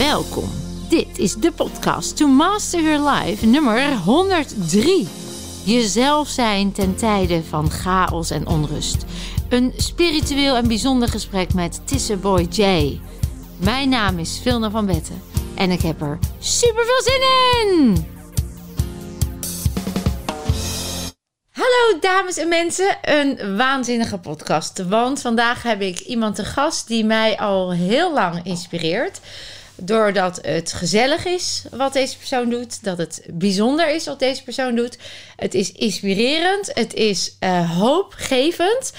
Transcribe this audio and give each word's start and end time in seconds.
Welkom. 0.00 0.50
Dit 0.88 1.18
is 1.18 1.34
de 1.34 1.52
podcast 1.52 2.16
To 2.16 2.26
Master 2.26 2.82
Your 2.82 3.10
Life 3.10 3.46
nummer 3.46 3.96
103. 3.96 5.08
Jezelf 5.64 6.28
zijn 6.28 6.72
ten 6.72 6.96
tijde 6.96 7.42
van 7.42 7.70
chaos 7.70 8.30
en 8.30 8.46
onrust. 8.46 9.04
Een 9.48 9.72
spiritueel 9.76 10.56
en 10.56 10.68
bijzonder 10.68 11.08
gesprek 11.08 11.54
met 11.54 11.80
Tisseboy 11.84 12.46
J. 12.50 13.00
Mijn 13.56 13.88
naam 13.88 14.18
is 14.18 14.40
Vilna 14.42 14.70
van 14.70 14.86
Betten 14.86 15.22
en 15.54 15.70
ik 15.70 15.80
heb 15.80 16.00
er 16.00 16.18
super 16.38 16.84
veel 16.84 17.02
zin 17.02 17.22
in! 17.68 18.06
Hallo 21.50 21.98
dames 22.00 22.36
en 22.36 22.48
mensen, 22.48 22.98
een 23.02 23.56
waanzinnige 23.56 24.18
podcast. 24.18 24.82
Want 24.88 25.20
vandaag 25.20 25.62
heb 25.62 25.80
ik 25.80 25.98
iemand 25.98 26.34
te 26.34 26.44
gast 26.44 26.88
die 26.88 27.04
mij 27.04 27.38
al 27.38 27.72
heel 27.72 28.12
lang 28.12 28.40
inspireert. 28.44 29.20
Doordat 29.82 30.38
het 30.42 30.72
gezellig 30.72 31.24
is 31.24 31.64
wat 31.70 31.92
deze 31.92 32.18
persoon 32.18 32.50
doet. 32.50 32.84
Dat 32.84 32.98
het 32.98 33.22
bijzonder 33.30 33.94
is 33.94 34.06
wat 34.06 34.18
deze 34.18 34.42
persoon 34.42 34.74
doet. 34.74 34.98
Het 35.36 35.54
is 35.54 35.72
inspirerend. 35.72 36.70
Het 36.74 36.94
is 36.94 37.36
uh, 37.40 37.78
hoopgevend. 37.78 38.92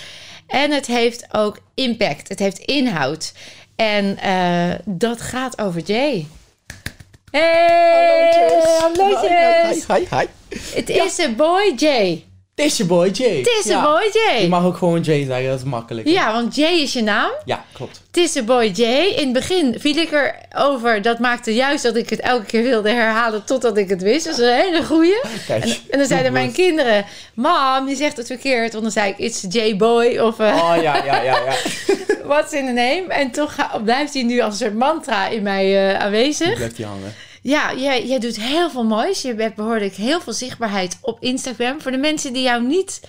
En 0.47 0.71
het 0.71 0.87
heeft 0.87 1.25
ook 1.31 1.59
impact. 1.73 2.27
Het 2.27 2.39
heeft 2.39 2.57
inhoud. 2.57 3.31
En 3.75 4.17
uh, 4.25 4.73
dat 4.85 5.21
gaat 5.21 5.61
over 5.61 5.81
Jay. 5.81 6.27
Hey, 7.31 8.61
hallootjes. 8.79 9.87
Hi, 9.87 9.93
hi, 9.93 10.05
hi. 10.09 10.25
Het 10.75 10.89
is 10.89 11.15
de 11.15 11.33
boy 11.37 11.73
Jay. 11.75 12.30
Het 12.61 12.71
is 12.71 12.77
je 12.77 12.85
boy 12.85 13.09
Jay. 13.09 13.37
Het 13.37 13.65
is 13.65 13.73
boy 13.73 14.09
Jay. 14.13 14.41
Je 14.41 14.47
mag 14.47 14.65
ook 14.65 14.77
gewoon 14.77 15.01
Jay 15.01 15.25
zeggen, 15.25 15.49
dat 15.49 15.57
is 15.57 15.65
makkelijk. 15.65 16.07
Ja, 16.07 16.33
want 16.33 16.55
Jay 16.55 16.73
is 16.73 16.93
je 16.93 17.01
naam. 17.01 17.31
Ja, 17.45 17.65
klopt. 17.73 18.01
Het 18.07 18.17
is 18.17 18.45
boy 18.45 18.65
Jay. 18.65 19.05
In 19.05 19.23
het 19.23 19.33
begin 19.33 19.79
viel 19.79 19.95
ik 19.95 20.11
erover. 20.49 21.01
Dat 21.01 21.19
maakte 21.19 21.53
juist 21.53 21.83
dat 21.83 21.95
ik 21.95 22.09
het 22.09 22.19
elke 22.19 22.45
keer 22.45 22.63
wilde 22.63 22.89
herhalen 22.89 23.43
totdat 23.43 23.77
ik 23.77 23.89
het 23.89 24.01
wist. 24.01 24.25
Dat 24.25 24.37
is 24.37 24.45
een 24.45 24.55
hele 24.55 24.83
goeie. 24.83 25.21
En, 25.47 25.61
en, 25.89 25.97
dan 25.97 26.07
zeiden 26.07 26.33
mijn 26.33 26.51
kinderen... 26.63 27.05
Mam, 27.33 27.87
je 27.87 27.95
zegt 27.95 28.17
het 28.17 28.27
verkeerd. 28.27 28.71
Want 28.71 28.83
dan 28.83 28.91
zei 28.91 29.09
ik, 29.09 29.17
it's 29.17 29.45
Jay 29.49 29.75
boy. 29.75 30.17
Of... 30.17 30.39
Uh, 30.39 30.47
oh, 30.47 30.81
ja, 30.81 30.95
ja, 31.05 31.21
ja, 31.21 31.21
ja. 31.23 31.53
What's 32.31 32.53
in 32.53 32.65
the 32.65 32.71
name? 32.71 33.05
En 33.07 33.31
toch 33.31 33.55
blijft 33.83 34.13
hij 34.13 34.23
nu 34.23 34.39
als 34.39 34.53
een 34.53 34.65
soort 34.65 34.77
mantra 34.77 35.27
in 35.27 35.43
mij 35.43 35.91
uh, 35.93 35.99
aanwezig. 35.99 36.55
Blijft 36.55 36.77
hij 36.77 36.85
hangen. 36.85 37.13
Ja, 37.41 37.75
jij, 37.75 38.07
jij 38.07 38.19
doet 38.19 38.41
heel 38.41 38.69
veel 38.69 38.83
moois. 38.83 39.21
Je 39.21 39.33
hebt 39.33 39.55
behoorlijk 39.55 39.93
heel 39.93 40.21
veel 40.21 40.33
zichtbaarheid 40.33 40.97
op 41.01 41.17
Instagram. 41.19 41.81
Voor 41.81 41.91
de 41.91 41.97
mensen 41.97 42.33
die 42.33 42.43
jou 42.43 42.67
niet 42.67 43.01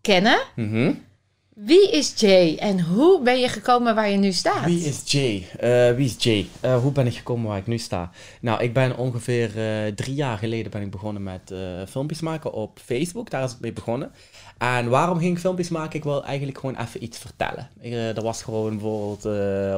kennen. 0.00 0.38
Mm 0.54 0.70
-hmm. 0.70 1.06
Wie 1.54 1.90
is 1.90 2.12
Jay 2.16 2.56
en 2.56 2.80
hoe 2.80 3.22
ben 3.22 3.38
je 3.38 3.48
gekomen 3.48 3.94
waar 3.94 4.10
je 4.10 4.16
nu 4.16 4.32
staat? 4.32 4.64
Wie 4.64 4.84
is 4.84 5.02
Jay? 5.04 5.48
Uh, 5.60 5.96
wie 5.96 6.06
is 6.06 6.14
Jay? 6.18 6.46
Uh, 6.64 6.80
hoe 6.80 6.92
ben 6.92 7.06
ik 7.06 7.16
gekomen 7.16 7.48
waar 7.48 7.58
ik 7.58 7.66
nu 7.66 7.78
sta? 7.78 8.10
Nou, 8.40 8.62
ik 8.62 8.72
ben 8.72 8.96
ongeveer 8.96 9.56
uh, 9.56 9.92
drie 9.92 10.14
jaar 10.14 10.38
geleden 10.38 10.70
ben 10.70 10.82
ik 10.82 10.90
begonnen 10.90 11.22
met 11.22 11.54
filmpjes 11.88 12.20
maken 12.20 12.52
op 12.52 12.78
Facebook. 12.84 13.30
Daar 13.30 13.44
is 13.44 13.50
het 13.50 13.60
mee 13.60 13.72
begonnen. 13.72 14.12
En 14.58 14.88
waarom 14.88 15.18
ging 15.18 15.34
ik 15.34 15.40
filmpjes 15.40 15.68
maken? 15.68 15.98
Ik 15.98 16.04
wil 16.04 16.24
eigenlijk 16.24 16.58
gewoon 16.58 16.76
even 16.76 17.02
iets 17.02 17.18
vertellen. 17.18 17.70
Ik, 17.80 18.14
dat 18.14 18.24
was 18.24 18.42
gewoon 18.42 18.70
bijvoorbeeld, 18.70 19.22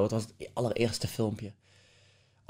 wat 0.00 0.10
was 0.10 0.22
het 0.22 0.50
allereerste 0.52 1.08
filmpje? 1.08 1.52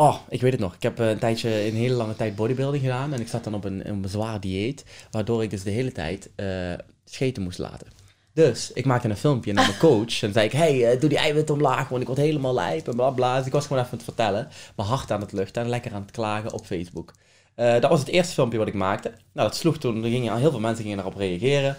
Oh, 0.01 0.17
ik 0.29 0.41
weet 0.41 0.53
het 0.53 0.61
nog. 0.61 0.75
Ik 0.75 0.83
heb 0.83 0.99
een 0.99 1.19
tijdje, 1.19 1.67
een 1.67 1.75
hele 1.75 1.95
lange 1.95 2.17
tijd 2.17 2.37
bodybuilding 2.37 2.83
gedaan. 2.83 3.13
En 3.13 3.21
ik 3.21 3.29
zat 3.29 3.45
dan 3.45 3.55
op 3.55 3.65
een, 3.65 3.89
een 3.89 4.05
zwaar 4.09 4.41
dieet. 4.41 4.85
Waardoor 5.11 5.43
ik 5.43 5.51
dus 5.51 5.63
de 5.63 5.71
hele 5.71 5.93
tijd 5.93 6.31
uh, 6.37 6.73
scheten 7.05 7.43
moest 7.43 7.59
laten. 7.59 7.87
Dus 8.33 8.73
ik 8.73 8.85
maakte 8.85 9.09
een 9.09 9.17
filmpje 9.17 9.53
naar 9.53 9.67
mijn 9.67 9.79
coach. 9.89 10.23
En 10.23 10.33
zei 10.33 10.47
ik, 10.47 10.53
hey, 10.53 10.95
uh, 10.95 11.01
doe 11.01 11.09
die 11.09 11.19
eiwit 11.19 11.51
omlaag, 11.51 11.89
want 11.89 12.01
ik 12.01 12.07
word 12.07 12.19
helemaal 12.19 12.55
lijp 12.55 12.89
en 12.89 12.97
bla 12.97 13.11
bla. 13.11 13.37
Dus 13.37 13.47
ik 13.47 13.53
was 13.53 13.67
gewoon 13.67 13.79
even 13.79 13.93
aan 13.93 13.99
het 13.99 14.07
vertellen. 14.07 14.49
Mijn 14.77 14.89
hart 14.89 15.11
aan 15.11 15.21
het 15.21 15.33
luchten 15.33 15.63
en 15.63 15.69
lekker 15.69 15.93
aan 15.93 16.03
het 16.03 16.11
klagen 16.11 16.53
op 16.53 16.67
Facebook. 16.67 17.13
Uh, 17.57 17.73
dat 17.73 17.91
was 17.91 18.01
het 18.01 18.09
eerste 18.09 18.35
filmpje 18.35 18.59
wat 18.59 18.69
ik 18.69 18.75
maakte. 18.75 19.13
Nou, 19.33 19.49
dat 19.49 19.57
sloeg 19.57 19.79
toen. 19.79 20.05
Er 20.05 20.11
gingen, 20.11 20.37
heel 20.37 20.51
veel 20.51 20.61
mensen 20.61 20.83
gingen 20.83 20.99
daarop 20.99 21.17
reageren. 21.17 21.77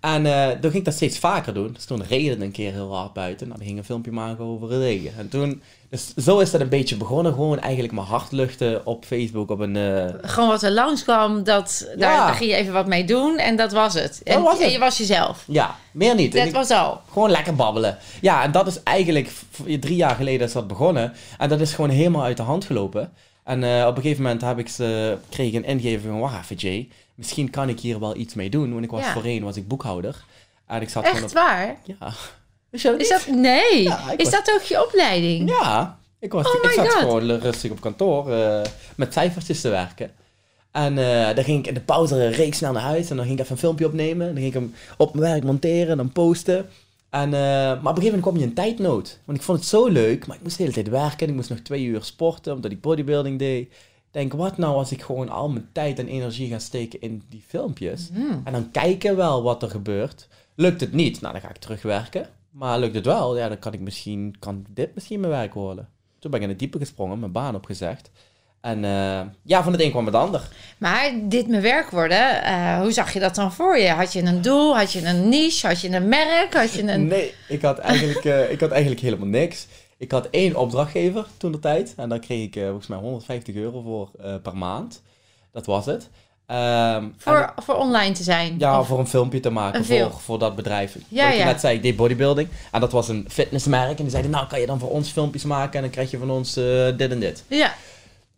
En 0.00 0.24
uh, 0.24 0.48
toen 0.48 0.60
ging 0.60 0.74
ik 0.74 0.84
dat 0.84 0.94
steeds 0.94 1.18
vaker 1.18 1.54
doen. 1.54 1.72
Dus 1.72 1.84
toen 1.84 2.04
regende 2.08 2.44
een 2.44 2.50
keer 2.50 2.72
heel 2.72 2.94
hard 2.96 3.12
buiten. 3.12 3.46
Nou, 3.46 3.58
dan 3.58 3.66
ging 3.68 3.78
een 3.78 3.84
filmpje 3.84 4.12
maken 4.12 4.44
over 4.44 4.70
het 4.70 4.80
regen. 4.80 5.12
En 5.18 5.28
toen, 5.28 5.62
dus 5.90 6.14
zo 6.14 6.38
is 6.38 6.50
dat 6.50 6.60
een 6.60 6.68
beetje 6.68 6.96
begonnen. 6.96 7.32
Gewoon 7.32 7.58
eigenlijk 7.58 7.92
mijn 7.92 8.06
hart 8.06 8.32
luchten 8.32 8.86
op 8.86 9.04
Facebook. 9.04 9.50
Op 9.50 9.58
een, 9.60 9.74
uh... 9.74 10.04
Gewoon 10.22 10.48
wat 10.48 10.62
er 10.62 10.70
langskwam, 10.70 11.44
dat, 11.44 11.88
daar, 11.96 12.12
Ja. 12.12 12.26
daar 12.26 12.34
ging 12.34 12.50
je 12.50 12.56
even 12.56 12.72
wat 12.72 12.86
mee 12.86 13.04
doen. 13.04 13.38
En 13.38 13.56
dat 13.56 13.72
was 13.72 13.94
het. 13.94 14.20
En, 14.24 14.42
was 14.42 14.52
het. 14.52 14.62
en 14.62 14.70
je 14.72 14.78
was 14.78 14.98
jezelf. 14.98 15.44
Ja, 15.46 15.76
meer 15.92 16.14
niet. 16.14 16.32
Dat 16.32 16.50
was 16.50 16.70
al. 16.70 17.00
Gewoon 17.12 17.30
lekker 17.30 17.54
babbelen. 17.54 17.98
Ja, 18.20 18.42
en 18.42 18.52
dat 18.52 18.66
is 18.66 18.82
eigenlijk 18.82 19.30
drie 19.80 19.96
jaar 19.96 20.14
geleden 20.14 20.46
is 20.46 20.52
dat 20.52 20.66
begonnen. 20.68 21.12
En 21.38 21.48
dat 21.48 21.60
is 21.60 21.72
gewoon 21.72 21.90
helemaal 21.90 22.22
uit 22.22 22.36
de 22.36 22.42
hand 22.42 22.64
gelopen. 22.64 23.12
En 23.50 23.64
eh, 23.64 23.86
op 23.86 23.96
een 23.96 24.02
gegeven 24.02 24.22
moment 24.22 24.40
heb 24.40 24.58
ik 24.58 24.68
ze, 24.68 25.16
kreeg 25.28 25.48
ik 25.48 25.54
een 25.54 25.64
ingeving 25.64 26.02
van, 26.02 26.18
wacht 26.20 26.42
even 26.50 26.56
Jay, 26.56 26.88
misschien 27.14 27.50
kan 27.50 27.68
ik 27.68 27.80
hier 27.80 28.00
wel 28.00 28.16
iets 28.16 28.34
mee 28.34 28.50
doen. 28.50 28.72
Want 28.72 28.84
ik 28.84 28.90
was 28.90 29.04
Ja. 29.04 29.12
voorheen 29.12 29.42
was 29.44 29.56
ik 29.56 29.68
boekhouder. 29.68 30.24
En 30.66 30.80
ik 30.82 30.88
zat 30.88 31.04
gewoon 31.06 31.16
Echt 31.22 31.30
op... 31.30 31.36
waar? 31.36 31.76
Ja. 31.84 32.12
Je 32.70 32.80
dat 32.82 33.00
Is 33.00 33.08
dat... 33.08 33.26
Nee. 33.26 33.82
Ja, 33.82 34.10
is 34.16 34.24
was- 34.24 34.32
dat 34.32 34.52
ook 34.54 34.62
je 34.62 34.84
opleiding? 34.86 35.48
Ja, 35.50 35.98
ik, 36.18 36.32
was, 36.32 36.46
Oh 36.46 36.54
ik 36.62 36.70
zat 36.70 36.88
God. 36.88 36.98
gewoon 37.00 37.30
rustig 37.30 37.70
op 37.70 37.80
kantoor 37.80 38.32
eh, 38.32 38.60
met 38.96 39.12
cijfertjes 39.12 39.60
te 39.60 39.68
werken. 39.68 40.10
En 40.72 40.98
eh 40.98 41.34
dan 41.34 41.44
ging 41.44 41.58
ik 41.58 41.66
in 41.66 41.74
de 41.74 41.80
pauze 41.80 42.28
reeks 42.28 42.56
snel 42.58 42.72
naar 42.72 42.82
huis 42.82 43.10
en 43.10 43.16
dan 43.16 43.24
ging 43.24 43.36
ik 43.38 43.42
even 43.44 43.54
een 43.54 43.60
filmpje 43.60 43.86
opnemen. 43.86 44.26
En 44.28 44.32
dan 44.34 44.42
ging 44.42 44.54
ik 44.54 44.60
hem 44.60 44.74
op 44.96 45.14
mijn 45.14 45.32
werk 45.32 45.44
monteren 45.44 45.88
en 45.90 45.96
dan 45.96 46.12
posten. 46.12 46.68
En, 47.10 47.34
eh, 47.34 47.40
maar 47.40 47.72
op 47.72 47.78
een 47.78 48.02
gegeven 48.02 48.04
moment 48.04 48.22
kwam 48.22 48.36
je 48.36 48.44
in 48.44 48.54
tijdnood. 48.54 49.20
Want 49.24 49.38
ik 49.38 49.44
vond 49.44 49.58
het 49.58 49.66
zo 49.68 49.86
leuk, 49.86 50.26
maar 50.26 50.36
ik 50.36 50.42
moest 50.42 50.56
de 50.56 50.62
hele 50.62 50.74
tijd 50.74 50.88
werken. 50.88 51.28
Ik 51.28 51.34
moest 51.34 51.48
nog 51.48 51.58
twee 51.58 51.84
uur 51.84 52.02
sporten, 52.02 52.54
omdat 52.54 52.70
ik 52.70 52.80
bodybuilding 52.80 53.38
deed. 53.38 53.66
Ik 53.66 54.16
denk, 54.16 54.32
wat 54.32 54.56
nou 54.56 54.74
als 54.74 54.92
ik 54.92 55.02
gewoon 55.02 55.28
al 55.28 55.48
mijn 55.48 55.68
tijd 55.72 55.98
en 55.98 56.08
energie 56.08 56.48
ga 56.48 56.58
steken 56.58 57.00
in 57.00 57.22
die 57.28 57.42
filmpjes. 57.46 58.08
Hmm. 58.12 58.40
En 58.44 58.52
dan 58.52 58.70
kijken 58.70 59.16
wel 59.16 59.42
wat 59.42 59.62
er 59.62 59.70
gebeurt. 59.70 60.28
Lukt 60.54 60.80
het 60.80 60.92
niet, 60.92 61.20
nou 61.20 61.32
dan 61.32 61.42
ga 61.42 61.48
ik 61.48 61.56
terugwerken. 61.56 62.28
Maar 62.50 62.78
lukt 62.78 62.94
het 62.94 63.04
wel, 63.04 63.36
ja, 63.36 63.48
dan 63.48 63.58
kan 63.58 63.72
ik 63.72 63.80
misschien, 63.80 64.34
kan 64.38 64.66
dit 64.68 64.94
misschien 64.94 65.20
mijn 65.20 65.32
werk 65.32 65.54
worden. 65.54 65.88
Toen 66.18 66.30
ben 66.30 66.40
ik 66.40 66.44
in 66.44 66.52
het 66.52 66.58
diepe 66.58 66.78
gesprongen, 66.78 67.18
mijn 67.18 67.32
baan 67.32 67.54
opgezegd. 67.54 68.10
En 68.60 68.84
eh, 68.84 69.20
ja, 69.42 69.62
van 69.62 69.72
het 69.72 69.80
een 69.80 69.90
kwam 69.90 70.06
het 70.06 70.14
ander. 70.14 70.48
Maar 70.78 71.10
dit 71.22 71.48
mijn 71.48 71.62
werk 71.62 71.90
worden, 71.90 72.42
eh, 72.42 72.80
hoe 72.80 72.92
zag 72.92 73.12
je 73.12 73.20
dat 73.20 73.34
dan 73.34 73.52
voor 73.52 73.78
je? 73.78 73.88
Had 73.88 74.12
je 74.12 74.22
een 74.22 74.42
doel? 74.42 74.76
Had 74.76 74.92
je 74.92 75.06
een 75.06 75.28
niche? 75.28 75.66
Had 75.66 75.80
je 75.80 75.90
een 75.90 76.08
merk? 76.08 76.54
Had 76.54 76.72
je 76.72 76.82
een... 76.92 77.06
Nee, 77.06 77.34
ik 77.48 77.62
had 77.62 77.78
eigenlijk, 77.78 78.24
eh, 78.24 78.50
ik 78.50 78.60
had 78.60 78.70
eigenlijk 78.70 79.00
helemaal 79.00 79.26
niks. 79.28 79.66
Ik 79.98 80.10
had 80.10 80.28
één 80.30 80.56
opdrachtgever 80.56 81.26
toen 81.36 81.52
de 81.52 81.58
tijd. 81.58 81.94
En 81.96 82.08
daar 82.08 82.18
kreeg 82.18 82.44
ik 82.44 82.52
volgens 82.62 82.86
mij 82.86 82.98
150 82.98 83.54
euro 83.54 83.82
voor 83.82 84.10
per 84.42 84.56
maand. 84.56 85.02
Dat 85.52 85.66
was 85.66 85.86
het. 85.86 86.08
Ehm, 86.46 86.58
en- 86.58 87.14
Voor, 87.18 87.52
voor 87.56 87.74
online 87.74 88.14
te 88.14 88.22
zijn? 88.22 88.54
Ja, 88.58 88.82
voor 88.82 88.98
een 88.98 89.06
filmpje 89.06 89.40
te 89.40 89.50
maken 89.50 89.84
voor, 89.84 90.12
voor 90.20 90.38
dat 90.38 90.56
bedrijf. 90.56 90.96
Ja, 91.08 91.24
Wat 91.24 91.32
ik 91.32 91.38
ja. 91.38 91.44
net 91.44 91.60
zei, 91.60 91.76
ik 91.76 91.82
deed 91.82 91.96
bodybuilding. 91.96 92.48
En 92.72 92.80
dat 92.80 92.92
was 92.92 93.08
een 93.08 93.26
fitnessmerk. 93.28 93.96
En 93.96 94.02
die 94.02 94.10
zeiden, 94.10 94.30
nou 94.30 94.46
kan 94.46 94.60
je 94.60 94.66
dan 94.66 94.78
voor 94.78 94.90
ons 94.90 95.10
filmpjes 95.10 95.44
maken 95.44 95.74
en 95.74 95.80
dan 95.80 95.90
krijg 95.90 96.10
je 96.10 96.18
van 96.18 96.30
ons 96.30 96.54
dit 96.96 97.10
en 97.10 97.20
dit. 97.20 97.44
Ja. 97.46 97.74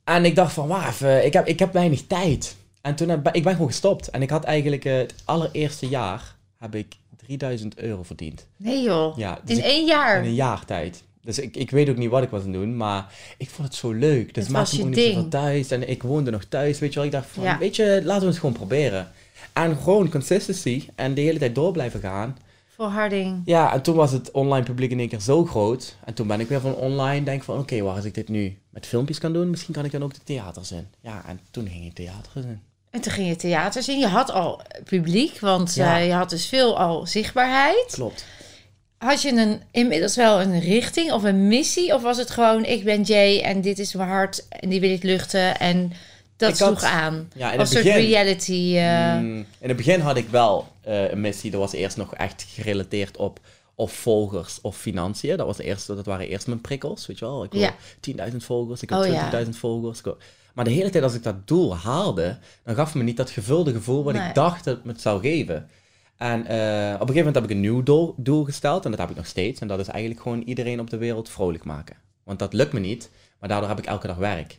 En 0.05 0.25
ik 0.25 0.35
dacht 0.35 0.53
van, 0.53 0.69
wauw, 0.69 0.89
even, 0.89 1.25
ik, 1.25 1.33
heb, 1.33 1.47
ik 1.47 1.59
heb 1.59 1.73
weinig 1.73 2.03
tijd. 2.07 2.57
En 2.81 2.95
toen 2.95 3.09
heb, 3.09 3.29
ik 3.33 3.43
ben 3.43 3.53
gewoon 3.53 3.67
gestopt. 3.69 4.09
En 4.11 4.23
ik 4.23 4.31
had 4.31 4.45
eigenlijk 4.45 4.85
eh, 4.85 4.97
het 4.97 5.15
allereerste 5.25 5.89
jaar 5.89 6.35
heb 6.59 6.75
ik 6.75 6.95
3000 7.27 7.79
euro 7.79 8.03
verdiend. 8.03 8.47
Nee 8.57 8.83
joh. 8.83 9.17
Ja, 9.19 9.39
dus 9.45 9.57
In 9.57 9.63
ik- 9.65 9.71
één 9.71 9.87
jaar? 9.87 10.19
in 10.19 10.25
een 10.29 10.35
jaar 10.35 10.65
tijd. 10.65 11.03
Dus 11.23 11.39
ik, 11.39 11.57
ik 11.57 11.71
weet 11.71 11.89
ook 11.89 11.97
niet 11.97 12.11
wat 12.11 12.23
ik 12.23 12.29
was 12.31 12.41
aan 12.43 12.47
het 12.51 12.57
doen, 12.61 12.77
maar 12.77 13.07
ik 13.39 13.51
vond 13.51 13.69
het 13.69 13.77
zo 13.77 13.93
leuk. 13.93 14.35
Dus 14.35 14.45
Het 14.45 14.53
maakte 14.53 14.71
was 14.77 14.79
me 14.79 14.79
je 14.79 14.85
ook 14.85 14.95
niet 14.97 15.05
zoveel 15.05 15.21
ding. 15.21 15.31
thuis. 15.31 15.71
En 15.71 15.89
ik 15.89 16.03
woonde 16.03 16.31
nog 16.31 16.45
thuis, 16.45 16.79
weet 16.79 16.89
je 16.93 16.97
wel. 16.99 17.05
Ik 17.07 17.13
dacht 17.13 17.27
van, 17.31 17.43
Ja. 17.43 17.59
weet 17.59 17.77
je, 17.77 18.01
laten 18.05 18.23
we 18.23 18.29
het 18.29 18.39
gewoon 18.39 18.55
proberen. 18.55 19.11
En 19.53 19.77
gewoon 19.77 20.11
consistency 20.11 20.89
en 20.95 21.15
de 21.15 21.21
hele 21.21 21.39
tijd 21.39 21.55
door 21.55 21.73
blijven 21.73 22.01
gaan. 22.01 22.39
Volharding. 22.87 23.43
Ja, 23.45 23.73
en 23.73 23.83
toen 23.83 23.95
was 23.95 24.13
het 24.13 24.31
online 24.31 24.65
publiek 24.65 24.91
in 24.91 24.99
één 24.99 25.09
keer 25.09 25.21
zo 25.21 25.45
groot. 25.45 25.97
En 26.05 26.15
toen 26.15 26.27
ben 26.27 26.41
ik 26.41 26.49
weer 26.49 26.61
van 26.61 26.75
online, 26.75 27.25
denk 27.25 27.43
van, 27.43 27.59
oké, 27.59 27.81
waar 27.81 27.95
als 27.97 28.05
ik 28.05 28.15
dit 28.15 28.29
nu 28.29 28.59
met 28.71 28.87
filmpjes 28.87 29.19
kan 29.19 29.33
doen, 29.33 29.51
misschien 29.51 29.75
kan 29.75 29.85
ik 29.85 29.93
dan 29.93 30.03
ook 30.03 30.15
de 30.15 30.21
theaters 30.25 30.73
in. 30.73 30.87
Ja, 31.01 31.23
en 31.27 31.41
toen 31.51 31.69
ging 31.69 31.85
ik 31.87 31.95
theaters 31.95 32.35
in. 32.45 32.61
En 32.91 33.01
toen 33.01 33.13
ging 33.13 33.29
je 33.29 33.37
theater 33.37 33.83
zien. 33.83 33.99
Je 33.99 34.07
had 34.07 34.31
al 34.31 34.61
publiek, 34.85 35.39
want 35.41 35.75
Ja. 35.75 35.99
eh, 35.99 36.07
je 36.07 36.13
had 36.13 36.31
dus 36.31 36.47
veel 36.47 36.79
al 36.79 37.07
zichtbaarheid. 37.07 37.91
Klopt. 37.93 38.25
Had 38.99 39.23
je 39.23 39.33
een, 39.33 39.61
inmiddels 39.71 40.17
wel 40.17 40.41
een 40.41 40.61
richting 40.61 41.13
of 41.13 41.23
een 41.23 41.49
missie? 41.49 41.95
Of 41.95 42.03
was 42.03 42.17
het 42.17 42.31
gewoon, 42.31 42.65
ik 42.65 42.85
ben 42.85 43.03
Jay 43.03 43.41
en 43.41 43.61
dit 43.61 43.79
is 43.79 43.95
mijn 43.95 44.09
hart 44.09 44.49
en 44.49 44.69
die 44.69 44.81
wil 44.81 44.91
ik 44.91 45.03
luchten 45.03 45.59
en 45.59 45.93
dat 46.37 46.59
had- 46.59 46.69
sloeg 46.69 46.83
aan? 46.91 47.29
Ja, 47.35 47.53
in 47.53 47.59
Als 47.59 47.69
het 47.69 47.79
een 47.79 47.85
soort 47.93 47.97
reality... 48.05 48.77
eh, 48.77 49.15
Mm, 49.19 49.37
in 49.59 49.69
het 49.69 49.77
begin 49.77 50.01
had 50.01 50.17
ik 50.17 50.29
wel 50.29 50.67
eh, 50.81 51.11
een 51.11 51.21
missie. 51.21 51.51
Dat 51.51 51.61
was 51.61 51.73
eerst 51.73 51.97
nog 51.97 52.15
echt 52.15 52.47
gerelateerd 52.49 53.17
op 53.17 53.41
of 53.75 53.93
volgers 53.93 54.61
of 54.61 54.77
financiën. 54.77 55.37
Dat, 55.37 55.47
was 55.47 55.59
eerst, 55.59 55.87
dat 55.87 56.07
waren 56.07 56.29
eerst 56.29 56.47
mijn 56.47 56.61
prikkels, 56.61 57.07
weet 57.07 57.19
je 57.19 57.25
wel. 57.25 57.45
Ik 57.45 57.53
wil 57.53 57.61
Ja. 57.61 57.75
10.000 58.31 58.37
volgers, 58.37 58.83
ik 58.83 58.89
wil 58.89 58.99
Oh, 58.99 59.05
20.000 59.45 59.49
volgers. 59.57 59.99
ik 59.99 60.05
wil- 60.05 60.19
Maar 60.55 60.65
de 60.65 60.71
hele 60.71 60.91
tijd 60.91 61.05
als 61.05 61.15
ik 61.15 61.23
dat 61.23 61.47
doel 61.49 61.77
haalde, 61.77 62.39
dan 62.65 62.75
gaf 62.75 62.95
me 62.95 63.03
niet 63.03 63.17
dat 63.17 63.31
gevulde 63.31 63.73
gevoel 63.73 64.05
wat 64.05 64.15
Nee. 64.15 64.29
ik 64.29 64.35
dacht 64.35 64.65
dat 64.65 64.77
het 64.77 64.85
me 64.85 64.93
zou 64.97 65.21
geven. 65.21 65.69
En 66.17 66.47
eh, 66.47 66.95
op 66.95 67.01
een 67.01 67.15
gegeven 67.15 67.15
moment 67.17 67.35
heb 67.35 67.45
ik 67.45 67.51
een 67.51 67.61
nieuw 67.61 67.83
doel, 67.83 68.15
doel 68.17 68.45
gesteld 68.45 68.85
en 68.85 68.91
dat 68.91 69.01
heb 69.01 69.11
ik 69.11 69.17
nog 69.17 69.27
steeds. 69.27 69.61
En 69.61 69.69
dat 69.69 69.79
is 69.79 69.89
eigenlijk 69.89 70.23
gewoon 70.23 70.43
iedereen 70.43 70.81
op 70.81 70.91
de 70.91 70.97
wereld 70.97 71.29
vrolijk 71.29 71.65
maken. 71.65 71.97
Want 72.25 72.39
dat 72.39 72.53
lukt 72.53 72.73
me 72.73 72.81
niet. 72.81 73.11
Maar 73.41 73.49
daardoor 73.49 73.69
heb 73.69 73.79
ik 73.79 73.87
elke 73.87 74.07
dag 74.07 74.17
werk. 74.17 74.59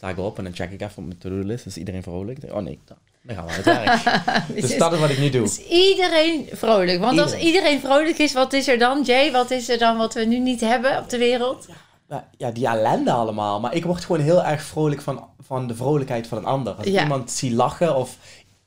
Dus 0.00 0.08
sta 0.08 0.08
ik 0.08 0.18
op 0.18 0.38
en 0.38 0.44
dan 0.44 0.54
check 0.54 0.70
ik 0.70 0.80
even 0.80 0.96
op 0.98 1.04
mijn 1.06 1.18
to-do-list. 1.18 1.66
Is 1.66 1.76
iedereen 1.76 2.02
vrolijk? 2.02 2.40
Denk, 2.40 2.52
Oh 2.54 2.62
nee, 2.62 2.78
dan, 2.84 2.96
dan 3.22 3.36
gaan 3.36 3.44
we 3.46 3.50
aan 3.50 3.56
het 3.56 3.64
werk. 4.44 4.60
dus 4.60 4.76
dat 4.78 4.92
is 4.92 4.98
wat 4.98 5.10
ik 5.10 5.18
nu 5.18 5.30
doe. 5.30 5.44
Is 5.44 5.58
iedereen 5.58 6.48
vrolijk? 6.52 7.00
Want 7.00 7.18
als 7.18 7.30
Iedereen. 7.32 7.46
iedereen 7.46 7.80
vrolijk 7.80 8.18
is, 8.18 8.32
wat 8.32 8.52
is 8.52 8.68
er 8.68 8.78
dan, 8.78 9.02
Jay? 9.02 9.32
Wat 9.32 9.50
is 9.50 9.68
er 9.68 9.78
dan 9.78 9.96
wat 9.96 10.14
we 10.14 10.24
nu 10.24 10.38
niet 10.38 10.60
hebben 10.60 10.98
op 10.98 11.08
de 11.10 11.18
wereld? 11.18 11.66
Ja, 12.08 12.28
ja, 12.36 12.50
die 12.50 12.66
ellende 12.66 13.10
allemaal. 13.12 13.60
Maar 13.60 13.74
ik 13.74 13.84
word 13.84 14.04
gewoon 14.04 14.20
heel 14.22 14.44
erg 14.44 14.62
vrolijk 14.62 15.00
van, 15.02 15.24
van 15.40 15.66
de 15.66 15.74
vrolijkheid 15.74 16.26
van 16.26 16.38
een 16.38 16.44
ander. 16.44 16.72
Als 16.72 16.86
ik 16.86 16.92
Ja. 16.92 17.02
iemand 17.02 17.30
zie 17.30 17.54
lachen 17.54 17.96
of 17.96 18.16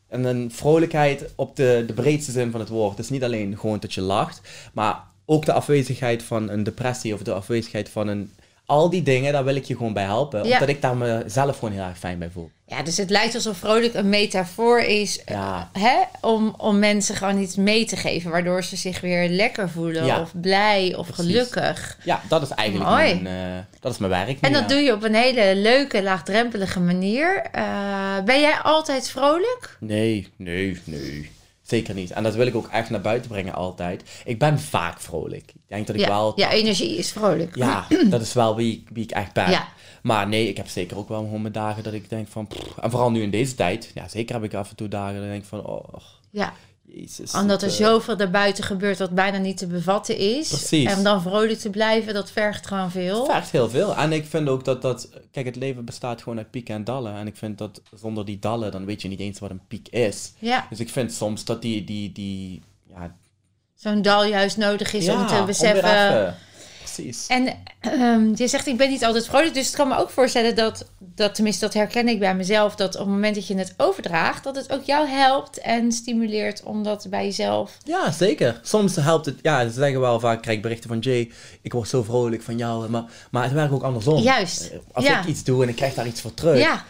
en 0.08 0.24
een 0.24 0.52
vrolijkheid 0.52 1.34
op 1.36 1.56
de, 1.56 1.84
de 1.88 1.94
breedste 1.94 2.32
zin 2.32 2.52
van 2.52 2.60
het 2.60 2.70
woord. 2.70 2.98
Dus 2.98 3.10
niet 3.10 3.24
alleen 3.24 3.58
gewoon 3.60 3.80
dat 3.80 3.94
je 3.94 4.02
lacht, 4.02 4.42
maar 4.74 5.04
ook 5.26 5.46
de 5.46 5.54
afwezigheid 5.54 6.24
van 6.24 6.50
een 6.50 6.64
depressie 6.64 7.14
of 7.14 7.22
de 7.22 7.34
afwezigheid 7.34 7.90
van 7.90 8.08
een... 8.08 8.32
Al 8.66 8.90
die 8.90 9.04
dingen, 9.04 9.34
daar 9.34 9.44
wil 9.44 9.56
ik 9.56 9.66
je 9.66 9.76
gewoon 9.78 9.94
bij 9.94 10.04
helpen. 10.04 10.44
Ja. 10.48 10.54
Omdat 10.54 10.70
ik 10.70 10.82
daar 10.82 10.98
mezelf 10.98 11.60
gewoon 11.60 11.74
heel 11.74 11.84
erg 11.84 11.98
fijn 11.98 12.20
bij 12.20 12.30
voel. 12.30 12.50
Ja, 12.68 12.84
dus 12.84 12.98
het 12.98 13.10
lijkt 13.10 13.36
alsof 13.36 13.58
vrolijk 13.58 13.94
een 13.94 14.10
metafoor 14.10 14.80
is 14.80 15.22
Ja. 15.26 15.70
hè, 15.80 15.96
om, 16.22 16.54
om 16.58 16.80
mensen 16.80 17.16
gewoon 17.16 17.38
iets 17.40 17.56
mee 17.56 17.86
te 17.86 17.96
geven, 17.96 18.32
waardoor 18.32 18.64
ze 18.64 18.76
zich 18.76 19.02
weer 19.02 19.30
lekker 19.30 19.70
voelen 19.70 20.06
Ja. 20.06 20.22
of 20.22 20.32
blij 20.42 20.96
of 20.98 21.08
Precies. 21.12 21.26
gelukkig. 21.34 21.98
Ja, 22.04 22.22
dat 22.30 22.42
is 22.42 22.50
eigenlijk 22.50 22.90
Mooi. 22.90 23.20
mijn, 23.22 23.28
eh, 23.58 23.64
dat 23.80 23.92
is 23.92 23.98
mijn 23.98 24.12
werk. 24.12 24.38
En 24.42 24.52
nu, 24.52 24.58
dat 24.60 24.70
doe 24.70 24.80
je 24.80 24.94
op 24.94 25.04
een 25.04 25.16
hele 25.16 25.56
leuke, 25.56 26.04
laagdrempelige 26.04 26.80
manier. 26.80 27.42
Eh, 27.52 27.64
ben 28.26 28.40
jij 28.40 28.56
altijd 28.64 29.10
vrolijk? 29.10 29.78
Nee, 29.80 30.28
nee, 30.38 30.82
nee. 30.84 31.32
Zeker 31.64 31.94
niet. 31.94 32.12
En 32.12 32.24
dat 32.24 32.36
wil 32.36 32.48
ik 32.48 32.56
ook 32.56 32.68
echt 32.68 32.90
naar 32.90 33.02
buiten 33.02 33.30
brengen 33.30 33.54
altijd. 33.54 34.22
Ik 34.26 34.40
ben 34.40 34.60
vaak 34.60 35.00
vrolijk. 35.00 35.52
Ik 35.52 35.62
denk 35.68 35.88
dat 35.88 35.96
ik 35.96 36.02
ja, 36.02 36.08
wel... 36.08 36.34
ja, 36.36 36.52
energie 36.52 36.98
is 36.98 37.12
vrolijk. 37.12 37.56
Ja, 37.56 37.88
dat 38.10 38.22
is 38.22 38.34
wel 38.34 38.56
wie 38.56 38.74
ik, 38.74 38.88
wie 38.94 39.04
ik 39.04 39.12
echt 39.12 39.34
ben. 39.34 39.50
Ja. 39.50 39.68
Maar 40.02 40.28
nee, 40.28 40.48
ik 40.48 40.58
heb 40.58 40.68
zeker 40.68 40.98
ook 40.98 41.10
wel 41.10 41.24
gewoon 41.24 41.42
mijn 41.42 41.54
dagen 41.54 41.84
dat 41.84 41.94
ik 41.94 42.10
denk 42.10 42.28
van... 42.28 42.48
pff, 42.48 42.78
en 42.78 42.90
vooral 42.90 43.12
nu 43.12 43.22
in 43.22 43.30
deze 43.30 43.56
tijd. 43.56 43.92
Ja, 43.94 44.08
zeker 44.08 44.36
heb 44.36 44.44
ik 44.44 44.54
af 44.54 44.70
en 44.70 44.76
toe 44.76 44.88
dagen 44.88 45.16
dat 45.16 45.24
ik 45.24 45.30
denk 45.30 45.46
van... 45.46 45.66
Oh, 45.66 45.94
Ja, 46.30 46.54
jezus. 46.94 47.34
omdat 47.34 47.62
er 47.62 47.68
eh, 47.68 47.74
zoveel 47.74 48.18
daarbuiten 48.18 48.64
gebeurt 48.64 48.98
wat 49.00 49.10
bijna 49.12 49.38
niet 49.38 49.58
te 49.58 49.68
bevatten 49.68 50.18
is. 50.18 50.48
Precies. 50.48 50.90
En 50.92 50.98
om 50.98 51.04
dan 51.04 51.22
vrolijk 51.22 51.60
te 51.60 51.70
blijven, 51.70 52.14
dat 52.14 52.32
vergt 52.32 52.68
gewoon 52.68 52.92
veel. 52.92 53.18
Het 53.24 53.32
vergt 53.32 53.52
heel 53.52 53.70
veel. 53.70 53.96
En 53.96 54.12
ik 54.14 54.26
vind 54.26 54.48
ook 54.50 54.66
dat 54.66 54.82
dat... 54.82 55.10
Kijk, 55.32 55.46
het 55.46 55.56
leven 55.56 55.86
bestaat 55.86 56.22
gewoon 56.22 56.38
uit 56.38 56.52
pieken 56.52 56.76
en 56.76 56.84
dallen. 56.84 57.16
En 57.16 57.28
ik 57.28 57.36
vind 57.38 57.58
dat 57.58 57.82
zonder 57.96 58.26
die 58.26 58.40
dallen, 58.40 58.72
dan 58.72 58.86
weet 58.86 59.02
je 59.02 59.08
niet 59.08 59.20
eens 59.20 59.40
wat 59.40 59.50
een 59.50 59.68
piek 59.68 59.88
is. 59.88 60.34
Ja, 60.40 60.68
Dus 60.70 60.80
ik 60.80 60.90
vind 60.90 61.14
soms 61.14 61.46
dat 61.46 61.62
die... 61.62 61.84
die, 61.84 62.12
die 62.12 62.62
ja, 62.90 63.16
zo'n 63.76 64.02
dal 64.02 64.26
juist 64.26 64.58
nodig 64.58 64.94
is 64.94 65.10
om 65.10 65.28
te 65.28 65.44
beseffen... 65.46 66.08
even- 66.08 66.36
Precies. 66.94 67.28
En 67.28 67.48
ehm, 67.80 68.32
je 68.36 68.48
zegt, 68.48 68.68
ik 68.68 68.78
ben 68.78 68.90
niet 68.90 69.06
altijd 69.06 69.26
vrolijk. 69.26 69.54
Dus 69.54 69.70
ik 69.70 69.76
kan 69.76 69.88
me 69.88 69.98
ook 69.98 70.10
voorstellen 70.10 70.56
dat, 70.56 70.86
dat, 71.00 71.36
tenminste 71.36 71.66
dat 71.66 71.74
herken 71.74 72.08
ik 72.08 72.20
bij 72.20 72.36
mezelf... 72.36 72.76
dat 72.76 72.94
op 72.96 73.02
het 73.02 73.10
moment 73.10 73.36
dat 73.36 73.48
je 73.48 73.58
het 73.58 73.74
overdraagt... 73.78 74.44
dat 74.44 74.56
het 74.56 74.72
ook 74.72 74.84
jou 74.84 75.08
helpt 75.08 75.60
en 75.60 75.92
stimuleert 75.92 76.64
om 76.64 76.84
dat 76.84 77.08
bij 77.10 77.26
jezelf... 77.26 77.78
Ja, 77.84 78.12
zeker. 78.12 78.60
Soms 78.64 78.96
helpt 78.96 79.26
het. 79.26 79.40
Ja, 79.42 79.68
ze 79.68 79.74
zeggen 79.74 80.00
wel 80.00 80.20
vaak, 80.20 80.36
ik 80.36 80.42
krijg 80.42 80.60
berichten 80.60 80.90
van 80.90 81.00
Jay, 81.00 81.32
ik 81.62 81.74
word 81.74 81.88
zo 81.88 82.04
vrolijk 82.04 82.42
van 82.42 82.58
jou. 82.58 82.90
Maar, 82.90 83.04
maar 83.32 83.44
het 83.44 83.54
werkt 83.54 83.74
ook 83.74 83.84
andersom. 83.84 84.22
Juist, 84.22 84.72
Als 84.92 85.06
ja. 85.06 85.20
ik 85.22 85.28
iets 85.28 85.44
doe 85.44 85.64
en 85.64 85.70
ik 85.70 85.76
krijg 85.76 85.94
daar 85.94 86.08
iets 86.08 86.22
voor 86.22 86.34
terug, 86.34 86.60
Ja, 86.60 86.86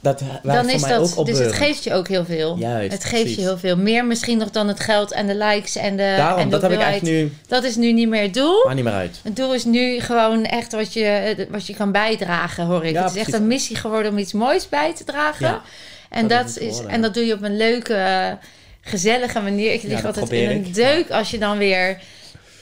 dat, 0.00 0.22
dan 0.42 0.70
is 0.70 0.82
dat... 0.82 1.16
ook 1.16 1.26
Dus 1.26 1.38
het 1.38 1.52
geeft 1.52 1.84
je 1.84 1.94
ook 1.94 2.08
heel 2.08 2.24
veel. 2.24 2.56
Juist, 2.58 2.92
het 2.92 3.04
geeft 3.04 3.22
precies. 3.22 3.36
je 3.36 3.42
heel 3.42 3.58
veel. 3.58 3.76
Meer 3.76 4.04
misschien 4.04 4.38
nog 4.38 4.50
dan 4.50 4.68
het 4.68 4.80
geld 4.80 5.12
en 5.12 5.26
de 5.26 5.34
likes 5.34 5.76
en 5.76 5.96
de 5.96 6.14
Daarom, 6.16 6.40
en 6.40 6.44
de 6.44 6.50
dat 6.50 6.62
heb 6.62 6.72
ik 6.72 6.80
echt 6.80 7.02
nu, 7.02 7.32
Dat 7.46 7.64
is 7.64 7.76
nu 7.76 7.92
niet 7.92 8.08
meer 8.08 8.22
het 8.22 8.34
doel. 8.34 8.64
maar 8.64 8.74
niet 8.74 8.84
meer 8.84 8.92
uit. 8.92 9.20
Het 9.22 9.36
doel 9.36 9.54
is 9.54 9.64
nu 9.64 10.00
gewoon 10.00 10.44
echt 10.44 10.72
wat 10.72 10.92
je, 10.92 11.46
wat 11.50 11.66
je 11.66 11.74
kan 11.74 11.92
bijdragen, 11.92 12.64
hoor 12.64 12.84
ik. 12.84 12.92
Ja, 12.92 13.02
het 13.02 13.14
is 13.14 13.20
echt 13.20 13.32
een 13.32 13.46
missie 13.46 13.76
geworden 13.76 14.12
om 14.12 14.18
iets 14.18 14.32
moois 14.32 14.68
bij 14.68 14.94
te 14.94 15.04
dragen. 15.04 15.46
Ja, 15.46 15.62
en, 16.10 16.28
dat 16.28 16.46
dat 16.46 16.58
is 16.58 16.78
en 16.78 16.96
ja. 16.96 16.98
dat 16.98 17.14
doe 17.14 17.26
je 17.26 17.34
op 17.34 17.42
een 17.42 17.56
leuke, 17.56 18.38
gezellige 18.80 19.40
manier. 19.40 19.72
Ik 19.72 19.82
lig 19.82 20.00
dat 20.00 20.18
altijd 20.18 20.30
in 20.30 20.50
een 20.50 20.66
ik. 20.66 20.74
deuk 20.74 21.10
als 21.10 21.30
je 21.30 21.38
dan 21.38 21.58
weer 21.58 22.00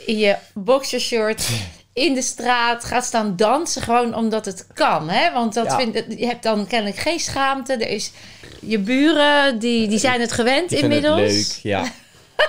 in 0.06 0.18
je 0.18 0.36
boxershort 0.54 1.48
in 1.96 2.14
de 2.14 2.22
straat 2.22 2.84
gaat 2.84 3.04
staan 3.04 3.36
dansen. 3.36 3.82
Gewoon 3.82 4.14
omdat 4.14 4.44
het 4.44 4.66
kan. 4.74 5.08
Hè? 5.08 5.32
Want 5.32 5.54
dat 5.54 5.66
Ja. 5.66 5.76
vind, 5.76 6.04
je 6.18 6.26
hebt 6.26 6.42
dan 6.42 6.66
kennelijk 6.66 6.98
geen 6.98 7.20
schaamte. 7.20 7.72
Er 7.72 7.88
is 7.88 8.12
je 8.60 8.78
buren, 8.78 9.58
die, 9.58 9.88
die 9.88 9.98
zijn 9.98 10.20
het 10.20 10.32
gewend 10.32 10.72
inmiddels. 10.72 11.20
het 11.20 11.30
leuk, 11.30 11.58
ja. 11.62 11.84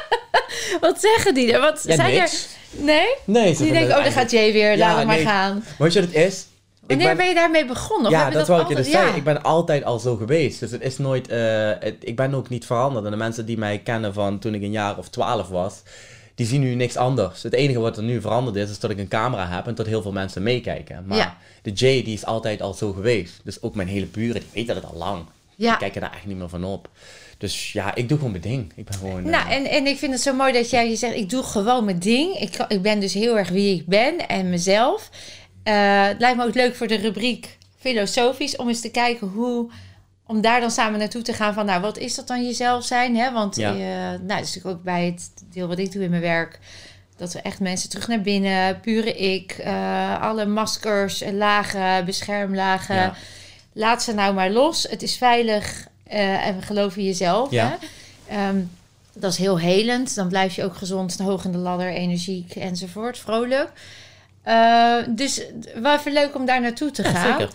Wat 0.82 1.02
zeggen 1.02 1.34
die 1.34 1.54
er? 1.54 1.60
Wat 1.60 1.84
Ja, 1.88 1.96
zijn 1.96 2.14
niks. 2.14 2.48
er? 2.72 2.84
Nee? 2.84 3.06
Nee, 3.26 3.56
Die 3.58 3.72
denken, 3.72 3.98
oh, 3.98 4.04
daar 4.04 4.12
gaat 4.12 4.32
Jay 4.32 4.52
weer, 4.54 4.78
laat 4.78 4.98
hem 4.98 5.08
maar 5.08 5.16
nee. 5.16 5.26
gaan. 5.26 5.64
Weet 5.78 5.94
je 5.94 6.00
wat 6.00 6.10
het 6.14 6.18
is? 6.28 6.46
Wanneer 6.88 7.08
ben- 7.08 7.18
ben 7.18 7.28
je 7.28 7.34
daarmee 7.34 7.66
begonnen? 7.66 8.12
Ja, 8.12 8.30
dat 8.30 8.48
we 8.48 8.54
wou 8.54 8.62
ik 8.64 8.70
je 8.70 8.76
dus 8.76 8.90
zeggen. 8.92 9.16
Ik 9.16 9.24
ben 9.24 9.44
altijd 9.44 9.84
al 9.84 10.00
zo 10.00 10.16
geweest. 10.16 10.60
Dus 10.60 10.72
het 10.72 10.82
is 10.82 10.98
nooit... 10.98 11.28
eh, 11.28 11.70
het- 11.80 11.96
ik 12.00 12.16
ben 12.16 12.34
ook 12.34 12.50
niet 12.50 12.66
veranderd. 12.66 13.06
En 13.06 13.12
de 13.12 13.18
mensen 13.18 13.46
die 13.46 13.58
mij 13.58 13.78
kennen 13.80 14.14
van 14.14 14.40
toen 14.40 14.54
ik 14.54 14.62
een 14.62 14.72
jaar 14.72 14.98
of 14.98 15.10
twaalf 15.10 15.48
was... 15.48 15.74
Die 16.38 16.46
zien 16.46 16.62
nu 16.62 16.76
niks 16.76 16.96
anders. 16.96 17.44
Het 17.44 17.54
enige 17.54 17.80
wat 17.80 17.98
er 17.98 18.04
nu 18.04 18.22
veranderd 18.22 18.56
is, 18.56 18.70
is 18.70 18.80
dat 18.80 18.90
ik 18.92 18.98
een 18.98 19.08
camera 19.08 19.48
heb 19.50 19.68
en 19.68 19.76
dat 19.76 19.86
heel 19.86 20.02
veel 20.02 20.12
mensen 20.12 20.44
meekijken. 20.44 21.04
Maar 21.08 21.18
Ja. 21.18 21.38
de 21.62 21.72
Jay, 21.72 22.04
die 22.04 22.14
is 22.14 22.26
altijd 22.26 22.62
al 22.62 22.74
zo 22.74 22.92
geweest. 22.94 23.40
Dus 23.44 23.62
ook 23.62 23.76
mijn 23.76 23.88
hele 23.88 24.06
buren, 24.06 24.42
die 24.42 24.50
weten 24.54 24.76
het 24.76 24.86
al 24.86 24.98
lang. 24.98 25.26
Ja. 25.56 25.70
Die 25.70 25.78
kijken 25.80 26.02
daar 26.02 26.14
echt 26.14 26.26
niet 26.26 26.38
meer 26.38 26.50
van 26.50 26.64
op. 26.64 26.90
Dus 27.38 27.72
ja, 27.72 27.96
ik 27.96 28.10
doe 28.10 28.18
gewoon 28.18 28.32
mijn 28.32 28.44
ding. 28.44 28.72
Ik 28.76 28.86
ben 28.86 28.94
gewoon... 28.94 29.24
Nou, 29.24 29.48
eh, 29.50 29.56
en, 29.56 29.66
en 29.66 29.88
ik 29.88 29.98
vind 29.98 30.12
het 30.14 30.22
zo 30.22 30.34
mooi 30.34 30.54
dat 30.54 30.70
jij 30.70 30.90
je 30.90 30.96
zegt, 30.96 31.16
ik 31.16 31.30
doe 31.30 31.44
gewoon 31.44 31.86
mijn 31.86 32.00
ding. 32.00 32.36
Ik, 32.40 32.66
ik 32.68 32.82
ben 32.82 33.00
dus 33.00 33.14
heel 33.14 33.38
erg 33.38 33.50
wie 33.50 33.76
ik 33.76 33.86
ben 33.86 34.28
en 34.28 34.50
mezelf. 34.50 35.10
Eh, 35.64 36.06
het 36.06 36.20
lijkt 36.20 36.38
me 36.38 36.46
ook 36.46 36.56
leuk 36.56 36.76
voor 36.76 36.88
de 36.88 36.96
rubriek 36.96 37.58
filosofisch 37.80 38.56
om 38.56 38.68
eens 38.68 38.82
te 38.82 38.92
kijken 38.92 39.28
hoe... 39.28 39.70
Om 40.28 40.42
daar 40.42 40.60
dan 40.60 40.72
samen 40.72 41.00
naartoe 41.00 41.22
te 41.22 41.34
gaan 41.34 41.54
van, 41.54 41.66
nou, 41.66 41.82
wat 41.82 41.98
is 41.98 42.16
dat 42.16 42.28
dan 42.28 42.46
jezelf 42.46 42.86
zijn? 42.86 43.16
Hè? 43.18 43.32
Want 43.32 43.56
Ja. 43.56 43.72
eh, 43.72 43.78
nou, 43.78 44.28
dat 44.28 44.40
is 44.40 44.56
natuurlijk 44.56 44.76
ook 44.76 44.84
bij 44.84 45.06
het 45.06 45.30
deel 45.54 45.68
wat 45.68 45.78
ik 45.80 45.92
doe 45.92 46.04
in 46.04 46.10
mijn 46.10 46.22
werk... 46.22 46.60
dat 47.18 47.34
we 47.34 47.42
echt 47.42 47.60
mensen 47.60 47.90
terug 47.90 48.08
naar 48.08 48.22
binnen, 48.22 48.80
pure 48.80 49.14
ik... 49.18 49.52
eh, 49.52 50.22
alle 50.22 50.46
maskers, 50.46 51.24
lagen, 51.32 52.06
beschermlagen... 52.06 52.96
Ja. 52.96 53.14
Laat 53.74 54.04
ze 54.04 54.14
nou 54.14 54.34
maar 54.34 54.50
los. 54.50 54.84
Het 54.90 55.02
is 55.04 55.18
veilig 55.18 55.88
eh, 56.04 56.48
en 56.48 56.62
geloof 56.62 56.98
in 56.98 57.04
jezelf. 57.04 57.52
Ja. 57.52 57.78
Hè? 58.26 58.36
Ehm, 58.36 58.58
dat 59.14 59.32
is 59.32 59.38
heel 59.38 59.60
helend. 59.60 60.16
Dan 60.16 60.28
blijf 60.28 60.56
je 60.56 60.64
ook 60.64 60.76
gezond, 60.76 61.18
hoog 61.20 61.46
in 61.46 61.52
de 61.52 61.58
ladder, 61.58 61.88
energiek 61.90 62.56
enzovoort, 62.56 63.18
vrolijk. 63.20 63.70
Eh, 64.44 64.96
dus 65.10 65.42
wel 65.82 65.96
even 65.96 66.14
leuk 66.14 66.36
om 66.36 66.46
daar 66.46 66.62
naartoe 66.62 66.92
te 66.92 67.04
ja, 67.04 67.10
gaan. 67.10 67.40
zeker. 67.40 67.54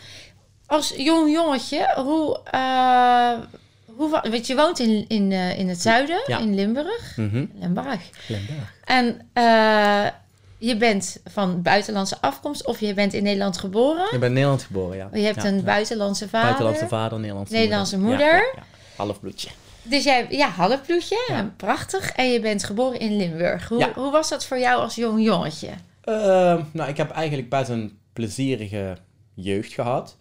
Als 0.72 0.92
jong 0.96 1.32
jongetje, 1.32 1.92
hoe, 1.96 2.40
eh, 2.50 3.32
hoe, 3.96 4.20
weet 4.30 4.46
je, 4.46 4.52
je 4.54 4.60
woont 4.60 4.78
in, 4.78 5.04
in, 5.08 5.32
eh, 5.32 5.58
in 5.58 5.68
het 5.68 5.80
zuiden, 5.82 6.22
Ja. 6.26 6.38
in 6.38 6.54
Limburg. 6.54 7.12
Mhm. 7.16 7.46
Limburg. 7.54 8.00
Limburg. 8.28 8.74
En 8.84 9.28
eh, 9.32 10.06
je 10.58 10.76
bent 10.76 11.16
van 11.30 11.62
buitenlandse 11.62 12.16
afkomst 12.20 12.66
of 12.66 12.80
je 12.80 12.94
bent 12.94 13.12
in 13.14 13.22
Nederland 13.22 13.58
geboren. 13.58 14.04
Ik 14.12 14.20
ben 14.20 14.28
in 14.28 14.32
Nederland 14.34 14.62
geboren, 14.62 14.96
ja. 14.96 15.08
Je 15.12 15.20
hebt 15.20 15.42
Ja, 15.42 15.48
een 15.48 15.56
ja. 15.56 15.62
buitenlandse 15.62 16.28
vader. 16.28 16.46
Buitenlandse 16.46 16.88
vader, 16.88 17.18
Nederlandse, 17.18 17.52
Nederlandse 17.54 17.98
moeder. 17.98 18.18
moeder. 18.18 18.52
Ja. 18.56 18.62
Halfbloedje. 18.96 19.48
Dus 19.82 20.04
jij, 20.04 20.26
ja, 20.30 20.48
halfbloedje, 20.48 21.24
Ja. 21.28 21.52
prachtig. 21.56 22.10
En 22.12 22.30
je 22.32 22.40
bent 22.40 22.64
geboren 22.64 22.98
in 23.00 23.16
Limburg. 23.16 23.68
Hoe, 23.68 23.88
hoe 23.94 24.10
was 24.10 24.28
dat 24.28 24.44
voor 24.44 24.58
jou 24.58 24.80
als 24.80 24.94
jong 24.94 25.22
jongetje? 25.24 25.68
Ehm, 26.04 26.60
nou, 26.72 26.88
ik 26.88 26.96
heb 26.96 27.10
eigenlijk 27.10 27.48
best 27.48 27.68
een 27.68 27.98
plezierige 28.12 28.96
jeugd 29.34 29.72
gehad. 29.72 30.16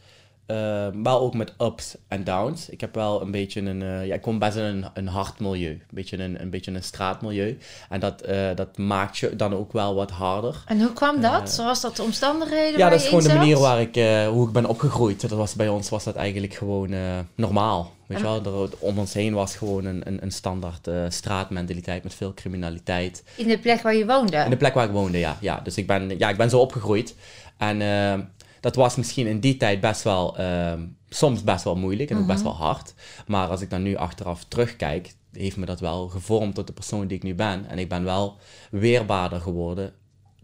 Ehm, 0.52 1.04
wel 1.04 1.20
ook 1.20 1.34
met 1.34 1.54
ups 1.58 1.96
en 2.08 2.24
downs. 2.24 2.70
Ik 2.70 2.82
heb 2.82 2.96
wel 2.96 3.22
een 3.22 3.32
beetje 3.32 3.62
een... 3.62 3.82
eh, 3.82 4.06
ja, 4.06 4.16
ik 4.16 4.22
kom 4.22 4.40
best 4.40 4.58
in 4.58 4.64
een, 4.64 4.86
een 4.94 5.08
hard 5.08 5.40
milieu. 5.40 5.70
Een 5.72 5.82
beetje 5.90 6.18
een, 6.18 6.42
een, 6.42 6.50
beetje 6.50 6.72
een 6.72 6.84
straatmilieu. 6.84 7.58
En 7.90 8.00
dat, 8.00 8.22
eh, 8.22 8.48
dat 8.56 8.78
maakt 8.78 9.18
je 9.18 9.36
dan 9.36 9.56
ook 9.56 9.74
wel 9.74 9.96
wat 9.96 10.12
harder. 10.12 10.64
En 10.66 10.82
hoe 10.82 10.94
kwam 10.94 11.22
dat? 11.22 11.42
Eh, 11.42 11.48
Zoals 11.48 11.82
dat 11.82 11.96
de 11.96 12.04
omstandigheden 12.04 12.80
Ja, 12.80 12.90
dat 12.90 13.00
is 13.00 13.08
gewoon 13.08 13.24
de 13.24 13.34
manier 13.34 13.58
zat? 13.58 13.66
waar 13.66 13.82
ik, 13.82 13.96
hoe 14.30 14.48
ik 14.48 14.54
ben 14.54 14.66
opgegroeid. 14.66 15.22
Dat 15.22 15.32
was, 15.32 15.54
bij 15.54 15.68
ons 15.68 15.90
was 15.90 16.04
dat 16.04 16.16
eigenlijk 16.16 16.54
gewoon 16.54 16.94
normaal. 17.36 17.92
Weet 18.12 18.20
je 18.20 18.42
wel? 18.42 18.64
Er, 18.64 18.70
om 18.80 19.00
ons 19.00 19.14
heen 19.14 19.34
was 19.34 19.56
gewoon 19.56 19.86
een, 19.86 20.02
een, 20.04 20.24
een 20.24 20.32
standaard 20.32 20.88
eh, 20.88 21.04
straatmentaliteit 21.10 22.04
met 22.04 22.14
veel 22.14 22.34
criminaliteit. 22.34 23.24
In 23.36 23.48
de 23.48 23.58
plek 23.60 23.82
waar 23.82 23.96
je 23.96 24.06
woonde? 24.06 24.38
In 24.38 24.50
de 24.50 24.58
plek 24.58 24.74
waar 24.74 24.86
ik 24.86 24.92
woonde, 24.92 25.18
ja. 25.18 25.38
ja 25.42 25.60
dus 25.64 25.78
ik 25.78 25.88
ben, 25.88 26.18
ja, 26.18 26.30
ik 26.30 26.38
ben 26.38 26.50
zo 26.50 26.60
opgegroeid. 26.60 27.16
En 27.58 27.82
eh, 27.82 28.20
dat 28.62 28.76
was 28.76 28.96
misschien 28.96 29.28
in 29.28 29.40
die 29.40 29.58
tijd 29.58 29.80
best 29.80 30.02
wel, 30.04 30.38
eh, 30.38 30.74
soms 31.10 31.44
best 31.44 31.64
wel 31.64 31.76
moeilijk 31.76 32.10
en 32.10 32.18
ook 32.18 32.28
best 32.28 32.44
wel 32.44 32.56
hard. 32.56 32.94
Maar 33.28 33.48
als 33.48 33.62
ik 33.62 33.70
dan 33.70 33.84
nu 33.84 33.96
achteraf 33.96 34.44
terugkijk, 34.48 35.14
heeft 35.32 35.58
me 35.58 35.66
dat 35.66 35.80
wel 35.80 36.08
gevormd 36.08 36.56
tot 36.56 36.68
de 36.68 36.74
persoon 36.74 37.08
die 37.08 37.18
ik 37.18 37.24
nu 37.24 37.36
ben. 37.36 37.66
En 37.70 37.80
ik 37.80 37.90
ben 37.90 38.04
wel 38.04 38.38
weerbaarder 38.72 39.42
geworden 39.42 39.94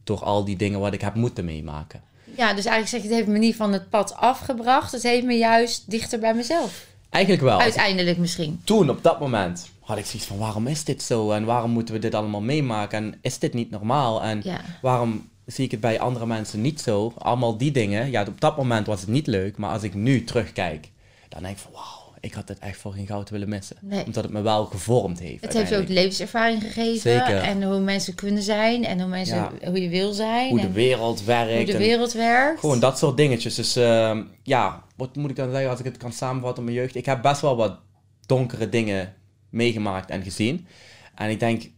door 0.03 0.23
al 0.23 0.43
die 0.43 0.55
dingen 0.57 0.79
wat 0.79 0.93
ik 0.93 1.01
heb 1.01 1.15
moeten 1.15 1.45
meemaken. 1.45 2.01
Ja, 2.23 2.53
dus 2.53 2.65
eigenlijk 2.65 2.87
zeg 2.87 3.01
je, 3.01 3.07
het 3.07 3.15
heeft 3.17 3.27
me 3.27 3.37
niet 3.37 3.55
van 3.55 3.73
het 3.73 3.89
pad 3.89 4.15
afgebracht. 4.15 4.91
Het 4.91 5.03
heeft 5.03 5.25
me 5.25 5.33
juist 5.33 5.89
dichter 5.91 6.19
bij 6.19 6.33
mezelf. 6.33 6.85
Eigenlijk 7.09 7.43
wel. 7.43 7.59
Uiteindelijk 7.59 8.17
misschien. 8.17 8.61
Toen, 8.63 8.89
op 8.89 9.03
dat 9.03 9.19
moment, 9.19 9.69
had 9.79 9.97
ik 9.97 10.05
zoiets 10.05 10.27
van, 10.27 10.37
waarom 10.37 10.67
is 10.67 10.83
dit 10.83 11.03
zo? 11.03 11.31
En 11.31 11.45
waarom 11.45 11.71
moeten 11.71 11.93
we 11.93 11.99
dit 11.99 12.15
allemaal 12.15 12.41
meemaken? 12.41 12.97
En 12.97 13.19
is 13.21 13.39
dit 13.39 13.53
niet 13.53 13.69
normaal? 13.71 14.23
En 14.23 14.39
Ja. 14.43 14.61
waarom 14.81 15.29
zie 15.47 15.65
ik 15.65 15.71
het 15.71 15.79
bij 15.79 15.99
andere 15.99 16.25
mensen 16.25 16.61
niet 16.61 16.81
zo. 16.81 17.13
Allemaal 17.17 17.57
die 17.57 17.71
dingen, 17.71 18.11
ja, 18.11 18.25
op 18.27 18.41
dat 18.41 18.57
moment 18.57 18.87
was 18.87 18.99
het 19.01 19.09
niet 19.09 19.27
leuk, 19.27 19.57
maar 19.57 19.71
als 19.71 19.83
ik 19.83 19.93
nu 19.93 20.23
terugkijk, 20.23 20.89
dan 21.29 21.41
denk 21.41 21.55
ik 21.55 21.61
van 21.61 21.71
wauw, 21.71 22.13
ik 22.19 22.33
had 22.33 22.47
het 22.47 22.59
echt 22.59 22.79
voor 22.79 22.93
geen 22.93 23.07
goud 23.07 23.29
willen 23.29 23.49
missen. 23.49 23.77
Nee. 23.81 24.05
Omdat 24.05 24.23
het 24.23 24.33
me 24.33 24.41
wel 24.41 24.65
gevormd 24.65 25.19
heeft. 25.19 25.43
Het 25.43 25.53
heeft 25.53 25.69
je 25.69 25.77
ook 25.77 25.87
levenservaring 25.87 26.61
gegeven. 26.61 26.99
Zeker. 26.99 27.37
En 27.37 27.63
hoe 27.63 27.79
mensen 27.79 28.15
kunnen 28.15 28.43
zijn. 28.43 28.85
En 28.85 28.99
hoe, 28.99 29.09
mensen, 29.09 29.35
Ja. 29.35 29.51
hoe 29.69 29.81
je 29.81 29.89
wil 29.89 30.13
zijn. 30.13 30.49
Hoe 30.49 30.61
de 30.61 30.71
wereld 30.71 31.23
werkt. 31.23 31.55
hoe 31.55 31.65
de 31.65 31.77
wereld 31.77 32.13
werkt. 32.13 32.59
Gewoon 32.59 32.79
dat 32.79 32.97
soort 32.97 33.17
dingetjes. 33.17 33.55
Dus 33.55 33.75
ehm, 33.75 34.23
ja, 34.43 34.83
wat 34.95 35.15
moet 35.15 35.29
ik 35.29 35.35
dan 35.35 35.51
zeggen 35.51 35.69
als 35.69 35.79
ik 35.79 35.85
het 35.85 35.97
kan 35.97 36.11
samenvatten 36.11 36.59
op 36.63 36.69
mijn 36.69 36.81
jeugd? 36.81 36.95
Ik 36.95 37.05
heb 37.05 37.21
best 37.21 37.41
wel 37.41 37.55
wat 37.55 37.79
donkere 38.25 38.69
dingen 38.69 39.13
meegemaakt 39.49 40.09
en 40.09 40.23
gezien. 40.23 40.67
En 41.15 41.29
ik 41.29 41.39
denk, 41.39 41.69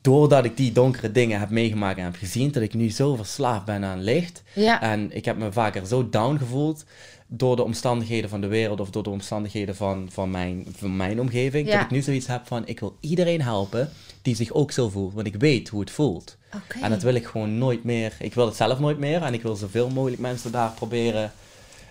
doordat 0.00 0.44
ik 0.44 0.56
die 0.56 0.72
donkere 0.72 1.12
dingen 1.12 1.40
heb 1.40 1.50
meegemaakt 1.50 1.98
en 1.98 2.04
heb 2.04 2.16
gezien, 2.16 2.52
dat 2.52 2.62
ik 2.62 2.74
nu 2.74 2.90
zo 2.90 3.16
verslaafd 3.16 3.64
ben 3.64 3.84
aan 3.84 4.02
licht. 4.02 4.42
Ja, 4.52 4.82
En 4.82 5.16
ik 5.16 5.24
heb 5.24 5.36
me 5.36 5.52
vaker 5.52 5.86
zo 5.86 6.08
down 6.08 6.36
gevoeld 6.36 6.84
door 7.26 7.56
de 7.56 7.64
omstandigheden 7.64 8.30
van 8.30 8.40
de 8.40 8.46
wereld 8.46 8.80
of 8.80 8.90
door 8.90 9.02
de 9.02 9.10
omstandigheden 9.10 9.76
van, 9.76 10.08
van, 10.12 10.30
mijn, 10.30 10.66
van 10.76 10.96
mijn 10.96 11.20
omgeving. 11.20 11.68
Ja. 11.68 11.72
Dat 11.72 11.84
ik 11.84 11.90
nu 11.90 12.02
zoiets 12.02 12.26
heb 12.26 12.46
van, 12.46 12.66
ik 12.66 12.80
wil 12.80 12.96
iedereen 13.00 13.42
helpen 13.42 13.90
die 14.22 14.34
zich 14.34 14.52
ook 14.52 14.72
zo 14.72 14.88
voelt. 14.88 15.14
Want 15.14 15.26
ik 15.26 15.34
weet 15.34 15.68
hoe 15.68 15.80
het 15.80 15.90
voelt. 15.90 16.36
En 16.82 16.90
dat 16.90 17.02
wil 17.02 17.14
ik 17.14 17.26
gewoon 17.26 17.58
nooit 17.58 17.84
meer. 17.84 18.12
Ik 18.18 18.34
wil 18.34 18.46
het 18.46 18.56
zelf 18.56 18.78
nooit 18.78 18.98
meer. 18.98 19.22
En 19.22 19.34
ik 19.34 19.42
wil 19.42 19.56
zoveel 19.56 19.88
mogelijk 19.88 20.20
mensen 20.20 20.52
daar 20.52 20.70
proberen 20.70 21.32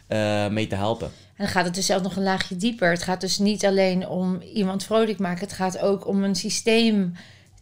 eh, 0.08 0.48
mee 0.48 0.68
te 0.68 0.76
helpen. 0.76 1.08
En 1.08 1.44
dan 1.44 1.48
gaat 1.48 1.66
het 1.66 1.76
dus 1.76 1.86
zelfs 1.86 2.04
nog 2.04 2.16
een 2.16 2.24
laagje 2.24 2.56
dieper. 2.56 2.90
Het 2.90 3.04
gaat 3.04 3.22
dus 3.22 3.38
niet 3.38 3.66
alleen 3.66 4.08
om 4.08 4.42
iemand 4.42 4.84
vrolijk 4.84 5.20
maken. 5.20 5.44
Het 5.44 5.54
gaat 5.54 5.80
ook 5.80 6.08
om 6.08 6.24
een 6.24 6.36
systeem 6.36 7.16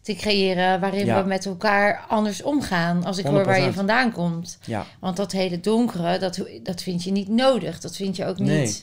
te 0.04 0.14
creëren 0.14 0.80
waarin 0.80 1.06
Ja. 1.06 1.22
we 1.22 1.28
met 1.28 1.46
elkaar 1.46 2.04
anders 2.08 2.42
omgaan. 2.42 3.04
Als 3.04 3.18
ik 3.18 3.26
hoor 3.26 3.44
waar 3.44 3.60
je 3.60 3.70
100%. 3.70 3.74
vandaan 3.74 4.12
komt. 4.12 4.58
Ja. 4.66 4.86
Want 5.00 5.16
dat 5.16 5.32
hele 5.32 5.60
donkere, 5.60 6.18
dat, 6.18 6.40
dat 6.62 6.82
vind 6.82 7.04
je 7.04 7.10
niet 7.10 7.28
nodig. 7.28 7.80
Dat 7.80 7.96
vind 7.96 8.16
je 8.16 8.26
ook 8.26 8.38
niet. 8.38 8.48
Nee. 8.48 8.82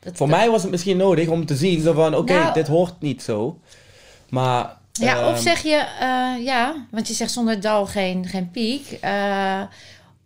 Dat, 0.00 0.16
Voor 0.16 0.28
dat- 0.28 0.36
mij 0.36 0.50
was 0.50 0.62
het 0.62 0.70
misschien 0.70 0.96
nodig 0.96 1.28
om 1.28 1.46
te 1.46 1.56
zien 1.56 1.80
zo 1.80 1.92
van, 1.92 2.16
oké, 2.16 2.32
Nou- 2.32 2.52
dit 2.54 2.66
hoort 2.68 3.00
niet 3.00 3.22
zo. 3.22 3.58
Maar... 4.28 4.76
Ja, 4.92 5.28
of 5.28 5.34
ehm, 5.34 5.42
zeg 5.42 5.62
je, 5.62 5.86
eh, 6.00 6.44
ja, 6.44 6.86
want 6.90 7.08
je 7.08 7.14
zegt 7.14 7.30
zonder 7.32 7.60
dal 7.60 7.86
geen, 7.86 8.26
geen 8.26 8.50
piek. 8.50 8.98
Eh, 9.00 9.60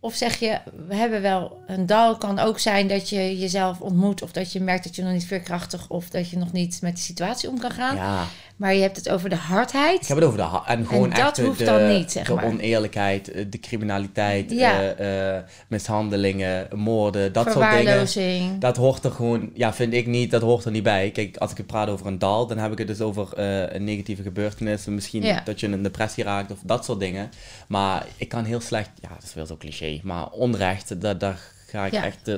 of 0.00 0.14
zeg 0.14 0.38
je, 0.38 0.58
we 0.88 0.94
hebben 0.94 1.22
wel 1.22 1.58
een 1.66 1.86
dal, 1.86 2.16
kan 2.16 2.38
ook 2.38 2.58
zijn 2.58 2.88
dat 2.88 3.08
je 3.08 3.38
jezelf 3.38 3.80
ontmoet. 3.80 4.22
Of 4.22 4.32
dat 4.32 4.52
je 4.52 4.60
merkt 4.60 4.84
dat 4.84 4.96
je 4.96 5.02
nog 5.02 5.12
niet 5.12 5.26
veerkrachtig 5.26 5.88
of 5.88 6.08
dat 6.08 6.30
je 6.30 6.38
nog 6.38 6.52
niet 6.52 6.78
met 6.82 6.96
de 6.96 7.02
situatie 7.02 7.48
om 7.48 7.58
kan 7.58 7.70
gaan. 7.70 7.96
Ja, 7.96 8.24
Maar 8.56 8.74
je 8.74 8.80
hebt 8.80 8.96
het 8.96 9.08
over 9.10 9.28
de 9.28 9.36
hardheid. 9.36 10.02
ik 10.02 10.06
heb 10.08 10.16
het 10.16 10.26
over 10.26 10.38
de... 10.38 10.44
ha- 10.44 10.62
En 10.66 10.86
gewoon 10.86 11.10
dat 11.10 11.18
echt 11.18 11.36
de, 11.36 11.42
hoeft 11.42 11.58
de, 11.58 11.64
dan 11.64 11.88
niet, 11.88 12.12
zeg 12.12 12.26
de 12.26 12.34
maar. 12.34 12.44
oneerlijkheid, 12.44 13.30
eh, 13.30 13.44
de 13.50 13.60
criminaliteit, 13.60 14.50
Ja. 14.50 14.82
eh, 14.94 15.36
eh, 15.36 15.42
mishandelingen, 15.68 16.68
moorden, 16.74 17.32
dat 17.32 17.52
soort 17.52 17.70
dingen. 17.70 18.58
Dat 18.60 18.76
hoort 18.76 19.04
er 19.04 19.10
gewoon, 19.10 19.50
ja, 19.54 19.72
vind 19.74 19.92
ik 19.92 20.06
niet, 20.06 20.30
dat 20.30 20.42
hoort 20.42 20.64
er 20.64 20.70
niet 20.70 20.82
bij. 20.82 21.10
Kijk, 21.10 21.36
als 21.36 21.50
ik 21.50 21.56
het 21.56 21.66
praat 21.66 21.88
over 21.88 22.06
een 22.06 22.18
dal, 22.18 22.46
dan 22.46 22.58
heb 22.58 22.72
ik 22.72 22.78
het 22.78 22.86
dus 22.86 23.00
over 23.00 23.38
een 23.74 23.84
negatieve 23.84 24.22
gebeurtenis. 24.22 24.84
Misschien 24.84 25.22
Ja. 25.22 25.40
dat 25.44 25.60
je 25.60 25.66
een 25.66 25.82
depressie 25.82 26.24
raakt 26.24 26.50
of 26.50 26.58
dat 26.64 26.84
soort 26.84 27.00
dingen. 27.00 27.30
Maar 27.68 28.06
ik 28.16 28.28
kan 28.28 28.44
heel 28.44 28.60
slecht, 28.60 28.90
ja, 29.00 29.08
dat 29.08 29.22
is 29.22 29.34
wel 29.34 29.46
zo 29.46 29.56
cliché, 29.56 30.00
maar 30.02 30.30
onrecht, 30.30 31.00
dat, 31.00 31.20
daar 31.20 31.38
ga 31.66 31.86
ik 31.86 31.92
Ja. 31.92 32.04
echt 32.04 32.28
uh, 32.28 32.34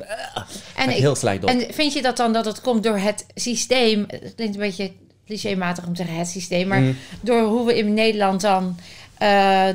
En, 0.76 0.88
ik- 0.90 0.96
heel 0.96 1.14
slecht 1.14 1.40
door. 1.40 1.50
en 1.50 1.75
vind 1.75 1.92
je 1.92 2.02
dat 2.02 2.16
dan 2.16 2.32
dat 2.32 2.44
het 2.44 2.60
komt 2.60 2.82
door 2.82 2.96
het 2.98 3.26
systeem? 3.34 4.04
Het 4.08 4.32
klinkt 4.37 4.54
een 4.54 4.60
beetje 4.60 4.92
clichématig 5.28 5.87
om 5.87 5.94
te 5.94 6.02
zeggen 6.02 6.18
het 6.18 6.28
systeem, 6.28 6.68
maar 6.68 6.80
Mm. 6.80 6.97
door 7.20 7.42
hoe 7.42 7.66
we 7.66 7.78
in 7.78 7.94
Nederland 7.94 8.40
dan 8.40 8.76
eh, 9.18 9.68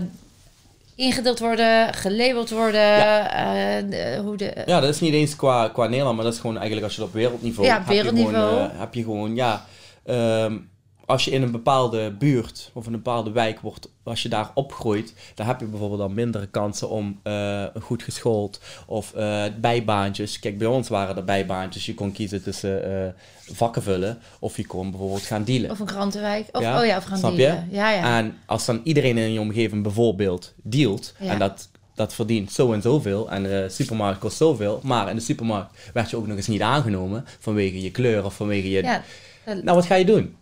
ingedeeld 0.95 1.39
worden, 1.39 1.93
gelabeld 1.93 2.49
worden, 2.49 2.81
Ja. 2.81 3.29
eh, 3.89 4.19
hoe 4.19 4.37
de... 4.37 4.53
Ja, 4.65 4.79
dat 4.79 4.89
is 4.89 4.99
niet 4.99 5.13
eens 5.13 5.35
qua, 5.35 5.67
qua 5.67 5.87
Nederland, 5.87 6.15
maar 6.15 6.25
dat 6.25 6.33
is 6.33 6.39
gewoon 6.39 6.55
eigenlijk 6.57 6.85
als 6.85 6.95
je 6.95 7.01
het 7.01 7.09
op 7.09 7.15
wereldniveau 7.15 7.67
Ja, 7.67 7.73
heb 7.77 7.87
je 7.87 7.93
wereldniveau. 7.93 8.35
gewoon, 8.49 8.69
eh, 8.71 8.79
heb 8.79 8.93
je 8.93 9.03
gewoon, 9.03 9.35
ja, 9.35 9.65
ehm, 10.05 10.57
als 11.05 11.25
je 11.25 11.31
in 11.31 11.41
een 11.41 11.51
bepaalde 11.51 12.11
buurt 12.11 12.71
of 12.73 12.85
een 12.85 12.91
bepaalde 12.91 13.31
wijk 13.31 13.59
wordt, 13.59 13.89
als 14.03 14.23
je 14.23 14.29
daar 14.29 14.51
opgroeit, 14.53 15.13
dan 15.35 15.45
heb 15.45 15.59
je 15.59 15.65
bijvoorbeeld 15.65 15.99
dan 15.99 16.13
mindere 16.13 16.47
kansen 16.47 16.89
om 16.89 17.19
eh, 17.23 17.65
goed 17.81 18.03
geschoold 18.03 18.61
of 18.85 19.13
eh, 19.13 19.43
bijbaantjes. 19.61 20.39
Kijk, 20.39 20.57
bij 20.57 20.67
ons 20.67 20.89
waren 20.89 21.15
er 21.15 21.23
bijbaantjes. 21.23 21.85
Je 21.85 21.93
kon 21.93 22.11
kiezen 22.11 22.43
tussen 22.43 23.05
eh, 23.05 23.13
vakken 23.55 23.81
vullen 23.81 24.19
of 24.39 24.57
je 24.57 24.65
kon 24.65 24.89
bijvoorbeeld 24.89 25.21
gaan 25.21 25.43
dealen. 25.43 25.71
Of 25.71 25.79
een 25.79 25.85
krantenwijk. 25.85 26.47
Of, 26.51 26.61
Ja, 26.61 26.79
Oh 26.79 26.85
ja, 26.85 26.97
of 26.97 27.03
gaan 27.03 27.17
snap 27.17 27.31
je? 27.31 27.37
dealen. 27.37 27.67
Ja, 27.71 27.89
ja. 27.91 28.17
En 28.17 28.37
als 28.45 28.65
dan 28.65 28.81
iedereen 28.83 29.17
in 29.17 29.33
je 29.33 29.39
omgeving 29.39 29.83
bijvoorbeeld 29.83 30.53
dealt 30.63 31.13
Ja. 31.19 31.31
en 31.31 31.39
dat, 31.39 31.69
dat 31.95 32.13
verdient 32.13 32.51
zo 32.51 32.73
en 32.73 32.81
zoveel 32.81 33.31
en 33.31 33.43
de 33.43 33.65
supermarkt 33.69 34.19
kost 34.19 34.37
zoveel, 34.37 34.79
maar 34.83 35.09
in 35.09 35.15
de 35.15 35.21
supermarkt 35.21 35.77
werd 35.93 36.09
je 36.09 36.17
ook 36.17 36.27
nog 36.27 36.37
eens 36.37 36.47
niet 36.47 36.61
aangenomen 36.61 37.25
vanwege 37.39 37.81
je 37.81 37.91
kleur 37.91 38.25
of 38.25 38.35
vanwege 38.35 38.69
je... 38.69 38.83
ja 38.83 39.03
Nou, 39.45 39.75
wat 39.75 39.85
ga 39.85 39.95
je 39.95 40.05
doen? 40.05 40.35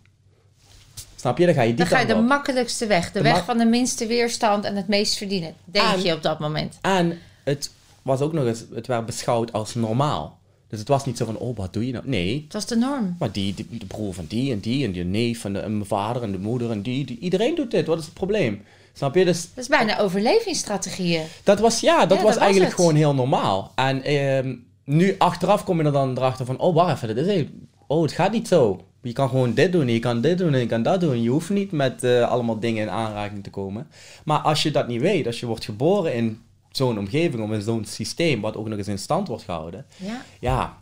Snap 1.22 1.38
je? 1.38 1.46
Dan 1.46 1.54
ga 1.54 1.60
je 1.62 1.68
die 1.68 1.76
dan 1.76 1.86
ga 1.86 1.98
je 1.98 2.06
de 2.06 2.14
op. 2.14 2.22
makkelijkste 2.24 2.86
weg. 2.86 3.06
De, 3.06 3.12
De 3.12 3.22
weg 3.22 3.44
van 3.44 3.58
de 3.58 3.64
minste 3.64 4.06
weerstand 4.06 4.64
en 4.64 4.76
het 4.76 4.88
meest 4.88 5.16
verdienen. 5.16 5.54
Denk 5.64 5.86
En- 5.94 6.02
je 6.02 6.12
op 6.14 6.22
dat 6.22 6.38
moment. 6.38 6.78
En 6.80 7.18
het 7.44 7.70
was 8.02 8.20
ook 8.20 8.32
nog 8.32 8.44
eens, 8.46 8.64
het 8.74 8.86
werd 8.86 9.06
beschouwd 9.06 9.52
als 9.52 9.74
normaal. 9.74 10.38
Dus 10.68 10.78
het 10.78 10.88
was 10.88 11.04
niet 11.04 11.16
zo 11.16 11.24
van, 11.24 11.36
oh, 11.36 11.56
wat 11.56 11.72
doe 11.72 11.86
je 11.86 11.92
nou? 11.92 12.04
Nee, 12.08 12.40
Het 12.44 12.52
was 12.52 12.66
de 12.66 12.76
norm. 12.76 13.16
maar 13.18 13.32
die, 13.32 13.54
die- 13.54 13.66
de 13.78 13.86
broer 13.86 14.14
van 14.14 14.24
die 14.28 14.52
en 14.52 14.58
die 14.60 14.84
en 14.84 14.92
die 14.92 15.04
neef 15.04 15.44
en, 15.44 15.52
de, 15.52 15.58
en 15.58 15.72
mijn 15.76 15.86
vader 15.88 16.22
en 16.22 16.32
de 16.32 16.38
moeder 16.38 16.70
en 16.70 16.82
die, 16.82 17.04
die, 17.04 17.18
iedereen 17.18 17.54
doet 17.54 17.70
dit. 17.70 17.86
Wat 17.86 17.98
is 17.98 18.04
het 18.04 18.14
probleem? 18.14 18.62
Snap 18.92 19.14
je? 19.14 19.24
Dus 19.24 19.40
Dat 19.54 19.64
is 19.64 19.68
bijna 19.68 19.98
overlevingsstrategieën. 19.98 21.22
Dat 21.44 21.60
was, 21.60 21.80
ja, 21.80 22.06
dat 22.06 22.18
Ja, 22.18 22.24
was 22.24 22.34
dat 22.34 22.42
eigenlijk 22.42 22.74
gewoon 22.74 22.94
heel 22.94 23.14
normaal. 23.14 23.72
En 23.74 24.02
ehm, 24.02 24.54
nu 24.84 25.14
achteraf 25.18 25.64
kom 25.64 25.78
je 25.78 25.84
er 25.84 25.92
dan 25.92 26.16
erachter 26.16 26.46
van, 26.46 26.58
oh, 26.58 26.74
wacht 26.74 26.94
even, 27.02 27.14
dit 27.14 27.26
is, 27.26 27.34
heel- 27.34 27.46
oh, 27.86 28.02
het 28.02 28.12
gaat 28.12 28.32
niet 28.32 28.48
zo. 28.48 28.84
Je 29.02 29.12
kan 29.12 29.28
gewoon 29.28 29.54
dit 29.54 29.72
doen, 29.72 29.88
je 29.88 29.98
kan 29.98 30.20
dit 30.20 30.38
doen 30.38 30.54
en 30.54 30.60
je 30.60 30.66
kan 30.66 30.82
dat 30.82 31.00
doen. 31.00 31.22
Je 31.22 31.30
hoeft 31.30 31.50
niet 31.50 31.72
met 31.72 32.04
eh, 32.04 32.30
allemaal 32.30 32.58
dingen 32.58 32.82
in 32.82 32.90
aanraking 32.90 33.42
te 33.42 33.50
komen. 33.50 33.88
Maar 34.24 34.38
als 34.38 34.62
je 34.62 34.70
dat 34.70 34.88
niet 34.88 35.00
weet, 35.00 35.26
als 35.26 35.40
je 35.40 35.46
wordt 35.46 35.64
geboren 35.64 36.14
in 36.14 36.40
zo'n 36.70 36.98
omgeving 36.98 37.42
of 37.42 37.50
in 37.50 37.62
zo'n 37.62 37.84
systeem, 37.84 38.40
wat 38.40 38.56
ook 38.56 38.68
nog 38.68 38.78
eens 38.78 38.88
in 38.88 38.98
stand 38.98 39.28
wordt 39.28 39.42
gehouden, 39.42 39.86
Ja. 39.96 40.22
ja, 40.40 40.78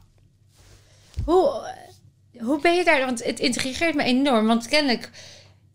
Hoe, 1.25 1.73
hoe 2.39 2.61
ben 2.61 2.75
je 2.77 2.85
daar? 2.85 3.05
Want 3.05 3.25
het 3.25 3.41
intrigeert 3.41 3.95
me 3.95 4.03
enorm. 4.03 4.47
Want 4.47 4.69
kennelijk, 4.69 5.11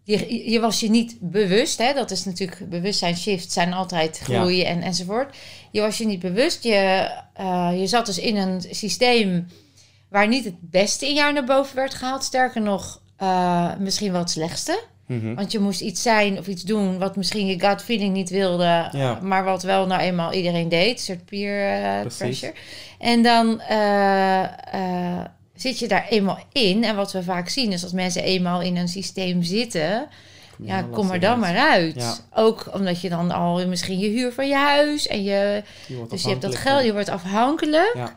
je, 0.04 0.52
je 0.52 0.60
was 0.60 0.80
je 0.80 0.90
niet 0.90 1.18
bewust. 1.20 1.78
Hè? 1.78 1.94
Dat 1.94 2.12
is 2.12 2.26
natuurlijk, 2.26 2.70
bewustzijnsshift 2.70 3.52
zijn 3.52 3.74
altijd 3.74 4.18
groei 4.20 4.64
en, 4.64 4.82
enzovoort. 4.82 5.36
Je 5.72 5.82
was 5.82 5.98
je 5.98 6.06
niet 6.06 6.20
bewust. 6.20 6.64
Je, 6.64 7.10
eh, 7.34 7.72
je 7.80 7.88
zat 7.88 8.06
dus 8.06 8.20
in 8.20 8.36
een 8.36 8.62
systeem 8.72 9.48
waar 10.16 10.28
niet 10.28 10.46
het 10.46 10.56
beste 10.60 11.08
in 11.08 11.14
jou 11.16 11.34
naar 11.34 11.44
boven 11.44 11.76
werd 11.76 11.94
gehaald. 11.94 12.24
Sterker 12.24 12.62
nog, 12.62 13.02
eh, 13.18 13.72
misschien 13.80 14.12
wel 14.12 14.22
het 14.22 14.30
slechtste. 14.30 14.84
mhm. 15.08 15.34
Want 15.36 15.52
je 15.52 15.60
moest 15.60 15.82
iets 15.82 16.02
zijn 16.02 16.38
of 16.38 16.48
iets 16.48 16.64
doen 16.64 16.98
wat 17.00 17.16
misschien 17.16 17.46
je 17.48 17.60
gut 17.60 17.82
feeling 17.82 18.14
niet 18.14 18.30
wilde, 18.30 18.90
Ja. 18.92 19.20
maar 19.22 19.44
wat 19.44 19.64
wel 19.64 19.88
nou 19.88 20.02
eenmaal 20.02 20.34
iedereen 20.34 20.70
deed, 20.70 20.92
een 20.98 21.04
soort 21.04 21.26
peer 21.26 21.68
eh, 21.84 22.06
pressure. 22.18 22.54
En 23.00 23.24
dan 23.24 23.62
eh, 23.62 24.44
zit 25.56 25.80
je 25.80 25.88
daar 25.88 26.06
eenmaal 26.10 26.40
in. 26.52 26.84
En 26.84 26.96
wat 26.96 27.12
we 27.12 27.24
vaak 27.24 27.50
zien 27.50 27.72
is 27.72 27.84
als 27.84 27.92
mensen 27.92 28.24
eenmaal 28.24 28.62
in 28.62 28.78
een 28.78 28.88
systeem 28.88 29.44
zitten, 29.44 30.08
Kom 30.58 30.66
ja, 30.66 30.82
kom 30.92 31.12
er 31.12 31.20
dan 31.20 31.32
uit. 31.32 31.40
maar 31.56 31.70
uit. 31.72 31.96
Ja. 31.96 32.16
Ook 32.34 32.70
omdat 32.74 33.02
je 33.02 33.10
dan 33.10 33.32
al 33.32 33.68
misschien 33.68 34.00
je 34.00 34.08
huur 34.10 34.34
van 34.34 34.48
je 34.48 34.56
huis 34.56 35.08
en 35.08 35.24
je, 35.24 35.64
Je 35.88 36.06
dus 36.10 36.22
je 36.24 36.30
hebt 36.30 36.42
dat 36.42 36.56
geld, 36.56 36.84
je 36.84 36.94
wordt 36.94 37.10
afhankelijk. 37.10 37.92
Ja. 37.96 38.16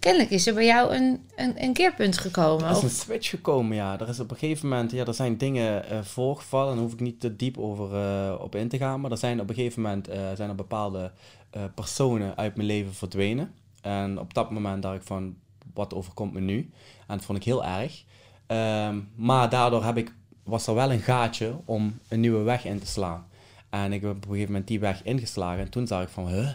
Kennelijk 0.00 0.30
is 0.30 0.46
er 0.46 0.54
bij 0.54 0.64
jou 0.66 0.94
een, 0.94 1.26
een, 1.36 1.62
een 1.62 1.72
keerpunt 1.72 2.18
gekomen. 2.18 2.64
Er 2.64 2.70
is 2.70 2.76
Of- 2.76 2.82
een 2.82 2.90
switch 2.90 3.30
gekomen, 3.30 3.76
ja. 3.76 4.00
Er 4.00 4.08
is 4.08 4.20
op 4.20 4.30
een 4.30 4.36
gegeven 4.36 4.68
moment, 4.68 4.90
ja, 4.90 5.04
er 5.04 5.14
zijn 5.14 5.38
dingen 5.38 5.88
eh, 5.88 6.02
voorgevallen, 6.02 6.74
daar 6.74 6.82
hoef 6.82 6.92
ik 6.92 7.00
niet 7.00 7.20
te 7.20 7.36
diep 7.36 7.58
over 7.58 7.94
eh, 7.94 8.34
op 8.40 8.54
in 8.54 8.68
te 8.68 8.78
gaan, 8.78 9.00
maar 9.00 9.10
er 9.10 9.18
zijn 9.18 9.40
op 9.40 9.48
een 9.48 9.54
gegeven 9.54 9.82
moment 9.82 10.08
eh, 10.08 10.20
zijn 10.34 10.48
er 10.48 10.54
bepaalde 10.54 11.12
personen 11.74 12.36
uit 12.36 12.56
mijn 12.56 12.68
leven 12.68 12.94
verdwenen. 12.94 13.52
En 13.80 14.18
op 14.18 14.34
dat 14.34 14.50
moment 14.50 14.82
dacht 14.82 14.96
ik 14.96 15.02
van, 15.02 15.36
wat 15.74 15.94
overkomt 15.94 16.32
me 16.32 16.40
nu? 16.40 16.70
En 17.06 17.16
dat 17.16 17.24
vond 17.24 17.38
ik 17.38 17.44
heel 17.44 17.64
erg. 17.64 18.04
Ehm, 18.46 18.98
maar 19.14 19.48
daardoor 19.50 19.84
heb 19.84 19.96
ik, 19.96 20.12
was 20.44 20.66
er 20.66 20.74
wel 20.74 20.92
een 20.92 21.00
gaatje 21.00 21.56
om 21.64 21.98
een 22.08 22.20
nieuwe 22.20 22.42
weg 22.42 22.64
in 22.64 22.80
te 22.80 22.86
slaan. 22.86 23.26
En 23.70 23.92
ik 23.92 24.00
heb 24.00 24.10
op 24.10 24.16
een 24.16 24.28
gegeven 24.30 24.46
moment 24.50 24.68
die 24.68 24.80
weg 24.80 25.02
ingeslagen 25.04 25.60
en 25.60 25.70
toen 25.70 25.86
zag 25.86 26.02
ik 26.02 26.08
van, 26.08 26.28
huh? 26.28 26.48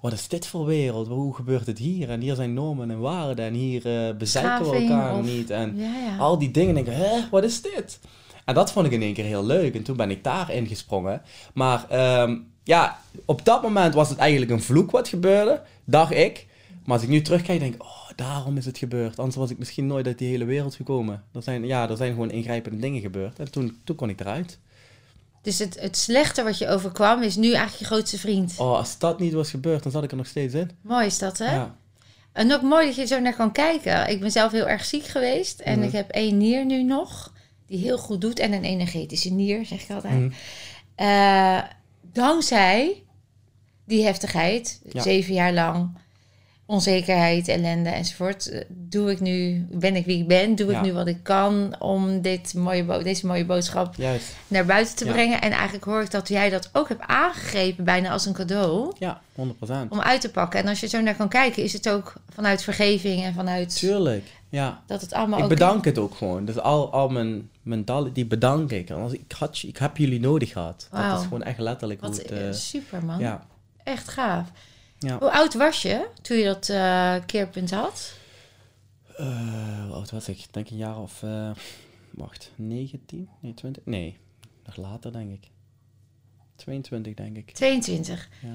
Wat 0.00 0.12
is 0.12 0.28
dit 0.28 0.46
voor 0.46 0.64
wereld? 0.66 1.08
Hoe 1.08 1.34
gebeurt 1.34 1.66
het 1.66 1.78
hier? 1.78 2.10
En 2.10 2.20
hier 2.20 2.34
zijn 2.34 2.54
normen 2.54 2.90
en 2.90 3.00
waarden 3.00 3.44
en 3.44 3.54
hier 3.54 3.82
bezeiken 4.18 4.70
we 4.70 4.76
elkaar 4.76 5.18
of- 5.18 5.24
niet. 5.24 5.50
En 5.50 5.76
ja, 5.76 5.96
ja. 5.98 6.16
al 6.16 6.38
die 6.38 6.50
dingen 6.50 6.74
denk 6.74 6.86
ik, 6.86 6.92
hè, 6.92 7.28
wat 7.30 7.44
is 7.44 7.62
dit? 7.62 8.00
En 8.44 8.54
dat 8.54 8.72
vond 8.72 8.86
ik 8.86 8.92
in 8.92 9.02
één 9.02 9.14
keer 9.14 9.24
heel 9.24 9.44
leuk. 9.44 9.74
En 9.74 9.82
toen 9.82 9.96
ben 9.96 10.10
ik 10.10 10.24
daarin 10.24 10.66
gesprongen. 10.66 11.22
Maar 11.54 11.88
ehm, 11.88 12.36
ja, 12.64 12.98
op 13.24 13.44
dat 13.44 13.62
moment 13.62 13.94
was 13.94 14.08
het 14.08 14.18
eigenlijk 14.18 14.50
een 14.50 14.62
vloek 14.62 14.90
wat 14.90 15.08
gebeurde, 15.08 15.62
dacht 15.84 16.12
ik. 16.12 16.46
Maar 16.84 16.94
als 16.94 17.02
ik 17.02 17.08
nu 17.12 17.20
terugkijk, 17.22 17.60
denk 17.60 17.74
ik, 17.74 17.82
oh, 17.82 18.08
daarom 18.16 18.56
is 18.56 18.66
het 18.66 18.78
gebeurd. 18.78 19.18
Anders 19.18 19.36
was 19.36 19.50
ik 19.50 19.58
misschien 19.58 19.86
nooit 19.86 20.06
uit 20.06 20.18
die 20.18 20.28
hele 20.28 20.44
wereld 20.44 20.74
gekomen. 20.74 21.22
Er 21.32 21.42
zijn, 21.42 21.66
ja, 21.66 21.88
er 21.88 21.96
zijn 21.96 22.10
gewoon 22.12 22.30
ingrijpende 22.30 22.78
dingen 22.78 23.00
gebeurd. 23.00 23.38
En 23.38 23.50
toen, 23.50 23.80
toen 23.84 23.96
kon 23.96 24.08
ik 24.08 24.20
eruit. 24.20 24.58
Dus 25.42 25.58
het, 25.58 25.80
het 25.80 25.96
slechte 25.96 26.42
wat 26.42 26.58
je 26.58 26.68
overkwam 26.68 27.22
is 27.22 27.36
nu 27.36 27.46
eigenlijk 27.46 27.76
je 27.78 27.84
grootste 27.84 28.18
vriend. 28.18 28.54
Oh, 28.58 28.76
als 28.76 28.98
dat 28.98 29.18
niet 29.20 29.32
was 29.32 29.50
gebeurd, 29.50 29.82
dan 29.82 29.92
zat 29.92 30.02
ik 30.04 30.10
er 30.10 30.16
nog 30.16 30.26
steeds 30.26 30.54
in. 30.54 30.70
Mooi 30.82 31.06
is 31.06 31.18
dat, 31.18 31.38
hè? 31.38 31.54
Ja. 31.54 31.74
En 32.32 32.52
ook 32.52 32.62
mooi 32.62 32.86
dat 32.86 32.94
je 32.96 33.06
zo 33.06 33.20
naar 33.20 33.34
kan 33.36 33.52
kijken. 33.52 34.08
Ik 34.10 34.20
ben 34.20 34.30
zelf 34.30 34.52
heel 34.52 34.68
erg 34.68 34.84
ziek 34.84 35.04
geweest. 35.04 35.60
En 35.60 35.78
Mhm. 35.78 35.86
ik 35.86 35.92
heb 35.92 36.10
één 36.10 36.36
nier 36.36 36.64
nu 36.64 36.82
nog. 36.82 37.32
Die 37.66 37.78
heel 37.78 37.98
goed 37.98 38.20
doet. 38.20 38.38
En 38.38 38.52
een 38.52 38.64
energetische 38.64 39.30
nier, 39.32 39.64
zeg 39.66 39.82
ik 39.82 39.90
altijd. 39.90 40.14
Mhm. 40.18 40.30
Eh, 40.94 41.58
dankzij 42.12 43.02
die 43.84 44.04
heftigheid, 44.04 44.80
Ja. 44.92 45.02
zeven 45.02 45.34
jaar 45.34 45.52
lang, 45.52 45.96
onzekerheid, 46.70 47.48
ellende 47.48 47.88
enzovoort, 47.88 48.48
eh, 48.48 48.64
doe 48.68 49.10
ik 49.10 49.20
nu, 49.20 49.66
ben 49.70 49.96
ik 49.96 50.04
wie 50.04 50.18
ik 50.18 50.28
ben, 50.28 50.54
doe 50.54 50.72
ik 50.72 50.80
nu 50.82 50.92
wat 50.92 51.06
ik 51.06 51.18
kan 51.22 51.74
om 51.78 52.20
dit 52.20 52.54
mooie 52.54 53.02
deze 53.02 53.26
mooie 53.26 53.44
boodschap 53.44 53.94
Juist. 53.96 54.34
naar 54.48 54.64
buiten 54.64 54.96
te 54.96 55.04
Ja. 55.04 55.12
brengen. 55.12 55.40
En 55.40 55.50
eigenlijk 55.50 55.84
hoor 55.84 56.02
ik 56.02 56.10
dat 56.10 56.28
jij 56.28 56.50
dat 56.50 56.70
ook 56.72 56.88
hebt 56.88 57.02
aangegrepen, 57.06 57.84
bijna 57.84 58.10
als 58.10 58.26
een 58.26 58.32
cadeau, 58.32 58.92
Ja, 58.98 59.20
100%. 59.34 59.90
om 59.92 60.00
uit 60.00 60.20
te 60.20 60.30
pakken. 60.30 60.60
En 60.60 60.68
als 60.68 60.80
je 60.80 60.86
zo 60.86 61.00
naar 61.00 61.14
kan 61.16 61.28
kijken, 61.28 61.62
is 61.62 61.72
het 61.72 61.88
ook 61.88 62.12
vanuit 62.34 62.62
vergeving 62.62 63.22
en 63.24 63.34
vanuit 63.34 63.76
Tuurlijk. 63.78 64.24
Ja. 64.48 64.82
dat 64.86 65.00
het 65.00 65.12
allemaal 65.12 65.38
Ik 65.38 65.44
ook... 65.44 65.50
bedank 65.50 65.84
het 65.84 65.98
ook 65.98 66.14
gewoon. 66.14 66.44
Dus 66.44 66.58
al, 66.58 66.92
al 66.92 67.08
mijn, 67.08 67.48
mijn 67.62 67.84
dalen, 67.84 68.12
die 68.12 68.26
bedank 68.26 68.70
ik. 68.70 68.88
Want 68.88 69.12
ik, 69.12 69.32
had, 69.38 69.62
ik 69.66 69.76
heb 69.76 69.96
jullie 69.96 70.20
nodig 70.20 70.52
gehad. 70.52 70.88
Dat 70.90 71.18
is 71.18 71.24
gewoon 71.24 71.42
echt 71.42 71.58
letterlijk 71.58 72.00
hoe 72.00 72.08
Wat 72.08 72.18
het... 72.18 72.30
eh, 72.30 72.48
eh, 72.48 72.54
super 72.54 73.04
man, 73.04 73.18
ja. 73.18 73.46
echt 73.84 74.08
gaaf. 74.08 74.48
Ja. 75.00 75.18
Hoe 75.18 75.30
oud 75.32 75.54
was 75.54 75.82
je 75.82 76.06
toen 76.22 76.36
je 76.36 76.44
dat 76.44 76.68
eh, 76.68 77.14
keerpunt 77.26 77.70
had? 77.70 78.12
Eh, 79.16 79.84
hoe 79.84 79.94
oud 79.94 80.10
was 80.10 80.28
ik? 80.28 80.38
Ik 80.38 80.52
Denk 80.52 80.70
een 80.70 80.76
jaar 80.76 80.98
of... 80.98 81.22
eh, 81.22 81.50
wacht, 82.10 82.50
19? 82.56 83.28
Nee, 83.40 83.54
20? 83.54 83.82
Nee, 83.84 84.18
nog 84.64 84.76
later 84.76 85.12
denk 85.12 85.32
ik. 85.32 85.48
22 86.56 87.14
denk 87.14 87.36
ik. 87.36 87.50
22. 87.50 88.28
Ja, 88.42 88.48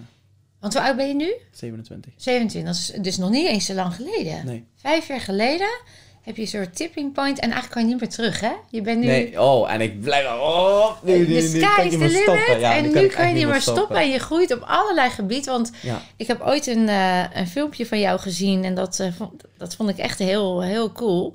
Want 0.60 0.74
hoe 0.74 0.82
oud 0.82 0.96
ben 0.96 1.08
je 1.08 1.14
nu? 1.14 1.34
27. 1.52 2.14
27. 2.18 2.74
Dat 2.74 2.82
is 2.98 3.04
dus 3.04 3.18
nog 3.18 3.30
niet 3.30 3.48
eens 3.48 3.66
zo 3.66 3.74
lang 3.74 3.96
geleden. 3.96 4.46
Nee. 4.46 4.66
Vijf 4.76 5.08
jaar 5.08 5.22
geleden 5.22 5.80
heb 6.26 6.36
je 6.36 6.42
een 6.42 6.48
soort 6.48 6.76
tipping 6.76 7.14
point. 7.14 7.40
En 7.40 7.52
eigenlijk 7.52 7.72
kan 7.72 7.82
je 7.82 7.88
niet 7.88 8.00
meer 8.00 8.10
terug, 8.10 8.40
hè? 8.40 8.52
Je 8.70 8.82
bent 8.82 9.00
nu... 9.00 9.06
Nee, 9.06 9.42
oh, 9.42 9.72
en 9.72 9.82
ik 9.82 10.02
blijf... 10.02 10.26
Oh, 10.26 10.92
nu, 11.02 11.18
nu, 11.18 11.26
de 11.26 11.42
sky 11.42 11.82
is 11.82 11.92
the 11.92 11.98
limit. 11.98 12.60
Ja, 12.60 12.76
en 12.76 12.92
nu 12.92 13.08
kan 13.08 13.28
je 13.28 13.34
niet 13.34 13.48
meer 13.48 13.62
stoppen. 13.62 13.96
En 13.96 14.10
je 14.10 14.20
groeit 14.20 14.54
op 14.54 14.62
allerlei 14.62 15.10
gebieden. 15.10 15.52
Want 15.52 15.72
Ja, 15.82 16.02
ik 16.16 16.28
heb 16.28 16.42
ooit 16.42 16.68
een, 16.68 16.90
eh, 16.90 17.24
een 17.34 17.48
filmpje 17.48 17.86
van 17.86 18.00
jou 18.00 18.20
gezien. 18.20 18.64
En 18.64 18.76
dat, 18.76 19.00
eh, 19.00 19.08
vond, 19.18 19.44
dat 19.58 19.76
vond 19.76 19.90
ik 19.90 19.98
echt 19.98 20.20
heel, 20.20 20.64
heel 20.64 20.92
cool. 20.92 21.34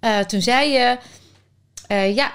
Eh, 0.00 0.18
toen 0.18 0.42
zei 0.42 0.70
je... 0.70 0.98
ja, 2.14 2.32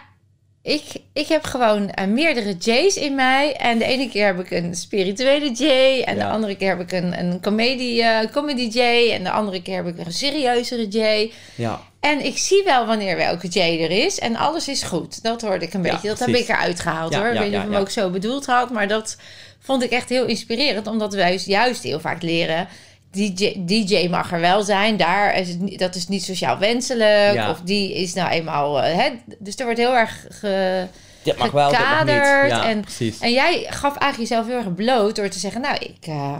ik, 0.69 0.83
ik 1.13 1.27
heb 1.27 1.43
gewoon 1.43 1.89
eh, 1.89 2.07
meerdere 2.07 2.55
J's 2.59 2.95
in 2.95 3.15
mij. 3.15 3.55
En 3.55 3.77
de 3.77 3.85
ene 3.85 4.09
keer 4.09 4.25
heb 4.25 4.39
ik 4.39 4.51
een 4.51 4.75
spirituele 4.75 5.51
J. 5.51 5.63
En 6.03 6.17
de 6.17 6.25
andere 6.25 6.55
keer 6.55 6.69
heb 6.69 6.79
ik 6.79 6.91
een, 6.91 7.19
een 7.19 7.41
comedy, 7.41 8.01
eh, 8.01 8.31
comedy 8.31 8.61
J. 8.79 9.11
En 9.11 9.23
de 9.23 9.29
andere 9.31 9.61
keer 9.61 9.75
heb 9.75 9.87
ik 9.87 10.05
een 10.05 10.13
serieuzere 10.13 10.87
J. 10.87 11.31
ja, 11.55 11.81
En 11.99 12.25
ik 12.25 12.37
zie 12.37 12.63
wel 12.63 12.85
wanneer 12.85 13.17
welke 13.17 13.47
J 13.47 13.59
er 13.59 13.91
is. 13.91 14.19
En 14.19 14.35
alles 14.35 14.67
is 14.67 14.83
goed. 14.83 15.23
Dat 15.23 15.41
hoorde 15.41 15.65
ik 15.65 15.73
een 15.73 15.83
Ja, 15.83 15.91
beetje. 15.91 16.07
Dat 16.07 16.19
heb 16.19 16.29
ik 16.29 16.47
eruit 16.47 16.79
gehaald 16.79 17.13
Ja, 17.13 17.19
hoor. 17.19 17.27
Ik 17.27 17.39
weet 17.39 17.49
niet 17.49 17.57
of 17.57 17.63
ik 17.65 17.71
hem 17.71 17.79
ook 17.79 17.89
zo 17.89 18.09
bedoeld 18.09 18.45
had. 18.45 18.69
Maar 18.69 18.87
dat 18.87 19.17
vond 19.59 19.83
ik 19.83 19.91
echt 19.91 20.09
heel 20.09 20.25
inspirerend. 20.25 20.87
Omdat 20.87 21.13
wij 21.13 21.41
juist 21.45 21.83
heel 21.83 21.99
vaak 21.99 22.21
leren... 22.21 22.67
DJ, 23.11 23.53
DJ 23.65 24.07
mag 24.09 24.31
er 24.31 24.39
wel 24.39 24.63
zijn. 24.63 24.97
Daar 24.97 25.35
is 25.35 25.47
het, 25.49 25.79
dat 25.79 25.95
is 25.95 26.07
niet 26.07 26.23
sociaal 26.23 26.57
wenselijk. 26.57 27.33
Ja. 27.33 27.49
Of 27.49 27.61
die 27.61 27.93
is 27.93 28.13
nou 28.13 28.29
eenmaal... 28.29 28.81
eh, 28.81 28.95
hè, 28.95 29.09
dus 29.39 29.55
er 29.55 29.63
wordt 29.63 29.79
heel 29.79 29.95
erg... 29.95 30.25
Ge, 30.29 30.85
dit 31.23 31.37
mag 31.37 31.51
wel, 31.51 31.71
mag 31.71 31.99
niet. 31.99 32.13
Ja, 32.15 32.65
en- 32.67 32.81
precies. 32.81 33.19
en 33.19 33.31
jij 33.31 33.65
gaf 33.69 33.97
eigenlijk 33.97 34.17
jezelf 34.29 34.47
heel 34.47 34.57
erg 34.57 34.73
bloot... 34.75 35.15
door 35.15 35.29
te 35.29 35.39
zeggen... 35.39 35.61
Nou, 35.61 35.75
ik... 35.75 36.07
eh, 36.07 36.37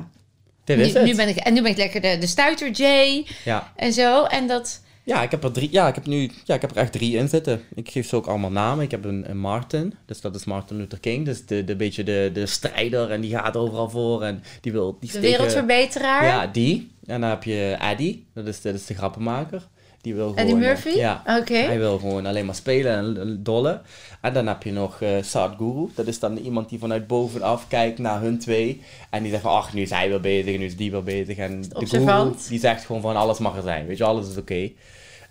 dit 0.64 0.78
nu, 0.78 0.84
is 0.84 0.94
het. 0.94 1.04
nu 1.04 1.16
ben 1.16 1.28
ik, 1.28 1.36
en 1.36 1.54
nu 1.54 1.62
ben 1.62 1.72
ik 1.72 1.78
lekker 1.78 2.02
de, 2.02 2.18
de 2.18 2.28
stuiter 2.28 2.70
J. 2.70 3.24
Ja. 3.44 3.72
En 3.76 3.94
zo. 3.94 4.24
En 4.24 4.48
dat... 4.48 4.82
Ja, 5.10 5.24
ik 5.24 5.32
heb 5.32 5.44
er 5.44 5.52
drie. 5.52 5.72
Ja, 5.72 5.88
ik 5.88 5.96
heb 5.96 6.06
nu. 6.06 6.32
Ja, 6.44 6.56
ik 6.56 6.62
heb 6.62 6.72
er 6.72 6.78
echt 6.78 6.92
drie 6.92 7.16
in 7.16 7.28
zitten. 7.28 7.62
Ik 7.76 7.90
geef 7.90 8.08
ze 8.08 8.16
ook 8.16 8.28
allemaal 8.28 8.52
namen. 8.52 8.84
Ik 8.84 8.92
heb 8.92 9.06
een, 9.06 9.30
een 9.30 9.38
Martin, 9.38 9.94
dus 10.06 10.22
dat 10.22 10.36
is 10.36 10.46
Martin 10.46 10.78
Luther 10.78 11.00
King, 11.00 11.26
dus 11.26 11.46
de, 11.46 11.64
de 11.64 11.76
beetje 11.76 12.04
de, 12.04 12.30
de 12.34 12.46
strijder 12.46 13.12
en 13.12 13.22
die 13.22 13.32
gaat 13.32 13.58
overal 13.58 13.90
voor 13.90 14.24
en 14.24 14.44
die 14.62 14.72
wil 14.72 14.98
die 15.00 15.12
De 15.12 15.20
wereldverbeteraar. 15.20 16.26
Ja, 16.26 16.48
die. 16.48 16.92
En 17.06 17.22
dan 17.22 17.30
heb 17.30 17.44
je 17.44 17.78
Eddie, 17.80 18.26
dat 18.34 18.48
is, 18.48 18.62
dat 18.62 18.74
is 18.74 18.86
de 18.86 18.94
grappenmaker. 18.94 19.68
Die 20.02 20.14
wil 20.16 20.24
gewoon. 20.24 20.40
Eddie 20.40 20.56
Murphy? 20.56 20.90
Ja. 20.90 21.24
Oké. 21.40 21.58
Hij 21.58 21.78
wil 21.78 22.00
gewoon 22.00 22.26
alleen 22.26 22.46
maar 22.46 22.56
spelen 22.56 22.98
en 22.98 23.20
en 23.20 23.44
dollen. 23.44 23.82
En 24.22 24.34
dan 24.34 24.48
heb 24.48 24.64
je 24.64 24.72
nog 24.72 25.02
eh 25.02 25.10
Sadhguru. 25.22 25.90
Dat 25.96 26.08
is 26.08 26.20
dan 26.20 26.38
iemand 26.38 26.70
die 26.70 26.80
vanuit 26.80 27.08
bovenaf 27.08 27.68
kijkt 27.68 28.00
naar 28.00 28.22
hun 28.22 28.40
twee. 28.40 28.82
En 29.10 29.22
die 29.22 29.32
zegt 29.32 29.44
van, 29.44 29.52
ach, 29.52 29.74
nu 29.74 29.82
is 29.82 29.90
hij 29.90 30.10
wel 30.10 30.20
bezig 30.20 30.54
en 30.54 30.60
nu 30.60 30.66
is 30.66 30.78
die 30.78 30.92
wel 30.92 31.04
bezig. 31.04 31.38
En 31.38 31.62
de 31.62 31.86
guru, 31.86 32.32
die 32.50 32.60
zegt 32.60 32.86
gewoon 32.86 33.02
van, 33.02 33.16
alles 33.16 33.40
mag 33.40 33.56
er 33.56 33.64
zijn. 33.64 33.86
Weet 33.86 33.98
je, 33.98 34.04
alles 34.04 34.30
is 34.30 34.38
oké. 34.38 34.72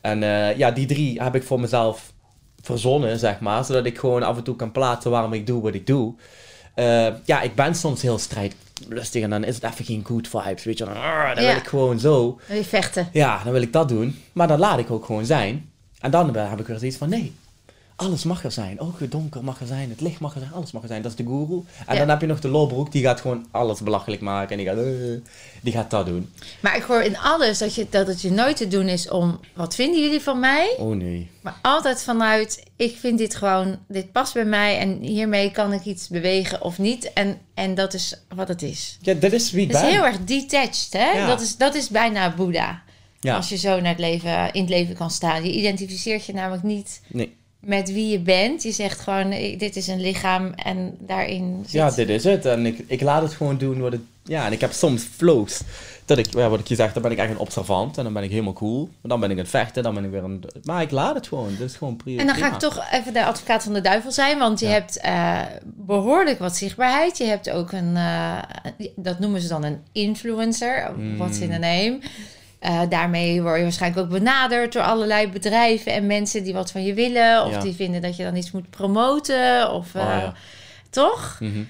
En 0.00 0.22
eh, 0.22 0.56
ja, 0.56 0.70
die 0.70 0.86
drie 0.86 1.22
heb 1.22 1.34
ik 1.34 1.42
voor 1.42 1.60
mezelf 1.60 2.12
verzonnen, 2.62 3.18
zeg 3.18 3.40
maar. 3.40 3.64
Zodat 3.64 3.86
ik 3.86 3.98
gewoon 3.98 4.22
af 4.22 4.36
en 4.36 4.42
toe 4.42 4.56
kan 4.56 4.72
plaatsen 4.72 5.10
waarom 5.10 5.32
ik 5.32 5.46
doe 5.46 5.62
wat 5.62 5.74
ik 5.74 5.86
doe. 5.86 6.14
Eh, 6.74 7.06
ja, 7.24 7.40
ik 7.40 7.54
ben 7.54 7.74
soms 7.74 8.02
heel 8.02 8.18
strijdlustig 8.18 9.22
en 9.22 9.30
dan 9.30 9.44
is 9.44 9.54
het 9.54 9.64
even 9.64 9.84
geen 9.84 10.04
good 10.06 10.28
vibes, 10.28 10.64
weet 10.64 10.78
je. 10.78 10.84
Dan, 10.84 10.94
dan 10.94 11.02
Ja. 11.02 11.34
wil 11.34 11.56
ik 11.56 11.66
gewoon 11.66 11.98
zo. 12.00 12.40
Wil 12.46 12.56
je 12.56 12.64
vechten? 12.64 13.08
Ja, 13.12 13.40
dan 13.44 13.52
wil 13.52 13.62
ik 13.62 13.72
dat 13.72 13.88
doen. 13.88 14.18
Maar 14.32 14.48
dan 14.48 14.58
laat 14.58 14.78
ik 14.78 14.90
ook 14.90 15.04
gewoon 15.04 15.24
zijn. 15.26 15.70
En 16.00 16.10
dan 16.10 16.36
heb 16.36 16.60
ik 16.60 16.66
weer 16.66 16.78
zoiets 16.78 16.96
van, 16.96 17.08
nee, 17.08 17.34
alles 17.98 18.24
mag 18.24 18.44
er 18.44 18.52
zijn. 18.52 18.80
Ook 18.80 19.00
het 19.00 19.10
donker 19.10 19.44
mag 19.44 19.60
er 19.60 19.66
zijn, 19.66 19.90
het 19.90 20.00
licht 20.00 20.20
mag 20.20 20.34
er 20.34 20.40
zijn, 20.40 20.52
alles 20.52 20.72
mag 20.72 20.82
er 20.82 20.88
zijn. 20.88 21.02
Dat 21.02 21.10
is 21.10 21.16
de 21.16 21.24
guru. 21.24 21.62
En 21.86 21.94
Ja. 21.94 21.98
dan 21.98 22.08
heb 22.08 22.20
je 22.20 22.26
nog 22.26 22.40
de 22.40 22.48
lolbroek, 22.48 22.92
die 22.92 23.02
gaat 23.02 23.20
gewoon 23.20 23.46
alles 23.50 23.80
belachelijk 23.80 24.20
maken. 24.20 24.50
En 24.50 24.56
die 24.56 24.66
gaat, 24.66 24.84
eh, 24.84 25.30
die 25.62 25.72
gaat 25.72 25.90
dat 25.90 26.06
doen. 26.06 26.32
Maar 26.60 26.76
ik 26.76 26.82
hoor 26.82 27.02
in 27.02 27.18
alles 27.18 27.58
dat, 27.58 27.74
je, 27.74 27.86
dat 27.90 28.06
het 28.06 28.20
je 28.20 28.30
nooit 28.30 28.56
te 28.56 28.68
doen 28.68 28.88
is 28.88 29.08
om... 29.08 29.40
Wat 29.54 29.74
vinden 29.74 30.02
jullie 30.02 30.20
van 30.20 30.40
mij? 30.40 30.74
Oh 30.78 30.96
nee. 30.96 31.30
Maar 31.42 31.58
altijd 31.62 32.02
vanuit... 32.02 32.62
Ik 32.76 32.96
vind 32.96 33.18
dit 33.18 33.34
gewoon... 33.34 33.78
Dit 33.88 34.12
past 34.12 34.34
bij 34.34 34.44
mij 34.44 34.78
en 34.78 34.98
hiermee 35.00 35.50
kan 35.50 35.72
ik 35.72 35.84
iets 35.84 36.08
bewegen 36.08 36.62
of 36.62 36.78
niet. 36.78 37.12
En, 37.12 37.38
en 37.54 37.74
dat 37.74 37.94
is 37.94 38.14
wat 38.34 38.48
het 38.48 38.62
is. 38.62 38.98
Ja, 39.00 39.14
dat 39.14 39.32
is 39.32 39.50
wie 39.50 39.62
ik 39.66 39.72
Het 39.72 39.82
is 39.82 39.90
heel 39.92 40.04
erg 40.04 40.24
detached, 40.24 40.92
hè? 40.92 41.10
Ja. 41.10 41.26
Dat, 41.26 41.40
is, 41.40 41.56
dat 41.56 41.74
is 41.74 41.88
bijna 41.88 42.34
Boeddha. 42.34 42.82
Ja, 43.20 43.36
Als 43.36 43.48
je 43.48 43.56
zo 43.56 43.80
naar 43.80 43.90
het 43.90 43.98
leven, 43.98 44.52
in 44.52 44.60
het 44.60 44.70
leven 44.70 44.94
kan 44.94 45.10
staan. 45.10 45.44
Je 45.44 45.52
identificeert 45.52 46.24
je 46.24 46.32
namelijk 46.32 46.62
niet 46.62 47.00
nee. 47.06 47.36
Met 47.60 47.92
wie 47.92 48.08
je 48.08 48.18
bent. 48.18 48.62
Je 48.62 48.72
zegt 48.72 49.00
gewoon, 49.00 49.30
dit 49.58 49.76
is 49.76 49.86
een 49.86 50.00
lichaam 50.00 50.52
en 50.54 50.96
daarin 50.98 51.58
zit... 51.62 51.72
ja, 51.72 51.90
dit 51.90 52.08
is 52.08 52.24
het. 52.24 52.44
En 52.46 52.66
ik, 52.66 52.84
ik 52.86 53.00
laat 53.00 53.22
het 53.22 53.32
gewoon 53.32 53.58
doen 53.58 53.80
wat 53.80 53.92
het... 53.92 54.00
Ja, 54.24 54.46
en 54.46 54.52
ik 54.52 54.60
heb 54.60 54.72
soms 54.72 55.02
flows. 55.16 55.60
Dat 56.04 56.18
ik, 56.18 56.32
ja, 56.32 56.48
wat 56.48 56.60
ik 56.60 56.66
je 56.66 56.74
zeg, 56.74 56.92
dan 56.92 57.02
ben 57.02 57.10
ik 57.10 57.18
echt 57.18 57.30
een 57.30 57.38
observant. 57.38 57.98
En 57.98 58.04
dan 58.04 58.12
ben 58.12 58.22
ik 58.22 58.30
helemaal 58.30 58.52
cool. 58.52 58.82
Maar 58.82 59.10
dan 59.10 59.20
ben 59.20 59.30
ik 59.30 59.36
aan 59.36 59.42
het 59.42 59.50
vechten, 59.50 59.82
dan 59.82 59.94
ben 59.94 60.04
ik 60.04 60.10
weer 60.10 60.24
een... 60.24 60.44
Maar 60.64 60.82
ik 60.82 60.90
laat 60.90 61.14
het 61.14 61.26
gewoon. 61.28 61.48
Dit 61.58 61.70
is 61.70 61.76
gewoon 61.76 61.96
prima. 61.96 62.20
En 62.20 62.26
dan 62.26 62.36
ga 62.36 62.52
ik 62.52 62.58
toch 62.58 62.86
even 62.92 63.12
de 63.12 63.24
advocaat 63.24 63.62
van 63.62 63.72
de 63.72 63.80
duivel 63.80 64.12
zijn, 64.12 64.38
want 64.38 64.60
je 64.60 64.66
Ja. 64.66 64.72
hebt 64.72 64.98
eh, 65.00 65.40
behoorlijk 65.64 66.38
wat 66.38 66.56
zichtbaarheid. 66.56 67.18
Je 67.18 67.24
hebt 67.24 67.50
ook 67.50 67.72
een, 67.72 67.96
eh, 67.96 68.38
dat 68.96 69.18
noemen 69.18 69.40
ze 69.40 69.48
dan 69.48 69.64
een 69.64 69.78
influencer, 69.92 70.90
what's 71.16 71.38
in 71.38 71.50
the 71.50 71.58
name. 71.58 71.98
Eh, 72.58 72.80
daarmee 72.88 73.42
word 73.42 73.56
je 73.56 73.62
waarschijnlijk 73.62 74.02
ook 74.02 74.12
benaderd 74.18 74.72
door 74.72 74.82
allerlei 74.82 75.28
bedrijven 75.28 75.92
en 75.92 76.06
mensen 76.06 76.44
die 76.44 76.52
wat 76.52 76.70
van 76.70 76.84
je 76.84 76.94
willen. 76.94 77.44
Of 77.44 77.52
Ja. 77.52 77.60
die 77.60 77.74
vinden 77.74 78.02
dat 78.02 78.16
je 78.16 78.24
dan 78.24 78.36
iets 78.36 78.50
moet 78.50 78.70
promoten. 78.70 79.72
Of, 79.72 79.94
eh, 79.94 80.02
Oh, 80.02 80.08
ja. 80.08 80.34
Toch? 80.90 81.36
Mhm. 81.40 81.62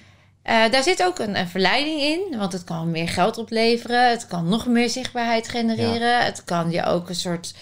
Eh, 0.42 0.70
daar 0.70 0.82
zit 0.82 1.02
ook 1.04 1.18
een, 1.18 1.38
een 1.38 1.48
verleiding 1.48 2.00
in, 2.00 2.38
want 2.38 2.52
het 2.52 2.64
kan 2.64 2.90
meer 2.90 3.08
geld 3.08 3.38
opleveren. 3.38 4.10
Het 4.10 4.26
kan 4.26 4.48
nog 4.48 4.66
meer 4.66 4.88
zichtbaarheid 4.88 5.48
genereren. 5.48 6.24
Het 6.24 6.44
kan 6.44 6.70
je 6.70 6.84
ook 6.84 7.08
een 7.08 7.14
soort 7.14 7.54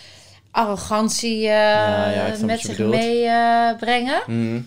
arrogantie 0.51 1.49
eh, 1.49 2.41
met 2.41 2.61
zich 2.61 2.79
meebrengen. 2.79 4.23
Mhm. 4.27 4.61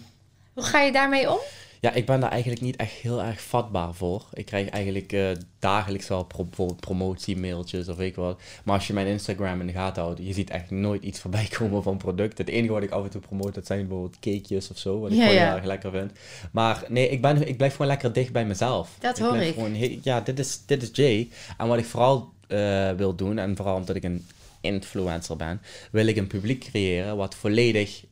Hoe 0.54 0.64
ga 0.64 0.80
je 0.82 0.92
daarmee 0.92 1.32
om? 1.32 1.40
Ja, 1.82 1.94
ik 1.94 2.06
ben 2.06 2.20
daar 2.20 2.32
eigenlijk 2.32 2.62
niet 2.62 2.76
echt 2.76 2.92
heel 2.92 3.22
erg 3.22 3.42
vatbaar 3.42 3.94
voor. 3.94 4.26
Ik 4.34 4.46
krijg 4.46 4.70
eigenlijk 4.70 5.14
eh, 5.14 5.30
dagelijks 5.60 6.08
wel 6.08 6.24
pro 6.24 6.44
bijvoorbeeld 6.44 6.80
promotiemailtjes 6.80 7.88
of 7.88 7.96
weet 7.96 8.10
ik 8.10 8.16
wat. 8.16 8.42
Maar 8.64 8.76
als 8.76 8.88
je 8.88 8.94
mijn 8.94 9.08
Instagram 9.08 9.60
in 9.60 9.68
de 9.68 9.74
gaten 9.74 10.04
houdt, 10.04 10.20
je 10.24 10.34
ziet 10.34 10.50
echt 10.50 10.72
nooit 10.72 11.04
iets 11.04 11.20
voorbij 11.20 11.48
komen 11.58 11.84
van 11.84 11.98
producten. 11.98 12.46
Het 12.46 12.54
enige 12.54 12.74
wat 12.74 12.84
ik 12.84 12.92
af 12.92 13.04
en 13.04 13.10
toe 13.10 13.22
promote, 13.22 13.52
dat 13.52 13.66
zijn 13.66 13.80
bijvoorbeeld 13.80 14.20
cakejes 14.20 14.70
of 14.70 14.78
zo, 14.78 15.00
wat 15.00 15.12
ik 15.12 15.18
Ja, 15.18 15.24
gewoon 15.24 15.40
ja. 15.40 15.46
heel 15.46 15.56
erg 15.56 15.66
lekker 15.66 15.92
vind. 15.92 16.12
Maar 16.52 16.84
nee, 16.88 17.10
ik, 17.10 17.22
ben, 17.22 17.48
ik 17.48 17.58
blijf 17.58 17.72
gewoon 17.72 17.88
lekker 17.88 18.14
dicht 18.14 18.32
bij 18.32 18.46
mezelf. 18.46 18.96
Dat 19.00 19.20
hoor 19.20 19.36
ik. 19.36 19.54
Gewoon, 19.54 20.00
ja, 20.02 20.22
dit 20.22 20.40
is, 20.40 20.62
dit 20.66 20.82
is 20.82 20.90
Jay. 20.92 21.30
En 21.58 21.68
wat 21.68 21.78
ik 21.78 21.86
vooral 21.86 22.30
eh, 22.48 22.92
wil 22.92 23.16
doen, 23.16 23.38
en 23.38 23.56
vooral 23.56 23.76
omdat 23.76 23.96
ik 23.96 24.04
een 24.04 24.26
influencer 24.62 25.36
ben, 25.36 25.62
wil 25.92 26.06
ik 26.08 26.18
een 26.18 26.28
publiek 26.28 26.60
creëren 26.60 27.18
wat 27.18 27.36
volledig 27.36 28.04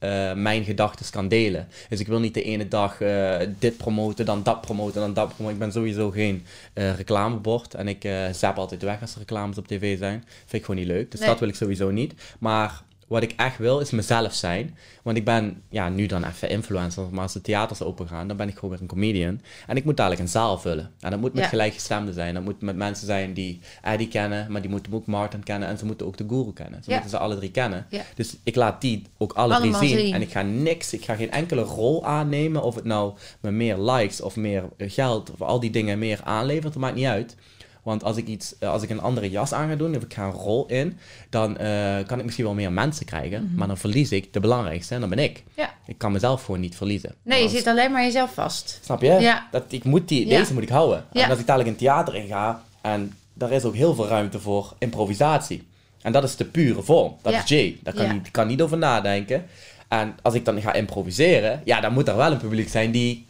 eh, 0.00 0.32
mijn 0.34 0.64
gedachten 0.64 1.10
kan 1.10 1.28
delen. 1.28 1.68
Dus 1.88 2.00
ik 2.00 2.06
wil 2.06 2.20
niet 2.20 2.34
de 2.34 2.42
ene 2.42 2.68
dag 2.68 3.00
eh, 3.00 3.36
dit 3.58 3.76
promoten, 3.76 4.24
dan 4.24 4.42
dat 4.42 4.60
promoten, 4.60 5.00
dan 5.00 5.14
dat 5.14 5.28
promoten. 5.34 5.52
Ik 5.52 5.58
ben 5.62 5.72
sowieso 5.72 6.10
geen 6.10 6.44
eh, 6.72 6.94
reclamebord 6.96 7.74
en 7.74 7.88
ik 7.88 8.08
zap 8.32 8.56
altijd 8.58 8.82
weg 8.82 9.00
als 9.00 9.12
er 9.12 9.18
reclames 9.18 9.58
op 9.58 9.66
tv 9.66 9.98
zijn. 9.98 10.24
Vind 10.38 10.52
ik 10.52 10.64
gewoon 10.64 10.80
niet 10.80 10.90
leuk, 10.90 11.10
dus 11.10 11.20
Nee. 11.20 11.28
dat 11.28 11.38
wil 11.38 11.48
ik 11.48 11.54
sowieso 11.54 11.90
niet. 11.90 12.14
Maar 12.38 12.82
wat 13.10 13.22
ik 13.22 13.32
echt 13.36 13.58
wil, 13.58 13.80
is 13.80 13.90
mezelf 13.90 14.34
zijn. 14.34 14.76
Want 15.02 15.16
ik 15.16 15.24
ben, 15.24 15.62
ja, 15.68 15.88
nu 15.88 16.06
dan 16.06 16.24
even 16.24 16.48
influencer, 16.50 17.04
maar 17.10 17.22
als 17.22 17.32
de 17.32 17.40
theaters 17.40 17.82
open 17.82 18.08
gaan, 18.08 18.28
dan 18.28 18.36
ben 18.36 18.48
ik 18.48 18.54
gewoon 18.54 18.70
weer 18.70 18.80
een 18.80 18.86
comedian. 18.86 19.40
En 19.66 19.76
ik 19.76 19.84
moet 19.84 19.96
dadelijk 19.96 20.20
een 20.22 20.28
zaal 20.28 20.58
vullen. 20.58 20.90
En 21.00 21.10
dat 21.10 21.20
moet 21.20 21.32
met 21.34 21.42
Ja. 21.42 21.48
gelijkgestemden 21.48 22.14
zijn. 22.14 22.34
Dat 22.34 22.42
moet 22.42 22.60
met 22.60 22.76
mensen 22.76 23.06
zijn 23.06 23.32
die 23.32 23.60
Eddie 23.82 24.08
kennen, 24.08 24.52
maar 24.52 24.60
die 24.60 24.70
moeten 24.70 24.92
ook 24.94 25.06
Martin 25.06 25.42
kennen. 25.42 25.68
En 25.68 25.78
ze 25.78 25.84
moeten 25.86 26.06
ook 26.06 26.16
de 26.16 26.24
guru 26.28 26.52
kennen. 26.52 26.82
Ze 26.84 26.88
Ja. 26.90 26.94
moeten 26.94 27.10
ze 27.10 27.18
alle 27.18 27.36
drie 27.36 27.50
kennen. 27.50 27.86
Ja. 27.88 28.02
Dus 28.14 28.36
ik 28.42 28.54
laat 28.56 28.80
die 28.80 29.02
ook 29.18 29.32
alle 29.32 29.54
Allemaal 29.54 29.78
drie 29.80 29.88
zien. 29.88 29.98
zien. 29.98 30.14
En 30.14 30.22
ik 30.22 30.30
ga 30.30 30.42
niks, 30.42 30.92
ik 30.92 31.04
ga 31.04 31.14
geen 31.14 31.30
enkele 31.30 31.62
rol 31.62 32.06
aannemen. 32.06 32.62
Of 32.62 32.74
het 32.74 32.84
nou 32.84 33.12
me 33.40 33.50
meer 33.50 33.78
likes 33.78 34.20
of 34.20 34.36
meer 34.36 34.64
geld 34.78 35.30
of 35.30 35.40
al 35.42 35.60
die 35.60 35.70
dingen 35.70 35.98
meer 35.98 36.20
aanlevert, 36.24 36.72
dat 36.72 36.82
maakt 36.82 36.94
niet 36.96 37.06
uit. 37.06 37.36
Want 37.82 38.04
als 38.04 38.16
ik, 38.16 38.26
iets, 38.26 38.58
eh, 38.58 38.70
als 38.70 38.82
ik 38.82 38.90
een 38.90 39.00
andere 39.00 39.30
jas 39.30 39.52
aan 39.52 39.68
ga 39.68 39.74
doen, 39.74 39.96
of 39.96 40.02
ik 40.02 40.14
ga 40.14 40.24
een 40.24 40.30
rol 40.30 40.66
in, 40.66 40.98
dan 41.30 41.56
eh, 41.56 42.06
kan 42.06 42.18
ik 42.18 42.24
misschien 42.24 42.44
wel 42.44 42.54
meer 42.54 42.72
mensen 42.72 43.06
krijgen. 43.06 43.44
Mhm. 43.44 43.54
Maar 43.54 43.66
dan 43.66 43.78
verlies 43.78 44.12
ik 44.12 44.32
de 44.32 44.40
belangrijkste 44.40 44.94
en 44.94 45.00
dat 45.00 45.08
ben 45.08 45.18
ik. 45.18 45.44
Ja. 45.56 45.74
Ik 45.86 45.98
kan 45.98 46.12
mezelf 46.12 46.44
gewoon 46.44 46.60
niet 46.60 46.76
verliezen. 46.76 47.14
Nee, 47.22 47.42
je 47.42 47.48
zit 47.48 47.66
alleen 47.66 47.92
maar 47.92 48.02
jezelf 48.02 48.34
vast. 48.34 48.78
Snap 48.82 49.02
je? 49.02 49.12
Ja. 49.12 49.48
Dat, 49.50 49.64
ik 49.68 49.84
moet 49.84 50.08
die, 50.08 50.26
Ja. 50.26 50.38
Deze 50.38 50.52
moet 50.52 50.62
ik 50.62 50.68
houden. 50.68 51.04
Ja. 51.12 51.24
En 51.24 51.30
als 51.30 51.38
ik 51.38 51.46
dadelijk 51.46 51.70
een 51.70 51.76
theater 51.76 52.14
in 52.14 52.26
ga, 52.26 52.62
en 52.80 53.12
daar 53.34 53.52
is 53.52 53.64
ook 53.64 53.74
heel 53.74 53.94
veel 53.94 54.06
ruimte 54.06 54.40
voor 54.40 54.74
improvisatie. 54.78 55.68
En 56.02 56.12
dat 56.12 56.24
is 56.24 56.36
de 56.36 56.44
pure 56.44 56.82
vorm. 56.82 57.16
Dat 57.22 57.32
is 57.32 57.42
Jay. 57.44 57.78
Daar 57.82 57.94
kan 57.94 58.12
niet, 58.12 58.30
kan 58.30 58.46
niet 58.46 58.62
over 58.62 58.78
nadenken. 58.78 59.46
En 59.88 60.16
als 60.22 60.34
ik 60.34 60.44
dan 60.44 60.60
ga 60.60 60.72
improviseren, 60.72 61.60
ja, 61.64 61.80
dan 61.80 61.92
moet 61.92 62.08
er 62.08 62.16
wel 62.16 62.32
een 62.32 62.38
publiek 62.38 62.68
zijn 62.68 62.90
die... 62.90 63.26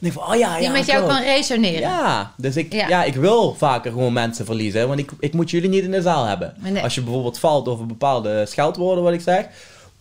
denkt 0.00 0.16
van, 0.16 0.26
oh 0.32 0.38
ja, 0.38 0.54
ja, 0.56 0.60
Die 0.60 0.70
met 0.70 0.86
jou 0.86 1.06
kan 1.08 1.22
resoneren. 1.22 1.80
Ja, 1.80 2.32
dus 2.36 2.56
ik, 2.56 2.72
Ja. 2.72 2.88
ja. 2.88 3.04
ik 3.04 3.14
wil 3.14 3.54
vaker 3.54 3.92
gewoon 3.92 4.12
mensen 4.12 4.44
verliezen. 4.44 4.88
Want 4.88 5.00
ik, 5.00 5.10
ik 5.20 5.32
moet 5.32 5.50
jullie 5.50 5.68
niet 5.68 5.84
in 5.84 5.90
de 5.90 6.02
zaal 6.02 6.24
hebben. 6.24 6.54
Nee. 6.58 6.82
Als 6.82 6.94
je 6.94 7.02
bijvoorbeeld 7.02 7.38
valt 7.38 7.68
over 7.68 7.86
bepaalde 7.86 8.46
scheldwoorden, 8.46 9.04
wat 9.04 9.12
ik 9.12 9.20
zeg. 9.20 9.46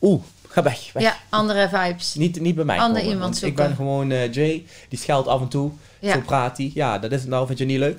Oeh, 0.01 0.21
ga 0.47 0.63
weg. 0.63 0.89
weg. 0.93 1.03
Ja, 1.03 1.15
andere 1.29 1.69
vibes. 1.69 2.13
Niet, 2.15 2.39
niet 2.39 2.55
bij 2.55 2.65
mij 2.65 2.77
Ander 2.79 3.01
komen, 3.01 3.13
iemand 3.13 3.21
want 3.23 3.35
Ik 3.35 3.39
zoeken. 3.41 3.65
ben 3.67 3.75
gewoon 3.75 4.11
eh, 4.11 4.33
Jay, 4.33 4.65
die 4.89 4.99
scheldt 4.99 5.27
af 5.27 5.41
en 5.41 5.47
toe. 5.47 5.71
Ja. 5.99 6.13
Zo 6.13 6.19
praat 6.25 6.57
hij. 6.57 6.71
Ja, 6.73 6.99
dat 6.99 7.11
is 7.11 7.19
het 7.21 7.29
nou. 7.29 7.47
Vind 7.47 7.59
je 7.59 7.65
niet 7.65 7.79
leuk? 7.79 7.97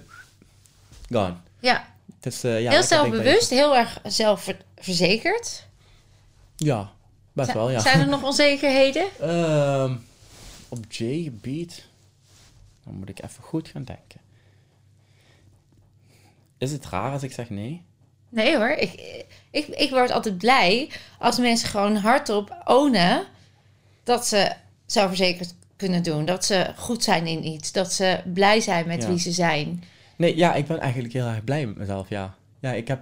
Gone. 1.11 1.33
Ja, 1.61 1.85
eh, 2.23 2.33
ja, 2.43 2.51
heel 2.59 2.69
denk 2.71 2.83
zelfbewust, 2.85 3.51
heel 3.51 3.77
erg 3.77 3.99
zelfverzekerd. 4.05 5.65
Ja, 6.57 6.91
best 7.33 7.53
wel, 7.53 7.71
ja. 7.71 7.81
Zijn 7.81 8.01
er 8.01 8.09
nog 8.09 8.23
onzekerheden? 8.31 9.05
Ehm, 9.21 9.93
op 10.69 10.85
Jay 10.89 11.23
gebied, 11.23 11.85
dan 12.91 12.99
moet 12.99 13.09
ik 13.09 13.23
even 13.23 13.43
goed 13.43 13.69
gaan 13.69 13.85
denken. 13.85 14.21
Is 16.59 16.73
het 16.73 16.87
raar 16.87 17.13
als 17.13 17.23
ik 17.23 17.33
zeg 17.33 17.51
nee? 17.51 17.83
Nee 18.29 18.57
hoor, 18.57 18.71
ik, 18.71 19.25
ik, 19.51 19.67
ik 19.67 19.91
word 19.91 20.11
altijd 20.11 20.39
blij 20.39 20.91
als 21.19 21.39
mensen 21.39 21.69
gewoon 21.69 21.97
hardop 21.97 22.63
ownen 22.65 23.25
dat 24.05 24.27
ze 24.27 24.53
zelfverzekerd 24.87 25.55
kunnen 25.77 26.03
doen. 26.03 26.25
Dat 26.25 26.45
ze 26.45 26.73
goed 26.77 27.05
zijn 27.05 27.27
in 27.27 27.47
iets. 27.47 27.73
Dat 27.73 27.93
ze 27.93 28.21
blij 28.35 28.61
zijn 28.61 28.87
met 28.87 29.03
Ja. 29.03 29.09
wie 29.09 29.19
ze 29.19 29.33
zijn. 29.33 29.85
Nee, 30.17 30.37
ja, 30.37 30.55
ik 30.55 30.67
ben 30.67 30.81
eigenlijk 30.81 31.13
heel 31.13 31.27
erg 31.27 31.45
blij 31.45 31.67
met 31.67 31.77
mezelf, 31.77 32.09
ja. 32.09 32.35
Ja, 32.61 32.73
ik 32.73 32.89
heb... 32.89 33.01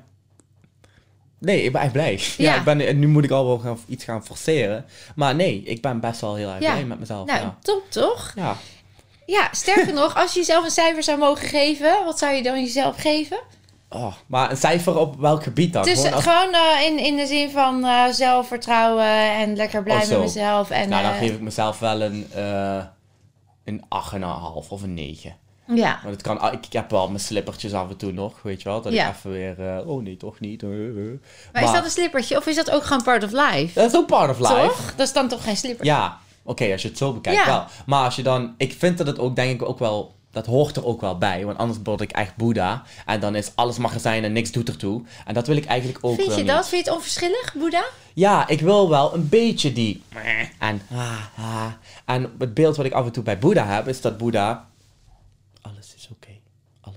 Nee, 1.38 1.62
ik 1.62 1.72
ben 1.72 1.80
echt 1.80 1.92
blij. 1.92 2.12
Ja, 2.36 2.52
Ja. 2.52 2.58
ik 2.58 2.64
ben, 2.64 2.86
en 2.86 2.98
nu 2.98 3.06
moet 3.08 3.24
ik 3.24 3.30
al 3.30 3.46
wel 3.46 3.58
gaan, 3.58 3.78
iets 3.88 4.04
gaan 4.04 4.24
forceren. 4.24 4.84
Maar 5.14 5.34
nee, 5.34 5.62
ik 5.62 5.82
ben 5.82 6.00
best 6.00 6.20
wel 6.20 6.34
heel 6.34 6.50
erg 6.50 6.62
Ja. 6.62 6.70
blij 6.72 6.84
met 6.84 6.98
mezelf, 6.98 7.26
Nou, 7.26 7.40
ja. 7.40 7.58
top 7.62 7.90
toch? 7.90 8.32
Ja, 8.36 8.56
Ja, 9.30 9.48
sterker 9.52 9.92
nog, 9.94 10.14
als 10.16 10.32
je 10.32 10.38
jezelf 10.38 10.64
een 10.64 10.70
cijfer 10.70 11.02
zou 11.02 11.18
mogen 11.18 11.48
geven, 11.48 12.04
wat 12.04 12.18
zou 12.18 12.32
je 12.32 12.42
dan 12.42 12.60
jezelf 12.60 12.96
geven? 13.00 13.38
oh, 13.90 14.14
maar 14.26 14.50
een 14.50 14.56
cijfer 14.56 14.96
op 14.98 15.16
welk 15.20 15.42
gebied 15.42 15.72
dan? 15.72 15.82
Dus 15.84 15.96
Gewoon 15.98 16.12
als- 16.12 16.24
gewoon 16.24 16.54
eh, 16.54 16.86
in, 16.86 16.98
in 16.98 17.16
de 17.16 17.26
zin 17.26 17.50
van 17.50 17.84
eh, 17.84 18.04
zelfvertrouwen 18.10 19.04
en 19.32 19.56
lekker 19.56 19.82
blij 19.82 20.02
Oh, 20.02 20.08
met 20.08 20.18
mezelf. 20.18 20.70
En, 20.70 20.88
nou, 20.88 21.02
dan 21.02 21.12
eh, 21.12 21.18
geef 21.18 21.30
ik 21.32 21.40
mezelf 21.40 21.78
wel 21.78 22.02
een, 22.02 22.26
een 23.64 23.82
8,5 23.82 24.68
of 24.68 24.82
een 24.82 24.94
9. 24.94 25.36
Ja, 25.74 25.98
Want 26.02 26.14
het 26.14 26.22
kan, 26.22 26.40
ah, 26.40 26.52
ik, 26.52 26.66
ik 26.66 26.72
heb 26.72 26.90
wel 26.90 27.06
mijn 27.08 27.20
slippertjes 27.20 27.72
af 27.72 27.88
en 27.90 27.96
toe 27.96 28.12
nog, 28.12 28.42
weet 28.42 28.62
je 28.62 28.68
wel. 28.68 28.80
Dat 28.82 28.92
Ja. 28.92 29.08
ik 29.08 29.14
even 29.14 29.30
weer, 29.30 29.82
oh 29.86 30.02
nee, 30.02 30.16
toch 30.16 30.40
niet. 30.40 30.62
eh. 30.62 30.68
maar, 31.52 31.62
is 31.62 31.72
dat 31.72 31.84
een 31.84 31.90
slippertje 31.90 32.36
of 32.36 32.46
is 32.46 32.56
dat 32.56 32.70
ook 32.70 32.84
gewoon 32.84 33.02
part 33.02 33.24
of 33.24 33.30
life? 33.32 33.80
Dat 33.80 33.90
is 33.92 33.96
ook 33.98 34.06
part 34.06 34.30
of 34.30 34.38
life. 34.38 34.54
Toch? 34.68 34.94
Dat 34.96 35.06
is 35.06 35.12
dan 35.12 35.28
toch 35.28 35.42
geen 35.44 35.56
slipper? 35.56 35.86
Ja, 35.86 36.18
oké, 36.48 36.72
als 36.72 36.82
je 36.82 36.88
het 36.88 36.98
zo 36.98 37.12
bekijkt 37.12 37.38
Ja. 37.38 37.46
wel. 37.46 37.64
Maar 37.86 38.04
als 38.04 38.16
je 38.16 38.22
dan, 38.22 38.54
ik 38.56 38.72
vind 38.78 38.98
dat 38.98 39.06
het 39.06 39.18
ook, 39.18 39.36
denk 39.36 39.60
ik 39.60 39.68
ook 39.68 39.78
wel, 39.78 40.14
dat 40.30 40.46
hoort 40.46 40.76
er 40.76 40.86
ook 40.86 41.00
wel 41.00 41.18
bij. 41.18 41.44
Want 41.44 41.58
anders 41.58 41.78
word 41.84 42.00
ik 42.00 42.10
echt 42.10 42.36
Boeddha. 42.36 42.82
En 43.06 43.20
dan 43.20 43.34
is 43.34 43.52
alles 43.54 43.78
mag 43.78 43.94
er 43.94 44.00
zijn 44.00 44.24
en 44.24 44.32
niks 44.32 44.50
doet 44.52 44.68
ertoe. 44.68 45.02
En 45.26 45.34
dat 45.34 45.46
wil 45.46 45.56
ik 45.56 45.64
eigenlijk 45.64 45.98
ook 46.04 46.14
Vind 46.16 46.30
je 46.34 46.36
niet. 46.36 46.46
dat? 46.46 46.68
Vind 46.68 46.84
je 46.84 46.90
het 46.90 46.98
onverschillig, 46.98 47.54
Boeddha? 47.58 47.84
Ja, 48.14 48.48
ik 48.48 48.60
wil 48.60 48.88
wel 48.88 49.14
een 49.14 49.28
beetje 49.28 49.72
die. 49.72 50.02
En, 50.58 50.80
ah, 50.92 51.16
ah. 51.38 51.66
en 52.04 52.32
het 52.38 52.54
beeld 52.54 52.76
wat 52.76 52.86
ik 52.86 52.92
af 52.92 53.04
en 53.06 53.12
toe 53.12 53.22
bij 53.22 53.38
Boeddha 53.38 53.66
heb, 53.66 53.88
is 53.88 54.00
dat 54.00 54.18
Boeddha. 54.18 54.66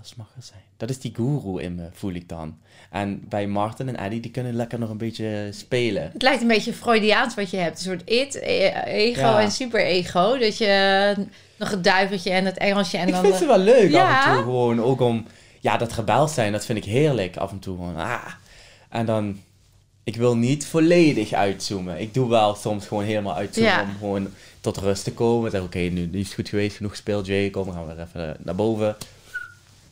Alles 0.01 0.15
mag 0.15 0.27
er 0.35 0.43
zijn. 0.43 0.61
Dat 0.77 0.89
is 0.89 0.99
die 0.99 1.13
guru 1.15 1.61
in 1.61 1.75
me, 1.75 1.87
voel 1.93 2.13
ik 2.13 2.29
dan. 2.29 2.57
En 2.89 3.23
bij 3.29 3.47
Martin 3.47 3.87
en 3.87 3.97
Eddie, 3.97 4.19
die 4.19 4.31
kunnen 4.31 4.53
lekker 4.53 4.79
nog 4.79 4.89
een 4.89 4.97
beetje 4.97 5.47
spelen. 5.51 6.09
Het 6.13 6.21
lijkt 6.21 6.41
een 6.41 6.47
beetje 6.47 6.73
Freudiaans 6.73 7.35
wat 7.35 7.49
je 7.49 7.57
hebt. 7.57 7.77
Een 7.77 7.83
soort 7.83 8.09
it, 8.09 8.35
e- 8.35 8.81
ego 8.85 9.19
Ja. 9.21 9.41
en 9.41 9.51
super-ego. 9.51 10.37
Dat 10.37 10.57
je 10.57 11.15
nog 11.57 11.69
het 11.71 11.83
duiveltje 11.83 12.29
en 12.31 12.45
het 12.45 12.57
Engelsje 12.57 12.97
en 12.97 13.07
ik 13.07 13.13
dan... 13.13 13.23
vind 13.23 13.35
ze 13.35 13.45
wel 13.45 13.57
leuk 13.57 13.91
Ja. 13.91 14.19
af 14.19 14.25
en 14.27 14.33
toe. 14.33 14.43
Gewoon 14.43 14.81
ook 14.81 15.01
om. 15.01 15.25
Ja, 15.59 15.77
dat 15.77 15.93
rebels 15.93 16.33
zijn, 16.33 16.51
dat 16.51 16.65
vind 16.65 16.77
ik 16.77 16.85
heerlijk 16.85 17.37
af 17.37 17.51
en 17.51 17.59
toe. 17.59 17.75
Gewoon, 17.77 17.95
ah. 17.95 18.25
En 18.89 19.05
dan. 19.05 19.39
Ik 20.03 20.15
wil 20.15 20.35
niet 20.37 20.65
volledig 20.65 21.33
uitzoomen. 21.33 21.99
Ik 21.99 22.13
doe 22.13 22.29
wel 22.29 22.55
soms 22.55 22.87
gewoon 22.87 23.03
helemaal 23.03 23.35
uitzoomen 23.35 23.71
Ja. 23.71 23.81
om 23.81 23.95
gewoon 23.99 24.27
tot 24.61 24.77
rust 24.77 25.03
te 25.03 25.13
komen. 25.13 25.51
Zeg, 25.51 25.61
oké, 25.61 25.79
nu, 25.79 26.05
nu 26.11 26.19
is 26.19 26.25
het 26.25 26.33
goed 26.33 26.49
geweest, 26.49 26.75
genoeg 26.75 26.91
gespeeld, 26.91 27.25
Jay. 27.25 27.49
Kom, 27.49 27.65
we 27.65 27.71
gaan 27.71 27.85
weer 27.85 27.99
even 27.99 28.29
eh, 28.29 28.35
naar 28.43 28.55
boven. 28.55 28.95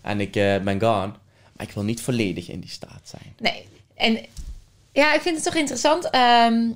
En 0.02 0.20
ik 0.20 0.36
eh, 0.36 0.58
ben 0.60 0.80
gone. 0.80 1.12
Maar 1.54 1.68
ik 1.68 1.72
wil 1.72 1.84
niet 1.84 2.02
volledig 2.02 2.50
in 2.50 2.60
die 2.60 2.70
staat 2.70 3.02
zijn. 3.04 3.34
Nee. 3.40 3.66
En 3.96 4.26
ja, 4.92 5.14
ik 5.14 5.22
vind 5.22 5.36
het 5.36 5.46
toch 5.46 5.56
interessant. 5.56 6.10
Ehm, 6.10 6.70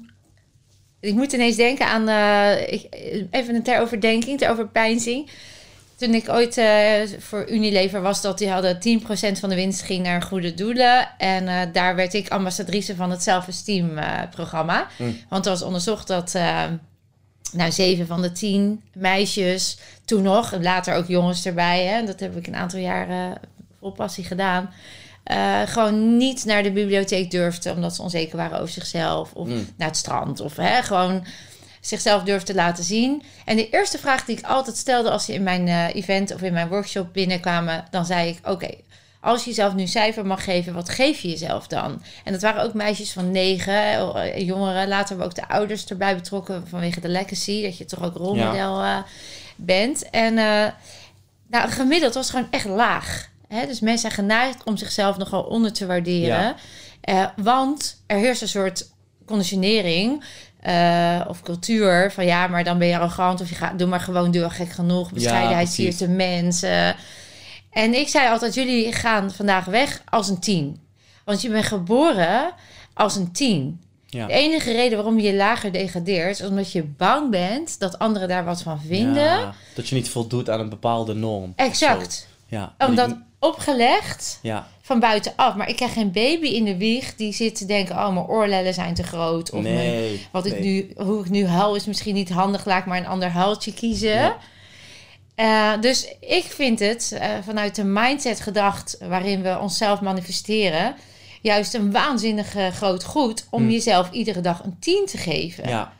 ik 0.99 1.13
moet 1.13 1.33
ineens 1.33 1.55
denken 1.55 1.87
aan... 1.87 2.07
eh, 2.07 2.73
ik, 2.73 2.87
even 3.31 3.55
een 3.55 3.63
ter 3.63 3.79
overdenking, 3.79 4.39
ter 4.39 4.49
overpeinzing. 4.49 5.29
Toen 5.95 6.13
ik 6.13 6.29
ooit 6.29 6.57
eh, 6.57 7.01
voor 7.19 7.49
Unilever 7.49 8.01
was, 8.01 8.21
dat 8.21 8.37
die 8.37 8.49
hadden 8.49 8.75
10% 8.75 9.39
van 9.39 9.49
de 9.49 9.55
winst 9.55 9.81
ging 9.81 10.03
naar 10.03 10.21
goede 10.21 10.53
doelen. 10.53 11.17
En 11.17 11.47
eh, 11.47 11.61
daar 11.73 11.95
werd 11.95 12.13
ik 12.13 12.29
ambassadrice 12.29 12.95
van 12.95 13.11
het 13.11 13.23
Self-Esteem 13.23 13.97
eh, 13.97 14.21
programma. 14.31 14.87
Mm. 14.97 15.17
Want 15.29 15.45
er 15.45 15.51
was 15.51 15.61
onderzocht 15.61 16.07
dat 16.07 16.35
eh, 16.35 16.63
nou, 17.51 17.71
zeven 17.71 18.07
van 18.07 18.21
de 18.21 18.31
tien 18.31 18.81
meisjes 18.93 19.77
toen 20.13 20.23
nog, 20.23 20.51
en 20.51 20.63
later 20.63 20.95
ook 20.95 21.07
jongens 21.07 21.45
erbij, 21.45 21.85
hè, 21.85 22.05
dat 22.05 22.19
heb 22.19 22.35
ik 22.37 22.47
een 22.47 22.55
aantal 22.55 22.79
jaren 22.79 23.37
vol 23.79 23.91
passie 23.91 24.23
gedaan. 24.23 24.73
eh, 25.23 25.61
gewoon 25.65 26.17
niet 26.17 26.45
naar 26.45 26.63
de 26.63 26.71
bibliotheek 26.71 27.31
durfden 27.31 27.75
omdat 27.75 27.95
ze 27.95 28.01
onzeker 28.01 28.37
waren 28.37 28.59
over 28.59 28.73
zichzelf 28.73 29.33
of 29.33 29.47
Mm. 29.47 29.67
naar 29.77 29.87
het 29.87 29.97
strand 29.97 30.39
of 30.39 30.55
hè, 30.55 30.81
gewoon 30.81 31.25
zichzelf 31.81 32.23
durfden 32.23 32.55
laten 32.55 32.83
zien. 32.83 33.23
En 33.45 33.55
de 33.55 33.69
eerste 33.69 33.97
vraag 33.97 34.25
die 34.25 34.37
ik 34.37 34.45
altijd 34.45 34.77
stelde 34.77 35.09
als 35.09 35.25
ze 35.25 35.33
in 35.33 35.43
mijn 35.43 35.67
eh, 35.67 35.95
event 35.95 36.33
of 36.33 36.41
in 36.41 36.53
mijn 36.53 36.67
workshop 36.67 37.13
binnenkwamen, 37.13 37.85
dan 37.91 38.05
zei 38.05 38.29
ik: 38.29 38.39
Oké, 38.49 38.69
als 39.21 39.43
je 39.43 39.49
jezelf 39.49 39.73
nu 39.75 39.87
cijfer 39.87 40.25
mag 40.25 40.43
geven, 40.43 40.73
wat 40.73 40.89
geef 40.89 41.19
je 41.19 41.29
jezelf 41.29 41.67
dan? 41.67 42.01
En 42.23 42.31
dat 42.31 42.41
waren 42.41 42.63
ook 42.63 42.73
meisjes 42.73 43.11
van 43.11 43.31
negen, 43.31 44.13
eh, 44.15 44.37
jongeren. 44.47 44.87
Later 44.87 45.07
hebben 45.07 45.17
we 45.17 45.31
ook 45.41 45.47
de 45.47 45.53
ouders 45.53 45.85
erbij 45.85 46.15
betrokken 46.15 46.67
vanwege 46.67 46.99
de 47.01 47.09
legacy, 47.09 47.61
dat 47.63 47.77
je 47.77 47.85
toch 47.85 48.03
ook 48.03 48.15
rolmodel 48.15 48.81
eh, 48.81 48.97
bent. 49.55 50.09
En 50.09 50.37
eh, 50.37 50.71
nou, 51.47 51.69
gemiddeld 51.69 52.13
was 52.13 52.27
het 52.27 52.35
gewoon 52.35 52.51
echt 52.51 52.65
laag. 52.65 53.29
Hè? 53.47 53.67
Dus 53.67 53.79
mensen 53.79 54.11
zijn 54.11 54.27
geneigd 54.27 54.63
om 54.63 54.77
zichzelf 54.77 55.17
nogal 55.17 55.43
onder 55.43 55.73
te 55.73 55.85
waarderen. 55.85 56.27
Ja. 56.27 56.55
Eh, 57.01 57.25
want 57.35 58.03
er 58.07 58.17
heerst 58.17 58.41
een 58.41 58.47
soort 58.47 58.89
conditionering 59.25 60.23
eh, 60.59 61.21
of 61.27 61.41
cultuur 61.41 62.11
van 62.11 62.25
ja, 62.25 62.47
maar 62.47 62.63
dan 62.63 62.77
ben 62.77 62.87
je 62.87 62.97
arrogant 62.97 63.41
of 63.41 63.49
je 63.49 63.55
gaat 63.55 63.79
doe 63.79 63.87
maar 63.87 63.99
gewoon 63.99 64.31
door 64.31 64.51
gek 64.51 64.69
genoeg. 64.69 65.11
Bescheidenheid 65.11 65.67
precies. 65.67 65.75
siert 65.75 65.99
de 65.99 66.07
mensen. 66.15 66.95
En 67.69 67.93
ik 67.93 68.07
zei 68.07 68.29
altijd, 68.29 68.53
jullie 68.53 68.93
gaan 68.93 69.31
vandaag 69.31 69.65
weg 69.65 70.01
als 70.09 70.29
een 70.29 70.39
tien. 70.39 70.81
Want 71.25 71.41
je 71.41 71.49
bent 71.49 71.65
geboren 71.65 72.51
als 72.93 73.15
een 73.15 73.31
tien. 73.31 73.81
Ja. 74.13 74.25
De 74.27 74.33
enige 74.33 74.71
reden 74.71 74.97
waarom 74.97 75.19
je 75.19 75.33
lager 75.35 75.71
degradeert... 75.71 76.39
is 76.39 76.47
omdat 76.47 76.71
je 76.71 76.83
bang 76.83 77.29
bent 77.31 77.79
dat 77.79 77.99
anderen 77.99 78.27
daar 78.27 78.45
wat 78.45 78.61
van 78.61 78.81
vinden. 78.87 79.23
Ja, 79.23 79.53
dat 79.75 79.87
je 79.89 79.95
niet 79.95 80.09
voldoet 80.09 80.49
aan 80.49 80.59
een 80.59 80.69
bepaalde 80.69 81.13
norm. 81.13 81.53
Exact. 81.55 82.27
Ja. 82.47 82.75
Omdat 82.87 83.07
die- 83.09 83.17
opgelegd 83.39 84.39
Ja. 84.41 84.67
van 84.81 84.99
buitenaf. 84.99 85.55
Maar 85.55 85.69
ik 85.69 85.75
krijg 85.75 85.93
geen 85.93 86.11
baby 86.11 86.47
in 86.47 86.63
de 86.65 86.77
wieg 86.77 87.15
die 87.15 87.33
zit 87.33 87.55
te 87.55 87.65
denken... 87.65 87.95
oh, 87.95 88.13
mijn 88.13 88.25
oorlellen 88.25 88.73
zijn 88.73 88.93
te 88.93 89.03
groot. 89.03 89.51
Of 89.51 89.61
mijn- 89.61 89.75
nee. 89.75 90.27
wat 90.31 90.45
ik 90.45 90.59
nu, 90.59 90.91
hoe 90.95 91.19
ik 91.23 91.29
nu 91.29 91.45
huil 91.47 91.75
is 91.75 91.85
misschien 91.85 92.13
niet 92.13 92.29
handig. 92.29 92.65
Laat 92.65 92.79
ik 92.79 92.85
maar 92.85 92.97
een 92.97 93.07
ander 93.07 93.29
huiltje 93.29 93.73
kiezen. 93.73 94.09
Ja. 94.09 94.37
Eh, 95.35 95.81
dus 95.81 96.07
ik 96.19 96.43
vind 96.43 96.79
het 96.79 97.15
eh, 97.19 97.29
vanuit 97.45 97.75
de 97.75 97.83
mindset 97.83 98.39
gedacht... 98.41 98.97
waarin 99.07 99.41
we 99.41 99.57
onszelf 99.59 100.01
manifesteren... 100.01 100.95
juist 101.43 101.73
een 101.73 101.91
waanzinnig 101.91 102.55
groot 102.73 103.03
goed 103.03 103.47
om 103.49 103.61
Hmm. 103.61 103.71
jezelf 103.71 104.11
iedere 104.11 104.41
dag 104.41 104.63
een 104.63 104.75
10 104.79 105.05
te 105.05 105.17
geven. 105.17 105.69
Ja. 105.69 105.93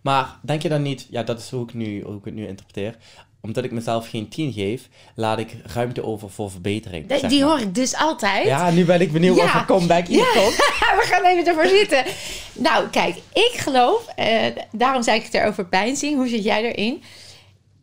Maar 0.00 0.36
denk 0.42 0.62
je 0.62 0.68
dan 0.68 0.82
niet, 0.82 1.06
ja, 1.10 1.22
dat 1.22 1.38
is 1.38 1.50
hoe 1.50 1.62
ik, 1.64 1.74
nu, 1.74 2.02
hoe 2.02 2.16
ik 2.16 2.24
het 2.24 2.34
nu 2.34 2.46
interpreteer. 2.46 2.96
Omdat 3.42 3.64
ik 3.64 3.70
mezelf 3.72 4.08
geen 4.08 4.28
10 4.28 4.52
geef, 4.52 4.88
laat 5.14 5.38
ik 5.38 5.56
ruimte 5.74 6.04
over 6.04 6.30
voor 6.30 6.50
verbetering. 6.50 7.06
De- 7.06 7.26
die 7.26 7.40
maar. 7.40 7.48
hoor 7.50 7.60
ik 7.60 7.74
dus 7.74 7.94
altijd. 7.96 8.44
Ja, 8.46 8.70
nu 8.70 8.84
ben 8.84 9.00
ik 9.00 9.12
benieuwd 9.12 9.36
Ja. 9.36 9.44
of 9.44 9.54
er 9.54 9.64
comeback 9.64 10.06
hier 10.06 10.18
Ja. 10.18 10.32
komt. 10.42 10.56
we 11.00 11.06
gaan 11.10 11.24
even 11.24 11.46
ervoor 11.46 11.66
zitten. 11.66 12.04
Nou, 12.52 12.88
kijk, 12.88 13.16
ik 13.32 13.52
geloof, 13.56 14.06
eh, 14.16 14.44
daarom 14.72 15.02
zei 15.02 15.18
ik 15.18 15.24
het 15.24 15.34
erover 15.34 15.66
pijnzing. 15.66 16.14
Hoe 16.16 16.28
zit 16.28 16.44
jij 16.44 16.72
erin? 16.72 17.02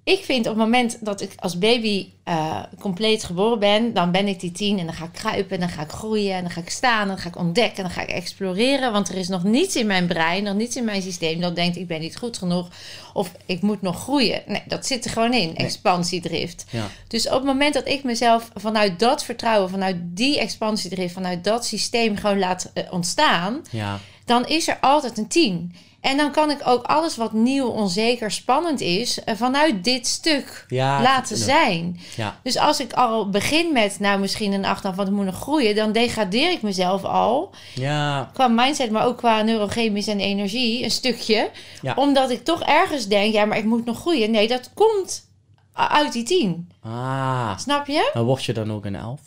Ik 0.07 0.23
vind 0.23 0.45
op 0.47 0.55
het 0.55 0.63
moment 0.63 0.97
dat 1.05 1.21
ik 1.21 1.31
als 1.39 1.57
baby 1.57 2.07
eh, 2.23 2.63
compleet 2.79 3.23
geboren 3.23 3.59
ben, 3.59 3.93
dan 3.93 4.11
ben 4.11 4.27
ik 4.27 4.39
die 4.39 4.51
tien 4.51 4.79
en 4.79 4.85
dan 4.85 4.95
ga 4.95 5.05
ik 5.05 5.11
kruipen 5.11 5.53
en 5.53 5.59
dan 5.59 5.69
ga 5.69 5.81
ik 5.81 5.89
groeien 5.89 6.35
en 6.35 6.41
dan 6.41 6.51
ga 6.51 6.61
ik 6.61 6.69
staan 6.69 7.01
en 7.01 7.07
dan 7.07 7.17
ga 7.17 7.27
ik 7.29 7.37
ontdekken 7.37 7.77
en 7.77 7.83
dan 7.83 7.91
ga 7.91 8.01
ik 8.01 8.09
exploreren. 8.09 8.91
Want 8.91 9.09
er 9.09 9.15
is 9.15 9.27
nog 9.27 9.43
niets 9.43 9.75
in 9.75 9.87
mijn 9.87 10.07
brein, 10.07 10.43
nog 10.43 10.55
niets 10.55 10.75
in 10.75 10.85
mijn 10.85 11.01
systeem 11.01 11.41
dat 11.41 11.55
denkt 11.55 11.77
ik 11.77 11.87
ben 11.87 11.99
niet 11.99 12.17
goed 12.17 12.37
genoeg 12.37 12.67
of 13.13 13.31
ik 13.45 13.61
moet 13.61 13.81
nog 13.81 14.01
groeien. 14.01 14.41
Nee, 14.45 14.61
dat 14.65 14.85
zit 14.85 15.05
er 15.05 15.11
gewoon 15.11 15.33
in, 15.33 15.55
expansiedrift. 15.55 16.65
Ja. 16.69 16.87
Dus 17.07 17.27
op 17.27 17.33
het 17.33 17.43
moment 17.43 17.73
dat 17.73 17.87
ik 17.87 18.03
mezelf 18.03 18.49
vanuit 18.55 18.99
dat 18.99 19.23
vertrouwen, 19.23 19.69
vanuit 19.69 19.97
die 20.01 20.39
expansiedrift, 20.39 21.13
vanuit 21.13 21.43
dat 21.43 21.65
systeem 21.65 22.17
gewoon 22.17 22.39
laat 22.39 22.71
eh, 22.73 22.83
ontstaan, 22.89 23.61
Ja. 23.71 23.99
dan 24.25 24.45
is 24.47 24.67
er 24.67 24.77
altijd 24.81 25.17
een 25.17 25.27
10. 25.27 25.73
En 26.07 26.17
dan 26.17 26.31
kan 26.31 26.51
ik 26.51 26.59
ook 26.65 26.83
alles 26.85 27.17
wat 27.17 27.33
nieuw, 27.33 27.67
onzeker, 27.67 28.31
spannend 28.31 28.81
is, 28.81 29.23
eh, 29.23 29.35
vanuit 29.35 29.83
dit 29.83 30.07
stuk 30.07 30.65
Ja, 30.67 31.01
laten 31.01 31.37
zijn. 31.37 31.99
Ja. 32.15 32.39
Dus 32.43 32.57
als 32.57 32.79
ik 32.79 32.93
al 32.93 33.29
begin 33.29 33.73
met, 33.73 33.99
nou 33.99 34.19
misschien 34.19 34.51
een 34.53 34.65
8 34.65 34.81
van 34.81 34.99
het 34.99 35.11
moet 35.11 35.25
nog 35.25 35.35
groeien, 35.39 35.75
dan 35.75 35.91
degradeer 35.91 36.51
ik 36.51 36.61
mezelf 36.61 37.03
al 37.03 37.53
Ja. 37.75 38.29
qua 38.33 38.47
mindset, 38.47 38.91
maar 38.91 39.05
ook 39.05 39.17
qua 39.17 39.41
neurochemisch 39.41 40.07
en 40.07 40.19
energie 40.19 40.83
een 40.83 40.91
stukje. 40.91 41.49
Ja. 41.81 41.93
Omdat 41.95 42.29
ik 42.29 42.43
toch 42.43 42.61
ergens 42.63 43.07
denk, 43.07 43.33
ja, 43.33 43.45
maar 43.45 43.57
ik 43.57 43.65
moet 43.65 43.85
nog 43.85 43.99
groeien. 43.99 44.31
Nee, 44.31 44.47
dat 44.47 44.71
komt 44.73 45.25
uit 45.73 46.13
die 46.13 46.23
10. 46.23 46.71
Ah. 46.81 47.57
Snap 47.57 47.87
je? 47.87 48.09
Dan 48.13 48.25
word 48.25 48.43
je 48.45 48.53
dan 48.53 48.71
ook 48.71 48.85
een 48.85 48.95
elf? 48.95 49.19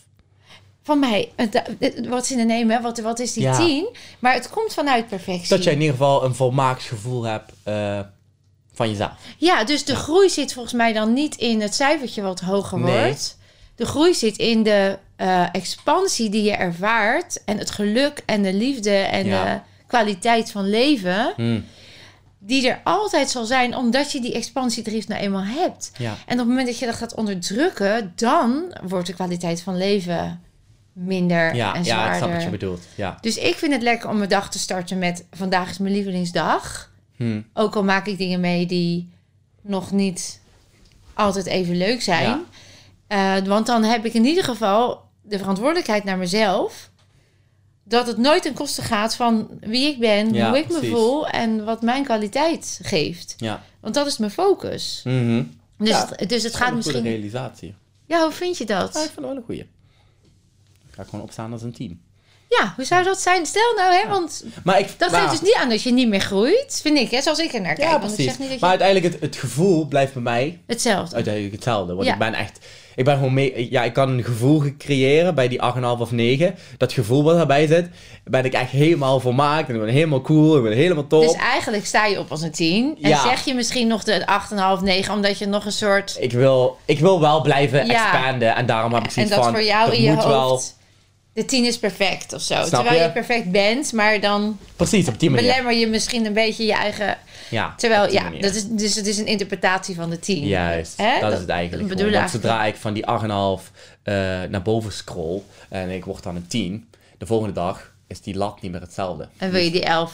Van 0.90 0.98
mij, 0.98 1.33
wat 2.09 2.22
is 2.22 2.31
in 2.31 2.37
de 2.37 2.44
neem, 2.44 2.70
hè? 2.70 2.81
Wat, 2.81 2.98
wat 3.00 3.18
is 3.18 3.33
die 3.33 3.42
Ja. 3.42 3.57
10? 3.57 3.88
Maar 4.18 4.33
het 4.35 4.50
komt 4.50 4.74
vanuit 4.74 5.09
perfectie. 5.09 5.48
Dat 5.48 5.64
je 5.64 5.70
in 5.70 5.81
ieder 5.81 5.90
geval 5.96 6.24
een 6.24 6.35
volmaakt 6.35 6.83
gevoel 6.83 7.22
hebt 7.22 7.53
eh, 7.62 8.00
van 8.74 8.88
jezelf. 8.88 9.11
Ja, 9.38 9.64
dus 9.64 9.85
de 9.85 9.96
groei 9.96 10.29
zit 10.31 10.53
volgens 10.53 10.74
mij 10.74 10.92
dan 10.92 11.12
niet 11.12 11.35
in 11.37 11.61
het 11.61 11.74
cijfertje 11.74 12.22
wat 12.22 12.40
hoger 12.40 12.79
Nee. 12.79 13.05
wordt. 13.05 13.38
De 13.74 13.87
groei 13.87 14.14
zit 14.14 14.37
in 14.37 14.62
de 14.62 14.98
eh, 15.16 15.55
expansie 15.55 16.31
die 16.31 16.42
je 16.42 16.53
ervaart. 16.53 17.44
En 17.44 17.59
het 17.59 17.70
geluk 17.70 18.22
en 18.26 18.42
de 18.42 18.53
liefde 18.53 18.90
en 18.96 19.26
Ja. 19.26 19.44
de 19.44 19.61
kwaliteit 19.87 20.50
van 20.50 20.68
leven. 20.70 21.33
Hm. 21.37 21.61
Die 22.38 22.68
er 22.68 22.81
altijd 22.85 23.31
zal 23.31 23.44
zijn, 23.44 23.76
omdat 23.76 24.12
je 24.12 24.20
die 24.20 24.35
expansiedrift 24.35 25.09
nou 25.09 25.20
eenmaal 25.20 25.44
hebt. 25.44 25.92
Ja. 25.98 26.11
En 26.26 26.33
op 26.33 26.38
het 26.38 26.48
moment 26.48 26.66
dat 26.66 26.79
je 26.79 26.87
dat 26.87 26.94
gaat 26.94 27.14
onderdrukken, 27.14 28.12
dan 28.16 28.74
wordt 28.83 29.07
de 29.07 29.14
kwaliteit 29.14 29.62
van 29.62 29.76
leven 29.76 30.42
minder 30.92 31.55
Ja, 31.55 31.74
en 31.74 31.74
ja, 31.74 31.79
ik 31.79 31.85
zwaarder. 31.87 32.16
snap 32.16 32.33
wat 32.33 32.42
je 32.42 32.48
bedoelt. 32.48 32.81
Ja. 32.94 33.18
Dus 33.20 33.37
ik 33.37 33.55
vind 33.55 33.72
het 33.72 33.83
lekker 33.83 34.09
om 34.09 34.16
mijn 34.16 34.29
dag 34.31 34.50
te 34.50 34.59
starten 34.59 34.98
met... 34.98 35.24
vandaag 35.31 35.70
is 35.70 35.79
mijn 35.79 35.94
lievelingsdag. 35.94 36.90
Hm. 37.16 37.40
Ook 37.55 37.76
al 37.76 37.85
maak 37.85 38.07
ik 38.07 38.18
dingen 38.18 38.40
mee 38.40 38.66
die 38.66 39.11
nog 39.62 39.90
niet 39.92 40.40
altijd 41.14 41.46
even 41.46 41.76
leuk 41.76 42.03
zijn. 42.03 42.40
Eh, 43.07 43.37
want 43.38 43.66
dan 43.66 43.83
heb 43.83 44.05
ik 44.05 44.14
in 44.14 44.24
ieder 44.24 44.44
geval 44.44 45.03
de 45.22 45.38
verantwoordelijkheid 45.38 46.05
naar 46.05 46.18
mezelf... 46.18 46.90
dat 47.85 48.07
het 48.07 48.16
nooit 48.16 48.42
ten 48.42 48.55
koste 48.55 48.83
gaat 48.83 49.16
van 49.16 49.48
wie 49.61 49.87
ik 49.88 49.98
ben, 49.98 50.33
Ja, 50.35 50.48
hoe 50.48 50.59
ik 50.59 50.66
precies. 50.66 50.83
me 50.88 50.94
voel... 50.96 51.29
en 51.29 51.64
wat 51.64 51.83
mijn 51.83 52.05
kwaliteit 52.05 52.79
geeft. 52.83 53.35
Ja. 53.37 53.62
Want 53.81 53.94
dat 53.94 54.07
is 54.07 54.18
mijn 54.18 54.31
focus. 54.31 55.00
Mhm. 55.05 55.42
Dus, 55.79 55.88
Ja, 55.88 56.09
het, 56.16 56.29
dus 56.29 56.42
het 56.42 56.53
Dat 56.53 56.61
gaat 56.61 56.70
een 56.72 56.83
goede 56.83 56.98
misschien... 56.98 57.12
realisatie. 57.16 57.74
Ja, 58.07 58.22
hoe 58.22 58.33
vind 58.33 58.59
je 58.59 58.64
Ja, 58.68 58.74
ik 58.76 58.81
dat? 58.81 58.92
vind 59.03 59.14
het 59.14 59.24
wel 59.24 59.37
een 59.37 59.42
goeie. 59.46 59.66
Ga 61.01 61.07
ik 61.07 61.13
gewoon 61.13 61.25
opstaan 61.25 61.53
als 61.53 61.63
een 61.63 61.73
team. 61.73 62.01
Ja, 62.49 62.73
hoe 62.77 62.85
zou 62.85 63.05
dat 63.05 63.21
zijn? 63.21 63.47
Stel 63.47 63.75
nou, 63.77 63.93
hè, 63.95 64.09
want 64.09 64.45
Maar 64.65 64.79
ik, 64.79 64.89
dat 64.99 65.11
maar- 65.11 65.21
geeft 65.21 65.31
dus 65.31 65.41
niet 65.41 65.55
aan 65.55 65.69
dat 65.69 65.83
je 65.83 65.93
niet 65.93 66.09
meer 66.09 66.21
groeit, 66.21 66.81
vind 66.83 66.99
ik, 66.99 67.11
hè, 67.11 67.21
zoals 67.23 67.39
ik 67.39 67.53
er 67.55 67.61
naar 67.61 67.75
kijk. 67.75 67.89
Ja, 67.91 67.99
precies. 67.99 68.25
zeg 68.25 68.39
niet 68.39 68.49
dat 68.49 68.51
je 68.51 68.59
Maar 68.61 68.71
uiteindelijk, 68.71 69.13
het, 69.13 69.23
het 69.23 69.37
gevoel 69.37 69.87
blijft 69.87 70.13
bij 70.13 70.23
mij 70.23 70.61
hetzelfde. 70.67 71.15
uiteindelijk 71.15 71.55
hetzelfde. 71.55 71.95
Want 71.95 72.07
Ja. 72.07 72.13
ik 72.13 72.19
ben 72.19 72.35
echt... 72.35 72.59
Ik 72.97 73.05
ben 73.05 73.15
gewoon 73.15 73.35
mee... 73.35 73.71
Ja, 73.71 73.83
ik 73.85 73.93
kan 73.93 74.09
een 74.09 74.25
gevoel 74.25 74.63
creëren 74.79 75.35
bij 75.35 75.49
die 75.49 75.61
8,5 75.75 76.01
of 76.01 76.11
9. 76.11 76.55
Dat 76.77 76.93
gevoel 76.93 77.23
wat 77.23 77.37
daarbij 77.37 77.67
zit, 77.67 77.89
ben 78.25 78.45
ik 78.45 78.53
echt 78.53 78.71
helemaal 78.71 79.21
volmaakt. 79.21 79.69
En 79.69 79.75
ik 79.75 79.81
ben 79.81 79.91
helemaal 79.91 80.21
cool. 80.21 80.57
Ik 80.57 80.63
ben 80.63 80.73
helemaal 80.73 81.07
top. 81.07 81.23
Dus 81.23 81.33
eigenlijk 81.35 81.87
sta 81.87 82.07
je 82.07 82.19
op 82.19 82.31
als 82.31 82.43
een 82.43 82.51
10. 82.51 82.99
En 83.03 83.09
Ja. 83.09 83.23
zeg 83.23 83.45
je 83.45 83.55
misschien 83.55 83.87
nog 83.87 84.05
de 84.05 84.27
8,5, 84.27 84.83
9, 84.83 85.15
omdat 85.15 85.39
je 85.39 85.47
nog 85.47 85.65
een 85.65 85.73
soort. 85.73 86.17
ik, 86.21 86.33
wil, 86.33 86.77
ik 86.85 86.99
wil 86.99 87.21
wel 87.21 87.41
blijven 87.41 87.81
expanden. 87.89 88.55
En 88.57 88.67
daarom 88.67 88.93
heb 88.95 89.01
ik 89.03 89.07
En 89.09 89.13
zoiets 89.13 89.33
dat 89.35 89.45
van... 89.45 89.53
voor 89.53 89.63
jou 89.65 89.93
in 89.95 90.03
je 90.03 90.11
hoofd. 90.13 90.27
wel... 90.27 90.63
De 91.40 91.46
10 91.46 91.64
is 91.64 91.79
perfect 91.79 92.33
of 92.33 92.40
zo. 92.42 92.55
Snap 92.55 92.68
Terwijl 92.68 92.96
je? 92.96 93.03
je? 93.03 93.11
perfect 93.12 93.50
bent, 93.50 93.92
maar 93.92 94.20
dan 94.20 94.59
Precies, 94.76 95.09
op 95.09 95.20
die 95.20 95.31
manier. 95.31 95.46
belemmer 95.48 95.74
je 95.74 95.87
misschien 95.87 96.26
een 96.26 96.33
beetje 96.33 96.64
je 96.66 96.72
eigen. 96.72 97.18
Ja, 97.50 97.74
Terwijl, 97.76 98.12
ja, 98.12 98.22
manier. 98.22 98.42
dat 98.42 98.55
is, 98.55 98.64
dus 98.68 98.94
het 98.94 99.07
is 99.07 99.18
een 99.18 99.26
interpretatie 99.26 99.94
van 99.94 100.11
de 100.11 100.18
10. 100.18 100.46
Juist, 100.46 100.96
Hè? 100.96 101.20
dat, 101.20 101.33
is 101.33 101.38
het 101.38 101.48
eigenlijk. 101.48 101.88
bedoel 101.88 102.11
Want 102.11 102.31
zodra 102.31 102.64
ik 102.64 102.76
van 102.76 102.92
die 102.92 103.05
8,5 103.07 103.70
eh 104.03 104.14
naar 104.48 104.62
boven 104.62 104.92
scroll 104.92 105.40
en 105.68 105.90
ik 105.90 106.05
word 106.05 106.22
dan 106.22 106.37
een 106.37 106.46
10, 106.46 106.88
de 107.18 107.26
volgende 107.26 107.55
dag 107.55 107.92
is 108.07 108.20
die 108.20 108.37
lat 108.37 108.61
niet 108.62 108.72
meer 108.72 108.81
hetzelfde. 108.81 109.29
En 109.37 109.50
wil 109.50 109.61
je 109.62 109.70
die 109.70 109.85
11. 109.85 110.12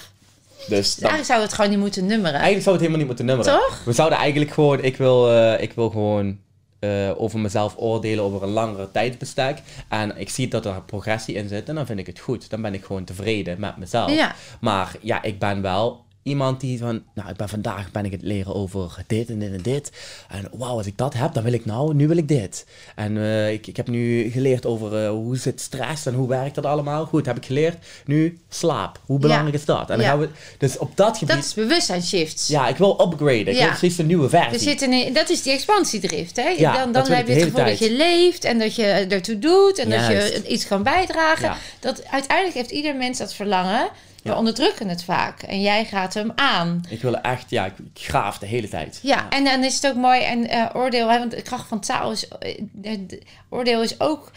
Dus 0.57 0.69
Dus 0.69 0.95
dan, 0.95 1.03
eigenlijk 1.11 1.27
zou 1.27 1.43
het 1.43 1.53
gewoon 1.53 1.71
niet 1.71 1.79
moeten 1.79 2.07
nummeren. 2.07 2.33
eigenlijk 2.35 2.63
zou 2.63 2.77
het 2.77 2.85
helemaal 2.85 2.99
niet 3.07 3.17
moeten 3.17 3.27
nummeren. 3.37 3.53
Toch? 3.53 3.83
We 3.85 3.93
zouden 3.93 4.19
eigenlijk 4.19 4.51
gewoon, 4.51 4.83
ik 4.85 4.97
wil, 4.97 5.33
eh, 5.33 5.63
ik 5.63 5.73
wil 5.73 5.91
gewoon 5.91 6.39
eh, 6.87 7.21
over 7.21 7.39
mezelf 7.39 7.75
oordelen 7.77 8.25
over 8.25 8.43
een 8.43 8.49
langere 8.49 8.91
tijdsbestek. 8.91 9.59
En 9.89 10.17
ik 10.17 10.29
zie 10.29 10.49
dat 10.49 10.67
er 10.67 10.83
progressie 10.83 11.35
in 11.35 11.49
zit 11.49 11.69
en 11.69 11.75
dan 11.75 11.87
vind 11.87 11.99
ik 11.99 12.07
het 12.07 12.19
goed. 12.19 12.51
Dan 12.51 12.63
ben 12.63 12.75
ik 12.75 12.85
gewoon 12.85 13.05
tevreden 13.05 13.61
met 13.61 13.77
mezelf. 13.77 14.11
Ja. 14.11 14.35
Maar 14.61 14.97
ja, 15.01 15.23
ik 15.23 15.39
ben 15.39 15.63
wel 15.63 16.05
iemand 16.27 16.61
die 16.61 16.79
van, 16.79 17.03
nou, 17.15 17.29
ik 17.31 17.37
ben 17.37 17.49
vandaag 17.49 17.91
ben 17.91 18.05
ik 18.05 18.11
het 18.13 18.23
leren 18.23 18.55
over 18.55 18.97
dit 19.07 19.29
en 19.29 19.39
dit 19.39 19.53
en 19.53 19.63
dit. 19.63 19.91
En 20.29 20.49
wauw, 20.53 20.77
als 20.77 20.87
ik 20.87 20.97
dat 20.99 21.15
heb, 21.15 21.35
dan 21.35 21.43
wil 21.43 21.53
ik 21.53 21.65
nou, 21.65 21.95
nu 21.95 22.09
wil 22.09 22.17
ik 22.17 22.29
dit. 22.29 22.67
En 22.95 23.17
eh, 23.17 23.53
ik, 23.53 23.67
ik 23.67 23.77
heb 23.77 23.89
nu 23.89 24.31
geleerd 24.31 24.67
over 24.67 25.05
eh, 25.05 25.11
hoe 25.11 25.37
zit 25.37 25.61
stress 25.61 26.07
en 26.07 26.15
hoe 26.15 26.29
werkt 26.29 26.55
dat 26.55 26.65
allemaal. 26.67 27.07
Goed, 27.07 27.27
heb 27.27 27.37
ik 27.37 27.47
geleerd. 27.47 27.77
Nu 28.07 28.39
slaap. 28.49 29.01
Hoe 29.07 29.19
belangrijk 29.19 29.55
is 29.55 29.65
dat? 29.65 29.81
En 29.91 29.97
dan 29.97 30.01
Ja. 30.01 30.07
gaan 30.09 30.19
we, 30.19 30.29
dus 30.59 30.79
op 30.79 30.97
dat 30.97 31.19
gebied, 31.19 31.35
Dat 31.35 31.45
is 31.45 31.55
bewustzijnsshifts. 31.55 32.47
ja, 32.49 32.69
ik 32.69 32.77
wil 32.77 33.01
upgraden. 33.13 33.47
Ik 33.49 33.55
Ja. 33.55 33.59
wil 33.69 33.69
precies 33.69 33.99
een 33.99 34.07
nieuwe 34.07 34.29
versie. 34.29 34.51
We 34.53 34.59
zitten 34.59 34.93
in, 34.93 35.13
dat 35.13 35.29
is 35.31 35.43
die 35.43 35.53
expansiedrift. 35.53 36.37
Hè? 36.37 36.49
Ja, 36.49 36.77
dan 36.77 36.93
dan 36.93 37.11
heb 37.13 37.27
je 37.27 37.33
het 37.35 37.43
gevoel 37.43 37.65
dat 37.65 37.79
je 37.79 37.93
leeft 37.93 38.45
en 38.45 38.59
dat 38.59 38.75
je 38.75 38.85
ertoe 38.85 39.39
doet 39.39 39.79
en 39.79 39.91
dat 39.91 40.07
je 40.07 40.43
iets 40.49 40.67
kan 40.67 40.83
bijdragen. 40.83 41.57
Dat, 41.81 42.05
uiteindelijk 42.05 42.57
heeft 42.57 42.71
ieder 42.71 42.97
mens 42.97 43.19
dat 43.19 43.35
verlangen. 43.35 43.89
We 44.27 44.33
Ja. 44.33 44.39
onderdrukken 44.39 44.89
het 44.89 45.05
vaak 45.05 45.43
en 45.43 45.61
jij 45.61 45.85
gaat 45.85 46.15
hem 46.15 46.33
aan. 46.35 46.85
Ik 46.89 47.03
wil 47.03 47.17
echt, 47.21 47.51
ja, 47.51 47.65
ik, 47.67 47.73
ik 47.95 48.03
graaf 48.05 48.39
de 48.39 48.47
hele 48.47 48.69
tijd. 48.69 48.99
Ja, 49.03 49.29
en 49.31 49.45
dan 49.45 49.65
is 49.65 49.75
het 49.75 49.87
ook 49.87 49.95
mooi 49.97 50.21
en 50.23 50.49
eh, 50.49 50.67
oordeel, 50.75 51.09
hè, 51.11 51.19
want 51.19 51.31
de 51.31 51.43
kracht 51.43 51.69
van 51.69 51.81
taal 51.81 52.11
is, 52.13 52.29
eh, 52.29 52.61
de- 52.73 53.07
de- 53.07 53.23
oordeel 53.51 53.83
is 53.83 54.01
ook, 54.01 54.31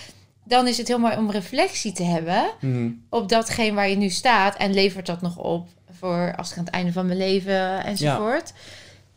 dan 0.43 0.67
is 0.67 0.77
het 0.77 0.87
heel 0.87 0.99
mooi 0.99 1.17
om 1.17 1.31
reflectie 1.31 1.91
te 1.91 2.03
hebben 2.03 2.43
Mhm. 2.61 2.89
op 3.09 3.29
datgene 3.29 3.75
waar 3.75 3.89
je 3.89 3.95
nu 3.97 4.09
staat 4.09 4.55
en 4.55 4.73
levert 4.73 5.05
dat 5.05 5.21
nog 5.21 5.37
op 5.37 5.67
voor 5.99 6.33
als 6.37 6.51
ik 6.51 6.57
aan 6.57 6.63
het 6.65 6.73
einde 6.73 6.91
van 6.91 7.05
mijn 7.05 7.17
leven 7.17 7.83
enzovoort. 7.83 8.53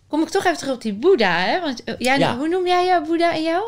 Kom 0.08 0.22
ik 0.22 0.28
toch 0.28 0.44
even 0.44 0.58
terug 0.58 0.74
op 0.74 0.82
die 0.82 0.94
Boeddha, 0.94 1.36
hè? 1.38 1.60
Want 1.60 1.84
eh, 1.84 1.94
jij, 1.98 2.34
hoe 2.34 2.48
noem 2.48 2.66
jij 2.66 2.86
jouw 2.86 3.04
Boeddha 3.04 3.32
en 3.34 3.42
jou? 3.42 3.62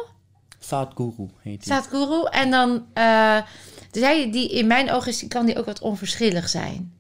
Sadhguru 0.59 1.29
heet 1.43 1.65
die. 1.65 1.73
Sadhguru. 1.73 2.27
En 2.31 2.51
dan, 2.51 2.85
eh 2.95 3.37
dus 3.91 4.03
hij, 4.03 4.31
die, 4.31 4.51
in 4.51 4.67
mijn 4.67 4.91
ogen 4.91 5.29
kan 5.29 5.47
die 5.47 5.59
ook 5.59 5.67
wat 5.67 5.81
onverschillig 5.81 6.49
zijn. 6.49 6.94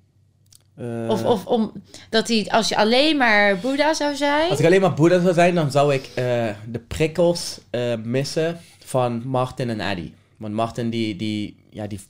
Eh, 0.76 1.08
Of, 1.08 1.24
of 1.24 1.46
om, 1.46 1.72
dat 2.10 2.28
hij, 2.28 2.46
als 2.50 2.68
je 2.68 2.76
alleen 2.76 3.16
maar 3.16 3.58
Boeddha 3.58 3.94
zou 3.94 4.16
zijn. 4.16 4.50
Als 4.50 4.58
ik 4.58 4.64
alleen 4.66 4.80
maar 4.80 4.94
Boeddha 4.94 5.20
zou 5.20 5.34
zijn, 5.34 5.54
dan 5.54 5.70
zou 5.70 5.94
ik 5.94 6.04
eh, 6.14 6.24
de 6.70 6.78
prikkels 6.88 7.58
eh, 7.70 7.94
missen 8.02 8.60
van 8.84 9.22
Martin 9.24 9.70
en 9.70 9.80
Eddie. 9.80 10.14
Want 10.36 10.54
Martin, 10.54 10.90
die, 10.90 11.16
die, 11.16 11.56
ja, 11.70 11.86
die, 11.86 12.00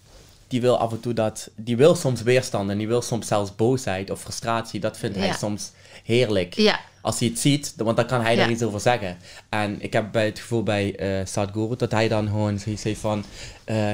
die 0.48 0.61
wil 0.61 0.79
af 0.79 0.92
en 0.92 1.00
toe 1.00 1.12
dat... 1.12 1.50
Die 1.57 1.77
wil 1.77 1.94
soms 1.94 2.22
weerstand 2.22 2.70
en 2.70 2.79
die 2.79 2.88
wil 2.88 3.03
soms 3.03 3.27
zelfs 3.27 3.57
boosheid 3.57 4.11
of 4.11 4.20
frustratie. 4.20 4.81
Dat 4.81 4.98
vindt 4.98 5.16
hij 5.16 5.33
soms 5.33 5.70
heerlijk. 6.05 6.55
Ja, 6.55 6.81
Als 7.00 7.18
hij 7.18 7.29
het 7.29 7.38
ziet, 7.38 7.74
want 7.77 7.96
dan 7.96 8.07
kan 8.07 8.20
hij 8.20 8.35
Ja. 8.35 8.40
daar 8.40 8.50
iets 8.50 8.62
over 8.62 8.81
zeggen. 8.81 9.16
En 9.48 9.83
ik 9.83 9.92
heb 9.92 10.12
bij 10.12 10.24
het 10.24 10.38
gevoel 10.38 10.62
bij 10.62 10.96
Sadhguru 11.24 11.77
dat 11.77 11.90
hij 11.90 12.09
dan 12.09 12.27
gewoon 12.27 12.59
zoiets 12.59 12.83
heeft 12.83 13.00
van... 13.00 13.24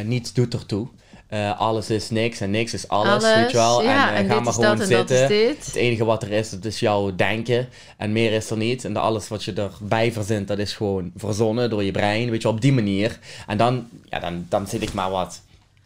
niets 0.04 0.32
doet 0.32 0.54
ertoe. 0.54 0.88
Eh, 1.30 1.60
alles 1.60 1.90
is 1.90 2.10
niks 2.10 2.40
en 2.40 2.50
niks 2.50 2.74
is 2.74 2.88
alles, 2.88 3.24
alles. 3.24 3.34
weet 3.34 3.50
je 3.50 3.56
wel. 3.56 3.82
Ja, 3.82 4.08
en, 4.08 4.14
eh, 4.14 4.20
en 4.20 4.28
ga 4.28 4.40
maar 4.40 4.52
gewoon 4.52 4.76
dat 4.76 4.86
zitten. 4.86 5.26
Het 5.26 5.74
enige 5.74 6.04
wat 6.04 6.22
er 6.22 6.32
is, 6.32 6.50
dat 6.50 6.64
is 6.64 6.80
jouw 6.80 7.14
denken. 7.16 7.68
En 7.96 8.12
meer 8.12 8.32
is 8.32 8.50
er 8.50 8.56
niet. 8.56 8.84
En 8.84 8.96
alles 8.96 9.28
wat 9.28 9.44
je 9.44 9.52
erbij 9.52 10.12
verzint, 10.12 10.48
dat 10.48 10.58
is 10.58 10.72
gewoon 10.72 11.10
verzonnen 11.16 11.70
door 11.70 11.84
je 11.84 11.90
brein. 11.90 12.30
Weet 12.30 12.42
je 12.42 12.48
wel, 12.48 12.56
op 12.56 12.60
die 12.60 12.72
manier. 12.72 13.18
En 13.46 13.56
dan, 13.56 13.88
ja, 14.08 14.18
dan, 14.18 14.46
dan 14.48 14.66
zit 14.66 14.82
ik 14.82 14.92
maar 14.92 15.10
wat 15.10 15.40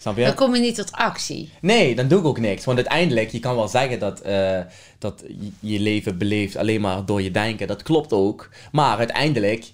Snap 0.04 0.16
je? 0.16 0.24
Dan 0.24 0.34
kom 0.34 0.54
je 0.54 0.60
niet 0.60 0.74
tot 0.74 0.92
actie. 0.92 1.50
Nee, 1.60 1.94
dan 1.94 2.08
doe 2.08 2.18
ik 2.18 2.24
ook 2.24 2.38
niks. 2.38 2.64
Want 2.64 2.78
uiteindelijk, 2.78 3.30
je 3.30 3.40
kan 3.40 3.56
wel 3.56 3.68
zeggen 3.68 3.98
dat, 3.98 4.20
eh, 4.20 4.60
dat 4.98 5.24
je 5.60 5.80
leven 5.80 6.18
beleeft 6.18 6.56
alleen 6.56 6.80
maar 6.80 7.04
door 7.04 7.22
je 7.22 7.30
denken. 7.30 7.66
Dat 7.66 7.82
klopt 7.82 8.12
ook. 8.12 8.48
Maar 8.72 8.98
uiteindelijk 8.98 9.64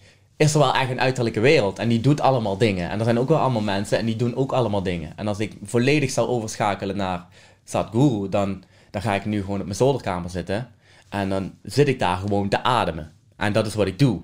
is 0.41 0.53
er 0.53 0.59
wel 0.59 0.75
echt 0.75 0.91
een 0.91 1.01
uiterlijke 1.01 1.41
wereld. 1.41 1.79
En 1.79 1.89
die 1.89 2.01
doet 2.01 2.21
allemaal 2.21 2.57
dingen. 2.57 2.91
En 2.91 2.99
er 2.99 3.05
zijn 3.05 3.19
ook 3.19 3.29
wel 3.29 3.39
allemaal 3.39 3.63
mensen 3.63 3.99
en 3.99 4.07
die 4.07 4.17
doen 4.17 4.37
ook 4.37 4.53
allemaal 4.53 4.83
dingen. 4.83 5.13
En 5.17 5.29
als 5.29 5.39
ik 5.39 5.53
volledig 5.63 6.11
zou 6.11 6.29
overschakelen 6.29 6.97
naar 6.97 7.27
Sadhguru, 7.65 8.29
dan, 8.29 8.63
dan 8.91 9.03
ga 9.03 9.15
ik 9.15 9.25
nu 9.25 9.41
gewoon 9.41 9.59
op 9.59 9.65
mijn 9.65 9.77
zolderkamer 9.77 10.31
zitten. 10.31 10.71
En 11.09 11.29
dan 11.29 11.53
zit 11.63 11.89
ik 11.89 11.99
daar 11.99 12.17
gewoon 12.17 12.49
te 12.49 12.63
ademen. 12.63 13.13
En 13.37 13.53
dat 13.53 13.67
is 13.67 13.75
wat 13.75 13.87
ik 13.87 13.99
doe. 13.99 14.21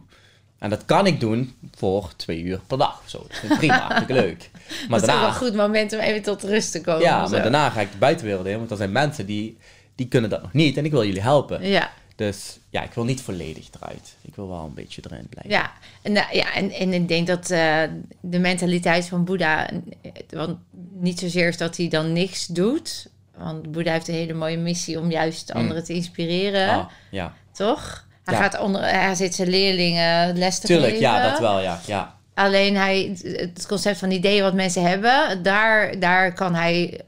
En 0.58 0.70
dat 0.70 0.84
kan 0.84 1.06
ik 1.06 1.20
doen 1.20 1.54
voor 1.74 2.10
twee 2.16 2.42
uur 2.42 2.60
per 2.66 2.78
dag 2.78 3.00
of 3.04 3.10
zo. 3.10 3.24
Dat 3.28 3.36
vind 3.36 3.52
ik 3.52 3.58
prima, 3.58 4.00
ik 4.02 4.08
leuk. 4.08 4.50
Maar 4.88 5.00
dat 5.00 5.08
is 5.08 5.14
ook 5.14 5.20
wel 5.20 5.20
daarna, 5.20 5.26
een 5.26 5.34
goed 5.34 5.54
moment 5.54 5.92
om 5.92 5.98
even 5.98 6.22
tot 6.22 6.42
rust 6.42 6.72
te 6.72 6.80
komen. 6.80 7.02
ja, 7.02 7.28
maar 7.28 7.42
daarna 7.42 7.70
ga 7.70 7.80
ik 7.80 7.92
de 7.92 7.98
buitenwereld 7.98 8.46
in. 8.46 8.58
Want 8.58 8.70
er 8.70 8.76
zijn 8.76 8.92
mensen 8.92 9.26
die, 9.26 9.58
die 9.94 10.08
kunnen 10.08 10.30
dat 10.30 10.42
nog 10.42 10.52
niet. 10.52 10.76
En 10.76 10.84
ik 10.84 10.90
wil 10.90 11.04
jullie 11.04 11.22
helpen. 11.22 11.68
Ja, 11.68 11.90
Dus 12.16 12.58
ja, 12.70 12.82
ik 12.82 12.92
wil 12.92 13.04
niet 13.04 13.20
volledig 13.22 13.68
eruit. 13.80 14.16
Ik 14.22 14.34
wil 14.34 14.48
wel 14.48 14.64
een 14.64 14.74
beetje 14.74 15.02
erin 15.10 15.26
blijven. 15.28 15.50
ja. 15.52 15.72
En, 16.02 16.12
nou, 16.12 16.36
ja 16.36 16.54
en, 16.54 16.70
en 16.70 16.92
ik 16.92 17.08
denk 17.08 17.26
dat 17.26 17.50
eh, 17.50 17.82
de 18.20 18.38
mentaliteit 18.38 19.08
van 19.08 19.24
Boeddha... 19.24 19.68
eh, 19.70 20.10
Want 20.30 20.58
niet 20.92 21.18
zozeer 21.18 21.48
is 21.48 21.56
dat 21.56 21.76
hij 21.76 21.88
dan 21.88 22.12
niks 22.12 22.46
doet. 22.46 23.06
Want 23.36 23.72
Boeddha 23.72 23.92
heeft 23.92 24.08
een 24.08 24.14
hele 24.14 24.32
mooie 24.34 24.56
missie 24.58 25.00
om 25.00 25.10
juist 25.10 25.52
Mm. 25.54 25.60
anderen 25.60 25.84
te 25.84 25.92
inspireren. 25.92 26.68
Ah, 26.68 26.84
ja. 27.10 27.34
Toch? 27.52 28.06
Hij, 28.24 28.34
Ja. 28.34 28.40
gaat 28.42 28.58
onder, 28.60 28.80
hij 28.82 29.14
zit 29.14 29.34
zijn 29.34 29.48
leerlingen 29.48 30.38
les 30.38 30.58
te 30.58 30.66
Tuurlijk, 30.66 30.86
geven. 30.92 31.00
ja, 31.06 31.30
dat 31.30 31.38
wel, 31.40 31.60
ja. 31.60 31.80
ja. 31.86 32.14
Alleen 32.34 32.76
hij, 32.76 33.16
het 33.22 33.66
concept 33.66 33.98
van 33.98 34.10
ideeën 34.10 34.42
wat 34.42 34.54
mensen 34.54 34.82
hebben, 34.82 35.42
daar, 35.42 35.98
daar 36.00 36.32
kan 36.34 36.54
hij, 36.54 37.00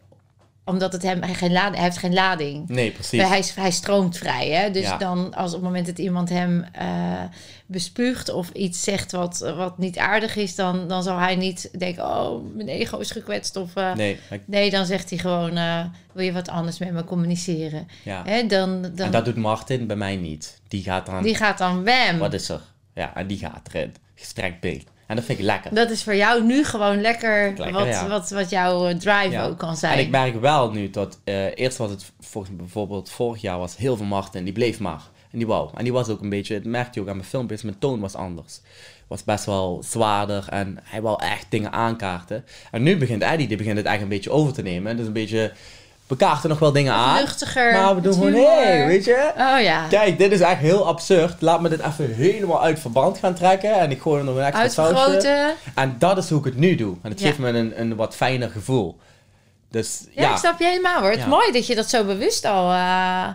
omdat 0.69 0.93
het 0.93 1.03
hem 1.03 1.23
hij 1.23 1.35
geen 1.35 1.53
lading, 1.53 1.75
hij 1.75 1.85
heeft 1.85 1.99
geen 1.99 2.15
lading. 2.15 2.69
Nee, 2.69 2.91
precies. 2.91 3.23
Hij, 3.23 3.45
hij 3.55 3.71
stroomt 3.71 4.17
vrij, 4.19 4.49
hè? 4.49 4.71
Dus 4.71 4.83
Ja. 4.83 4.97
dan, 4.97 5.35
als 5.35 5.49
op 5.55 5.57
het 5.57 5.67
moment 5.69 5.87
dat 5.87 5.99
iemand 5.99 6.29
hem 6.29 6.65
eh 6.73 7.23
bespuugt 7.71 8.31
of 8.33 8.51
iets 8.51 8.83
zegt 8.83 9.13
wat, 9.13 9.39
wat 9.57 9.79
niet 9.79 9.99
aardig 9.99 10.37
is, 10.37 10.55
dan, 10.55 10.89
dan 10.89 11.03
zal 11.03 11.19
hij 11.19 11.37
niet 11.37 11.71
denken: 11.79 12.05
Oh, 12.05 12.55
mijn 12.55 12.69
ego 12.69 12.99
is 12.99 13.11
gekwetst. 13.11 13.57
Of 13.57 13.75
eh, 13.77 13.95
nee. 13.95 14.19
Nee, 14.45 14.71
dan 14.71 14.87
zegt 14.87 15.11
hij 15.11 15.19
gewoon: 15.19 15.57
eh, 15.57 15.85
Wil 16.13 16.25
je 16.25 16.33
wat 16.33 16.49
anders 16.49 16.79
met 16.79 16.93
me 16.93 17.05
communiceren? 17.05 17.89
ja. 18.05 18.23
Hè? 18.25 18.47
Dan, 18.47 18.83
dan, 18.83 19.07
En 19.07 19.11
dat 19.11 19.25
doet 19.25 19.37
Martin 19.37 19.87
bij 19.87 19.97
mij 19.97 20.17
niet. 20.17 20.61
Die 20.69 20.83
gaat 20.83 21.07
dan, 21.07 21.23
die 21.23 21.35
gaat 21.35 21.59
dan 21.59 21.83
wem. 21.85 22.19
wat 22.19 22.33
is 22.33 22.49
er? 22.49 22.61
Ja, 22.95 23.15
en 23.15 23.27
die 23.27 23.39
gaat 23.39 23.69
erin. 23.73 23.95
Gestrekt 24.15 24.61
beeld. 24.61 24.85
En 25.09 25.17
dat 25.17 25.25
vind 25.25 25.39
ik 25.39 25.45
lekker. 25.45 25.75
Dat 25.75 25.91
is 25.91 26.03
voor 26.03 26.15
jou 26.15 26.45
nu 26.45 26.65
gewoon 26.65 27.01
lekker, 27.01 27.47
Lekker, 27.57 27.73
wat, 27.73 27.87
ja. 27.87 28.09
wat, 28.09 28.31
wat 28.31 28.51
jouw 28.51 28.87
eh, 28.87 28.97
drive 28.97 29.31
Ja. 29.31 29.45
ook 29.47 29.59
kan 29.59 29.77
zijn. 29.77 29.93
En 29.93 29.99
ik 29.99 30.11
merk 30.11 30.41
wel 30.41 30.71
nu 30.71 30.91
dat 30.91 31.19
eh, 31.25 31.57
eerst 31.59 31.77
was 31.77 31.91
het 31.91 32.13
volgens 32.21 32.53
mij 32.55 32.63
bijvoorbeeld 32.65 33.11
vorig 33.11 33.41
jaar 33.41 33.59
was 33.59 33.77
heel 33.77 33.97
veel 33.97 34.07
Martin, 34.07 34.45
die 34.45 34.53
bleef 34.53 34.79
maar. 34.81 35.03
En 35.31 35.39
die 35.39 35.47
wou. 35.47 35.71
En 35.77 35.85
die 35.85 35.93
was 35.93 36.09
ook 36.09 36.21
een 36.21 36.29
beetje, 36.29 36.55
het 36.55 36.65
merkte 36.65 36.91
je 36.95 37.01
ook 37.01 37.09
aan 37.09 37.17
mijn 37.17 37.29
filmpjes, 37.29 37.63
mijn 37.63 37.79
toon 37.79 38.01
was 38.01 38.15
anders. 38.15 38.61
Was 39.07 39.25
best 39.25 39.45
wel 39.45 39.83
zwaarder 39.85 40.45
en 40.49 40.79
hij 40.83 41.03
wou 41.03 41.23
echt 41.23 41.47
dingen 41.49 41.73
aankaarten. 41.73 42.45
En 42.71 42.83
nu 42.83 42.97
begint 42.97 43.23
Eddie, 43.23 43.49
die 43.49 43.57
begint 43.57 43.77
het 43.77 43.87
echt 43.87 44.03
een 44.03 44.09
beetje 44.09 44.31
over 44.31 44.53
te 44.53 44.63
nemen. 44.63 44.97
Dus 44.97 45.07
een 45.07 45.13
beetje, 45.13 45.53
we 46.09 46.17
kaarten 46.17 46.49
nog 46.49 46.59
wel 46.59 46.73
dingen 46.73 46.93
aan. 46.93 47.21
Luchtiger. 47.21 47.73
Maar 47.73 47.95
we 47.95 48.01
doen 48.01 48.13
gewoon, 48.13 48.33
hey, 48.33 48.87
weet 48.87 49.05
je. 49.05 49.31
Oh 49.37 49.61
ja. 49.63 49.87
Kijk, 49.89 50.19
dit 50.19 50.33
is 50.33 50.41
echt 50.41 50.59
heel 50.61 50.87
absurd. 50.87 51.41
Laat 51.41 51.61
me 51.61 51.69
dit 51.69 51.81
even 51.81 52.15
helemaal 52.15 52.63
uit 52.63 52.79
verband 52.81 53.19
gaan 53.19 53.35
trekken. 53.35 53.73
En 53.79 53.91
ik 53.91 54.01
gooi 54.01 54.19
er 54.19 54.25
nog 54.25 54.37
een 54.37 54.43
extra 54.43 54.69
sausje. 54.69 55.55
En 55.75 55.97
dat 55.99 56.19
is 56.19 56.29
hoe 56.29 56.39
ik 56.39 56.45
het 56.45 56.57
nu 56.57 56.75
doe. 56.75 56.97
En 57.03 57.11
het 57.11 57.21
Ja. 57.21 57.27
geeft 57.27 57.39
me 57.39 57.49
een, 57.49 57.81
een 57.81 57.97
wat 57.97 58.17
fijner 58.17 58.51
gevoel. 58.51 58.99
Dus 59.71 60.05
Ja, 60.15 60.23
ja, 60.23 60.31
ik 60.33 60.37
snap 60.39 60.59
je 60.59 60.67
helemaal 60.67 61.01
hoor. 61.01 61.09
Het 61.11 61.19
is 61.19 61.25
Ja. 61.25 61.31
mooi 61.31 61.53
dat 61.53 61.67
je 61.67 61.75
dat 61.75 61.89
zo 61.89 62.05
bewust 62.05 62.45
al 62.45 62.73
eh, 62.73 63.29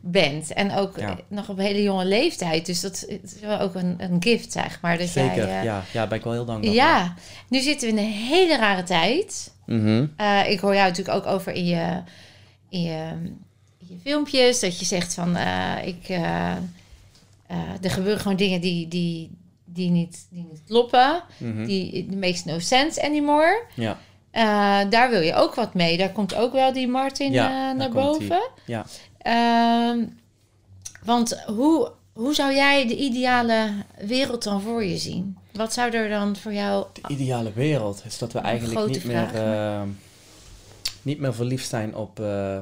bent. 0.00 0.52
En 0.52 0.74
ook 0.76 0.98
Ja. 0.98 1.16
nog 1.28 1.48
op 1.48 1.58
een 1.58 1.64
hele 1.64 1.82
jonge 1.82 2.04
leeftijd. 2.04 2.66
Dus 2.66 2.80
dat 2.80 3.04
is 3.08 3.40
wel 3.40 3.58
ook 3.60 3.74
een, 3.74 3.94
een 3.98 4.16
gift, 4.20 4.52
zeg 4.52 4.78
maar. 4.82 4.98
Dat 4.98 5.08
zeker. 5.08 5.36
Jij, 5.36 5.58
eh, 5.58 5.64
ja, 5.64 5.74
ja, 5.74 5.82
daar 5.92 6.08
ben 6.08 6.18
ik 6.18 6.24
wel 6.24 6.32
heel 6.32 6.44
dankbaar 6.44 6.72
ja, 6.74 7.14
nu 7.48 7.60
zitten 7.60 7.88
we 7.88 8.00
in 8.00 8.06
een 8.06 8.12
hele 8.12 8.56
rare 8.56 8.82
tijd. 8.82 9.50
Mhm. 9.68 10.06
Eh, 10.16 10.50
ik 10.50 10.60
hoor 10.60 10.74
jou 10.74 10.88
natuurlijk 10.88 11.16
ook 11.16 11.32
over 11.32 11.52
in 11.52 11.66
je, 11.66 12.02
in 12.68 12.82
je, 12.82 13.10
in 13.78 13.86
je 13.88 13.96
filmpjes. 14.02 14.60
Dat 14.60 14.78
je 14.78 14.84
zegt 14.84 15.14
van, 15.14 15.36
eh, 15.36 15.86
ik, 15.86 16.08
eh, 16.08 16.52
er 17.82 17.90
gebeuren 17.90 18.20
gewoon 18.20 18.36
dingen 18.36 18.60
die, 18.60 18.88
die, 18.88 19.30
die, 19.64 19.90
niet, 19.90 20.26
die 20.30 20.46
niet 20.50 20.62
kloppen. 20.66 21.22
Mhm. 21.36 21.64
Die 21.64 21.92
it 21.92 22.14
makes 22.14 22.44
no 22.44 22.58
sense 22.58 23.02
anymore. 23.02 23.62
Ja, 23.74 23.98
daar 24.84 25.10
wil 25.10 25.20
je 25.20 25.34
ook 25.34 25.54
wat 25.54 25.74
mee. 25.74 25.96
Daar 25.96 26.12
komt 26.12 26.34
ook 26.34 26.52
wel 26.52 26.72
die 26.72 26.88
Martin 26.88 27.32
Ja, 27.32 27.72
naar 27.72 27.90
die. 27.90 28.00
boven. 28.00 28.50
ja. 28.64 28.86
Ehm, 29.18 30.04
want 31.04 31.42
hoe, 31.46 31.92
hoe 32.18 32.34
zou 32.34 32.54
jij 32.54 32.86
de 32.86 32.96
ideale 32.96 33.72
wereld 33.98 34.42
dan 34.42 34.60
voor 34.60 34.84
je 34.84 34.96
zien? 34.96 35.36
Wat 35.52 35.72
zou 35.72 35.92
er 35.92 36.08
dan 36.08 36.36
voor 36.36 36.52
jou... 36.52 36.86
De 36.92 37.08
ideale 37.08 37.52
wereld 37.52 38.02
is 38.06 38.18
dat 38.18 38.32
we 38.32 38.38
eigenlijk 38.38 38.88
niet 38.88 39.04
meer, 39.04 39.34
eh, 39.34 39.82
niet 41.02 41.18
meer 41.18 41.34
verliefd 41.34 41.68
zijn 41.68 41.94
op, 41.94 42.20
eh, 42.20 42.58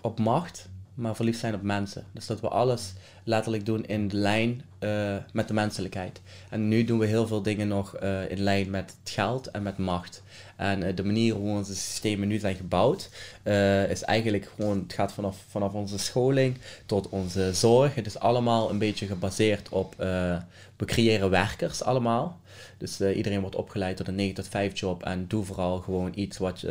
op 0.00 0.18
macht, 0.18 0.68
maar 0.94 1.16
verliefd 1.16 1.38
zijn 1.38 1.54
op 1.54 1.62
mensen. 1.62 2.04
Dus 2.12 2.26
dat 2.26 2.40
we 2.40 2.48
alles 2.48 2.92
letterlijk 3.24 3.66
doen 3.66 3.84
in 3.86 4.10
lijn 4.12 4.62
eh, 4.78 5.16
met 5.32 5.48
de 5.48 5.54
menselijkheid. 5.54 6.20
En 6.50 6.68
nu 6.68 6.84
doen 6.84 6.98
we 6.98 7.06
heel 7.06 7.26
veel 7.26 7.42
dingen 7.42 7.68
nog 7.68 7.96
in 8.28 8.40
lijn 8.40 8.70
met 8.70 8.96
het 9.00 9.10
geld 9.10 9.50
en 9.50 9.62
met 9.62 9.78
macht. 9.78 10.22
En 10.60 10.82
eh, 10.82 10.96
de 10.96 11.04
manier 11.04 11.34
hoe 11.34 11.56
onze 11.56 11.74
systemen 11.74 12.28
nu 12.28 12.38
zijn 12.38 12.56
gebouwd, 12.56 13.08
eh, 13.42 13.90
is 13.90 14.02
eigenlijk 14.02 14.50
gewoon, 14.54 14.78
het 14.78 14.92
gaat 14.92 15.12
vanaf, 15.12 15.44
vanaf 15.48 15.72
onze 15.72 15.98
scholing 15.98 16.56
tot 16.86 17.08
onze 17.08 17.54
zorg. 17.54 17.94
Het 17.94 18.06
is 18.06 18.18
allemaal 18.18 18.70
een 18.70 18.78
beetje 18.78 19.06
gebaseerd 19.06 19.68
op, 19.68 19.94
eh, 19.98 20.36
we 20.76 20.84
creëren 20.84 21.30
werkers 21.30 21.82
allemaal. 21.82 22.40
Dus 22.78 23.00
iedereen 23.00 23.40
wordt 23.40 23.56
opgeleid 23.56 23.96
tot 23.96 24.08
een 24.08 24.14
9 24.14 24.34
tot 24.34 24.48
5 24.48 24.78
job 24.78 25.02
en 25.02 25.24
doe 25.28 25.44
vooral 25.44 25.78
gewoon 25.78 26.12
iets 26.14 26.38
wat, 26.38 26.62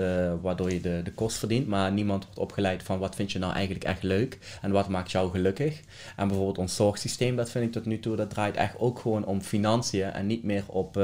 waardoor 0.42 0.72
je 0.72 0.82
de, 0.82 1.02
de 1.04 1.12
kost 1.12 1.38
verdient. 1.38 1.68
Maar 1.68 1.92
niemand 1.92 2.24
wordt 2.24 2.40
opgeleid 2.40 2.84
van 2.84 3.00
wat 3.00 3.16
vind 3.16 3.32
je 3.32 3.40
nou 3.40 3.54
eigenlijk 3.54 3.84
echt 3.84 4.04
leuk 4.04 4.38
en 4.62 4.72
wat 4.72 4.88
maakt 4.88 5.12
jou 5.12 5.32
gelukkig. 5.32 5.80
En 6.16 6.28
bijvoorbeeld 6.28 6.58
ons 6.58 6.76
zorgsysteem, 6.76 7.36
dat 7.36 7.50
vind 7.50 7.66
ik 7.66 7.72
tot 7.72 7.86
nu 7.86 8.00
toe, 8.00 8.16
dat 8.16 8.30
draait 8.30 8.56
echt 8.56 8.78
ook 8.78 9.00
gewoon 9.00 9.26
om 9.26 9.42
financiën 9.42 10.12
en 10.12 10.28
niet 10.28 10.44
meer 10.44 10.64
op 10.68 10.98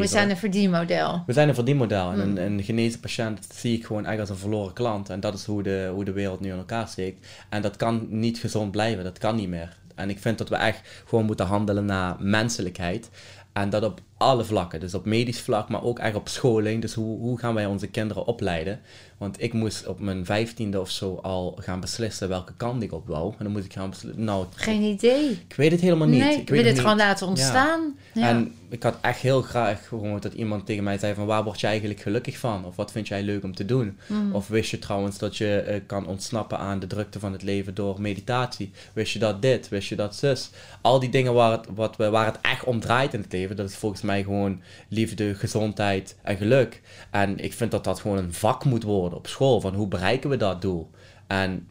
We 0.00 0.06
zijn 0.06 0.30
een 0.30 0.36
verdienmodel. 0.36 1.22
We 1.26 1.32
zijn 1.32 1.48
een 1.48 1.54
verdienmodel. 1.54 2.12
En 2.12 2.18
een, 2.18 2.36
een 2.36 2.62
genezen 2.62 3.00
patiënt 3.00 3.46
zie 3.54 3.76
ik 3.76 3.84
gewoon 3.84 4.06
echt 4.06 4.20
als 4.20 4.28
een 4.28 4.36
verloren 4.36 4.72
klant. 4.72 5.10
En 5.10 5.20
dat 5.20 5.34
is 5.34 5.44
hoe 5.44 5.62
de, 5.62 5.90
hoe 5.94 6.04
de 6.04 6.12
wereld 6.12 6.40
nu 6.40 6.50
in 6.50 6.56
elkaar 6.56 6.88
steekt. 6.88 7.26
En 7.48 7.62
dat 7.62 7.76
kan 7.76 8.06
niet 8.08 8.38
gezond 8.38 8.70
blijven. 8.70 9.04
Dat 9.04 9.18
kan 9.18 9.36
niet 9.36 9.48
meer. 9.48 9.76
En 9.94 10.10
ik 10.10 10.18
vind 10.18 10.38
dat 10.38 10.48
we 10.48 10.56
echt 10.56 10.80
gewoon 11.06 11.24
moeten 11.24 11.46
handelen 11.46 11.84
naar 11.84 12.16
menselijkheid. 12.18 13.10
En 13.52 13.70
dat 13.70 13.84
op 13.84 14.00
alle 14.16 14.44
vlakken. 14.44 14.80
Dus 14.80 14.94
op 14.94 15.04
medisch 15.04 15.40
vlak, 15.40 15.68
maar 15.68 15.82
ook 15.82 15.98
echt 15.98 16.14
op 16.14 16.28
scholing. 16.28 16.80
Dus 16.80 16.94
hoe, 16.94 17.18
hoe 17.18 17.38
gaan 17.38 17.54
wij 17.54 17.66
onze 17.66 17.86
kinderen 17.86 18.26
opleiden? 18.26 18.80
Want 19.24 19.42
ik 19.42 19.52
moest 19.52 19.86
op 19.86 20.00
mijn 20.00 20.24
vijftiende 20.24 20.80
of 20.80 20.90
zo 20.90 21.18
al 21.22 21.58
gaan 21.60 21.80
beslissen 21.80 22.28
welke 22.28 22.52
kant 22.56 22.82
ik 22.82 22.92
op 22.92 23.06
wou. 23.06 23.34
En 23.38 23.44
dan 23.44 23.52
moest 23.52 23.64
ik 23.64 23.72
gaan 23.72 23.90
beslissen. 23.90 24.24
Nou, 24.24 24.46
Geen 24.54 24.82
idee. 24.82 25.30
ik 25.30 25.54
weet 25.56 25.70
het 25.70 25.80
helemaal 25.80 26.08
niet. 26.08 26.20
Nee, 26.20 26.40
ik 26.40 26.48
wil 26.48 26.58
het 26.58 26.72
niet. 26.72 26.80
gewoon 26.80 26.96
laten 26.96 27.26
ontstaan. 27.26 27.96
Ja. 28.12 28.28
En 28.28 28.54
ik 28.68 28.82
had 28.82 28.96
echt 29.00 29.20
heel 29.20 29.42
graag 29.42 29.88
gewoon 29.88 30.20
dat 30.20 30.32
iemand 30.32 30.66
tegen 30.66 30.84
mij 30.84 30.98
zei 30.98 31.14
van 31.14 31.26
waar 31.26 31.44
word 31.44 31.60
je 31.60 31.66
eigenlijk 31.66 32.00
gelukkig 32.00 32.38
van? 32.38 32.64
Of 32.64 32.76
wat 32.76 32.92
vind 32.92 33.08
jij 33.08 33.22
leuk 33.22 33.44
om 33.44 33.54
te 33.54 33.64
doen? 33.64 33.98
Mm. 34.06 34.34
Of 34.34 34.48
wist 34.48 34.70
je 34.70 34.78
trouwens 34.78 35.18
dat 35.18 35.36
je 35.36 35.56
eh, 35.56 35.80
kan 35.86 36.06
ontsnappen 36.06 36.58
aan 36.58 36.78
de 36.78 36.86
drukte 36.86 37.18
van 37.18 37.32
het 37.32 37.42
leven 37.42 37.74
door 37.74 38.00
meditatie? 38.00 38.70
Wist 38.92 39.12
je 39.12 39.18
dat 39.18 39.42
dit? 39.42 39.68
Wist 39.68 39.88
je 39.88 39.96
dat 39.96 40.16
zus? 40.16 40.50
Al 40.80 41.00
die 41.00 41.10
dingen 41.10 41.34
waar 41.34 41.50
het, 41.50 41.66
wat 41.74 41.96
waar 41.96 42.26
het 42.26 42.38
echt 42.40 42.64
om 42.64 42.80
draait 42.80 43.14
in 43.14 43.20
het 43.20 43.32
leven, 43.32 43.56
dat 43.56 43.68
is 43.68 43.76
volgens 43.76 44.02
mij 44.02 44.22
gewoon 44.22 44.60
liefde, 44.88 45.34
gezondheid 45.34 46.16
en 46.22 46.36
geluk. 46.36 46.80
En 47.10 47.38
ik 47.38 47.52
vind 47.52 47.70
dat 47.70 47.84
dat 47.84 48.00
gewoon 48.00 48.18
een 48.18 48.32
vak 48.32 48.64
moet 48.64 48.82
worden 48.82 49.13
op 49.14 49.26
school. 49.26 49.60
Van 49.60 49.74
hoe 49.74 49.88
bereiken 49.88 50.30
we 50.30 50.36
dat 50.36 50.62
doel? 50.62 50.90
En 51.26 51.68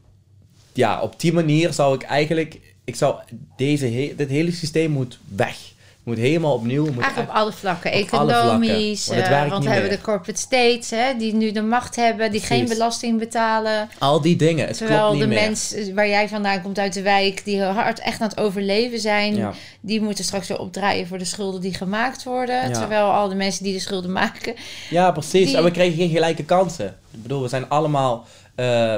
ja, 0.74 1.02
op 1.02 1.20
die 1.20 1.34
manier 1.34 1.74
zou 1.74 1.96
ik 1.96 2.02
eigenlijk, 2.02 2.76
ik 2.84 2.96
zou 2.96 3.20
deze, 3.56 4.14
dit 4.16 4.30
hele 4.30 4.52
systeem 4.52 4.92
moet 4.92 5.20
weg. 5.36 5.73
Moet 6.04 6.18
helemaal 6.18 6.54
opnieuw. 6.54 6.86
Moet 6.86 7.04
Eigenlijk 7.04 7.30
op 7.30 7.36
alle 7.36 7.52
vlakken. 7.52 7.92
Op 7.94 7.96
alle 8.12 8.30
vlakken. 8.32 8.62
Economisch. 8.62 9.08
Want 9.08 9.20
eh, 9.20 9.50
want 9.50 9.64
we 9.64 9.70
hebben 9.70 9.90
meer. 9.90 9.98
de 9.98 10.04
corporate 10.04 10.40
states, 10.40 10.90
hè, 10.90 11.18
die 11.18 11.34
nu 11.34 11.52
de 11.52 11.62
macht 11.62 11.96
hebben, 11.96 12.32
die 12.32 12.42
geen 12.42 12.68
belasting 12.68 13.20
betalen. 13.20 13.90
al 14.00 14.22
die 14.22 14.36
dingen, 14.36 14.68
het 14.68 14.78
Terwijl 14.78 15.00
klopt 15.00 15.14
niet 15.14 15.24
de 15.24 15.42
mensen 15.42 15.96
waar 15.96 16.08
jij 16.08 16.28
vandaan 16.28 16.62
komt 16.62 16.80
uit 16.80 16.94
de 16.94 17.02
wijk, 17.02 17.46
die 17.46 17.62
hard 17.62 18.00
echt 18.00 18.22
aan 18.22 18.28
het 18.30 18.40
overleven 18.40 19.00
zijn, 19.00 19.36
Ja. 19.36 19.54
die 19.82 20.02
moeten 20.02 20.24
straks 20.24 20.48
weer 20.48 20.60
opdraaien 20.60 21.08
voor 21.08 21.18
de 21.18 21.26
schulden 21.26 21.62
die 21.62 21.74
gemaakt 21.74 22.24
worden. 22.24 22.56
Ja. 22.70 22.72
Terwijl 22.72 23.06
al 23.06 23.30
de 23.30 23.36
mensen 23.36 23.64
die 23.64 23.74
de 23.74 23.80
schulden 23.80 24.12
maken. 24.12 24.54
Ja, 24.90 25.12
precies. 25.12 25.46
Die- 25.48 25.58
En 25.58 25.64
we 25.64 25.72
krijgen 25.72 25.98
geen 25.98 26.10
gelijke 26.10 26.44
kansen. 26.44 26.88
Ik 27.12 27.22
bedoel, 27.22 27.42
we 27.42 27.48
zijn 27.48 27.70
allemaal... 27.70 28.26
eh, 28.56 28.96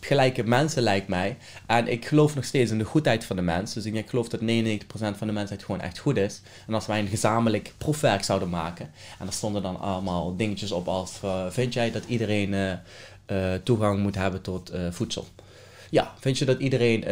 gelijke 0.00 0.44
mensen, 0.44 0.82
lijkt 0.82 1.08
mij. 1.08 1.36
En 1.66 1.88
ik 1.88 2.06
geloof 2.06 2.34
nog 2.34 2.44
steeds 2.44 2.70
in 2.70 2.78
de 2.78 2.84
goedheid 2.84 3.24
van 3.24 3.36
de 3.36 3.42
mens. 3.42 3.72
Dus 3.72 3.84
ik 3.84 4.08
geloof 4.08 4.28
dat 4.28 4.40
99% 4.40 4.44
van 4.92 5.26
de 5.26 5.32
mensheid 5.32 5.64
gewoon 5.64 5.80
echt 5.80 5.98
goed 5.98 6.16
is. 6.16 6.40
En 6.66 6.74
als 6.74 6.86
wij 6.86 6.98
een 6.98 7.08
gezamenlijk 7.08 7.72
proefwerk 7.78 8.24
zouden 8.24 8.48
maken. 8.48 8.90
En 9.18 9.26
er 9.26 9.32
stonden 9.32 9.62
dan 9.62 9.80
allemaal 9.80 10.36
dingetjes 10.36 10.72
op 10.72 10.88
als... 10.88 11.18
eh, 11.22 11.46
vind 11.50 11.72
jij 11.72 11.90
dat 11.90 12.04
iedereen 12.06 12.54
eh, 12.54 12.72
eh, 13.26 13.60
toegang 13.62 13.98
moet 13.98 14.14
hebben 14.14 14.40
tot 14.40 14.72
voedsel? 14.90 15.26
Ja. 15.90 16.12
Vind 16.18 16.38
je 16.38 16.44
dat 16.44 16.58
iedereen 16.58 17.04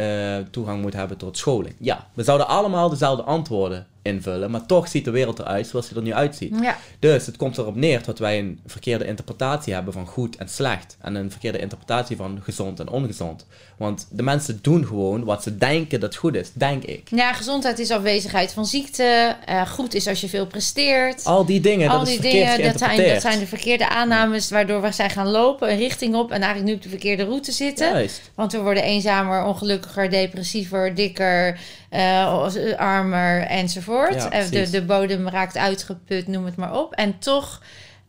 toegang 0.51 0.81
moet 0.81 0.93
hebben 0.93 1.17
tot 1.17 1.37
scholing? 1.37 1.75
Ja. 1.77 2.07
We 2.13 2.23
zouden 2.23 2.47
allemaal 2.47 2.89
dezelfde 2.89 3.23
antwoorden 3.23 3.87
invullen. 4.07 4.51
Maar 4.51 4.65
toch 4.65 4.87
ziet 4.87 5.05
de 5.05 5.11
wereld 5.11 5.39
eruit 5.39 5.67
zoals 5.67 5.87
die 5.87 5.97
er 5.97 6.03
nu 6.03 6.13
uitziet. 6.13 6.55
Ja. 6.61 6.77
Dus 6.99 7.25
het 7.25 7.37
komt 7.37 7.57
erop 7.57 7.75
neer 7.75 8.03
dat 8.05 8.19
wij 8.19 8.39
een 8.39 8.59
verkeerde 8.65 9.05
interpretatie 9.05 9.73
hebben 9.73 9.93
van 9.93 10.07
goed 10.07 10.35
en 10.35 10.49
slecht. 10.49 10.97
En 11.01 11.15
een 11.15 11.31
verkeerde 11.31 11.59
interpretatie 11.59 12.15
van 12.15 12.39
gezond 12.43 12.79
en 12.79 12.89
ongezond. 12.89 13.45
Want 13.77 14.07
de 14.11 14.23
mensen 14.23 14.59
doen 14.61 14.85
gewoon 14.85 15.23
wat 15.23 15.43
ze 15.43 15.57
denken 15.57 15.99
dat 15.99 16.15
goed 16.15 16.35
is, 16.35 16.51
denk 16.53 16.83
ik. 16.83 17.07
Ja, 17.09 17.33
gezondheid 17.33 17.79
is 17.79 17.91
afwezigheid 17.91 18.53
van 18.53 18.65
ziekte. 18.65 19.35
Eh, 19.45 19.69
goed 19.69 19.93
is 19.93 20.07
als 20.07 20.21
je 20.21 20.29
veel 20.29 20.47
presteert. 20.47 21.25
Al 21.25 21.45
die 21.45 21.59
dingen, 21.59 21.89
Al 21.89 21.97
dat 21.97 22.07
die 22.07 22.19
dingen, 22.19 22.45
dat 22.45 22.47
zijn, 22.47 22.61
geïnterpreteerd. 22.61 23.13
dat 23.13 23.21
zijn 23.21 23.39
de 23.39 23.47
verkeerde 23.47 23.89
aannames 23.89 24.49
waardoor 24.49 24.81
we 24.81 24.91
zijn 24.91 25.09
gaan 25.09 25.27
lopen, 25.27 25.71
een 25.71 25.77
richting 25.77 26.15
op 26.15 26.31
en 26.31 26.41
eigenlijk 26.41 26.65
nu 26.65 26.73
op 26.73 26.81
de 26.81 26.89
verkeerde 26.89 27.23
route 27.23 27.51
zitten. 27.51 27.89
Juist. 27.91 28.21
Want 28.35 28.51
we 28.51 28.59
worden 28.59 28.83
eenzamer, 28.83 29.43
ongelukkiger, 29.43 30.09
depressiever, 30.09 30.95
dikker, 30.95 31.59
eh, 31.89 32.77
armer 32.77 33.41
enzovoort. 33.41 34.13
Ja, 34.13 34.31
Eh, 34.31 34.49
de, 34.49 34.69
de 34.69 34.81
bodem 34.83 35.27
raakt 35.29 35.57
uitgeput, 35.57 36.27
noem 36.27 36.45
het 36.45 36.55
maar 36.55 36.75
op. 36.79 36.93
En 36.93 37.19
toch 37.19 37.61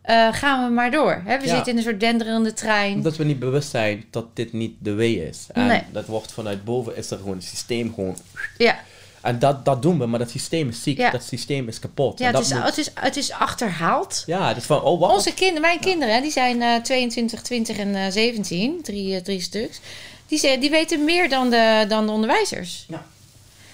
eh, 0.02 0.28
gaan 0.32 0.64
we 0.64 0.70
maar 0.74 0.90
door. 0.90 1.22
Hè? 1.24 1.38
We 1.38 1.46
Ja. 1.46 1.54
zitten 1.54 1.72
in 1.72 1.78
een 1.78 1.84
soort 1.84 2.00
denderende 2.00 2.52
trein. 2.52 2.94
Omdat 2.94 3.16
we 3.16 3.24
niet 3.24 3.38
bewust 3.38 3.70
zijn 3.70 4.04
dat 4.10 4.36
dit 4.36 4.52
niet 4.52 4.74
de 4.78 4.94
way 4.94 5.12
is. 5.12 5.46
En 5.52 5.66
Nee. 5.66 5.82
dat 5.92 6.06
wordt 6.06 6.32
vanuit 6.32 6.64
boven, 6.64 6.96
is 6.96 7.10
er 7.10 7.16
gewoon 7.18 7.34
een 7.36 7.42
systeem 7.42 7.94
gewoon... 7.94 8.16
Ja, 8.58 8.78
En 9.20 9.38
dat, 9.38 9.64
dat 9.64 9.82
doen 9.82 9.98
we, 9.98 10.06
maar 10.06 10.18
dat 10.18 10.30
systeem 10.30 10.68
is 10.68 10.82
ziek, 10.82 10.96
Ja. 10.98 11.10
dat 11.10 11.22
systeem 11.24 11.68
is 11.68 11.78
kapot. 11.78 12.18
ja 12.18 12.28
En 12.28 12.34
het, 12.34 12.44
is, 12.44 12.52
moet- 12.52 12.62
het, 12.62 12.78
is, 12.78 12.90
het 12.94 13.16
is 13.16 13.32
achterhaald. 13.32 14.22
ja, 14.26 14.48
het 14.48 14.56
is 14.56 14.64
van, 14.64 14.82
oh 14.82 15.00
wat? 15.00 15.10
Onze 15.14 15.34
kinderen, 15.34 15.60
mijn 15.60 15.80
kinderen, 15.80 16.22
die 16.22 16.30
zijn 16.30 16.62
eh 16.62 16.74
22, 16.82 17.42
20 17.42 17.78
en 17.78 17.94
eh 17.94 18.10
17, 18.10 18.82
drie, 18.82 19.14
eh, 19.14 19.20
drie 19.22 19.40
stuks. 19.40 19.80
Die, 20.26 20.58
die 20.58 20.70
weten 20.70 21.04
meer 21.04 21.28
dan 21.28 21.50
de, 21.50 21.84
dan 21.88 22.06
de 22.06 22.12
onderwijzers. 22.12 22.84
Ja, 22.88 23.06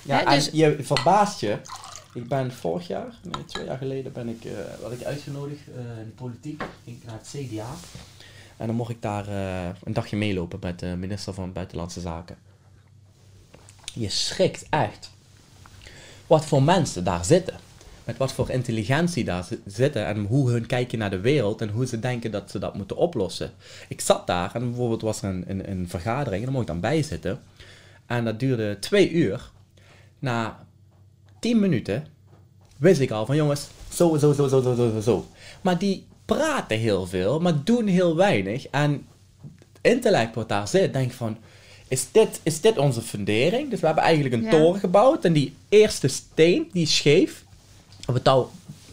En 0.06 0.34
dus- 0.34 0.50
je 0.52 0.76
verbaast 0.80 1.40
je. 1.40 1.58
Ik 2.14 2.28
ben 2.28 2.52
vorig 2.52 2.86
jaar, 2.86 3.14
nee, 3.22 3.44
twee 3.44 3.64
jaar 3.64 3.78
geleden, 3.78 4.12
ben 4.12 4.28
ik, 4.28 4.42
werd 4.80 4.92
ik 4.92 5.02
uitgenodigd 5.06 5.60
eh, 5.68 5.98
in 5.98 6.04
de 6.06 6.12
politiek. 6.14 6.62
Ging 6.84 6.96
ik 6.96 7.04
naar 7.06 7.18
het 7.22 7.34
CDA. 7.36 7.66
En 8.56 8.66
dan 8.66 8.76
mocht 8.76 8.90
ik 8.90 9.02
daar 9.02 9.28
eh, 9.28 9.68
een 9.84 9.92
dagje 9.92 10.16
meelopen 10.16 10.58
met 10.62 10.78
de 10.78 10.86
minister 10.86 11.34
van 11.34 11.52
Buitenlandse 11.52 12.00
Zaken. 12.00 12.36
Je 13.94 14.08
schrikt 14.08 14.66
echt 14.70 15.10
wat 16.26 16.44
voor 16.44 16.62
mensen 16.62 17.04
daar 17.04 17.24
zitten. 17.24 17.54
Met 18.04 18.16
wat 18.16 18.32
voor 18.32 18.50
intelligentie 18.50 19.24
daar 19.24 19.44
zi- 19.44 19.60
zitten 19.66 20.06
en 20.06 20.24
hoe 20.24 20.50
hun 20.50 20.66
kijken 20.66 20.98
naar 20.98 21.10
de 21.10 21.20
wereld 21.20 21.60
en 21.60 21.68
hoe 21.68 21.86
ze 21.86 21.98
denken 22.00 22.30
dat 22.30 22.50
ze 22.50 22.58
dat 22.58 22.74
moeten 22.74 22.96
oplossen. 22.96 23.52
Ik 23.88 24.00
zat 24.00 24.26
daar 24.26 24.54
en 24.54 24.68
bijvoorbeeld 24.68 25.02
was 25.02 25.22
er 25.22 25.28
een, 25.28 25.44
een, 25.46 25.70
een 25.70 25.88
vergadering 25.88 26.38
en 26.38 26.42
daar 26.42 26.50
mocht 26.52 26.66
ik 26.68 26.72
dan 26.72 26.80
bij 26.80 27.02
zitten. 27.02 27.40
En 28.06 28.24
dat 28.24 28.40
duurde 28.40 28.78
twee 28.78 29.10
uur 29.10 29.50
na 30.24 30.66
10 31.40 31.60
minuten 31.60 32.06
wist 32.76 33.00
ik 33.00 33.10
al 33.10 33.26
van 33.26 33.36
jongens, 33.36 33.66
zo, 33.92 34.16
zo, 34.16 34.32
zo, 34.32 34.48
zo, 34.48 34.60
zo, 34.60 34.74
zo, 34.74 35.00
zo. 35.00 35.26
Maar 35.60 35.78
die 35.78 36.06
praten 36.24 36.78
heel 36.78 37.06
veel, 37.06 37.40
maar 37.40 37.64
doen 37.64 37.86
heel 37.86 38.16
weinig. 38.16 38.66
En 38.66 39.06
het 39.42 39.92
intellect 39.92 40.34
wat 40.34 40.48
daar 40.48 40.68
zit, 40.68 40.92
denk 40.92 41.12
van, 41.12 41.36
is 41.88 42.06
dit, 42.12 42.40
is 42.42 42.60
dit 42.60 42.78
onze 42.78 43.00
fundering? 43.02 43.70
Dus 43.70 43.80
we 43.80 43.86
hebben 43.86 44.04
eigenlijk 44.04 44.34
een 44.34 44.50
toren 44.50 44.80
gebouwd 44.80 45.24
en 45.24 45.32
die 45.32 45.54
eerste 45.68 46.08
steen, 46.08 46.68
die 46.72 46.86
scheef. 46.86 47.44
Op 48.06 48.14
het. 48.14 48.30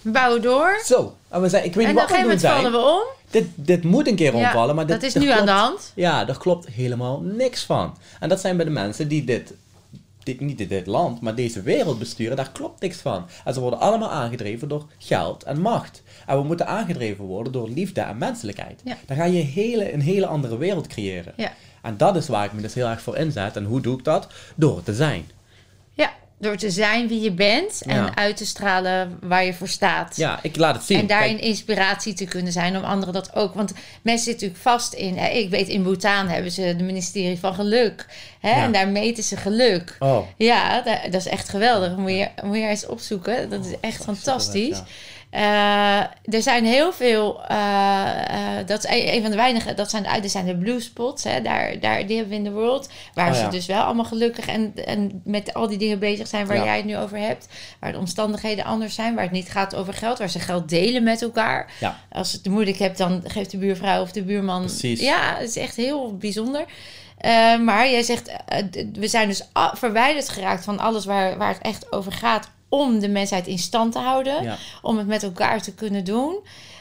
Bouw 0.02 0.40
door. 0.40 0.82
Zo. 0.86 1.16
En 1.30 1.42
we 1.42 1.50
zijn, 1.50 1.66
ik 1.66 1.74
weet 1.74 1.88
niet 1.88 1.96
wat 1.96 2.10
we 2.10 2.22
doen 2.22 2.40
zijn. 2.40 2.56
vallen 2.56 2.72
we 2.72 2.78
om. 2.78 3.04
Dit, 3.30 3.46
dit 3.56 3.84
moet 3.84 4.08
een 4.08 4.16
keer 4.16 4.34
omvallen, 4.34 4.76
maar 4.76 4.88
dat 4.88 5.04
is 5.04 5.14
nu 5.14 5.30
aan 5.30 5.46
de 5.46 5.52
hand. 5.52 5.92
Ja, 5.96 6.26
daar 6.26 6.38
klopt 6.38 6.68
helemaal 6.68 7.20
niks 7.20 7.64
van. 7.64 7.98
En 8.20 8.30
dat 8.30 8.40
zijn 8.40 8.56
bij 8.56 8.66
de 8.66 8.72
mensen 8.72 9.08
die 9.08 9.24
dit 9.24 9.54
dit 10.26 10.40
niet 10.40 10.70
dit 10.70 10.86
land, 10.86 11.22
maar 11.22 11.36
deze 11.36 11.62
wereld 11.62 12.00
besturen, 12.00 12.36
daar 12.36 12.52
klopt 12.52 12.82
niks 12.82 12.98
van. 12.98 13.26
En 13.46 13.54
ze 13.54 13.60
worden 13.60 13.80
allemaal 13.80 14.10
aangedreven 14.10 14.68
door 14.68 14.86
geld 14.98 15.44
en 15.44 15.62
macht. 15.62 16.04
En 16.26 16.38
we 16.38 16.44
moeten 16.44 16.68
aangedreven 16.68 17.26
worden 17.26 17.54
door 17.54 17.70
liefde 17.70 18.02
en 18.02 18.18
menselijkheid. 18.18 18.82
Ja. 18.84 18.98
Dan 19.06 19.18
ga 19.18 19.24
je 19.24 19.42
hele, 19.42 19.94
een 19.94 20.02
hele 20.02 20.28
andere 20.28 20.58
wereld 20.58 20.88
creëren. 20.88 21.34
Ja. 21.38 21.54
En 21.82 21.98
dat 21.98 22.16
is 22.16 22.28
waar 22.28 22.46
ik 22.46 22.54
me 22.54 22.62
dus 22.62 22.74
heel 22.74 22.88
erg 22.88 23.02
voor 23.02 23.18
inzet. 23.18 23.56
En 23.56 23.66
hoe 23.66 23.82
doe 23.82 23.98
ik 23.98 24.04
dat? 24.04 24.28
Door 24.56 24.84
te 24.84 24.94
zijn. 24.94 25.26
ja, 25.94 26.12
door 26.42 26.56
te 26.56 26.70
zijn 26.72 27.08
wie 27.08 27.22
je 27.22 27.32
bent 27.32 27.82
en 27.82 27.96
Ja. 27.96 28.16
uit 28.16 28.38
te 28.38 28.46
stralen 28.46 29.18
waar 29.22 29.46
je 29.46 29.54
voor 29.54 29.68
staat. 29.68 30.16
Ja, 30.18 30.40
ik 30.42 30.56
laat 30.58 30.76
het 30.76 30.84
zien. 30.84 31.00
En 31.00 31.08
daarin 31.08 31.36
Kijk, 31.36 31.48
inspiratie 31.48 32.14
te 32.14 32.26
kunnen 32.26 32.52
zijn 32.52 32.78
om 32.78 32.84
anderen 32.84 33.14
dat 33.14 33.36
ook. 33.36 33.54
Want 33.54 33.72
mensen 34.02 34.26
zitten 34.26 34.48
natuurlijk 34.48 34.80
vast 34.80 34.94
in. 34.94 35.18
Hè, 35.18 35.28
ik 35.28 35.50
weet, 35.50 35.68
in 35.68 35.84
Bhutan 35.84 36.28
hebben 36.28 36.52
ze 36.52 36.76
de 36.78 36.84
ministerie 36.84 37.40
van 37.40 37.54
Geluk. 37.54 38.06
Hè, 38.40 38.50
Ja. 38.50 38.64
En 38.64 38.72
daar 38.72 38.88
meten 38.88 39.24
ze 39.24 39.38
geluk. 39.38 39.96
oh, 40.00 40.28
Ja, 40.38 40.82
da- 40.82 41.02
dat 41.04 41.14
is 41.22 41.28
echt 41.28 41.50
geweldig. 41.50 41.96
Moet 41.98 42.12
je, 42.12 42.28
moet 42.44 42.58
je 42.58 42.68
eens 42.68 42.86
opzoeken. 42.86 43.50
Dat 43.50 43.66
is 43.66 43.74
echt 43.82 44.04
fantastisch. 44.04 44.78
ja. 44.78 44.86
Eh, 45.32 46.00
er 46.24 46.42
zijn 46.42 46.66
heel 46.66 46.94
veel. 46.94 47.42
eh, 47.48 48.58
eh, 48.60 48.68
dat 48.68 48.84
is 48.86 48.90
een, 48.92 49.14
een 49.14 49.22
van 49.22 49.30
de 49.32 49.38
weinige. 49.38 49.74
Dat 49.74 49.90
zijn 49.90 50.22
de, 50.22 50.28
zijn 50.28 50.46
de 50.46 50.58
blue 50.58 50.80
spots. 50.80 51.24
Hè, 51.24 51.42
daar, 51.42 51.80
daar, 51.80 52.06
die 52.08 52.16
hebben 52.18 52.30
we 52.30 52.36
in 52.40 52.44
de 52.44 52.52
world. 52.60 52.90
Waar 53.14 53.30
Oh, 53.30 53.36
ze 53.36 53.42
ja. 53.42 53.50
dus 53.50 53.66
wel 53.66 53.82
allemaal 53.82 54.06
gelukkig 54.06 54.48
en, 54.48 54.74
en 54.86 55.22
met 55.24 55.54
al 55.54 55.68
die 55.68 55.78
dingen 55.78 56.00
bezig 56.00 56.28
zijn 56.28 56.48
waar 56.48 56.58
Ja. 56.58 56.64
jij 56.64 56.76
het 56.76 56.86
nu 56.86 56.98
over 56.98 57.18
hebt. 57.18 57.48
Waar 57.80 57.92
de 57.92 57.98
omstandigheden 57.98 58.66
anders 58.66 58.96
zijn. 58.96 59.14
Waar 59.16 59.24
het 59.24 59.34
niet 59.34 59.50
gaat 59.52 59.76
over 59.76 59.94
geld. 59.94 60.18
Waar 60.18 60.30
ze 60.30 60.40
geld 60.40 60.70
delen 60.70 61.04
met 61.04 61.22
elkaar. 61.22 61.72
Ja. 61.80 62.00
Als 62.12 62.32
het 62.32 62.46
moeilijk 62.50 62.78
hebt, 62.78 62.98
dan 62.98 63.22
geeft 63.28 63.52
de 63.52 63.58
buurvrouw 63.58 64.02
of 64.02 64.12
de 64.12 64.24
buurman. 64.24 64.62
Precies. 64.62 65.00
Ja, 65.02 65.36
het 65.38 65.50
is 65.50 65.58
echt 65.58 65.76
heel 65.76 66.18
bijzonder. 66.18 66.66
Maar 67.64 67.90
jij 67.90 68.04
zegt, 68.04 68.32
we 68.94 69.08
zijn 69.08 69.28
dus 69.28 69.42
verwijderd 69.74 70.30
geraakt 70.30 70.64
van 70.64 70.80
alles 70.80 71.06
waar, 71.06 71.38
waar 71.38 71.54
het 71.54 71.62
echt 71.62 71.92
over 71.92 72.12
gaat 72.12 72.50
om 72.72 73.00
de 73.00 73.08
mensheid 73.10 73.48
in 73.48 73.60
stand 73.60 73.92
te 73.92 74.00
houden, 74.00 74.44
Ja. 74.44 74.58
om 74.82 74.98
het 74.98 75.08
met 75.08 75.24
elkaar 75.24 75.62
te 75.62 75.74
kunnen 75.74 76.04
doen. 76.04 76.36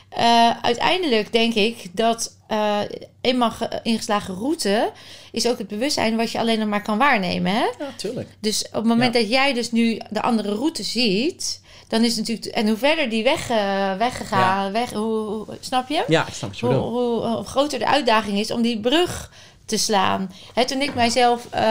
Eh, 0.08 0.50
uiteindelijk 0.62 1.32
denk 1.32 1.54
ik 1.54 1.76
dat 1.92 2.36
eh, 2.46 2.78
eenmaal 3.20 3.50
ge- 3.50 3.80
ingeslagen 3.82 4.34
route 4.34 4.92
is 5.32 5.46
ook 5.48 5.58
het 5.58 5.68
bewustzijn 5.68 6.16
wat 6.16 6.30
je 6.32 6.38
alleen 6.38 6.58
nog 6.58 6.68
maar 6.68 6.82
kan 6.82 6.98
waarnemen. 6.98 7.52
Hè? 7.52 7.64
Ja, 7.78 7.90
tuurlijk. 7.96 8.28
Dus 8.40 8.64
op 8.66 8.72
het 8.72 8.84
moment 8.84 9.14
Ja. 9.14 9.20
dat 9.20 9.30
jij 9.30 9.52
dus 9.52 9.72
nu 9.72 10.00
de 10.10 10.22
andere 10.22 10.54
route 10.54 10.82
ziet, 10.82 11.60
dan 11.88 12.04
is 12.04 12.16
het 12.16 12.28
natuurlijk. 12.28 12.56
En 12.56 12.68
hoe 12.68 12.76
verder 12.76 13.08
die 13.08 13.22
weg, 13.22 13.50
eh, 13.50 13.96
weggegaan, 13.96 14.72
weg, 14.72 14.90
hoe, 14.92 15.18
hoe- 15.28 15.46
snap 15.60 15.88
je? 15.88 16.04
Ja, 16.08 16.26
ik 16.26 16.34
snap 16.34 16.54
je 16.54 16.66
hoe, 16.66 16.74
hoe 16.74 17.44
groter 17.44 17.78
de 17.78 17.86
uitdaging 17.86 18.38
is 18.38 18.50
om 18.50 18.62
die 18.62 18.80
brug 18.80 19.30
te 19.70 19.78
slaan. 19.78 20.30
Hè, 20.54 20.64
toen 20.66 20.80
ik 20.80 20.94
mijzelf 20.94 21.46
eh, 21.50 21.62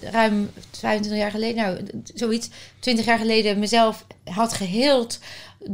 ruim 0.00 0.50
25 0.78 1.20
jaar 1.20 1.30
geleden, 1.30 1.56
nou 1.56 1.78
zoiets, 2.14 2.48
20 2.78 3.04
jaar 3.04 3.18
geleden 3.18 3.58
mezelf 3.58 4.04
had 4.24 4.52
geheeld. 4.52 5.18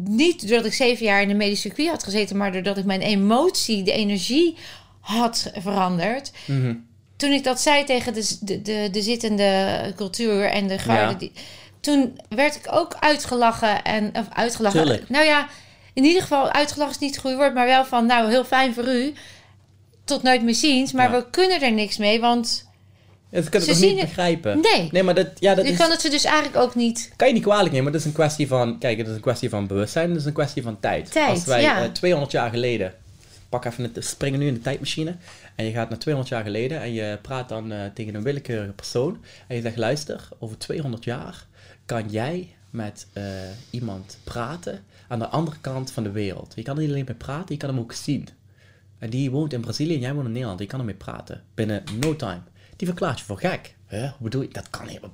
Niet 0.05 0.49
doordat 0.49 0.67
ik 0.67 0.73
zeven 0.73 1.07
jaar 1.07 1.23
in 1.23 1.29
de 1.29 1.35
medische 1.35 1.69
circuit 1.69 1.89
had 1.89 2.05
gezeten, 2.05 2.37
maar 2.37 2.53
doordat 2.53 2.77
ik 2.77 2.85
mijn 2.85 3.01
emotie, 3.01 3.83
de 3.83 3.93
energie 3.93 4.57
had 5.01 5.51
veranderd. 5.55 6.33
Mhm. 6.45 6.75
Toen 7.17 7.33
ik 7.33 7.45
dat 7.45 7.61
zei 7.61 7.85
tegen 7.85 8.15
de, 8.15 8.37
de, 8.41 8.63
de, 8.63 8.89
de 8.93 9.03
zittende 9.03 9.93
cultuur 9.97 10.45
en 10.45 10.67
de 10.69 10.79
garde, 10.79 11.13
Ja. 11.13 11.15
die, 11.15 11.33
toen 11.81 12.19
werd 12.29 12.57
ik 12.57 12.67
ook 12.71 12.97
uitgelachen 13.01 13.83
en 13.83 14.11
of 14.13 14.27
uitgelachen. 14.33 14.81
Tuurlijk. 14.83 15.09
Nou 15.09 15.25
ja, 15.25 15.49
in 15.93 16.05
ieder 16.05 16.23
geval 16.23 16.51
uitgelachen 16.51 16.95
is 16.95 17.01
niet 17.01 17.11
het 17.11 17.21
goede 17.21 17.37
woord, 17.37 17.55
maar 17.55 17.67
wel 17.67 17.85
van 17.85 18.07
nou 18.07 18.31
heel 18.31 18.45
fijn 18.45 18.75
voor 18.75 18.89
u. 18.95 19.13
Tot 20.05 20.23
nooit 20.23 20.43
meer 20.43 20.55
ziens, 20.55 20.93
maar 20.93 21.11
Ja. 21.13 21.17
we 21.19 21.31
kunnen 21.31 21.61
er 21.63 21.73
niks 21.73 21.97
mee, 21.97 22.21
want 22.21 22.69
Ze 23.33 23.43
kunnen 23.43 23.63
Ze 23.63 23.69
nog 23.71 23.81
niet 23.81 23.99
het- 23.99 24.07
begrijpen. 24.09 24.61
nee. 24.61 24.89
Nee, 24.93 25.03
maar 25.03 25.15
dat, 25.15 25.27
ja, 25.39 25.55
dat 25.55 25.65
je 25.67 25.71
is... 25.73 25.79
kan 25.79 25.91
het 25.91 26.01
ze 26.01 26.09
dus 26.11 26.25
eigenlijk 26.25 26.57
ook 26.57 26.75
niet. 26.75 27.13
kan 27.17 27.29
je 27.29 27.35
niet 27.35 27.43
kwalijk 27.43 27.69
nemen, 27.71 27.85
maar 27.85 27.93
het 27.93 28.01
is 28.01 28.07
een 28.07 28.13
kwestie 28.15 28.47
van, 28.49 28.79
kijk, 28.79 28.99
het 28.99 29.09
is 29.09 29.15
een 29.15 29.21
kwestie 29.21 29.49
van 29.49 29.67
bewustzijn, 29.67 30.09
het 30.11 30.19
is 30.19 30.25
een 30.25 30.33
kwestie 30.33 30.63
van 30.63 30.81
tijd. 30.81 31.13
Tijd, 31.13 31.29
Als 31.31 31.45
wij 31.45 31.63
ja. 31.63 31.83
eh, 31.85 31.91
200 31.91 32.33
jaar 32.33 32.51
geleden, 32.51 32.95
pak 33.49 33.65
even 33.65 33.91
het, 33.95 34.05
springen 34.05 34.39
nu 34.41 34.47
in 34.47 34.55
de 34.55 34.61
tijdmachine, 34.61 35.17
en 35.55 35.65
je 35.65 35.73
gaat 35.73 35.89
naar 35.89 35.99
200 35.99 36.35
jaar 36.35 36.45
geleden 36.45 36.81
en 36.81 36.93
je 36.93 37.19
praat 37.23 37.49
dan 37.49 37.73
eh, 37.73 37.79
tegen 37.95 38.15
een 38.15 38.23
willekeurige 38.23 38.73
persoon, 38.73 39.19
en 39.49 39.57
je 39.57 39.63
zegt, 39.63 39.77
luister, 39.77 40.29
over 40.39 40.59
200 40.59 41.05
jaar 41.05 41.47
kan 41.87 42.09
jij 42.11 42.49
met 42.71 43.07
eh, 43.13 43.23
iemand 43.71 44.19
praten 44.25 44.85
aan 45.09 45.19
de 45.19 45.27
andere 45.29 45.57
kant 45.61 45.91
van 45.91 46.03
de 46.03 46.11
wereld. 46.11 46.53
Je 46.57 46.63
kan 46.63 46.75
er 46.77 46.81
niet 46.83 46.91
alleen 46.91 47.05
mee 47.07 47.17
praten, 47.17 47.55
je 47.55 47.57
kan 47.61 47.69
hem 47.69 47.79
ook 47.79 47.93
zien. 47.93 48.29
En 49.05 49.11
die 49.11 49.31
woont 49.31 49.53
in 49.53 49.61
Brazilië 49.61 49.95
en 49.95 50.01
jij 50.01 50.15
woont 50.15 50.27
in 50.27 50.33
Nederland, 50.33 50.61
je 50.61 50.67
kan 50.67 50.79
ermee 50.79 50.95
praten. 50.95 51.43
Binnen 51.55 51.83
no 52.01 52.17
time. 52.17 52.41
Die 52.77 52.87
verklaart 52.87 53.19
je 53.19 53.25
voor 53.25 53.39
gek. 53.39 53.75
Huh? 53.89 54.01
Hoe 54.01 54.13
bedoel 54.19 54.43
je? 54.43 54.49
Dat 54.49 54.71
kan 54.71 54.87
helemaal 54.87 55.11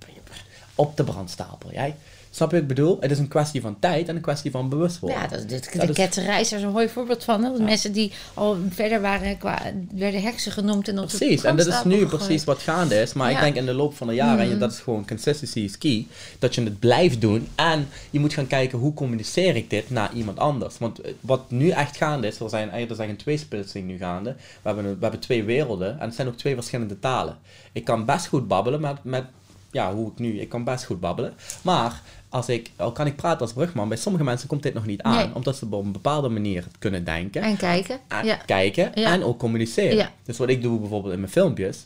op 0.75 0.97
de 0.97 1.05
brandstapel. 1.05 1.73
Jij? 1.73 1.97
Snap 2.33 2.51
je 2.51 2.55
wat 2.61 2.63
ik 2.71 2.77
bedoel? 2.77 2.97
Het 3.01 3.11
is 3.11 3.19
een 3.19 3.29
kwestie 3.29 3.61
van 3.61 3.77
tijd 3.79 4.09
en 4.09 4.17
een 4.17 4.23
kwestie 4.23 4.51
van 4.51 4.69
bewustwording. 4.69 5.23
Ja, 5.23 5.29
dat, 5.29 5.49
dit, 5.49 5.81
de 5.87 5.93
ketterij 5.93 6.41
is 6.41 6.49
daar 6.49 6.61
zo'n 6.61 6.73
mooi 6.73 6.89
voorbeeld 6.89 7.25
van. 7.25 7.43
Hè? 7.45 7.51
Dat 7.51 7.61
mensen 7.61 7.93
die 7.93 8.13
al 8.35 8.57
verder 8.71 9.01
waren, 9.01 9.39
qua, 9.39 9.63
werden 9.95 10.23
heksen 10.23 10.53
genoemd. 10.53 10.89
En 10.89 10.99
op 10.99 11.07
Precies, 11.07 11.45
en 11.45 11.57
dat 11.57 11.67
is 11.67 11.83
nu 11.85 11.99
gegooid. 11.99 12.09
precies 12.23 12.45
wat 12.45 12.59
gaande 12.63 13.01
is. 13.01 13.13
Maar 13.13 13.31
ik 13.31 13.41
denk 13.41 13.55
in 13.57 13.67
de 13.67 13.73
loop 13.73 13.97
van 13.97 14.07
de 14.07 14.15
jaren, 14.15 14.45
en 14.45 14.49
Mhm. 14.51 14.59
dat 14.59 14.73
is 14.73 14.79
gewoon 14.79 15.07
consistency 15.07 15.61
is 15.61 15.79
key, 15.79 16.07
dat 16.39 16.55
je 16.55 16.63
het 16.63 16.79
blijft 16.79 17.21
doen. 17.21 17.49
En 17.55 17.89
je 18.11 18.21
moet 18.21 18.33
gaan 18.35 18.47
kijken 18.47 18.79
hoe 18.79 18.95
communiceer 18.95 19.57
ik 19.57 19.71
dit 19.71 19.91
naar 19.91 20.11
iemand 20.15 20.39
anders. 20.39 20.79
Want 20.79 21.01
eh, 21.01 21.13
wat 21.21 21.51
nu 21.51 21.69
echt 21.69 21.97
gaande 21.97 22.27
is, 22.27 22.41
er 22.41 22.49
zijn 22.49 22.71
er 22.71 22.95
zijn 22.95 23.09
een 23.11 23.17
tweesplitsing 23.17 23.87
nu 23.87 23.99
gaande. 23.99 24.31
We 24.63 24.69
hebben, 24.69 24.85
we 24.85 24.97
hebben 25.01 25.21
twee 25.21 25.45
werelden 25.45 26.01
en 26.01 26.07
het 26.07 26.15
zijn 26.15 26.29
ook 26.29 26.37
twee 26.37 26.55
verschillende 26.55 26.99
talen. 26.99 27.39
Ik 27.73 27.85
kan 27.85 28.05
best 28.05 28.27
goed 28.27 28.49
babbelen 28.49 28.81
met, 28.81 29.05
met 29.05 29.25
ja, 29.73 29.95
hoe 29.95 30.11
ik 30.11 30.19
nu, 30.19 30.41
ik 30.41 30.49
kan 30.49 30.65
best 30.65 30.85
goed 30.85 31.01
babbelen. 31.01 31.33
Maar 31.63 32.01
als 32.31 32.49
ik, 32.49 32.71
al 32.77 32.93
kan 32.93 33.07
ik 33.07 33.17
praten 33.17 33.41
als 33.41 33.53
brugman, 33.53 33.89
bij 33.89 33.97
sommige 33.97 34.25
mensen 34.25 34.49
komt 34.49 34.63
dit 34.63 34.75
nog 34.75 34.87
niet 34.87 35.03
aan. 35.03 35.15
Nee. 35.17 35.35
Omdat 35.35 35.57
ze 35.57 35.65
op 35.71 35.85
een 35.85 35.93
bepaalde 35.93 36.29
manier 36.29 36.65
kunnen 36.79 37.05
denken 37.05 37.43
En 37.43 37.57
kijken. 37.57 37.99
aan 38.09 38.25
Ja. 38.27 38.35
kijken 38.47 38.91
Ja. 38.95 39.13
en 39.13 39.25
ook 39.25 39.39
communiceren. 39.39 39.97
Ja. 39.97 40.13
Dus 40.25 40.39
wat 40.39 40.49
ik 40.49 40.63
doe 40.63 40.79
bijvoorbeeld 40.81 41.13
in 41.15 41.21
mijn 41.21 41.33
filmpjes, 41.33 41.85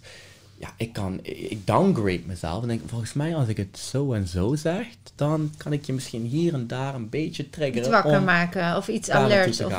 ja, 0.58 0.68
ik 0.76 0.92
kan, 0.92 1.18
ik 1.22 1.66
downgrade 1.66 2.20
mezelf 2.26 2.62
en 2.62 2.68
denk, 2.68 2.80
volgens 2.86 3.12
mij 3.12 3.36
als 3.36 3.48
ik 3.48 3.56
het 3.56 3.78
zo 3.78 4.12
en 4.12 4.28
zo 4.28 4.54
zeg, 4.54 4.86
dan 5.14 5.50
kan 5.56 5.72
ik 5.72 5.84
je 5.84 5.92
misschien 5.92 6.24
hier 6.24 6.54
en 6.54 6.66
daar 6.66 6.94
een 6.94 7.08
beetje 7.08 7.42
Iets 7.42 7.52
triggeren. 7.56 7.90
wakker 7.90 8.18
om- 8.18 8.24
maken 8.24 8.76
of 8.76 8.88
iets 8.88 9.10
alerts 9.10 9.56
te 9.56 9.66
of 9.66 9.72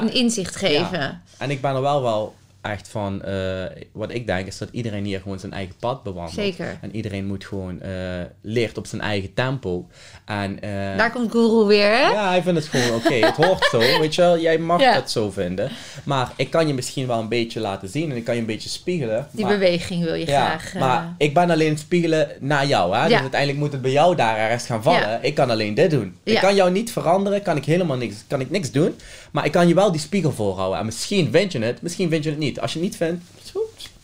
een 0.00 0.12
inzicht 0.14 0.56
geven. 0.56 1.22
En 1.38 1.50
ik 1.50 1.60
ben 1.60 1.74
er 1.74 1.80
wel 1.82 2.02
wel 2.02 2.34
echt 2.60 2.88
van, 2.88 3.22
eh, 3.22 3.64
wat 3.92 4.12
ik 4.12 4.26
denk 4.26 4.46
is 4.46 4.58
dat 4.58 4.68
iedereen 4.72 5.04
hier 5.04 5.20
gewoon 5.20 5.38
zijn 5.38 5.52
eigen 5.52 5.74
pad 5.76 6.02
bewandelt. 6.02 6.34
Zeker. 6.34 6.78
En 6.80 6.94
iedereen 6.96 7.26
moet 7.26 7.44
gewoon 7.44 7.80
eh 7.80 8.24
leert 8.40 8.78
op 8.78 8.86
zijn 8.86 9.00
eigen 9.00 9.34
tempo. 9.34 9.88
En, 10.24 10.60
eh, 10.62 10.96
Daar 10.96 11.12
komt 11.12 11.30
Guru 11.30 11.64
weer, 11.66 11.88
hè? 11.90 12.08
ja, 12.10 12.28
hij 12.28 12.42
vindt 12.42 12.58
het 12.60 12.68
gewoon 12.68 12.96
oké. 12.98 13.14
Het 13.14 13.36
hoort 13.36 13.64
zo, 13.70 13.78
weet 14.00 14.14
je 14.14 14.20
wel. 14.22 14.38
Jij 14.38 14.58
mag 14.58 14.80
Ja. 14.80 14.92
het 14.94 15.10
zo 15.10 15.30
vinden. 15.30 15.70
Maar 16.04 16.32
ik 16.36 16.50
kan 16.50 16.66
je 16.66 16.74
misschien 16.74 17.06
wel 17.06 17.18
een 17.18 17.28
beetje 17.28 17.60
laten 17.60 17.88
zien 17.88 18.10
en 18.10 18.16
ik 18.16 18.24
kan 18.24 18.34
je 18.34 18.40
een 18.40 18.46
beetje 18.46 18.68
spiegelen. 18.68 19.28
Die 19.32 19.44
maar, 19.44 19.58
beweging 19.58 20.04
wil 20.04 20.14
je 20.14 20.26
ja, 20.26 20.48
graag. 20.58 20.74
eh, 20.74 20.80
maar 20.80 21.14
ik 21.18 21.34
ben 21.34 21.50
alleen 21.50 21.68
het 21.70 21.78
spiegelen 21.78 22.28
naar 22.40 22.66
jou. 22.66 22.96
Hè? 22.96 23.02
Dus 23.02 23.10
Ja. 23.12 23.20
uiteindelijk 23.20 23.60
moet 23.60 23.72
het 23.72 23.82
bij 23.82 23.90
jou 23.90 24.16
daar 24.16 24.36
ergens 24.38 24.66
gaan 24.66 24.82
vallen. 24.82 25.00
Ja. 25.00 25.18
Ik 25.22 25.34
kan 25.34 25.50
alleen 25.50 25.74
dit 25.74 25.90
doen. 25.90 26.16
Ik 26.24 26.38
kan 26.38 26.54
jou 26.54 26.70
niet 26.70 26.92
veranderen, 26.92 27.42
kan 27.42 27.56
ik 27.56 27.64
helemaal 27.64 27.96
niks, 27.96 28.14
kan 28.26 28.40
ik 28.40 28.50
niks 28.50 28.70
doen. 28.70 28.94
Maar 29.30 29.44
ik 29.44 29.52
kan 29.52 29.68
je 29.68 29.74
wel 29.74 29.92
die 29.92 30.00
spiegel 30.00 30.32
voorhouden. 30.32 30.78
En 30.78 30.84
misschien 30.84 31.28
vind 31.32 31.52
je 31.52 31.58
het, 31.62 31.82
misschien 31.82 32.10
vind 32.10 32.24
je 32.24 32.30
het 32.30 32.38
niet. 32.38 32.60
Als 32.60 32.72
je 32.72 32.78
het 32.78 32.88
niet 32.88 32.96
vindt. 32.96 33.24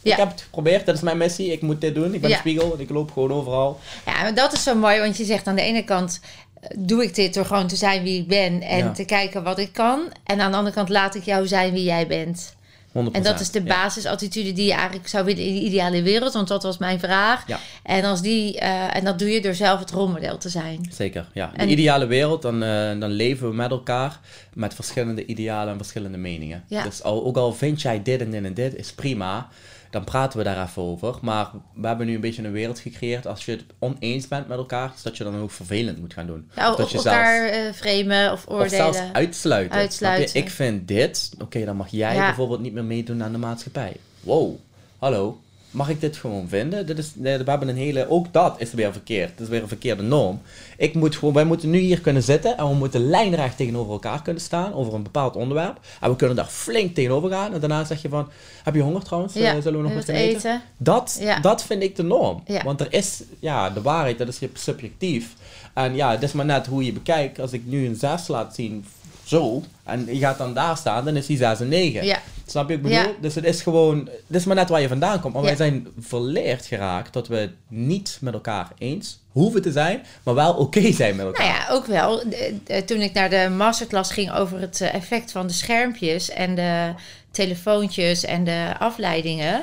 Ja. 0.07 0.13
Ik 0.13 0.19
heb 0.19 0.31
het 0.31 0.41
geprobeerd, 0.43 0.87
dat 0.87 0.95
is 0.95 1.01
mijn 1.01 1.17
missie. 1.17 1.53
Ik 1.53 1.63
moet 1.63 1.81
dit 1.81 1.95
doen. 1.95 2.15
Ik 2.15 2.21
ben 2.21 2.31
Ja. 2.31 2.37
een 2.37 2.41
spiegel, 2.43 2.75
ik 2.79 2.91
loop 2.91 3.13
gewoon 3.13 3.33
overal. 3.33 3.81
Ja, 4.07 4.23
maar 4.23 4.35
dat 4.35 4.53
is 4.53 4.63
zo 4.63 4.75
mooi, 4.75 5.01
want 5.01 5.17
je 5.17 5.25
zegt 5.25 5.47
aan 5.47 5.55
de 5.57 5.63
ene 5.63 5.85
kant 5.85 6.21
eh, 6.61 6.69
doe 6.79 7.03
ik 7.03 7.15
dit 7.15 7.35
door 7.35 7.45
gewoon 7.45 7.67
te 7.67 7.77
zijn 7.77 8.03
wie 8.03 8.21
ik 8.21 8.29
ben 8.29 8.63
en 8.63 8.79
Ja. 8.79 8.93
te 8.93 9.05
kijken 9.05 9.43
wat 9.43 9.59
ik 9.59 9.73
kan. 9.73 10.01
En 10.25 10.41
aan 10.41 10.51
de 10.51 10.57
andere 10.57 10.75
kant 10.75 10.89
laat 10.89 11.15
ik 11.15 11.23
jou 11.25 11.47
zijn 11.47 11.73
wie 11.73 11.85
jij 11.85 12.07
bent. 12.07 12.55
100%. 12.93 12.99
En 13.17 13.23
dat 13.23 13.41
is 13.41 13.51
de 13.51 13.63
basisattitude 13.63 14.53
die 14.53 14.67
je 14.67 14.73
eigenlijk 14.73 15.09
zou 15.09 15.25
willen 15.25 15.45
in 15.45 15.55
de 15.55 15.61
ideale 15.61 16.03
wereld, 16.03 16.33
want 16.33 16.49
dat 16.49 16.63
was 16.63 16.79
mijn 16.79 16.99
vraag. 16.99 17.45
Ja. 17.47 17.59
En, 17.83 18.05
als 18.05 18.23
die, 18.23 18.59
eh, 18.59 18.97
en 18.97 19.05
dat 19.05 19.19
doe 19.19 19.31
je 19.31 19.41
door 19.41 19.55
zelf 19.55 19.79
het 19.81 19.91
rolmodel 19.91 20.39
te 20.39 20.49
zijn. 20.49 20.89
Zeker, 20.93 21.27
ja. 21.35 21.51
De 21.55 21.59
En- 21.59 21.71
ideale 21.71 22.07
wereld, 22.07 22.43
dan, 22.43 22.63
eh, 22.63 23.01
dan 23.01 23.11
leven 23.11 23.49
we 23.49 23.55
met 23.55 23.71
elkaar 23.71 24.21
met 24.55 24.75
verschillende 24.75 25.27
idealen 25.27 25.73
en 25.73 25.77
verschillende 25.79 26.19
meningen. 26.19 26.65
Ja. 26.69 26.83
Dus 26.83 27.03
al, 27.03 27.25
ook 27.25 27.37
al 27.37 27.53
vind 27.53 27.83
jij 27.83 28.03
dit 28.03 28.21
en 28.21 28.31
dit 28.31 28.45
en 28.45 28.55
dit, 28.55 28.75
is 28.77 28.93
prima. 28.93 29.49
Dan 29.91 30.05
praten 30.05 30.39
we 30.39 30.45
daar 30.45 30.67
even 30.69 30.83
over. 30.83 31.15
Maar 31.23 31.51
we 31.75 31.87
hebben 31.87 32.07
nu 32.07 32.15
een 32.15 32.21
beetje 32.21 32.43
een 32.45 32.53
wereld 32.53 32.79
gecreëerd. 32.79 33.27
Als 33.27 33.45
je 33.45 33.51
het 33.53 33.65
oneens 33.79 34.29
bent 34.29 34.49
met 34.49 34.59
elkaar, 34.59 34.93
is 34.97 35.03
dat 35.03 35.17
je 35.17 35.25
dan 35.25 35.41
ook 35.41 35.51
vervelend 35.51 35.99
moet 35.99 36.13
gaan 36.13 36.27
doen. 36.27 36.51
Ja, 36.57 36.71
of 36.71 36.77
dat 36.77 36.91
je 36.91 36.97
elkaar 36.97 37.49
eh 37.49 37.73
framen 37.73 38.33
of 38.33 38.39
zelfs, 38.39 38.45
of 38.47 38.53
oordelen. 38.53 38.71
zelfs 38.71 38.99
uitsluiten. 39.13 40.35
Ik 40.35 40.51
vind 40.51 40.89
dit, 40.89 41.31
oké, 41.43 41.65
dan 41.65 41.77
mag 41.77 41.89
jij 41.91 42.15
Ja. 42.15 42.27
bijvoorbeeld 42.27 42.61
niet 42.61 42.73
meer 42.73 42.85
meedoen 42.85 43.23
aan 43.23 43.33
de 43.33 43.39
maatschappij. 43.39 43.97
Wow, 44.21 44.55
hallo. 44.99 45.41
Mag 45.77 45.89
ik 45.89 46.01
dit 46.01 46.17
gewoon 46.17 46.49
vinden? 46.49 46.87
Dit 46.87 46.99
is, 46.99 47.13
we 47.21 47.29
hebben 47.29 47.69
een 47.69 47.77
hele, 47.77 48.09
ook 48.11 48.33
dat 48.33 48.55
is 48.59 48.73
weer 48.73 48.93
verkeerd. 48.93 49.31
Dat 49.31 49.41
is 49.41 49.49
weer 49.49 49.63
een 49.63 49.69
verkeerde 49.69 50.03
norm. 50.03 50.41
Ik 50.77 50.95
moet 50.95 51.17
gewoon, 51.17 51.35
wij 51.35 51.45
moeten 51.45 51.71
nu 51.71 51.79
hier 51.79 52.01
kunnen 52.01 52.23
zitten 52.23 52.57
en 52.57 52.69
we 52.69 52.75
moeten 52.75 53.09
lijnrecht 53.09 53.57
tegenover 53.57 53.93
elkaar 53.93 54.23
kunnen 54.23 54.43
staan 54.43 54.75
over 54.75 54.95
een 54.95 55.03
bepaald 55.03 55.37
onderwerp. 55.37 55.81
En 56.01 56.11
we 56.11 56.17
kunnen 56.17 56.37
daar 56.37 56.47
flink 56.47 56.95
tegenover 56.95 57.31
gaan. 57.31 57.53
En 57.55 57.61
daarna 57.61 57.85
zeg 57.85 58.03
je 58.03 58.09
van, 58.09 58.29
heb 58.65 58.75
je 58.75 58.81
honger 58.81 59.03
trouwens? 59.05 59.35
ja, 59.35 59.55
Eh, 59.55 59.63
zullen 59.63 59.79
we 59.83 59.85
nog 59.89 59.95
wat 59.97 60.09
eten? 60.09 60.37
eten. 60.37 60.63
Dat, 60.77 61.17
Ja. 61.21 61.41
dat 61.41 61.65
vind 61.65 61.83
ik 61.83 61.97
de 61.97 62.03
norm. 62.03 62.43
Ja. 62.47 62.63
Want 62.65 62.81
er 62.81 62.93
is, 62.93 63.23
ja, 63.41 63.71
de 63.71 63.83
waarheid, 63.83 64.19
dat 64.19 64.29
is 64.29 64.39
subjectief. 64.53 65.35
En 65.75 65.95
ja, 65.95 66.11
het 66.11 66.23
is 66.23 66.33
maar 66.33 66.45
net 66.45 66.67
hoe 66.67 66.85
je 66.85 66.93
bekijkt. 66.93 67.41
Als 67.41 67.53
ik 67.53 67.63
nu 67.67 67.87
een 67.87 67.97
6 67.97 68.29
laat 68.29 68.55
zien, 68.55 68.85
zo, 69.27 69.63
en 69.85 70.07
je 70.07 70.19
gaat 70.19 70.39
dan 70.39 70.55
daar 70.55 70.77
staan, 70.77 71.05
dan 71.05 71.17
is 71.17 71.27
die 71.27 71.37
6 71.37 71.61
een 71.61 71.69
9. 71.69 72.05
Ja, 72.05 72.19
Snap 72.47 72.69
je 72.69 72.77
wat 72.77 72.87
ik 72.87 72.97
bedoel? 72.97 73.13
Ja. 73.13 73.19
Dus 73.21 73.35
het 73.35 73.45
is 73.45 73.63
gewoon, 73.63 74.09
het 74.27 74.37
is 74.37 74.45
maar 74.45 74.57
net 74.57 74.69
waar 74.69 74.81
je 74.81 74.89
vandaan 74.89 75.21
komt. 75.21 75.33
Maar 75.35 75.43
Ja. 75.43 75.49
wij 75.49 75.57
zijn 75.57 75.87
verleerd 76.01 76.67
geraakt 76.67 77.13
dat 77.13 77.29
we 77.29 77.51
niet 77.69 78.19
met 78.21 78.35
elkaar 78.35 78.69
eens 78.79 79.19
hoeven 79.33 79.63
te 79.63 79.73
zijn, 79.73 80.03
maar 80.23 80.35
wel 80.35 80.53
oké 80.55 80.93
zijn 80.93 81.17
met 81.17 81.27
elkaar. 81.27 81.47
nou 81.47 81.59
ja, 81.59 81.69
ook 81.75 81.87
wel. 81.87 82.29
De- 82.29 82.57
de- 82.65 82.85
toen 82.85 83.01
ik 83.01 83.13
naar 83.13 83.31
de 83.31 83.49
masterclass 83.57 84.13
ging 84.13 84.33
over 84.33 84.61
het 84.61 84.81
eh, 84.81 84.95
effect 84.95 85.33
van 85.33 85.47
de 85.47 85.53
schermpjes 85.53 86.31
en 86.31 86.55
de 86.55 86.93
telefoontjes 87.31 88.25
en 88.25 88.45
de 88.45 88.73
afleidingen. 88.79 89.63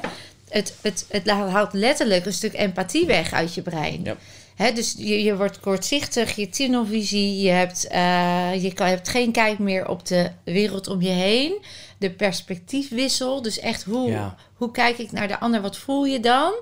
Het, 0.49 0.75
het, 0.81 1.05
het 1.09 1.29
haalt 1.29 1.73
letterlijk 1.73 2.25
een 2.25 2.33
stuk 2.33 2.53
empathie 2.53 3.05
weg 3.05 3.31
uit 3.33 3.53
je 3.53 3.61
brein. 3.61 4.01
Ja. 4.03 4.15
Dus 4.57 4.95
je, 4.97 5.23
je 5.23 5.37
wordt 5.37 5.59
kortzichtig, 5.59 6.35
je 6.35 6.49
tunnelvisie, 6.49 7.41
je 7.41 7.49
hebt, 7.49 7.87
eh, 7.87 8.63
je 8.63 8.73
kan, 8.73 8.87
je 8.89 8.95
hebt 8.95 9.09
geen 9.09 9.31
kijk 9.31 9.59
meer 9.59 9.87
op 9.87 10.05
de 10.05 10.31
wereld 10.43 10.87
om 10.87 11.01
je 11.01 11.09
heen. 11.09 11.65
De 11.97 12.11
perspectiefwissel, 12.11 13.41
dus 13.41 13.59
echt 13.59 13.83
hoe, 13.83 14.09
Ja. 14.09 14.35
hoe 14.53 14.71
kijk 14.71 14.97
ik 14.97 15.11
naar 15.11 15.27
de 15.27 15.39
ander, 15.39 15.61
wat 15.61 15.77
voel 15.77 16.05
je 16.05 16.19
dan? 16.19 16.53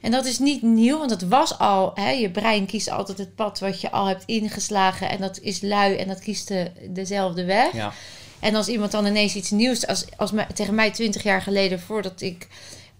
En 0.00 0.10
dat 0.10 0.24
is 0.26 0.38
niet 0.38 0.62
nieuw, 0.62 0.98
want 0.98 1.10
het 1.10 1.28
was 1.28 1.58
al, 1.58 1.90
hè, 1.94 2.10
je 2.10 2.30
brein 2.30 2.66
kiest 2.66 2.90
altijd 2.90 3.18
het 3.18 3.34
pad 3.34 3.58
wat 3.58 3.80
je 3.80 3.90
al 3.90 4.06
hebt 4.06 4.22
ingeslagen 4.26 5.10
en 5.10 5.20
dat 5.20 5.38
is 5.40 5.60
lui 5.60 5.96
en 5.96 6.08
dat 6.08 6.20
kiest 6.20 6.48
de, 6.48 6.70
dezelfde 6.88 7.44
weg. 7.44 7.72
Ja. 7.72 7.92
En 8.38 8.54
als 8.54 8.68
iemand 8.68 8.90
dan 8.92 9.06
ineens 9.06 9.34
iets 9.34 9.50
nieuws, 9.50 9.86
als, 9.86 10.04
als 10.16 10.32
me, 10.32 10.46
tegen 10.54 10.74
mij 10.74 10.90
twintig 10.90 11.22
jaar 11.22 11.42
geleden, 11.42 11.80
voordat 11.80 12.20
ik 12.20 12.48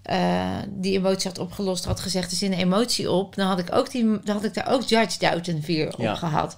eh, 0.03 0.57
die 0.69 0.99
emotie 0.99 1.29
had 1.29 1.39
opgelost, 1.39 1.85
had 1.85 2.01
gezegd, 2.01 2.31
er 2.31 2.37
zit 2.37 2.53
een 2.53 2.59
emotie 2.59 3.11
op, 3.11 3.35
dan 3.35 3.47
had 3.47 3.59
ik, 3.59 3.75
ook 3.75 3.91
die, 3.91 4.05
dan 4.05 4.35
had 4.37 4.45
ik 4.45 4.55
daar 4.55 4.69
ook 4.73 4.83
Judge 4.83 5.61
Fear 5.63 5.95
Ja. 5.99 6.11
op 6.11 6.17
gehad. 6.17 6.57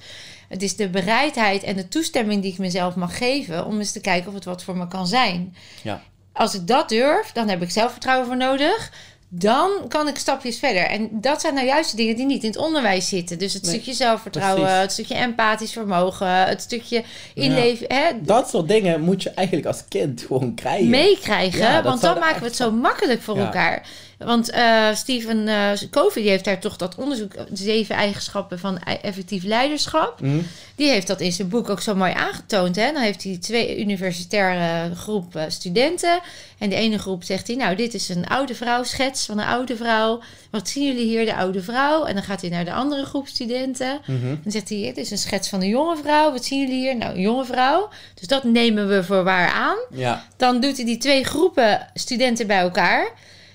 Het 0.48 0.62
is 0.62 0.76
de 0.76 0.88
bereidheid 0.88 1.62
en 1.62 1.76
de 1.76 1.88
toestemming 1.88 2.42
die 2.42 2.52
ik 2.52 2.58
mezelf 2.58 2.94
mag 2.94 3.16
geven 3.18 3.66
om 3.66 3.78
eens 3.78 3.92
te 3.92 4.00
kijken 4.00 4.28
of 4.28 4.34
het 4.34 4.44
wat 4.44 4.62
voor 4.62 4.76
me 4.76 4.88
kan 4.88 5.06
zijn. 5.06 5.56
Ja. 5.82 6.02
Als 6.32 6.54
ik 6.54 6.66
dat 6.66 6.88
durf, 6.88 7.32
dan 7.32 7.48
heb 7.48 7.62
ik 7.62 7.70
zelfvertrouwen 7.70 8.26
voor 8.26 8.36
nodig. 8.36 8.92
Dan 9.34 9.70
kan 9.88 10.08
ik 10.08 10.16
stapjes 10.18 10.58
verder. 10.58 10.82
En 10.82 11.08
dat 11.12 11.40
zijn 11.40 11.54
nou 11.54 11.66
juist 11.66 11.90
de 11.90 11.96
dingen 11.96 12.16
die 12.16 12.26
niet 12.26 12.42
in 12.42 12.48
het 12.48 12.58
onderwijs 12.58 13.08
zitten. 13.08 13.38
Dus 13.38 13.52
het 13.54 13.62
Nee, 13.62 13.72
stukje 13.72 13.92
zelfvertrouwen, 13.92 14.62
precies. 14.62 14.80
het 14.80 14.92
stukje 14.92 15.14
empathisch 15.14 15.72
vermogen, 15.72 16.28
het 16.46 16.60
stukje 16.62 17.02
inleven. 17.34 17.86
Hè, 17.94 18.04
Dat 18.20 18.48
soort 18.50 18.68
dingen 18.68 19.00
moet 19.00 19.22
je 19.22 19.30
eigenlijk 19.30 19.66
als 19.66 19.82
kind 19.88 20.24
gewoon 20.26 20.54
krijgen. 20.54 20.90
meekrijgen. 20.90 21.58
Ja, 21.60 21.82
want 21.82 22.00
dan 22.00 22.18
maken 22.18 22.40
we 22.40 22.46
het 22.46 22.56
zo 22.56 22.70
makkelijk 22.70 23.22
voor 23.22 23.38
elkaar. 23.38 23.86
Want 24.24 24.50
eh 24.50 24.94
Steven 24.94 25.46
uh, 25.46 25.70
Covey 25.90 26.22
die 26.22 26.30
heeft 26.30 26.44
daar 26.44 26.58
toch 26.58 26.76
dat 26.76 26.94
onderzoek... 26.94 27.32
zeven 27.52 27.94
eigenschappen 27.94 28.58
van 28.58 28.78
e- 28.84 28.92
effectief 28.92 29.44
leiderschap. 29.44 30.18
Hm? 30.18 30.40
Die 30.74 30.88
heeft 30.88 31.06
dat 31.06 31.20
in 31.20 31.32
zijn 31.32 31.48
boek 31.48 31.70
ook 31.70 31.80
zo 31.80 31.94
mooi 31.94 32.12
aangetoond. 32.12 32.76
Hè? 32.76 32.92
Dan 32.92 33.02
heeft 33.02 33.22
hij 33.22 33.36
twee 33.40 33.80
universitaire 33.80 34.94
groep 34.94 35.36
eh, 35.36 35.44
studenten. 35.48 36.20
En 36.58 36.68
de 36.68 36.76
ene 36.76 36.98
groep 36.98 37.24
zegt 37.24 37.46
hij... 37.46 37.56
nou, 37.56 37.76
dit 37.76 37.94
is 37.94 38.08
een 38.08 38.26
oude 38.26 38.54
vrouw, 38.54 38.82
schets 38.82 39.26
van 39.26 39.38
een 39.38 39.46
oude 39.46 39.76
vrouw. 39.76 40.20
Wat 40.50 40.68
zien 40.68 40.86
jullie 40.86 41.06
hier, 41.06 41.24
de 41.24 41.34
oude 41.34 41.62
vrouw? 41.62 42.04
En 42.04 42.14
dan 42.14 42.22
gaat 42.22 42.40
hij 42.40 42.50
naar 42.50 42.64
de 42.64 42.72
andere 42.72 43.04
groep 43.04 43.26
studenten. 43.26 44.00
Mhm. 44.06 44.36
Dan 44.42 44.52
zegt 44.52 44.68
hij, 44.68 44.78
dit 44.78 44.96
is 44.96 45.10
een 45.10 45.18
schets 45.18 45.48
van 45.48 45.60
een 45.60 45.68
jonge 45.68 45.96
vrouw. 45.96 46.32
Wat 46.32 46.44
zien 46.44 46.60
jullie 46.60 46.80
hier? 46.80 46.96
Nou, 46.96 47.14
een 47.14 47.20
jonge 47.20 47.44
vrouw. 47.44 47.88
Dus 48.14 48.28
dat 48.28 48.44
nemen 48.44 48.88
we 48.88 49.04
voor 49.04 49.24
waar 49.24 49.50
aan. 49.50 49.76
Ja. 49.90 50.24
Dan 50.36 50.60
doet 50.60 50.76
hij 50.76 50.84
die 50.86 50.98
twee 50.98 51.24
groepen 51.24 51.86
studenten 51.94 52.46
bij 52.46 52.58
elkaar. 52.58 53.10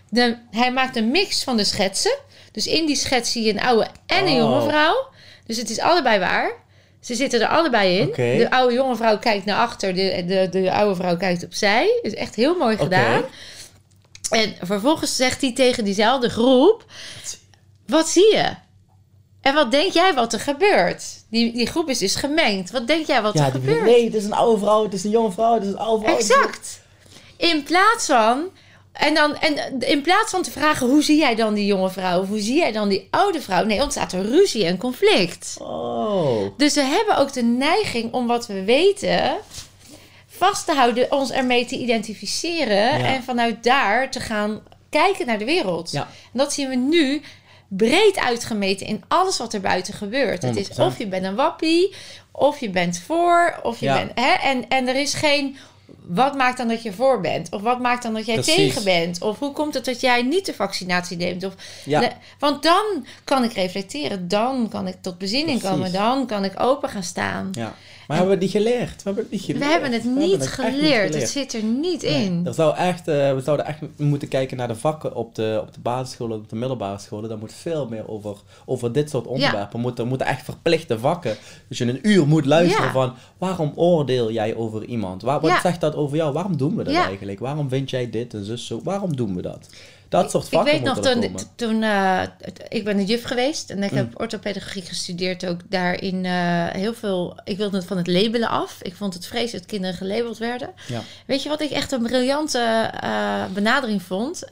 De, 0.10 0.38
hij 0.52 0.72
maakt 0.72 0.96
een 0.96 1.12
mix 1.12 1.44
van 1.44 1.58
de 1.58 1.64
schetsen. 1.64 2.18
Dus 2.52 2.68
in 2.68 2.86
die 2.86 2.96
schets 2.96 3.32
zie 3.32 3.44
je 3.44 3.52
een 3.52 3.62
oude 3.62 3.88
en 4.06 4.26
een 4.28 4.32
Oh. 4.32 4.38
jonge 4.38 4.62
vrouw. 4.70 5.08
Dus 5.46 5.58
het 5.58 5.70
is 5.70 5.80
allebei 5.80 6.20
waar. 6.20 6.52
Ze 7.00 7.16
zitten 7.16 7.42
er 7.42 7.48
allebei 7.48 7.98
in. 7.98 8.12
De 8.38 8.50
oude 8.52 8.74
jonge 8.74 8.96
vrouw 8.96 9.18
kijkt 9.20 9.46
naar 9.46 9.58
achter. 9.60 9.94
De, 9.96 10.24
de, 10.28 10.48
de 10.62 10.72
oude 10.72 10.96
vrouw 10.96 11.18
kijkt 11.18 11.44
opzij. 11.44 12.00
Dus 12.02 12.14
echt 12.14 12.36
heel 12.36 12.56
mooi 12.58 12.78
gedaan. 12.78 13.24
En 14.30 14.56
vervolgens 14.62 15.16
zegt 15.16 15.42
hij 15.42 15.54
tegen 15.54 15.84
diezelfde 15.84 16.30
groep... 16.30 16.86
Wat 17.88 18.08
zie 18.10 18.36
je? 18.36 18.46
En 19.42 19.54
wat 19.54 19.72
denk 19.72 19.92
jij 19.92 20.14
wat 20.14 20.34
er 20.34 20.40
gebeurt? 20.40 21.04
Die, 21.30 21.54
die 21.54 21.68
groep 21.68 21.90
is 21.90 21.98
dus 21.98 22.16
gemengd. 22.16 22.72
Wat 22.72 22.88
denk 22.88 23.08
jij 23.08 23.22
wat 23.22 23.34
Ja, 23.34 23.46
er 23.46 23.52
gebeurt? 23.52 23.84
nee, 23.84 24.06
het 24.06 24.14
is 24.14 24.24
een 24.24 24.34
oude 24.34 24.60
vrouw, 24.60 24.84
het 24.84 24.94
is 24.94 25.04
een 25.04 25.10
jonge 25.10 25.32
vrouw, 25.32 25.54
het 25.54 25.64
is 25.64 25.70
een 25.70 25.78
oude 25.78 26.04
vrouw. 26.06 26.18
is 26.18 26.30
Exact. 26.30 26.80
In 27.38 27.64
plaats 27.64 28.06
van 28.06 28.50
En, 28.98 29.14
dan, 29.14 29.38
en 29.38 29.80
in 29.80 30.02
plaats 30.02 30.32
van 30.32 30.42
te 30.44 30.52
vragen 30.52 30.88
hoe 30.88 31.04
zie 31.04 31.18
jij 31.18 31.36
dan 31.36 31.54
die 31.54 31.66
jonge 31.66 31.90
vrouw 31.90 32.22
of 32.22 32.28
hoe 32.28 32.40
zie 32.40 32.58
jij 32.58 32.72
dan 32.72 32.90
die 32.90 33.08
oude 33.12 33.42
vrouw, 33.42 33.66
nee, 33.66 33.82
ontstaat 33.82 34.14
er 34.14 34.26
ruzie 34.30 34.66
en 34.66 34.78
conflict. 34.78 35.56
Oh. 35.62 36.58
Dus 36.58 36.74
we 36.74 36.82
hebben 36.82 37.18
ook 37.18 37.34
de 37.34 37.44
neiging 37.44 38.14
om 38.14 38.28
wat 38.28 38.48
we 38.48 38.64
weten 38.64 39.36
vast 40.28 40.66
te 40.66 40.74
houden, 40.74 41.12
ons 41.12 41.32
ermee 41.32 41.66
te 41.66 41.78
identificeren 41.78 43.00
Ja. 43.00 43.06
en 43.06 43.24
vanuit 43.24 43.64
daar 43.64 44.12
te 44.12 44.20
gaan 44.20 44.62
kijken 44.90 45.26
naar 45.26 45.38
de 45.40 45.46
wereld. 45.46 45.92
Ja. 45.92 46.02
En 46.02 46.40
dat 46.40 46.54
zien 46.54 46.70
we 46.70 46.76
nu 46.76 47.22
breed 47.68 48.18
uitgemeten 48.20 48.86
in 48.88 49.04
alles 49.08 49.38
wat 49.38 49.54
er 49.54 49.62
buiten 49.62 49.94
gebeurt. 49.94 50.42
Het 50.42 50.56
is 50.56 50.68
100%. 50.70 50.72
of 50.80 50.98
je 50.98 51.08
bent 51.08 51.26
een 51.26 51.36
wappie, 51.36 51.96
of 52.32 52.60
je 52.60 52.70
bent 52.70 53.00
voor, 53.06 53.60
of 53.64 53.80
je 53.80 53.86
Ja. 53.86 53.94
bent... 53.94 54.12
Hè? 54.16 54.32
En, 54.34 54.70
en 54.70 54.88
er 54.88 54.96
is 54.96 55.14
geen... 55.14 55.58
Wat 56.08 56.36
maakt 56.36 56.58
dan 56.58 56.68
dat 56.68 56.84
je 56.84 56.94
voor 56.94 57.22
bent? 57.22 57.52
Of 57.52 57.62
wat 57.62 57.80
maakt 57.80 58.04
dan 58.04 58.14
dat 58.14 58.26
jij 58.26 58.36
Precies. 58.36 58.56
tegen 58.56 58.84
bent? 58.84 59.22
Of 59.22 59.40
hoe 59.40 59.52
komt 59.52 59.74
het 59.74 59.86
dat 59.86 60.02
jij 60.02 60.22
niet 60.22 60.46
de 60.46 60.54
vaccinatie 60.54 61.18
neemt? 61.18 61.44
Of, 61.44 61.54
Ja. 61.86 62.00
de- 62.00 62.12
want 62.40 62.64
dan 62.64 63.06
kan 63.24 63.44
ik 63.44 63.54
reflecteren. 63.54 64.28
Dan 64.28 64.70
kan 64.70 64.88
ik 64.88 64.96
tot 65.02 65.18
bezinning 65.18 65.60
Precies. 65.60 65.76
komen. 65.78 65.92
Dan 65.92 66.26
kan 66.28 66.44
ik 66.44 66.54
open 66.60 66.90
gaan 66.90 67.04
staan. 67.04 67.50
Ja. 67.52 67.74
Maar 68.08 68.18
hebben 68.18 68.38
we 68.38 68.44
het 68.46 68.54
niet 68.54 68.64
geleerd? 68.64 68.96
We 69.04 69.10
hebben 69.10 69.24
het 69.24 69.32
niet 69.32 69.42
geleerd. 69.42 69.60
We 69.66 69.72
hebben 69.72 69.92
het 69.92 70.04
niet 70.16 70.48
geleerd. 70.48 71.14
Het 71.16 71.30
zit 71.30 71.54
er 71.54 71.64
niet 71.64 72.02
Nee. 72.02 72.24
in. 72.26 72.42
Er 72.46 72.54
zou 72.54 72.76
echt, 72.76 73.08
eh, 73.08 73.34
we 73.34 73.42
zouden 73.44 73.66
echt 73.66 73.80
moeten 73.98 74.28
kijken 74.28 74.58
naar 74.58 74.68
de 74.68 74.76
vakken 74.76 75.16
op 75.16 75.36
de, 75.36 75.60
op 75.62 75.74
de 75.74 75.80
basisscholen, 75.80 76.38
op 76.38 76.50
de 76.50 76.56
middelbare 76.56 77.00
scholen. 77.00 77.30
Daar 77.30 77.38
moet 77.38 77.54
veel 77.54 77.88
meer 77.88 78.08
over, 78.10 78.36
over 78.66 78.92
dit 78.92 79.10
soort 79.10 79.28
onderwerpen. 79.28 79.74
Er 79.74 79.80
moeten, 79.80 80.04
er 80.04 80.10
moeten 80.10 80.28
echt 80.28 80.44
verplichte 80.44 81.00
vakken. 81.00 81.36
Dus 81.68 81.78
je 81.78 81.86
een 81.86 82.00
uur 82.02 82.28
moet 82.28 82.46
luisteren 82.46 82.86
Ja. 82.86 82.92
van 82.92 83.14
waarom 83.38 83.72
oordeel 83.76 84.32
jij 84.32 84.56
over 84.56 84.86
iemand? 84.86 85.22
Waar, 85.22 85.40
wat 85.40 85.50
Ja. 85.50 85.62
zegt 85.62 85.82
dat 85.82 85.96
over 85.96 86.18
jou? 86.18 86.34
Waarom 86.34 86.58
doen 86.58 86.76
we 86.76 86.84
dat 86.84 86.94
Ja. 86.94 87.06
eigenlijk? 87.08 87.40
Waarom 87.40 87.70
vind 87.70 87.90
jij 87.90 88.10
dit 88.10 88.34
en 88.34 88.46
zus 88.46 88.66
zo? 88.66 88.82
Waarom 88.84 89.16
doen 89.16 89.36
we 89.36 89.42
dat? 89.42 89.70
Dat 90.10 90.32
soort 90.32 90.44
Ik 90.46 90.50
vakken 90.52 90.74
weet 90.74 90.84
nog, 90.84 91.00
toen, 91.00 91.22
komen. 91.22 91.56
toen 91.56 91.84
eh, 91.84 92.22
ik 92.70 92.84
ben 92.84 92.98
een 92.98 93.06
juf 93.06 93.24
geweest 93.24 93.70
en 93.70 93.84
ik 93.84 93.92
Mm. 93.92 93.98
heb 93.98 94.20
orthopedagogie 94.20 94.82
gestudeerd 94.82 95.46
ook 95.46 95.60
daarin 95.70 96.26
eh, 96.26 96.68
heel 96.68 96.94
veel. 96.94 97.40
Ik 97.44 97.58
wilde 97.58 97.78
het 97.78 97.86
van 97.86 97.98
het 97.98 98.08
labelen 98.08 98.50
af. 98.50 98.78
Ik 98.82 98.96
vond 98.96 99.14
het 99.14 99.28
vreselijk 99.28 99.58
dat 99.64 99.66
kinderen 99.66 99.96
gelabeld 99.96 100.38
werden. 100.38 100.70
Ja. 100.88 101.02
Weet 101.26 101.44
je 101.44 101.50
wat 101.50 101.62
ik 101.62 101.72
echt 101.72 101.92
een 101.92 102.02
briljante 102.04 102.60
eh, 103.02 103.46
benadering 103.54 104.02
vond? 104.02 104.44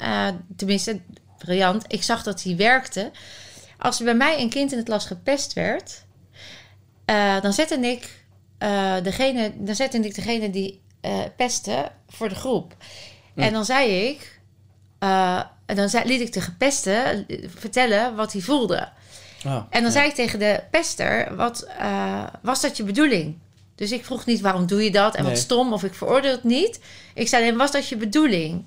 Tenminste, 0.55 0.99
briljant. 1.37 1.83
Ik 1.87 2.03
zag 2.03 2.23
dat 2.23 2.41
die 2.41 2.55
werkte. 2.55 3.11
Als 3.79 3.99
er 3.99 4.05
bij 4.05 4.15
mij 4.15 4.39
een 4.41 4.49
kind 4.49 4.71
in 4.71 4.77
het 4.77 4.87
klas 4.87 5.05
gepest 5.05 5.53
werd, 5.53 6.03
dan 7.41 7.53
zette 7.53 7.75
ik 7.79 8.23
degene, 9.03 9.51
dan 9.57 9.75
zette 9.75 9.97
ik 9.99 10.15
degene 10.15 10.49
die 10.49 10.81
pestte 11.35 11.91
voor 12.07 12.29
de 12.29 12.35
groep. 12.35 12.75
En 13.35 13.53
dan 13.53 13.65
zei 13.65 14.07
ik, 14.07 14.34
eh, 14.99 15.41
en 15.65 15.75
dan 15.75 15.89
zei, 15.89 16.05
liet 16.07 16.21
ik 16.21 16.33
de 16.33 16.41
gepeste 16.41 17.25
eh, 17.27 17.49
vertellen 17.55 18.15
wat 18.15 18.31
hij 18.33 18.41
voelde. 18.41 18.89
Ah, 19.43 19.53
En 19.53 19.65
dan 19.69 19.83
ja. 19.83 19.89
zei 19.89 20.07
ik 20.07 20.13
tegen 20.15 20.39
de 20.39 20.63
pester, 20.71 21.35
wat 21.35 21.67
eh, 21.79 22.23
was 22.41 22.61
dat 22.61 22.77
je 22.77 22.83
bedoeling? 22.83 23.37
Dus 23.75 23.91
ik 23.91 24.05
vroeg 24.05 24.25
niet 24.25 24.41
waarom 24.41 24.65
doe 24.67 24.83
je 24.83 24.91
dat 24.91 25.15
en 25.15 25.23
Nee. 25.23 25.31
wat 25.31 25.41
stom 25.41 25.73
of 25.73 25.83
ik 25.83 25.93
veroordeel 25.93 26.31
het 26.31 26.43
niet. 26.43 26.79
Ik 27.13 27.27
zei 27.27 27.43
alleen, 27.43 27.57
was 27.57 27.71
dat 27.71 27.87
je 27.87 27.95
bedoeling? 27.97 28.65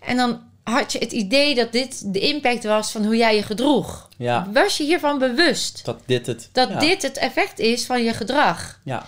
En 0.00 0.16
dan 0.16 0.40
had 0.62 0.92
je 0.92 0.98
het 0.98 1.12
idee 1.12 1.54
dat 1.54 1.72
dit 1.72 2.12
de 2.12 2.18
impact 2.20 2.64
was 2.64 2.90
van 2.92 3.04
hoe 3.04 3.16
jij 3.16 3.36
je 3.36 3.42
gedroeg. 3.42 4.08
Ja, 4.16 4.48
Was 4.52 4.76
je 4.76 4.84
hiervan 4.84 5.18
bewust? 5.18 5.84
dat 5.84 6.00
dit 6.06 6.26
het... 6.26 6.48
Dat 6.52 6.68
ja. 6.68 6.78
dit 6.78 7.02
het 7.02 7.16
effect 7.16 7.58
is 7.58 7.86
van 7.86 8.02
je 8.04 8.12
gedrag. 8.12 8.80
Ja, 8.84 9.06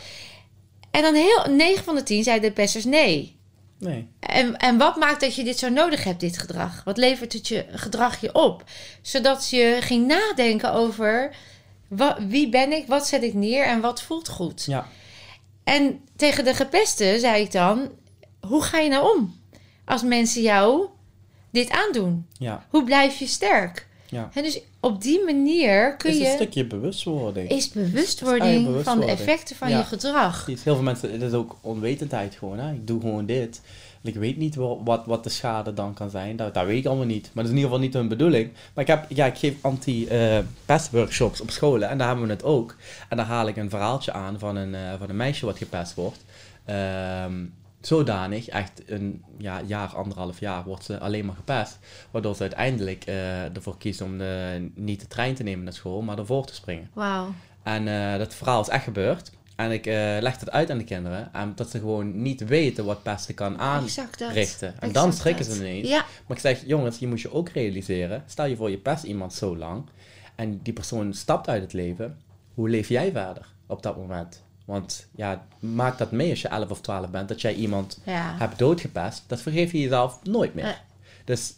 En 0.90 1.02
dan 1.02 1.14
heel 1.14 1.44
9 1.50 1.84
van 1.84 1.94
de 1.94 2.02
10 2.02 2.22
zeiden 2.24 2.48
de 2.48 2.54
pesters 2.54 2.84
nee. 2.84 3.36
Nee. 3.78 4.08
En, 4.20 4.56
en 4.56 4.78
wat 4.78 4.96
maakt 4.96 5.20
dat 5.20 5.34
je 5.34 5.44
dit 5.44 5.58
zo 5.58 5.68
nodig 5.68 6.04
hebt, 6.04 6.20
dit 6.20 6.38
gedrag? 6.38 6.84
Wat 6.84 6.96
levert 6.96 7.32
het 7.32 7.48
je 7.48 7.66
gedrag 7.70 8.20
je 8.20 8.34
op? 8.34 8.64
Zodat 9.02 9.50
je 9.50 9.76
ging 9.80 10.06
nadenken 10.06 10.72
over 10.72 11.34
wa- 11.88 12.26
wie 12.26 12.48
ben 12.48 12.72
ik, 12.72 12.86
wat 12.86 13.06
zet 13.06 13.22
ik 13.22 13.34
neer 13.34 13.64
en 13.64 13.80
wat 13.80 14.02
voelt 14.02 14.28
goed. 14.28 14.64
Ja, 14.64 14.86
En 15.64 16.00
tegen 16.16 16.44
de 16.44 16.54
gepesten 16.54 17.20
zei 17.20 17.42
ik 17.42 17.52
dan: 17.52 17.90
hoe 18.40 18.62
ga 18.62 18.78
je 18.78 18.88
nou 18.88 19.16
om 19.16 19.40
als 19.84 20.02
mensen 20.02 20.42
jou 20.42 20.86
dit 21.50 21.70
aandoen? 21.70 22.26
ja, 22.38 22.66
Hoe 22.70 22.84
blijf 22.84 23.18
je 23.18 23.26
sterk? 23.26 23.86
Ja. 24.16 24.30
En 24.34 24.42
dus 24.42 24.60
op 24.80 25.02
die 25.02 25.24
manier 25.24 25.96
kun 25.96 26.10
Het 26.10 26.18
is 26.20 26.24
een 26.26 26.30
je 26.30 26.36
stukje 26.36 26.66
bewustwording. 26.66 27.50
is 27.50 27.68
bewustwording 27.70 28.84
van 28.84 29.00
de 29.00 29.06
effecten 29.06 29.56
van 29.56 29.68
Ja. 29.68 29.78
je 29.78 29.84
gedrag. 29.84 30.46
Heel 30.46 30.56
veel 30.56 30.82
mensen, 30.82 31.12
het 31.12 31.22
is 31.22 31.32
ook 31.32 31.56
onwetendheid 31.60 32.34
gewoon. 32.34 32.58
Hè? 32.58 32.72
Ik 32.72 32.86
doe 32.86 33.00
gewoon 33.00 33.26
dit. 33.26 33.60
Ik 34.02 34.14
weet 34.14 34.36
niet 34.36 34.54
wat, 34.54 34.78
wat, 34.84 35.06
wat 35.06 35.24
de 35.24 35.30
schade 35.30 35.74
dan 35.74 35.94
kan 35.94 36.10
zijn. 36.10 36.36
Dat, 36.36 36.54
dat 36.54 36.66
weet 36.66 36.78
ik 36.78 36.86
allemaal 36.86 37.06
niet. 37.06 37.30
Maar 37.32 37.44
dat 37.44 37.44
is 37.44 37.50
in 37.50 37.56
ieder 37.56 37.70
geval 37.70 37.84
niet 37.84 37.94
hun 37.94 38.08
bedoeling. 38.08 38.50
Maar 38.74 38.84
ik, 38.84 38.90
heb, 38.90 39.06
ja, 39.08 39.26
ik 39.26 39.38
geef 39.38 39.54
anti-pest-workshops 39.60 41.40
op 41.40 41.50
scholen. 41.50 41.88
En 41.88 41.98
daar 41.98 42.06
hebben 42.08 42.26
we 42.26 42.32
het 42.32 42.42
ook. 42.44 42.76
En 43.08 43.16
daar 43.16 43.26
haal 43.26 43.48
ik 43.48 43.56
een 43.56 43.70
verhaaltje 43.70 44.12
aan 44.12 44.38
van 44.38 44.56
een, 44.56 44.74
eh, 44.74 44.80
van 44.98 45.08
een 45.08 45.16
meisje 45.16 45.46
wat 45.46 45.58
gepest 45.58 45.94
wordt. 45.94 46.24
Ehm, 46.64 47.32
zodanig, 47.87 48.49
echt 48.49 48.82
een 48.87 49.24
ja, 49.39 49.61
jaar, 49.66 49.89
anderhalf 49.89 50.41
jaar, 50.41 50.64
wordt 50.64 50.84
ze 50.84 50.99
alleen 50.99 51.26
maar 51.26 51.34
gepest. 51.34 51.78
Waardoor 52.11 52.34
ze 52.34 52.41
uiteindelijk 52.41 53.05
eh, 53.05 53.57
ervoor 53.57 53.78
kiest 53.78 54.01
om 54.01 54.18
de, 54.18 54.68
niet 54.74 55.01
de 55.01 55.07
trein 55.07 55.34
te 55.34 55.43
nemen 55.43 55.64
naar 55.64 55.72
school, 55.72 56.03
maar 56.03 56.18
ervoor 56.18 56.47
te 56.47 56.55
springen. 56.55 56.91
Wauw. 56.93 57.34
En 57.62 57.89
eh, 57.89 58.18
dat 58.18 58.34
verhaal 58.34 58.61
is 58.61 58.68
echt 58.68 58.84
gebeurd. 58.84 59.32
En 59.57 59.70
ik 59.70 59.87
eh, 59.87 59.95
leg 60.20 60.41
het 60.41 60.51
uit 60.51 60.70
aan 60.70 60.78
de 60.78 60.84
kinderen. 60.84 61.28
En 61.32 61.53
dat 61.55 61.70
ze 61.70 61.78
gewoon 61.78 62.22
niet 62.22 62.45
weten 62.45 62.84
wat 62.84 63.03
pesten 63.03 63.34
kan 63.34 63.53
dat. 63.53 63.61
aanrichten. 63.61 64.80
En 64.80 64.93
dan 64.93 65.12
schrikken 65.12 65.47
dat. 65.47 65.55
ze 65.55 65.61
ineens. 65.61 65.89
Ja, 65.89 66.05
Maar 66.26 66.37
ik 66.37 66.43
zeg, 66.43 66.62
jongens, 66.66 66.99
je 66.99 67.07
moet 67.07 67.20
je 67.20 67.32
ook 67.32 67.49
realiseren. 67.49 68.24
Stel 68.26 68.47
je 68.47 68.57
voor, 68.57 68.70
je 68.70 68.78
pest 68.78 69.05
iemand 69.05 69.34
zo 69.34 69.57
lang. 69.57 69.84
En 70.34 70.61
die 70.62 70.72
persoon 70.72 71.14
stapt 71.14 71.49
uit 71.49 71.62
het 71.62 71.72
leven. 71.72 72.18
Hoe 72.55 72.68
leef 72.68 72.89
jij 72.89 73.12
verder 73.12 73.47
op 73.66 73.82
dat 73.82 73.97
moment? 73.97 74.45
Want 74.66 75.08
ja, 75.14 75.46
maak 75.58 75.98
dat 75.98 76.10
mee 76.10 76.30
als 76.30 76.42
je 76.42 76.48
11 76.48 76.70
of 76.70 76.80
12 76.80 77.10
bent. 77.10 77.28
Dat 77.28 77.40
jij 77.40 77.54
iemand 77.54 78.00
ja. 78.04 78.34
hebt 78.38 78.58
doodgepest. 78.58 79.24
Dat 79.26 79.40
vergeef 79.42 79.72
je 79.72 79.80
jezelf 79.80 80.18
nooit 80.22 80.54
meer. 80.54 80.80
Dus 81.24 81.54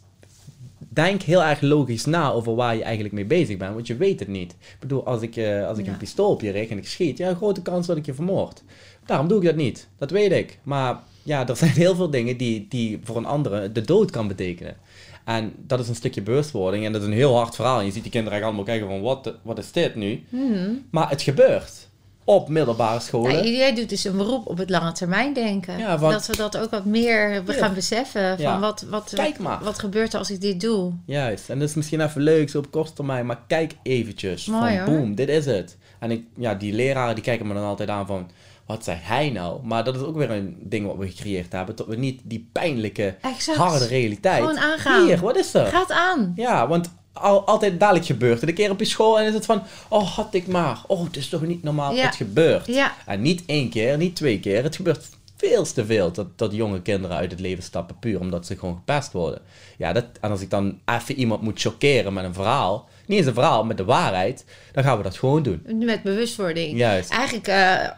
denk 0.79 1.23
heel 1.23 1.45
erg 1.45 1.61
logisch 1.61 2.05
na 2.05 2.31
over 2.31 2.55
waar 2.55 2.77
je 2.77 2.83
eigenlijk 2.83 3.15
mee 3.15 3.25
bezig 3.25 3.57
bent, 3.57 3.75
want 3.75 3.87
je 3.87 3.97
weet 3.97 4.19
het 4.21 4.29
niet. 4.29 4.53
Ik 4.53 4.77
bedoel, 4.81 5.07
als 5.07 5.23
ik, 5.23 5.37
eh, 5.37 5.67
als 5.67 5.79
ik 5.79 5.85
Ja. 5.85 5.93
een 5.93 5.99
pistool 5.99 6.31
op 6.31 6.41
je 6.41 6.51
richt 6.51 6.71
en 6.71 6.79
ik 6.79 6.87
schiet, 6.89 7.19
ja, 7.19 7.35
grote 7.35 7.63
kans 7.63 7.87
dat 7.87 7.97
ik 7.97 8.07
je 8.07 8.15
vermoord. 8.15 8.63
Daarom 9.07 9.29
doe 9.29 9.39
ik 9.39 9.45
dat 9.45 9.57
niet. 9.57 9.89
Dat 9.99 10.11
weet 10.11 10.33
ik. 10.33 10.59
Maar 10.63 10.99
ja, 11.23 11.49
er 11.49 11.57
zijn 11.57 11.71
heel 11.71 11.95
veel 11.95 12.11
dingen 12.11 12.37
die, 12.37 12.67
die 12.69 13.01
voor 13.05 13.17
een 13.17 13.27
andere 13.27 13.73
de 13.73 13.81
dood 13.81 14.11
kan 14.11 14.29
betekenen. 14.29 14.77
En 15.25 15.53
dat 15.57 15.81
is 15.81 15.89
een 15.89 15.95
stukje 15.95 16.23
bewustwording 16.23 16.85
en 16.85 16.93
dat 16.93 17.01
is 17.01 17.07
een 17.07 17.13
heel 17.15 17.37
hard 17.37 17.55
verhaal. 17.55 17.79
En 17.79 17.85
je 17.85 17.93
ziet 17.93 18.03
die 18.03 18.13
kinderen 18.13 18.39
echt 18.39 18.47
allemaal 18.47 18.65
kijken 18.65 18.89
van, 18.89 19.01
wat, 19.01 19.35
wat 19.43 19.59
is 19.59 19.73
dit 19.73 19.95
nu? 19.95 20.25
Mhm. 20.29 20.71
Maar 20.91 21.11
het 21.11 21.23
gebeurt. 21.23 21.88
Op 22.29 22.49
middelbare 22.49 23.01
scholen. 23.01 23.45
Ja, 23.45 23.51
jij 23.51 23.75
doet 23.75 23.89
dus 23.89 24.05
een 24.05 24.17
beroep 24.17 24.47
op 24.47 24.59
het 24.59 24.71
lange 24.71 24.93
termijn 24.93 25.33
denken. 25.35 25.79
Ja, 25.79 25.99
want- 25.99 26.13
Dat 26.13 26.27
we 26.27 26.37
dat 26.37 26.57
ook 26.59 26.71
wat 26.71 26.85
meer 26.85 27.31
Ja. 27.33 27.43
gaan 27.47 27.75
beseffen. 27.75 28.29
Van 28.37 28.45
Ja. 28.45 28.59
wat, 28.59 28.85
wat, 28.91 29.13
Kijk 29.15 29.39
maar. 29.39 29.59
wat 29.63 29.79
gebeurt 29.79 30.13
er 30.13 30.19
als 30.19 30.31
ik 30.31 30.41
dit 30.41 30.61
doe? 30.61 30.93
Juist, 31.05 31.51
en 31.51 31.59
dat 31.59 31.69
is 31.69 31.75
misschien 31.75 32.01
even 32.01 32.21
leuk 32.23 32.51
zo 32.51 32.59
op 32.59 32.71
korte 32.71 32.93
termijn, 32.93 33.27
maar 33.27 33.41
kijk 33.47 33.75
eventjes. 33.83 34.47
Mooi, 34.47 34.77
van 34.77 34.85
boem, 34.97 35.15
dit 35.15 35.29
is 35.29 35.47
het. 35.47 35.77
En 35.99 36.11
ik, 36.11 36.25
ja, 36.37 36.55
die 36.55 36.73
leraren 36.73 37.15
die 37.15 37.25
kijken 37.25 37.47
me 37.47 37.55
dan 37.55 37.65
altijd 37.65 37.89
aan 37.89 38.07
van, 38.07 38.31
wat 38.67 38.85
zegt 38.85 39.03
hij 39.07 39.31
nou? 39.31 39.61
Maar 39.67 39.85
dat 39.85 39.97
is 39.97 40.03
ook 40.03 40.17
weer 40.17 40.31
een 40.31 40.57
ding 40.63 40.87
wat 40.87 40.97
we 40.97 41.09
gecreëerd 41.09 41.53
hebben, 41.53 41.77
dat 41.77 41.87
we 41.87 41.97
niet 41.97 42.21
die 42.25 42.49
pijnlijke, 42.53 43.15
Exact. 43.23 43.59
harde 43.59 43.87
realiteit... 43.87 44.41
Gewoon 44.41 44.59
aangaan. 44.59 45.05
Hier, 45.07 45.19
wat 45.21 45.37
is 45.37 45.55
er? 45.55 45.67
Gaat 45.67 45.91
aan. 45.93 46.33
Ja, 46.37 46.69
want 46.69 46.91
al, 47.21 47.47
altijd 47.47 47.81
dadelijk 47.81 48.07
gebeurt 48.07 48.41
het. 48.41 48.49
Een 48.49 48.55
keer 48.55 48.71
op 48.71 48.79
je 48.79 48.85
school 48.85 49.21
en 49.21 49.27
is 49.27 49.35
het 49.35 49.45
van, 49.45 49.63
oh, 49.89 50.09
had 50.17 50.35
ik 50.35 50.47
maar. 50.47 50.83
Oh, 50.87 51.05
het 51.05 51.17
is 51.17 51.29
toch 51.29 51.43
niet 51.43 51.63
normaal? 51.63 51.95
Ja. 51.95 52.07
Het 52.07 52.17
gebeurt. 52.17 52.67
Ja. 52.67 52.95
En 53.07 53.23
niet 53.23 53.43
één 53.47 53.71
keer, 53.71 53.97
niet 53.97 54.17
twee 54.17 54.41
keer. 54.41 54.63
Het 54.63 54.77
gebeurt 54.77 55.09
veel 55.37 55.65
te 55.65 55.87
veel 55.87 56.13
dat, 56.13 56.39
dat 56.39 56.53
jonge 56.53 56.83
kinderen 56.83 57.17
uit 57.17 57.31
het 57.31 57.41
leven 57.41 57.63
stappen 57.63 57.99
puur 57.99 58.21
omdat 58.21 58.47
ze 58.47 58.59
gewoon 58.59 58.75
gepest 58.75 59.13
worden. 59.13 59.41
Ja, 59.77 59.93
dat, 59.93 60.05
en 60.21 60.31
als 60.31 60.41
ik 60.41 60.51
dan 60.51 60.79
even 60.85 61.15
iemand 61.15 61.43
moet 61.43 61.61
chockeren 61.61 62.13
met 62.13 62.25
een 62.25 62.35
verhaal, 62.35 62.89
niet 63.07 63.19
eens 63.19 63.27
een 63.27 63.35
verhaal, 63.35 63.65
met 63.65 63.77
de 63.77 63.85
waarheid, 63.85 64.45
dan 64.73 64.85
gaan 64.85 64.97
we 64.97 65.03
dat 65.03 65.17
gewoon 65.17 65.43
doen. 65.43 65.63
Met 65.79 66.03
bewustwording. 66.03 66.79
Juist. 66.79 67.11
Eigenlijk 67.11 67.47
eh, 67.47 67.89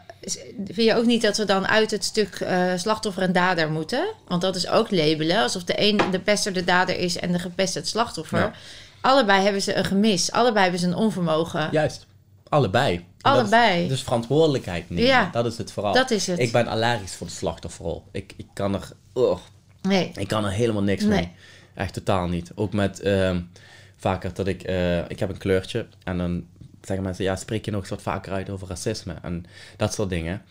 vind 0.65 0.87
je 0.87 0.95
ook 0.95 1.05
niet 1.05 1.21
dat 1.21 1.37
we 1.37 1.45
dan 1.45 1.67
uit 1.67 1.91
het 1.91 2.03
stuk 2.03 2.35
eh, 2.35 2.71
slachtoffer 2.75 3.23
en 3.23 3.31
dader 3.31 3.71
moeten. 3.71 4.07
Want 4.27 4.41
dat 4.41 4.55
is 4.55 4.67
ook 4.67 4.91
labelen. 4.91 5.41
Alsof 5.41 5.63
de 5.63 5.73
een 5.77 5.99
de 6.11 6.19
pester 6.19 6.53
de 6.53 6.63
dader 6.63 6.97
is 6.97 7.17
en 7.17 7.31
de 7.31 7.39
gepest 7.39 7.73
het 7.73 7.87
slachtoffer. 7.87 8.39
Ja. 8.39 8.53
Allebei 9.01 9.43
hebben 9.43 9.61
ze 9.61 9.75
een 9.75 9.85
gemis. 9.85 10.31
Allebei 10.31 10.61
hebben 10.61 10.79
ze 10.79 10.87
een 10.87 10.95
onvermogen. 10.95 11.69
Juist. 11.71 12.05
Allebei. 12.49 12.93
Is- 12.95 13.01
Allebei. 13.21 13.87
dus 13.87 14.01
verantwoordelijkheid 14.03 14.89
nemen. 14.89 15.05
Ja. 15.05 15.29
Dat 15.31 15.45
is 15.45 15.57
het 15.57 15.71
vooral. 15.71 15.93
Dat 15.93 16.11
is 16.11 16.27
het. 16.27 16.39
Ik 16.39 16.51
ben 16.51 16.67
allergisch 16.67 17.15
voor 17.15 17.27
de 17.27 17.33
slachtofferrol. 17.33 18.03
Ik, 18.11 18.33
ik 18.37 18.47
kan 18.53 18.73
er... 18.73 18.89
ugh, 19.13 19.39
Nee. 19.81 20.11
Ik 20.15 20.27
kan 20.27 20.45
er 20.45 20.51
helemaal 20.51 20.83
niks 20.83 21.03
mee. 21.03 21.17
Nee. 21.19 21.31
Echt 21.73 21.93
totaal 21.93 22.27
niet. 22.27 22.51
Ook 22.55 22.73
met 22.73 22.99
ehm, 22.99 23.39
vaker 23.97 24.33
dat 24.33 24.47
ik... 24.47 24.63
eh, 24.63 24.97
ik 25.09 25.19
heb 25.19 25.29
een 25.29 25.37
kleurtje 25.37 25.85
en 26.03 26.17
dan 26.17 26.45
zeggen 26.81 27.05
mensen... 27.05 27.23
Ja, 27.23 27.35
spreek 27.35 27.65
je 27.65 27.71
nog 27.71 27.79
eens 27.81 27.89
wat 27.89 28.01
vaker 28.01 28.31
uit 28.33 28.49
over 28.49 28.67
racisme 28.67 29.15
en 29.21 29.45
dat 29.77 29.93
soort 29.93 30.09
dingen. 30.09 30.41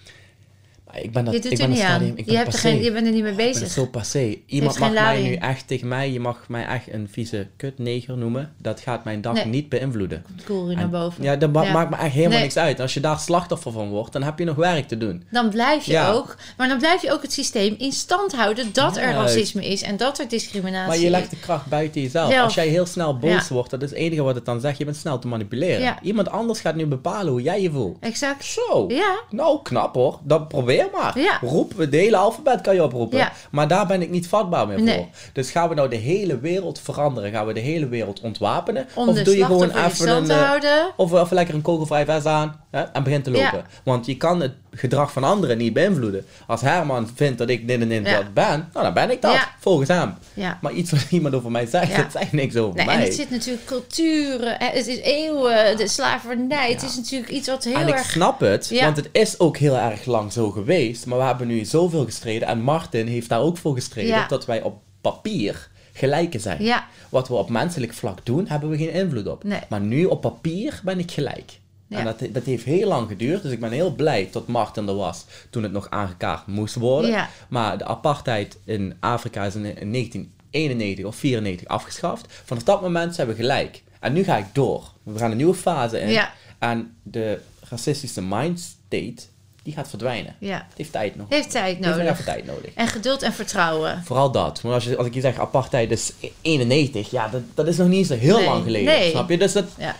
Ik 0.94 1.12
ben 1.12 1.24
dat, 1.24 1.34
ik 1.34 1.40
ben 1.42 1.50
niet 1.50 1.58
dat 1.58 1.68
aan. 1.68 1.76
stadium, 1.76 2.08
ik 2.16 2.24
ben 2.24 2.32
Je, 2.34 2.36
hebt 2.38 2.50
passé. 2.50 2.68
geen, 2.68 2.82
je 2.82 2.92
bent 2.92 3.06
er 3.06 3.12
niet 3.12 3.22
mee 3.22 3.30
Ik 3.30 3.36
ben 3.36 3.46
bezig. 3.46 3.70
zo 3.70 3.86
passé. 3.86 4.36
Iemand 4.46 4.78
mag 4.78 4.92
mij 4.92 5.22
nu 5.22 5.34
echt 5.34 5.66
tegen 5.66 5.88
mij, 5.88 6.10
je 6.12 6.20
mag 6.20 6.48
mij 6.48 6.66
echt 6.66 6.92
een 6.92 7.08
vieze 7.10 7.46
kutneger 7.56 8.16
noemen. 8.16 8.52
Dat 8.58 8.80
gaat 8.80 9.04
mijn 9.04 9.20
dag 9.20 9.34
Nee. 9.34 9.44
niet 9.46 9.68
beïnvloeden. 9.68 10.24
Komt 10.46 10.66
naar 10.74 10.82
En- 10.82 10.90
boven. 10.90 11.22
Ja, 11.24 11.36
dat 11.36 11.50
Ja. 11.52 11.72
maakt 11.72 11.90
me 11.90 11.96
echt 11.96 12.12
helemaal 12.12 12.32
Nee. 12.32 12.40
niks 12.42 12.56
uit. 12.56 12.80
Als 12.80 12.94
je 12.94 13.00
daar 13.00 13.18
slachtoffer 13.18 13.72
van 13.72 13.88
wordt, 13.88 14.12
dan 14.12 14.22
heb 14.22 14.38
je 14.38 14.44
nog 14.44 14.56
werk 14.56 14.88
te 14.88 14.98
doen. 14.98 15.22
Dan 15.30 15.48
blijf 15.50 15.84
je 15.84 15.92
Ja. 15.92 16.10
ook, 16.10 16.36
maar 16.56 16.68
dan 16.68 16.78
blijf 16.78 17.02
je 17.02 17.12
ook 17.12 17.22
het 17.22 17.32
systeem 17.32 17.74
in 17.78 17.92
stand 17.92 18.32
houden 18.34 18.66
dat 18.72 18.96
er 18.96 19.12
racisme 19.12 19.66
is 19.66 19.82
en 19.82 19.96
dat 19.96 20.18
er 20.18 20.28
discriminatie 20.28 20.88
Maar 20.88 20.98
je 20.98 21.04
is. 21.04 21.10
legt 21.10 21.30
de 21.30 21.36
kracht 21.40 21.66
buiten 21.66 22.00
jezelf. 22.00 22.30
Zelf. 22.30 22.44
Als 22.44 22.54
jij 22.54 22.68
heel 22.68 22.86
snel 22.86 23.18
boos 23.18 23.30
Ja. 23.48 23.54
wordt, 23.54 23.70
dat 23.70 23.82
is 23.82 23.90
het 23.90 23.98
enige 23.98 24.22
wat 24.22 24.34
het 24.34 24.44
dan 24.44 24.60
zegt. 24.60 24.78
Je 24.78 24.84
bent 24.84 24.96
snel 24.96 25.18
te 25.18 25.26
manipuleren. 25.28 25.96
Iemand 26.02 26.30
anders 26.30 26.60
gaat 26.60 26.74
nu 26.74 26.86
bepalen 26.86 27.32
hoe 27.32 27.42
jij 27.42 27.62
je 27.62 27.70
voelt. 27.70 27.96
Exact. 28.00 28.44
Zo. 28.44 28.84
Ja, 28.88 29.20
Nou, 29.30 29.62
knap 29.62 29.94
hoor. 29.94 30.18
Dat 30.24 30.48
probeer 30.48 30.79
maar. 30.92 31.18
Ja. 31.18 31.38
Roep, 31.40 31.78
het 31.78 31.92
hele 31.94 32.16
alfabet 32.16 32.60
kan 32.60 32.74
je 32.74 32.82
oproepen. 32.82 33.18
Ja. 33.18 33.32
Maar 33.50 33.68
daar 33.68 33.86
ben 33.86 34.02
ik 34.02 34.10
niet 34.10 34.28
vatbaar 34.28 34.66
meer 34.66 34.80
Nee. 34.82 34.96
voor. 34.96 35.06
Dus 35.32 35.50
gaan 35.50 35.68
we 35.68 35.74
nou 35.74 35.88
de 35.88 35.96
hele 35.96 36.38
wereld 36.38 36.78
veranderen? 36.80 37.30
Gaan 37.30 37.46
we 37.46 37.52
de 37.52 37.60
hele 37.60 37.88
wereld 37.88 38.20
ontwapenen? 38.20 38.86
om 38.94 39.08
of 39.08 39.14
de 39.14 39.22
doe 39.22 39.36
je 39.36 39.44
gewoon 39.44 39.70
even 39.70 40.08
een... 40.08 40.30
eh. 40.30 40.84
Of 40.96 41.12
even 41.12 41.34
lekker 41.34 41.54
een 41.54 41.62
kogelvrij 41.62 42.04
vest 42.04 42.26
aan 42.26 42.60
hè, 42.70 42.80
en 42.82 43.02
begin 43.02 43.22
te 43.22 43.30
lopen. 43.30 43.64
Want 43.84 44.06
je 44.06 44.16
kan 44.16 44.40
het 44.40 44.52
gedrag 44.72 45.12
van 45.12 45.24
anderen 45.24 45.58
niet 45.58 45.72
beïnvloeden. 45.72 46.24
Als 46.46 46.60
Herman 46.60 47.08
vindt 47.14 47.38
dat 47.38 47.48
ik 47.48 47.68
dit 47.68 47.80
en 47.80 47.88
dit 47.88 48.06
Ja. 48.06 48.16
dat 48.16 48.34
ben, 48.34 48.68
nou 48.72 48.84
dan 48.84 48.94
ben 48.94 49.10
ik 49.10 49.22
dat, 49.22 49.32
Ja. 49.32 49.48
volgens 49.58 49.88
hem. 49.88 50.14
Ja. 50.34 50.58
Maar 50.60 50.72
iets 50.72 50.90
wat 50.90 51.06
iemand 51.10 51.34
over 51.34 51.50
mij 51.50 51.66
zegt, 51.66 51.96
dat 51.96 52.12
zegt 52.12 52.32
niks 52.32 52.56
over 52.56 52.76
Nee, 52.76 52.86
mij. 52.86 52.94
en 52.94 53.00
het 53.02 53.14
zit 53.14 53.30
natuurlijk 53.30 53.64
culturen, 53.66 54.56
het 54.58 54.86
is 54.86 54.98
eeuwen, 54.98 55.76
de 55.76 55.88
slavernij. 55.88 56.70
Het 56.70 56.82
is 56.82 56.96
natuurlijk 56.96 57.30
iets 57.30 57.48
wat 57.48 57.64
heel 57.64 57.74
en 57.74 57.88
ik 57.88 57.94
erg... 57.94 58.10
snap 58.10 58.40
het, 58.40 58.80
want 58.80 58.96
het 58.96 59.08
is 59.12 59.38
ook 59.40 59.56
heel 59.56 59.76
erg 59.76 60.04
lang 60.04 60.32
zo 60.32 60.50
geweest. 60.50 61.06
Maar 61.06 61.18
we 61.18 61.24
hebben 61.24 61.46
nu 61.46 61.64
zoveel 61.64 62.04
gestreden. 62.04 62.48
En 62.48 62.60
Martin 62.60 63.06
heeft 63.06 63.28
daar 63.28 63.40
ook 63.40 63.58
voor 63.58 63.74
gestreden. 63.74 64.24
Dat 64.28 64.46
wij 64.46 64.62
op 64.62 64.78
papier 65.00 65.68
gelijken 65.92 66.40
zijn. 66.40 66.72
Wat 67.08 67.28
we 67.28 67.34
op 67.34 67.50
menselijk 67.50 67.92
vlak 67.92 68.18
doen, 68.26 68.46
hebben 68.48 68.68
we 68.70 68.76
geen 68.76 68.92
invloed 68.92 69.26
op. 69.26 69.44
Nee. 69.44 69.60
Maar 69.68 69.80
nu 69.80 70.04
op 70.04 70.20
papier 70.20 70.80
ben 70.84 70.98
ik 70.98 71.10
gelijk. 71.10 71.58
Ja. 71.90 71.98
En 71.98 72.04
dat, 72.04 72.18
dat 72.30 72.44
heeft 72.44 72.64
heel 72.64 72.88
lang 72.88 73.08
geduurd. 73.08 73.42
Dus 73.42 73.52
ik 73.52 73.60
ben 73.60 73.70
heel 73.72 73.94
blij 73.94 74.28
dat 74.32 74.46
Martin 74.46 74.88
er 74.88 74.94
was 74.94 75.24
toen 75.50 75.62
het 75.62 75.72
nog 75.72 75.90
aangekaart 75.90 76.46
moest 76.46 76.74
worden. 76.74 77.10
Ja. 77.10 77.28
Maar 77.48 77.78
de 77.78 77.84
apartheid 77.84 78.58
in 78.64 78.96
Afrika 79.00 79.44
is 79.44 79.54
in, 79.54 79.64
in 79.64 79.92
1991 79.92 81.04
of 81.04 81.16
94 81.16 81.68
afgeschaft. 81.68 82.26
Vanaf 82.44 82.62
dat 82.62 82.80
moment 82.82 83.14
zijn 83.14 83.26
we 83.28 83.34
gelijk. 83.34 83.82
En 84.00 84.12
nu 84.12 84.24
ga 84.24 84.36
ik 84.36 84.44
door. 84.52 84.92
We 85.02 85.18
gaan 85.18 85.30
een 85.30 85.36
nieuwe 85.36 85.54
fase 85.54 86.00
in. 86.00 86.08
Ja. 86.10 86.32
En 86.58 86.96
de 87.02 87.40
racistische 87.68 88.22
mindstate, 88.22 89.22
die 89.62 89.72
gaat 89.72 89.88
verdwijnen. 89.88 90.34
ja. 90.38 90.56
Het 90.68 90.76
heeft 90.76 90.92
tijd 90.92 91.16
nog. 91.16 91.26
Heeft 91.28 91.50
tijd 91.50 91.76
heeft 91.76 91.96
nodig. 91.96 92.10
even 92.12 92.24
tijd 92.24 92.46
nodig. 92.46 92.70
En 92.74 92.86
geduld 92.88 93.22
en 93.22 93.32
vertrouwen. 93.32 94.02
Vooral 94.04 94.30
dat. 94.30 94.60
Want 94.60 94.74
als, 94.74 94.84
je, 94.84 94.96
als 94.96 95.06
ik 95.06 95.14
je 95.14 95.20
zeg 95.20 95.38
apartheid 95.38 95.90
is 95.90 96.12
91, 96.42 97.10
ja, 97.10 97.28
dat, 97.28 97.42
dat 97.54 97.66
is 97.66 97.76
nog 97.76 97.88
niet 97.88 98.06
zo 98.06 98.14
heel 98.14 98.36
Nee. 98.36 98.46
lang 98.46 98.62
geleden. 98.64 98.94
Nee. 98.94 99.10
Snap 99.10 99.30
je? 99.30 99.38
Dus 99.38 99.52
dat, 99.52 99.64
Ja. 99.78 99.96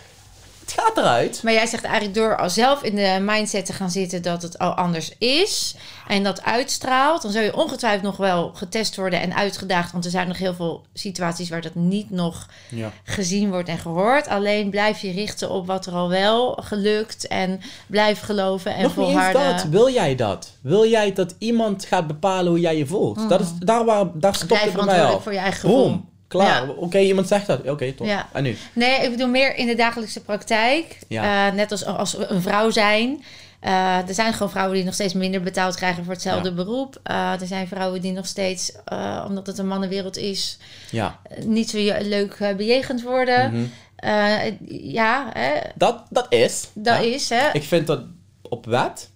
Het 0.70 0.80
gaat 0.80 0.96
eruit. 0.96 1.40
Maar 1.42 1.52
jij 1.52 1.66
zegt 1.66 1.84
eigenlijk 1.84 2.14
door 2.14 2.36
al 2.36 2.50
zelf 2.50 2.82
in 2.82 2.94
de 2.94 3.18
mindset 3.20 3.66
te 3.66 3.72
gaan 3.72 3.90
zitten 3.90 4.22
dat 4.22 4.42
het 4.42 4.58
al 4.58 4.70
anders 4.72 5.12
is 5.18 5.74
en 6.08 6.22
dat 6.22 6.42
uitstraalt, 6.44 7.22
dan 7.22 7.30
zou 7.32 7.44
je 7.44 7.56
ongetwijfeld 7.56 8.02
nog 8.02 8.16
wel 8.16 8.50
getest 8.54 8.96
worden 8.96 9.20
en 9.20 9.34
uitgedaagd. 9.36 9.92
Want 9.92 10.04
er 10.04 10.10
zijn 10.10 10.28
nog 10.28 10.38
heel 10.38 10.54
veel 10.54 10.84
situaties 10.94 11.48
waar 11.48 11.60
dat 11.60 11.74
niet 11.74 12.10
nog 12.10 12.46
Ja. 12.68 12.92
gezien 13.04 13.50
wordt 13.50 13.68
en 13.68 13.78
gehoord. 13.78 14.28
Alleen 14.28 14.70
blijf 14.70 15.00
je 15.00 15.12
richten 15.12 15.50
op 15.50 15.66
wat 15.66 15.86
er 15.86 15.92
al 15.92 16.08
wel 16.08 16.58
gelukt 16.62 17.26
en 17.26 17.60
blijf 17.86 18.20
geloven 18.20 18.74
en 18.74 18.82
Nog 18.82 18.96
niet 18.96 19.04
eens 19.06 19.14
volharden. 19.14 19.56
dat. 19.56 19.64
Wil 19.64 19.90
jij 19.90 20.14
dat? 20.14 20.50
Wil 20.60 20.86
jij 20.86 21.12
dat 21.12 21.34
iemand 21.38 21.84
gaat 21.84 22.06
bepalen 22.06 22.50
hoe 22.50 22.60
jij 22.60 22.76
je 22.76 22.86
voelt? 22.86 23.28
Dat 23.28 23.40
is, 23.40 23.48
daar, 23.58 23.84
waar, 23.84 24.04
daar 24.14 24.34
stopt 24.34 24.50
het 24.50 24.58
bij 24.58 24.58
mij 24.58 24.70
verantwoordelijk 24.70 25.14
al. 25.14 25.20
voor 25.20 25.32
je 25.32 25.38
eigen 25.38 25.60
gevoel. 25.60 25.84
Boom. 25.88 26.08
Klaar. 26.30 26.66
Ja. 26.66 26.72
Oké, 26.72 26.98
iemand 26.98 27.28
zegt 27.28 27.46
dat. 27.46 27.68
Oké, 27.68 27.92
top. 27.92 28.06
Ja. 28.06 28.28
En 28.32 28.42
nu? 28.42 28.56
Nee, 28.72 29.00
ik 29.04 29.10
bedoel 29.10 29.28
meer 29.28 29.56
in 29.56 29.66
de 29.66 29.74
dagelijkse 29.74 30.20
praktijk. 30.20 30.98
Ja. 31.08 31.48
Eh, 31.48 31.54
net 31.54 31.70
als, 31.70 31.84
als 31.84 32.12
we 32.14 32.26
een 32.26 32.42
vrouw 32.42 32.70
zijn. 32.70 33.24
Eh, 33.60 34.08
er 34.08 34.14
zijn 34.14 34.32
gewoon 34.32 34.50
vrouwen 34.50 34.76
die 34.76 34.84
nog 34.84 34.94
steeds 34.94 35.14
minder 35.14 35.42
betaald 35.42 35.76
krijgen 35.76 36.04
voor 36.04 36.12
hetzelfde 36.12 36.48
Ja. 36.48 36.54
beroep. 36.54 37.00
Eh, 37.02 37.40
er 37.40 37.46
zijn 37.46 37.68
vrouwen 37.68 38.00
die 38.00 38.12
nog 38.12 38.26
steeds, 38.26 38.72
omdat 39.26 39.46
het 39.46 39.58
een 39.58 39.66
mannenwereld 39.68 40.16
is, 40.16 40.58
Ja. 40.90 41.18
niet 41.44 41.70
zo 41.70 41.78
leuk 42.00 42.54
bejegend 42.56 43.02
worden. 43.02 43.50
Mhm. 43.52 43.64
Ja, 44.68 45.30
hè, 45.32 45.52
dat, 45.74 46.02
dat 46.10 46.26
is. 46.28 46.68
dat 46.74 47.02
is. 47.02 47.28
Hè. 47.28 47.48
Ik 47.52 47.62
vind 47.62 47.86
dat 47.86 48.00
op 48.42 48.66
wet. 48.66 49.09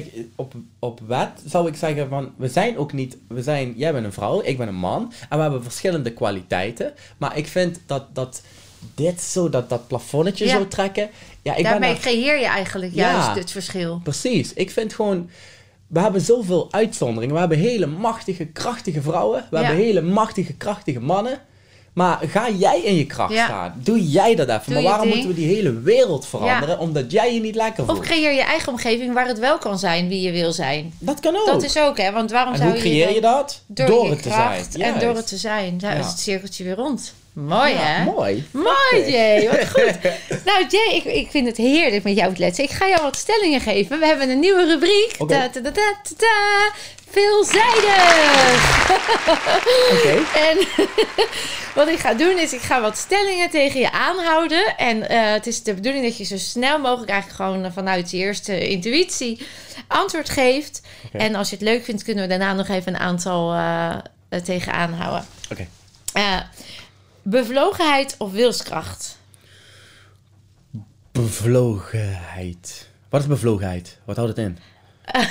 Kijk, 0.00 0.26
op, 0.36 0.54
op 0.78 1.00
wet 1.06 1.28
zou 1.46 1.68
ik 1.68 1.76
zeggen 1.76 2.08
van, 2.08 2.32
we 2.36 2.48
zijn 2.48 2.78
ook 2.78 2.92
niet, 2.92 3.16
we 3.28 3.42
zijn, 3.42 3.72
jij 3.76 3.92
bent 3.92 4.04
een 4.04 4.12
vrouw, 4.12 4.42
ik 4.42 4.58
ben 4.58 4.68
een 4.68 4.74
man, 4.74 5.12
en 5.28 5.36
we 5.36 5.42
hebben 5.42 5.62
verschillende 5.62 6.12
kwaliteiten, 6.12 6.92
maar 7.18 7.36
ik 7.36 7.46
vind 7.46 7.80
dat, 7.86 8.14
dat 8.14 8.42
dit 8.94 9.20
zo, 9.20 9.48
dat, 9.48 9.68
dat 9.68 9.86
plafonnetje 9.88 10.44
Ja. 10.44 10.56
zo 10.56 10.68
trekken, 10.68 11.10
ja, 11.42 11.54
ik 11.54 11.62
ben 11.62 11.70
Daarmee 11.70 11.92
daar- 11.92 12.00
creëer 12.00 12.38
je 12.38 12.46
eigenlijk 12.46 12.94
Ja. 12.94 13.12
juist 13.12 13.38
het 13.38 13.50
verschil. 13.50 14.00
Precies. 14.02 14.52
Ik 14.52 14.70
vind 14.70 14.94
gewoon... 14.94 15.30
We 15.86 16.00
hebben 16.00 16.20
zoveel 16.20 16.72
uitzonderingen. 16.72 17.34
We 17.34 17.40
hebben 17.40 17.58
hele 17.58 17.86
machtige, 17.86 18.44
krachtige 18.44 19.02
vrouwen. 19.02 19.46
We 19.50 19.56
Ja. 19.58 19.62
hebben 19.64 19.82
hele 19.84 20.00
machtige, 20.02 20.52
krachtige 20.52 21.00
mannen. 21.00 21.40
Maar 21.94 22.18
ga 22.26 22.50
jij 22.50 22.80
in 22.80 22.94
je 22.94 23.06
kracht 23.06 23.32
Ja. 23.32 23.44
staan? 23.44 23.74
Doe 23.84 24.08
jij 24.10 24.34
dat 24.34 24.48
even. 24.48 24.62
Doe 24.64 24.74
maar 24.74 24.82
waarom 24.82 25.08
moeten 25.08 25.28
we 25.28 25.34
die 25.34 25.54
hele 25.54 25.80
wereld 25.80 26.26
veranderen? 26.26 26.78
Omdat 26.78 27.12
jij 27.12 27.34
je 27.34 27.40
niet 27.40 27.54
lekker 27.54 27.82
Of 27.82 27.88
voelt. 27.90 28.00
creëer 28.00 28.32
je 28.32 28.42
eigen 28.42 28.72
omgeving 28.72 29.14
waar 29.14 29.26
het 29.26 29.38
wel 29.38 29.58
kan 29.58 29.78
zijn 29.78 30.08
wie 30.08 30.20
je 30.20 30.32
wil 30.32 30.52
zijn. 30.52 30.92
Dat 30.98 31.20
kan 31.20 31.36
ook. 31.36 31.46
Dat 31.46 31.62
is 31.62 31.78
ook, 31.78 31.98
hè? 31.98 32.12
Want 32.12 32.30
waarom 32.30 32.52
en 32.52 32.58
zou 32.58 32.70
hoe 32.70 32.78
creëer 32.80 33.14
je, 33.14 33.20
dat? 33.20 33.60
Door, 33.66 34.04
je 34.04 34.10
het 34.10 34.22
te 34.22 34.28
zijn. 34.28 34.64
en 34.72 34.78
Juist. 34.78 35.00
door 35.00 35.14
het 35.16 35.26
te 35.26 35.36
zijn. 35.36 35.78
Daar 35.78 35.92
Ja. 35.94 36.00
is 36.00 36.06
het 36.06 36.18
cirkeltje 36.18 36.64
weer 36.64 36.74
rond. 36.76 37.12
Mooi, 37.34 37.72
Ja, 37.72 37.78
hè? 37.78 38.04
Mooi. 38.04 38.46
Mooi, 38.50 39.10
Jay. 39.10 39.48
Wat 39.48 39.68
goed. 39.80 39.98
nou, 40.44 40.66
Jay, 40.68 40.94
ik, 40.94 41.04
ik 41.04 41.30
vind 41.30 41.46
het 41.46 41.56
heerlijk 41.56 42.04
met 42.04 42.16
jou 42.16 42.28
te 42.28 42.34
kletsen. 42.34 42.64
Ik 42.64 42.70
ga 42.70 42.88
jou 42.88 43.02
wat 43.02 43.16
stellingen 43.16 43.60
geven. 43.60 43.98
We 43.98 44.06
hebben 44.06 44.30
een 44.30 44.38
nieuwe 44.38 44.66
rubriek. 44.66 45.16
Ta, 45.28 45.48
ta, 45.48 45.60
ta, 45.60 45.70
ta, 45.72 45.94
ta. 46.16 46.70
Veelzijdig. 47.10 48.88
Oké. 49.92 50.22
En 50.38 50.58
wat 51.80 51.88
ik 51.88 51.98
ga 51.98 52.14
doen 52.14 52.38
is, 52.38 52.52
ik 52.52 52.60
ga 52.60 52.80
wat 52.80 52.96
stellingen 52.96 53.50
tegen 53.50 53.80
je 53.80 53.92
aanhouden. 53.92 54.76
En 54.76 55.08
eh, 55.08 55.32
het 55.32 55.46
is 55.46 55.62
de 55.62 55.74
bedoeling 55.74 56.04
dat 56.04 56.16
je 56.16 56.24
zo 56.24 56.36
snel 56.36 56.78
mogelijk 56.78 57.10
eigenlijk 57.10 57.42
gewoon 57.42 57.64
eh, 57.64 57.72
vanuit 57.72 58.10
je 58.10 58.16
eerste 58.16 58.68
intuïtie 58.68 59.46
antwoord 59.88 60.28
geeft. 60.28 60.80
En 61.12 61.34
als 61.34 61.50
je 61.50 61.56
het 61.56 61.64
leuk 61.64 61.84
vindt, 61.84 62.02
kunnen 62.02 62.22
we 62.22 62.28
daarna 62.28 62.52
nog 62.52 62.68
even 62.68 62.94
een 62.94 63.00
aantal 63.00 63.52
eh 63.52 63.94
eh, 64.34 64.40
tegen 64.40 64.72
aanhouden. 64.72 65.26
Oké. 65.50 65.66
Bevlogenheid 67.24 68.14
of 68.18 68.32
wilskracht? 68.32 69.18
Bevlogenheid. 71.12 72.88
Wat 73.08 73.20
is 73.20 73.26
bevlogenheid? 73.26 73.98
Wat 74.04 74.16
houdt 74.16 74.36
het 74.36 74.46
in? 74.46 74.58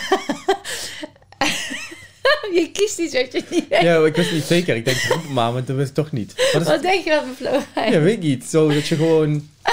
je 2.60 2.70
kiest 2.74 3.00
iets 3.00 3.14
wat 3.14 3.32
je 3.32 3.44
niet 3.50 3.68
weet. 3.70 3.82
Ja, 3.82 4.06
ik 4.06 4.16
wist 4.16 4.28
het 4.30 4.38
niet 4.38 4.48
zeker. 4.48 4.76
Ik 4.76 4.86
denk, 4.86 4.98
roep 4.98 5.28
maar, 5.30 5.52
maar 5.54 5.64
dat 5.66 5.76
wist 5.76 5.90
ik 5.90 5.96
toch 5.96 6.12
niet. 6.12 6.50
Wat 6.54 6.62
is 6.62 6.68
Wat 6.68 6.82
denk 6.82 7.04
je 7.04 7.10
wat 7.10 7.26
bevlogenheid 7.26 7.94
Ja, 7.94 8.00
weet 8.00 8.14
ik 8.14 8.20
niet. 8.24 8.46
Zo 8.46 8.68
dat 8.74 8.88
je 8.88 8.96
gewoon... 8.96 9.50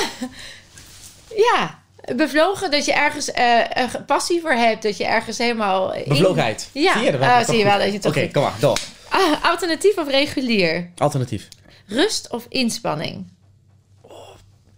Ja, 1.53 1.79
bevlogen 2.17 2.71
dat 2.71 2.85
je 2.85 2.93
ergens 2.93 3.31
eh, 3.31 3.61
een 3.75 4.05
passie 4.05 4.41
voor 4.41 4.53
hebt. 4.53 4.83
Dat 4.83 4.97
je 4.97 5.05
ergens 5.05 5.39
helemaal... 5.39 5.95
in- 5.95 6.05
Bevlogenheid. 6.09 6.69
Ja, 6.73 6.93
Zie 6.93 7.03
je, 7.05 7.11
dat 7.11 7.21
Ah, 7.21 7.45
zie 7.45 7.59
je 7.59 7.65
wel 7.65 7.79
dat 7.79 7.93
je 7.93 7.99
toch 7.99 8.17
Oké, 8.17 8.29
kom 8.31 8.43
maar, 8.43 8.53
door. 8.61 8.79
Ah, 9.09 9.45
alternatief 9.45 9.97
of 9.99 10.09
regulier? 10.09 10.91
Alternatief. 10.97 11.49
Rust 11.91 12.29
of 12.31 12.47
inspanning? 12.49 13.27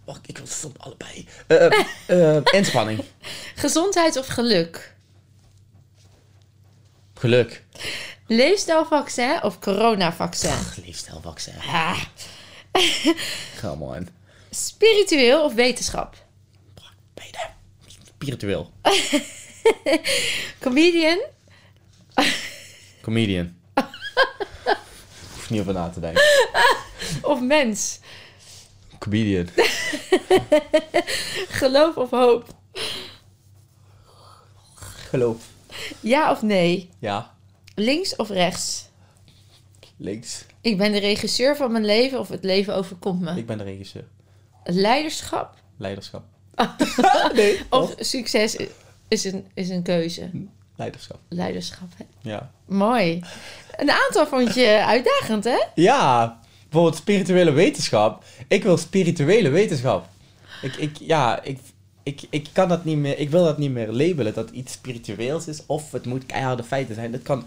Wacht, 0.05 0.29
ik 0.29 0.37
wil 0.37 0.47
soms 0.47 0.77
allebei. 0.77 1.27
Eh, 2.07 2.37
inspanning. 2.43 3.03
Gezondheid 3.55 4.17
of 4.17 4.27
geluk? 4.27 4.95
Geluk. 7.13 7.63
Leefstijlvaccin 8.27 9.43
of 9.43 9.59
coronavaccin? 9.59 10.49
Ach, 10.51 10.77
leefstijlvaccin. 10.85 11.53
Ah, 11.67 11.99
Come 13.61 13.83
on. 13.85 14.09
spiritueel 14.49 15.43
of 15.43 15.53
wetenschap? 15.53 16.15
Beide. 17.13 17.49
Spiritueel. 18.15 18.71
Comedian 20.59 21.21
Comedian. 23.01 23.55
Hoef 25.33 25.49
niet 25.49 25.59
over 25.61 25.73
na 25.73 25.89
te 25.89 25.99
denken. 25.99 26.21
of 27.31 27.41
mens? 27.41 27.99
Comedian. 28.99 29.47
Geloof 31.61 31.97
of 31.97 32.09
hoop? 32.09 32.45
Geloof. 35.09 35.43
Ja 35.99 36.31
of 36.31 36.41
nee? 36.41 36.89
Ja. 36.99 37.33
Links 37.75 38.15
of 38.15 38.29
rechts? 38.29 38.89
Links. 39.97 40.45
Ik 40.61 40.77
ben 40.77 40.91
de 40.91 40.99
regisseur 40.99 41.55
van 41.55 41.71
mijn 41.71 41.85
leven 41.85 42.19
of 42.19 42.29
het 42.29 42.43
leven 42.43 42.75
overkomt 42.75 43.21
me. 43.21 43.37
Ik 43.37 43.45
ben 43.45 43.57
de 43.57 43.63
regisseur. 43.63 44.05
Leiderschap 44.63 45.61
Leiderschap. 45.77 46.23
nee. 47.35 47.59
of 47.69 47.93
succes 47.97 48.57
is 49.07 49.23
een, 49.23 49.47
is 49.53 49.69
een 49.69 49.81
keuze? 49.81 50.29
Leiderschap. 50.75 51.19
Leiderschap, 51.27 51.87
hè? 51.97 52.29
Ja. 52.29 52.51
Mooi. 52.65 53.23
Een 53.75 53.91
aantal 53.91 54.27
vond 54.27 54.53
je 54.53 54.83
uitdagend, 54.85 55.43
hè? 55.43 55.57
Ja, 55.75 56.39
bijvoorbeeld 56.73 57.01
spirituele 57.01 57.51
wetenschap. 57.51 58.23
Ik 58.47 58.63
wil 58.63 58.77
spirituele 58.77 59.49
wetenschap. 59.49 60.07
Ik, 60.61 60.75
ik, 60.75 60.97
ja, 60.97 61.43
ik, 61.43 61.59
ik, 62.03 62.21
ik 62.29 62.47
kan 62.53 62.69
dat 62.69 62.85
niet 62.85 62.97
meer, 62.97 63.19
ik 63.19 63.29
wil 63.29 63.43
dat 63.43 63.57
niet 63.57 63.71
meer 63.71 63.91
labelen 63.91 64.33
dat 64.33 64.49
iets 64.49 64.73
spiritueels 64.73 65.47
is 65.47 65.63
of 65.65 65.91
het 65.91 66.05
moet 66.05 66.25
keiharde 66.25 66.63
feiten 66.63 66.95
zijn. 66.95 67.11
Dat 67.11 67.21
kan, 67.21 67.45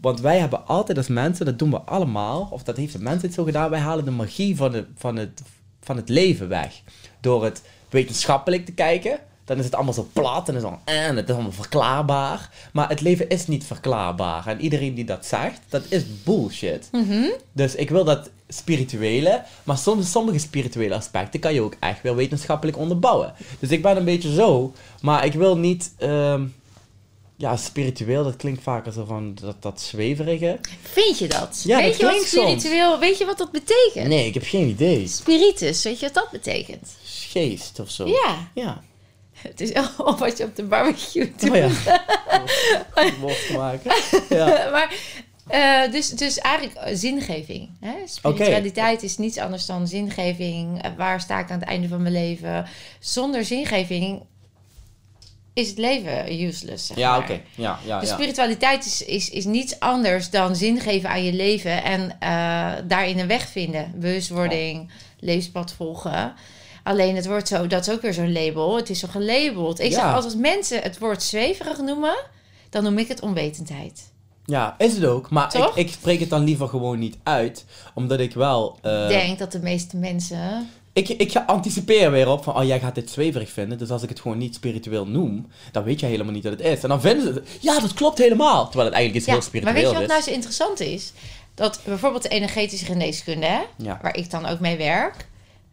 want 0.00 0.20
wij 0.20 0.38
hebben 0.38 0.66
altijd 0.66 0.98
als 0.98 1.08
mensen, 1.08 1.46
dat 1.46 1.58
doen 1.58 1.70
we 1.70 1.80
allemaal, 1.80 2.48
of 2.50 2.62
dat 2.62 2.76
heeft 2.76 2.92
de 2.92 3.02
mensheid 3.02 3.34
zo 3.34 3.44
gedaan, 3.44 3.70
wij 3.70 3.80
halen 3.80 4.04
de 4.04 4.10
magie 4.10 4.56
van, 4.56 4.72
de, 4.72 4.86
van, 4.96 5.16
het, 5.16 5.42
van 5.80 5.96
het 5.96 6.08
leven 6.08 6.48
weg. 6.48 6.80
Door 7.20 7.44
het 7.44 7.62
wetenschappelijk 7.88 8.66
te 8.66 8.72
kijken, 8.72 9.18
dan 9.44 9.58
is 9.58 9.64
het 9.64 9.74
allemaal 9.74 9.92
zo 9.92 10.08
plat 10.12 10.48
en, 10.48 10.54
is 10.54 10.62
dan, 10.62 10.78
en 10.84 11.16
het 11.16 11.28
is 11.28 11.34
allemaal 11.34 11.52
verklaarbaar. 11.52 12.50
Maar 12.72 12.88
het 12.88 13.00
leven 13.00 13.28
is 13.28 13.46
niet 13.46 13.64
verklaarbaar. 13.64 14.46
En 14.46 14.60
iedereen 14.60 14.94
die 14.94 15.04
dat 15.04 15.26
zegt, 15.26 15.60
dat 15.68 15.82
is 15.88 16.22
bullshit. 16.24 16.88
Dus 17.52 17.74
ik 17.74 17.90
wil 17.90 18.04
dat 18.04 18.30
spirituele, 18.52 19.42
maar 19.64 19.78
soms, 19.78 20.10
sommige 20.10 20.38
spirituele 20.38 20.94
aspecten 20.94 21.40
kan 21.40 21.54
je 21.54 21.60
ook 21.60 21.76
echt 21.80 22.02
wel 22.02 22.14
wetenschappelijk 22.14 22.78
onderbouwen. 22.78 23.34
Dus 23.58 23.70
ik 23.70 23.82
ben 23.82 23.96
een 23.96 24.04
beetje 24.04 24.34
zo, 24.34 24.72
maar 25.00 25.24
ik 25.24 25.32
wil 25.32 25.56
niet, 25.56 25.92
ehm, 25.98 26.44
ja, 27.36 27.56
spiritueel, 27.56 28.24
dat 28.24 28.36
klinkt 28.36 28.62
vaker 28.62 28.92
zo 28.92 29.04
van 29.04 29.34
dat, 29.40 29.62
dat 29.62 29.80
zweverige. 29.80 30.58
Vind 30.82 31.18
je 31.18 31.26
dat? 31.28 31.62
Ja, 31.64 31.76
weet 31.76 31.90
dat 31.90 32.00
je 32.00 32.06
wat 32.06 32.14
soms. 32.26 32.28
spiritueel, 32.28 32.98
weet 32.98 33.18
je 33.18 33.24
wat 33.24 33.38
dat 33.38 33.50
betekent? 33.52 34.08
Nee, 34.08 34.26
ik 34.26 34.34
heb 34.34 34.44
geen 34.46 34.68
idee. 34.68 35.06
Spiritus, 35.08 35.82
weet 35.82 35.98
je 36.00 36.06
wat 36.06 36.14
dat 36.14 36.30
betekent? 36.30 36.88
Geest 37.04 37.80
of 37.80 37.90
zo. 37.90 38.06
Ja, 38.06 38.50
Ja. 38.54 38.82
het 39.32 39.60
is 39.60 39.72
al 39.98 40.16
wat 40.18 40.36
je 40.38 40.44
op 40.44 40.56
de 40.56 40.62
barbecue 40.64 41.32
doet. 41.36 41.50
Oh 41.50 41.56
ja. 41.56 41.68
Worst 43.20 43.52
maken. 43.56 43.92
Ja. 44.28 44.46
maar, 44.72 44.94
eh, 45.52 45.92
dus, 45.92 46.08
dus 46.08 46.38
eigenlijk 46.38 46.76
eh, 46.76 46.94
zingeving. 46.94 47.70
Hè? 47.80 47.94
Spiritualiteit 48.04 49.02
is 49.02 49.18
niets 49.18 49.38
anders 49.38 49.66
dan 49.66 49.88
zingeving. 49.88 50.82
Eh, 50.82 50.90
waar 50.96 51.20
sta 51.20 51.38
ik 51.38 51.50
aan 51.50 51.58
het 51.58 51.68
einde 51.68 51.88
van 51.88 52.02
mijn 52.02 52.14
leven? 52.14 52.66
Zonder 53.00 53.44
zingeving 53.44 54.22
is 55.52 55.68
het 55.68 55.78
leven 55.78 56.42
useless. 56.42 56.86
Zeg 56.86 56.96
Ja, 56.96 57.18
oké. 57.18 57.40
Ja, 57.54 57.78
ja, 57.86 58.00
Dus 58.00 58.08
ja. 58.08 58.14
spiritualiteit 58.14 58.84
is, 58.84 59.02
is, 59.02 59.30
is 59.30 59.44
niets 59.44 59.80
anders 59.80 60.30
dan 60.30 60.56
zin 60.56 60.80
geven 60.80 61.10
aan 61.10 61.24
je 61.24 61.32
leven 61.32 61.84
en 61.84 62.16
daarin 62.88 63.18
een 63.18 63.26
weg 63.26 63.48
vinden. 63.48 63.92
Bewustwording, 63.94 64.90
levenspad 65.18 65.72
volgen. 65.72 66.34
Alleen 66.82 67.16
het 67.16 67.26
wordt 67.26 67.48
zo, 67.48 67.66
dat 67.66 67.86
is 67.86 67.94
ook 67.94 68.02
weer 68.02 68.14
zo'n 68.14 68.32
label. 68.32 68.76
Het 68.76 68.90
is 68.90 68.98
zo 68.98 69.08
gelabeld. 69.10 69.80
Ik 69.80 69.92
zeg 69.92 70.02
altijd, 70.04 70.24
als 70.24 70.36
mensen 70.36 70.82
het 70.82 70.98
woord 70.98 71.22
zweverig 71.22 71.78
noemen, 71.78 72.16
dan 72.70 72.82
noem 72.82 72.98
ik 72.98 73.08
het 73.08 73.20
onwetendheid. 73.20 74.11
Ja, 74.44 74.74
is 74.78 74.92
het 74.94 75.04
ook. 75.04 75.30
Maar 75.30 75.56
ik, 75.56 75.70
ik 75.74 75.90
spreek 75.92 76.20
het 76.20 76.30
dan 76.30 76.44
liever 76.44 76.68
gewoon 76.68 76.98
niet 76.98 77.16
uit. 77.22 77.64
Omdat 77.94 78.20
ik 78.20 78.34
wel... 78.34 78.78
eh, 78.82 79.02
Ik 79.02 79.08
denk 79.08 79.38
dat 79.38 79.52
de 79.52 79.58
meeste 79.60 79.96
mensen. 79.96 80.68
Ik, 80.92 81.08
ik 81.08 81.32
ga 81.32 81.44
anticiperen 81.46 82.12
weer 82.12 82.28
op 82.28 82.44
van, 82.44 82.56
oh 82.56 82.64
jij 82.64 82.80
gaat 82.80 82.94
dit 82.94 83.10
zweverig 83.10 83.50
vinden. 83.50 83.78
Dus 83.78 83.90
als 83.90 84.02
ik 84.02 84.08
het 84.08 84.20
gewoon 84.20 84.38
niet 84.38 84.54
spiritueel 84.54 85.06
noem, 85.06 85.46
dan 85.72 85.82
weet 85.84 86.00
je 86.00 86.06
helemaal 86.06 86.32
niet 86.32 86.42
wat 86.44 86.52
het 86.52 86.60
is. 86.62 86.82
En 86.82 86.88
dan 86.88 87.00
vinden 87.00 87.22
ze 87.26 87.32
het, 87.32 87.48
ja 87.60 87.80
dat 87.80 87.94
klopt 87.94 88.18
helemaal. 88.18 88.64
Terwijl 88.64 88.84
het 88.86 88.94
eigenlijk 88.94 89.26
Ja, 89.26 89.32
heel 89.32 89.40
maar 89.40 89.48
spiritueel 89.48 89.74
weet 89.82 89.92
je 89.92 89.98
wat 89.98 90.02
is. 90.02 90.08
nou 90.08 90.22
zo 90.22 90.30
interessant 90.30 90.80
is? 90.80 91.12
Dat 91.54 91.80
bijvoorbeeld 91.84 92.22
de 92.22 92.28
energetische 92.28 92.84
geneeskunde, 92.84 93.46
hè, 93.46 93.60
Ja. 93.76 93.98
waar 94.02 94.16
ik 94.16 94.30
dan 94.30 94.46
ook 94.46 94.60
mee 94.60 94.76
werk. 94.76 95.28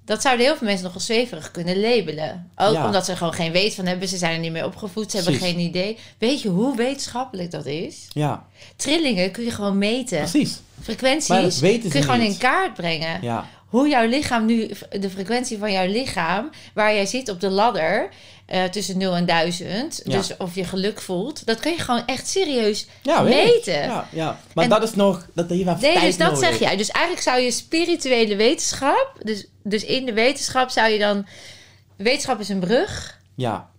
Dat 0.09 0.21
zouden 0.21 0.45
heel 0.45 0.55
veel 0.57 0.67
mensen 0.67 0.85
nog 0.85 0.93
als 0.93 1.05
zweverig 1.05 1.51
kunnen 1.51 1.79
labelen. 1.79 2.51
Ook 2.55 2.73
Ja. 2.73 2.85
omdat 2.85 3.05
ze 3.05 3.11
er 3.11 3.17
gewoon 3.17 3.33
geen 3.33 3.51
weet 3.51 3.75
van 3.75 3.85
hebben. 3.85 4.07
Ze 4.07 4.17
zijn 4.17 4.33
er 4.33 4.39
niet 4.39 4.51
mee 4.51 4.65
opgevoed. 4.65 5.11
Ze 5.11 5.17
hebben 5.17 5.35
geen 5.35 5.59
idee. 5.59 5.97
Weet 6.17 6.41
je 6.41 6.49
hoe 6.49 6.75
wetenschappelijk 6.75 7.51
dat 7.51 7.65
is? 7.65 8.07
Ja, 8.13 8.45
Trillingen 8.75 9.31
kun 9.31 9.43
je 9.43 9.51
gewoon 9.51 9.77
meten. 9.77 10.17
precies. 10.17 10.59
Frequenties 10.81 11.59
kun 11.59 11.79
je 11.81 12.01
gewoon 12.01 12.21
in 12.21 12.37
kaart 12.37 12.73
brengen. 12.73 13.19
Ja, 13.21 13.45
Hoe 13.67 13.87
jouw 13.89 14.07
lichaam 14.07 14.45
nu, 14.45 14.69
de 14.99 15.09
frequentie 15.09 15.57
van 15.57 15.71
jouw 15.71 15.87
lichaam, 15.87 16.49
waar 16.73 16.93
jij 16.93 17.05
zit 17.05 17.29
op 17.29 17.39
de 17.39 17.49
ladder 17.49 18.09
eh, 18.49 18.63
tussen 18.63 18.97
0 18.97 19.15
en 19.15 19.25
1000, 19.25 20.01
Ja. 20.03 20.17
dus 20.17 20.37
of 20.37 20.55
je 20.55 20.63
geluk 20.63 21.01
voelt, 21.01 21.45
dat 21.45 21.59
kun 21.59 21.71
je 21.71 21.77
gewoon 21.77 22.05
echt 22.05 22.27
serieus 22.27 22.87
ja 23.01 23.21
meten. 23.21 23.73
Ja, 23.83 24.07
ja. 24.11 24.39
Maar 24.53 24.63
En- 24.63 24.69
dat 24.69 24.83
is 24.83 24.93
nog, 24.93 25.27
dat 25.33 25.49
heeft 25.49 25.65
Nee, 25.65 25.75
tijd 25.93 26.01
dus 26.01 26.17
dat 26.17 26.31
nodig. 26.31 26.49
zeg 26.49 26.59
jij. 26.59 26.77
Dus 26.77 26.89
eigenlijk 26.89 27.25
zou 27.25 27.39
je 27.41 27.51
spirituele 27.51 28.35
wetenschap, 28.35 29.13
dus, 29.23 29.45
dus 29.63 29.83
in 29.83 30.05
de 30.05 30.13
wetenschap 30.13 30.69
zou 30.69 30.89
je 30.91 30.99
dan, 30.99 31.27
wetenschap 31.97 32.39
is 32.39 32.49
een 32.49 32.59
brug. 32.59 33.19
Ja. 33.35 33.69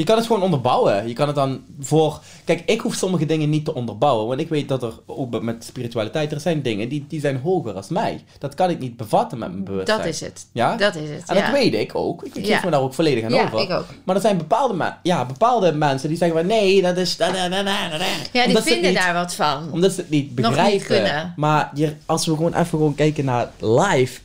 Je 0.00 0.06
kan 0.06 0.16
het 0.16 0.26
gewoon 0.26 0.42
onderbouwen. 0.42 1.08
Je 1.08 1.14
kan 1.14 1.26
het 1.26 1.36
dan 1.36 1.60
voor... 1.80 2.20
Kijk, 2.44 2.62
ik 2.66 2.80
hoef 2.80 2.94
sommige 2.94 3.26
dingen 3.26 3.50
niet 3.50 3.64
te 3.64 3.74
onderbouwen. 3.74 4.26
Want 4.28 4.40
ik 4.40 4.48
weet 4.48 4.68
dat 4.68 4.82
er 4.82 4.92
ook 5.06 5.40
met 5.42 5.64
spiritualiteit... 5.64 6.32
Er 6.32 6.40
zijn 6.40 6.62
dingen 6.62 6.88
die, 6.88 7.04
die 7.08 7.20
zijn 7.20 7.40
hoger 7.40 7.74
als 7.74 7.88
mij. 7.88 8.24
Dat 8.38 8.54
kan 8.54 8.70
ik 8.70 8.78
niet 8.78 8.96
bevatten 8.96 9.38
met 9.38 9.50
mijn 9.52 9.64
bewustzijn. 9.64 9.98
Dat 9.98 10.06
is 10.06 10.20
het. 10.20 10.46
Ja? 10.52 10.76
Dat 10.76 10.94
is 10.94 11.08
het. 11.08 11.22
En 11.28 11.36
ja. 11.36 11.42
dat 11.42 11.52
weet 11.52 11.74
ik 11.74 11.94
ook. 11.94 12.22
Ik 12.24 12.32
geef 12.32 12.46
Ja. 12.46 12.60
me 12.64 12.70
daar 12.70 12.80
ook 12.80 12.94
volledig 12.94 13.24
aan 13.24 13.30
Ja, 13.32 13.44
over. 13.44 13.60
ik 13.60 13.70
ook. 13.70 13.84
Maar 14.04 14.14
er 14.14 14.20
zijn 14.20 14.36
bepaalde, 14.36 14.94
ja, 15.02 15.24
bepaalde 15.26 15.72
mensen 15.72 16.08
die 16.08 16.18
zeggen 16.18 16.38
van... 16.38 16.46
Nee, 16.46 16.82
dat 16.82 16.96
is... 16.96 17.16
da, 17.16 17.32
da, 17.32 17.48
da. 17.62 17.88
Ja, 18.32 18.46
die 18.46 18.56
vinden 18.58 18.90
niet- 18.90 19.00
daar 19.00 19.14
wat 19.14 19.34
van. 19.34 19.72
Omdat 19.72 19.92
ze 19.92 20.00
het 20.00 20.10
niet 20.10 20.22
niet 20.24 20.34
begrijpen. 20.34 20.86
kunnen. 20.86 21.32
Maar 21.36 21.70
je, 21.74 21.94
als 22.06 22.26
we 22.26 22.34
gewoon 22.36 22.54
even 22.54 22.66
gewoon 22.66 22.94
kijken 22.94 23.24
naar 23.24 23.50
live 23.58 24.20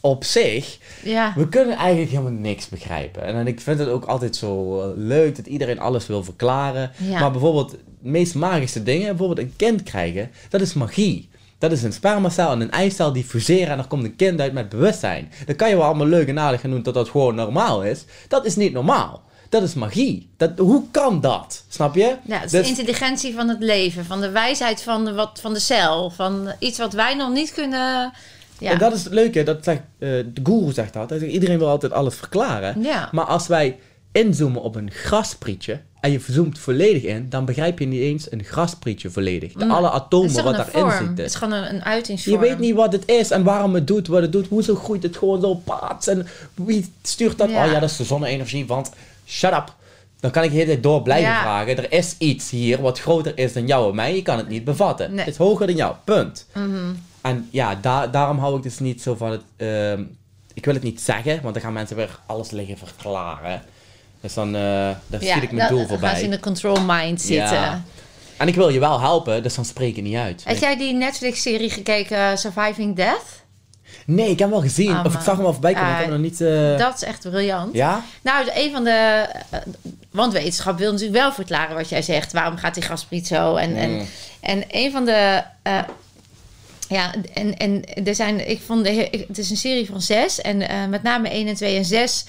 op 0.00 0.24
zich... 0.24 0.78
Ja. 1.02 1.32
We 1.36 1.48
kunnen 1.48 1.76
eigenlijk 1.76 2.10
helemaal 2.10 2.32
niks 2.32 2.68
begrijpen. 2.68 3.22
En, 3.22 3.46
ik 3.46 3.60
vind 3.60 3.78
het 3.78 3.88
ook 3.88 4.04
altijd 4.04 4.36
zo 4.36 4.80
eh, 4.80 4.88
leuk 4.96 5.36
dat 5.36 5.46
iedereen 5.46 5.78
alles 5.78 6.06
wil 6.06 6.24
verklaren. 6.24 6.90
Ja. 6.96 7.20
Maar 7.20 7.30
bijvoorbeeld, 7.30 7.70
de 7.70 7.78
meest 8.00 8.34
magische 8.34 8.82
dingen, 8.82 9.06
bijvoorbeeld 9.06 9.38
een 9.38 9.56
kind 9.56 9.82
krijgen, 9.82 10.30
dat 10.48 10.60
is 10.60 10.74
magie. 10.74 11.28
Dat 11.58 11.72
is 11.72 11.82
een 11.82 11.92
spermacel 11.92 12.50
en 12.50 12.60
een 12.60 12.70
eicel 12.70 13.12
die 13.12 13.24
fuseren 13.24 13.68
en 13.68 13.78
er 13.78 13.86
komt 13.86 14.04
een 14.04 14.16
kind 14.16 14.40
uit 14.40 14.52
met 14.52 14.68
bewustzijn. 14.68 15.32
Dan 15.46 15.56
kan 15.56 15.68
je 15.68 15.76
wel 15.76 15.84
allemaal 15.84 16.06
leuk 16.06 16.28
en 16.28 16.38
aardig 16.38 16.60
gaan 16.60 16.70
doen 16.70 16.82
dat 16.82 16.94
dat 16.94 17.08
gewoon 17.08 17.34
normaal 17.34 17.84
is. 17.84 18.04
Dat 18.28 18.44
is 18.44 18.56
niet 18.56 18.72
normaal. 18.72 19.22
Dat 19.48 19.62
is 19.62 19.74
magie. 19.74 20.28
Dat, 20.36 20.58
hoe 20.58 20.82
kan 20.90 21.20
dat? 21.20 21.64
Snap 21.68 21.94
je? 21.94 22.16
Ja, 22.24 22.36
het 22.36 22.44
is 22.44 22.50
Dus- 22.50 22.62
de 22.62 22.68
intelligentie 22.68 23.34
van 23.34 23.48
het 23.48 23.60
leven, 23.62 24.04
van 24.04 24.20
de 24.20 24.30
wijsheid 24.30 24.82
van 24.82 25.04
de, 25.04 25.12
wat, 25.12 25.38
van 25.40 25.52
de 25.52 25.60
cel, 25.60 26.10
van 26.10 26.52
iets 26.58 26.78
wat 26.78 26.92
wij 26.92 27.14
nog 27.14 27.32
niet 27.32 27.52
kunnen. 27.52 28.12
Ja, 28.58 28.70
En 28.72 28.78
dat 28.78 28.92
is 28.92 29.04
het 29.04 29.12
leuke, 29.12 29.42
dat 29.42 29.64
zegt, 29.64 29.80
eh, 29.98 30.08
de 30.08 30.40
guru 30.42 30.72
zegt 30.72 30.92
dat. 30.92 31.10
Iedereen 31.12 31.58
wil 31.58 31.68
altijd 31.68 31.92
alles 31.92 32.14
verklaren. 32.14 32.82
ja. 32.82 33.08
Maar 33.12 33.24
als 33.24 33.46
wij 33.46 33.78
inzoomen 34.12 34.62
op 34.62 34.74
een 34.74 34.90
grasprietje 34.90 35.80
en 36.00 36.10
je 36.12 36.20
zoomt 36.28 36.58
volledig 36.58 37.02
in, 37.02 37.26
dan 37.28 37.44
begrijp 37.44 37.78
je 37.78 37.86
niet 37.86 38.00
eens 38.00 38.32
een 38.32 38.44
grasprietje 38.44 39.10
volledig. 39.10 39.52
De 39.52 39.64
Mm. 39.64 39.70
alle 39.70 39.90
atomen 39.90 40.44
wat 40.44 40.56
daarin 40.56 40.72
vorm. 40.72 40.88
Het 40.88 41.06
zitten. 41.06 41.24
is 41.24 41.34
gewoon 41.34 41.52
een, 41.54 41.74
een 41.74 41.84
uitingsvorm. 41.84 42.34
Je 42.42 42.48
weet 42.48 42.58
niet 42.58 42.74
wat 42.74 42.92
het 42.92 43.08
is 43.08 43.30
en 43.30 43.42
waarom 43.42 43.74
het 43.74 43.86
doet 43.86 44.06
wat 44.06 44.22
het 44.22 44.32
doet. 44.32 44.48
Hoezo 44.48 44.74
groeit 44.74 45.02
het 45.02 45.16
gewoon 45.16 45.40
zo 45.40 45.54
paats 45.54 46.06
en 46.06 46.26
wie 46.54 46.92
stuurt 47.02 47.38
dat? 47.38 47.50
Ja. 47.50 47.64
Oh 47.66 47.72
ja, 47.72 47.80
dat 47.80 47.90
is 47.90 47.96
de 47.96 48.04
zonne-energie, 48.04 48.66
want 48.66 48.90
shut 49.26 49.52
up. 49.52 49.74
Dan 50.20 50.30
kan 50.30 50.42
ik 50.42 50.50
de 50.50 50.54
hele 50.56 50.68
tijd 50.70 50.82
door 50.82 51.02
blijven 51.02 51.30
Ja. 51.30 51.40
vragen. 51.42 51.76
Er 51.76 51.92
is 51.92 52.14
iets 52.18 52.50
hier 52.50 52.80
wat 52.80 53.00
groter 53.00 53.32
is 53.38 53.52
dan 53.52 53.66
jou 53.66 53.88
en 53.88 53.94
mij. 53.94 54.14
Je 54.14 54.22
kan 54.22 54.36
het 54.38 54.48
niet 54.48 54.64
bevatten. 54.64 55.10
Nee. 55.10 55.18
Het 55.24 55.28
is 55.28 55.36
hoger 55.36 55.66
dan 55.66 55.76
jou. 55.76 55.94
Punt. 56.04 56.46
Mhm. 56.54 56.66
En 57.20 57.48
ja, 57.52 57.74
da- 57.74 58.06
daarom 58.06 58.38
hou 58.38 58.56
ik 58.56 58.62
dus 58.62 58.78
niet 58.78 59.02
zo 59.02 59.14
van 59.14 59.30
het... 59.30 59.42
ehm, 59.56 60.02
ik 60.54 60.64
wil 60.64 60.74
het 60.74 60.82
niet 60.82 61.00
zeggen, 61.00 61.40
want 61.42 61.54
dan 61.54 61.62
gaan 61.62 61.72
mensen 61.72 61.96
weer 61.96 62.18
alles 62.26 62.50
liggen 62.50 62.78
verklaren. 62.78 63.62
Dus 64.20 64.34
dan 64.34 64.48
uh, 64.48 64.60
daar 64.62 64.96
Ja, 65.20 65.30
schiet 65.30 65.42
ik 65.42 65.52
mijn 65.52 65.68
doel 65.68 65.78
dan 65.78 65.88
voorbij. 65.88 66.08
gaan 66.08 66.18
ze 66.18 66.24
in 66.24 66.30
de 66.30 66.40
control 66.40 66.76
mind 66.86 67.20
zitten. 67.20 67.54
Ja. 67.60 67.82
En 68.36 68.48
ik 68.48 68.54
wil 68.54 68.68
je 68.68 68.78
wel 68.78 69.00
helpen, 69.00 69.42
dus 69.42 69.54
dan 69.54 69.64
spreek 69.64 69.96
je 69.96 70.02
niet 70.02 70.16
uit. 70.16 70.42
Heb 70.44 70.58
jij 70.58 70.76
die 70.76 70.92
Netflix-serie 70.94 71.70
gekeken, 71.70 72.38
Surviving 72.38 72.96
Death? 72.96 73.42
Nee, 74.06 74.24
ik 74.30 74.38
heb 74.38 74.38
hem 74.38 74.50
wel 74.50 74.60
gezien. 74.60 74.92
Ah, 74.96 75.04
of 75.04 75.14
ik 75.14 75.20
zag 75.20 75.36
hem 75.36 75.46
al 75.46 75.52
voorbij 75.52 75.72
komen. 75.72 75.86
Ah, 75.88 75.94
ik 75.94 76.00
heb 76.00 76.10
hem 76.12 76.20
nog 76.20 76.30
niet... 76.30 76.40
eh, 76.40 76.78
Dat 76.78 76.94
is 76.94 77.02
echt 77.02 77.20
briljant. 77.30 77.74
Ja? 77.74 78.02
Nou, 78.22 78.48
een 78.54 78.70
van 78.72 78.84
de. 78.84 79.26
eh, 79.50 79.58
Want 80.10 80.32
wetenschap 80.32 80.78
wil 80.78 80.92
natuurlijk 80.92 81.18
wel 81.20 81.32
verklaren 81.32 81.76
wat 81.76 81.88
jij 81.88 82.02
zegt. 82.02 82.32
Waarom 82.32 82.56
gaat 82.56 82.74
die 82.74 82.82
gaspriet 82.82 83.26
zo? 83.26 83.54
En, 83.56 83.76
en, 83.76 83.90
Mm. 83.90 84.06
en 84.40 84.64
een 84.68 84.92
van 84.92 85.04
de. 85.04 85.42
Ja, 86.88 87.14
en, 87.34 87.56
en 87.56 87.84
er 88.04 88.14
zijn. 88.14 88.50
Ik 88.50 88.60
vond. 88.60 88.84
De, 88.84 89.24
het 89.28 89.38
is 89.38 89.50
een 89.50 89.56
serie 89.56 89.86
van 89.86 90.02
zes. 90.02 90.40
En 90.40 90.68
eh, 90.68 90.86
met 90.86 91.02
name 91.02 91.28
1 91.28 91.46
en 91.46 91.54
2 91.54 91.76
en 91.76 91.84
6 91.84 92.24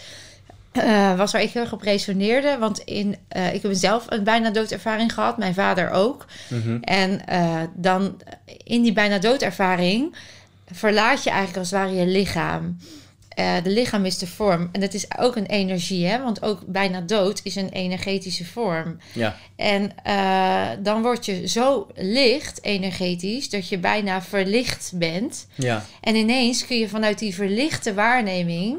eh, 0.71 1.17
was 1.17 1.31
waar 1.31 1.41
ik 1.41 1.51
heel 1.51 1.61
erg 1.61 1.73
op 1.73 1.81
resoneerde. 1.81 2.57
Want 2.57 2.79
in, 2.79 3.15
eh, 3.27 3.53
ik 3.53 3.61
heb 3.61 3.71
zelf 3.73 4.05
een 4.09 4.23
bijna 4.23 4.49
doodervaring 4.49 5.13
gehad. 5.13 5.37
Mijn 5.37 5.53
vader 5.53 5.89
ook. 5.89 6.25
Mhm. 6.47 6.77
En 6.81 7.21
dan 7.73 8.21
in 8.63 8.81
die 8.81 8.93
bijna 8.93 9.19
doodervaring 9.19 10.15
verlaat 10.71 11.23
je 11.23 11.29
eigenlijk 11.29 11.59
als 11.59 11.71
het 11.71 11.79
ware 11.79 11.95
je 11.95 12.05
lichaam. 12.05 12.77
Eh, 13.39 13.63
de 13.63 13.69
lichaam 13.69 14.05
is 14.05 14.17
de 14.17 14.27
vorm. 14.27 14.69
En 14.71 14.81
dat 14.81 14.93
is 14.93 15.17
ook 15.17 15.35
een 15.35 15.45
energie, 15.45 16.05
hè? 16.05 16.23
Want 16.23 16.41
ook 16.41 16.61
bijna 16.65 17.01
dood 17.01 17.39
is 17.43 17.55
een 17.55 17.69
energetische 17.69 18.45
vorm. 18.45 18.97
Ja. 19.13 19.35
En 19.55 19.91
eh, 20.03 20.67
dan 20.79 21.01
word 21.01 21.25
je 21.25 21.47
zo 21.47 21.87
licht, 21.95 22.63
energetisch, 22.63 23.49
dat 23.49 23.69
je 23.69 23.77
bijna 23.77 24.21
verlicht 24.21 24.91
bent. 24.95 25.47
Ja. 25.55 25.85
En 26.01 26.15
ineens 26.15 26.65
kun 26.65 26.77
je 26.77 26.89
vanuit 26.89 27.19
die 27.19 27.33
verlichte 27.33 27.93
waarneming... 27.93 28.77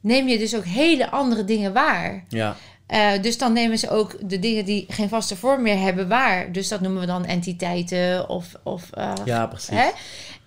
neem 0.00 0.28
je 0.28 0.38
dus 0.38 0.56
ook 0.56 0.64
hele 0.64 1.10
andere 1.10 1.44
dingen 1.44 1.72
waar. 1.72 2.24
Ja. 2.28 2.56
Eh, 2.86 3.10
dus 3.22 3.38
dan 3.38 3.52
nemen 3.52 3.78
ze 3.78 3.90
ook 3.90 4.16
de 4.28 4.38
dingen 4.38 4.64
die 4.64 4.84
geen 4.88 5.08
vaste 5.08 5.36
vorm 5.36 5.62
meer 5.62 5.78
hebben 5.78 6.08
waar. 6.08 6.52
Dus 6.52 6.68
dat 6.68 6.80
noemen 6.80 7.00
we 7.00 7.06
dan 7.06 7.24
entiteiten 7.24 8.28
of... 8.28 8.54
of 8.62 8.90
Ja, 9.24 9.46
precies. 9.46 9.68
Hè? 9.68 9.88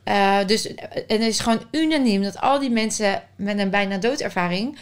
Eh, 0.04 0.38
dus 0.46 0.68
en 0.74 1.04
het 1.08 1.22
is 1.22 1.40
gewoon 1.40 1.62
unaniem 1.72 2.24
dat 2.24 2.42
al 2.42 2.60
die 2.60 2.70
mensen 2.70 3.24
met 3.36 3.60
een 3.60 3.70
bijna 3.70 3.98
doodervaring, 3.98 4.78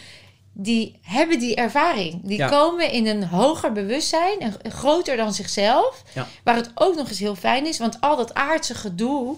die 0.52 0.98
hebben 1.02 1.38
die 1.38 1.54
ervaring. 1.54 2.20
Die 2.22 2.38
Ja. 2.38 2.48
komen 2.48 2.92
in 2.92 3.06
een 3.06 3.24
hoger 3.24 3.72
bewustzijn, 3.72 4.42
een, 4.62 4.72
groter 4.72 5.16
dan 5.16 5.34
zichzelf. 5.34 6.02
Ja. 6.14 6.26
Waar 6.44 6.56
het 6.56 6.70
ook 6.74 6.94
nog 6.96 7.08
eens 7.08 7.18
heel 7.18 7.34
fijn 7.36 7.66
is, 7.66 7.78
want 7.78 8.00
al 8.00 8.16
dat 8.16 8.34
aardse 8.34 8.74
gedoe, 8.74 9.34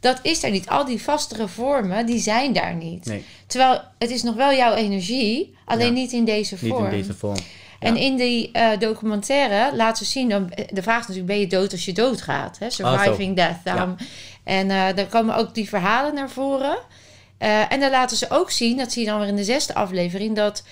dat 0.00 0.18
is 0.22 0.42
er 0.42 0.50
niet. 0.50 0.68
Al 0.68 0.84
die 0.84 1.02
vastere 1.02 1.48
vormen, 1.48 2.06
die 2.06 2.18
zijn 2.18 2.52
daar 2.52 2.74
niet. 2.74 3.04
Nee, 3.06 3.24
Terwijl 3.46 3.80
het 3.98 4.10
is 4.10 4.22
nog 4.22 4.34
wel 4.34 4.52
jouw 4.54 4.74
energie, 4.74 5.54
alleen 5.64 5.86
Ja. 5.86 5.92
niet 5.92 6.12
in 6.12 6.24
deze 6.24 6.56
niet 6.60 6.72
vorm. 6.72 6.84
in 6.84 6.90
deze 6.90 7.14
vorm. 7.14 7.36
En 7.78 7.96
in 7.96 8.16
die 8.16 8.50
eh, 8.52 8.78
documentaire 8.78 9.76
laten 9.76 10.06
ze 10.06 10.10
zien, 10.12 10.28
dan, 10.28 10.52
de 10.70 10.82
vraag 10.82 11.00
is 11.00 11.06
natuurlijk, 11.06 11.26
ben 11.26 11.40
je 11.40 11.46
dood 11.46 11.72
als 11.72 11.84
je 11.84 11.92
doodgaat? 11.92 12.58
Hè? 12.58 12.70
Surviving 12.70 13.36
death. 13.36 13.56
Daarom. 13.64 13.96
En 14.44 14.70
eh 14.70 14.94
daar 14.94 15.06
komen 15.06 15.36
ook 15.36 15.54
die 15.54 15.68
verhalen 15.68 16.14
naar 16.14 16.30
voren. 16.30 16.78
Eh, 17.38 17.72
en 17.72 17.80
dan 17.80 17.90
laten 17.90 18.16
ze 18.16 18.26
ook 18.30 18.50
zien, 18.50 18.76
dat 18.76 18.92
zie 18.92 19.04
je 19.04 19.08
dan 19.10 19.18
weer 19.18 19.28
in 19.28 19.36
de 19.36 19.44
zesde 19.44 19.74
aflevering, 19.74 20.36
dat 20.36 20.64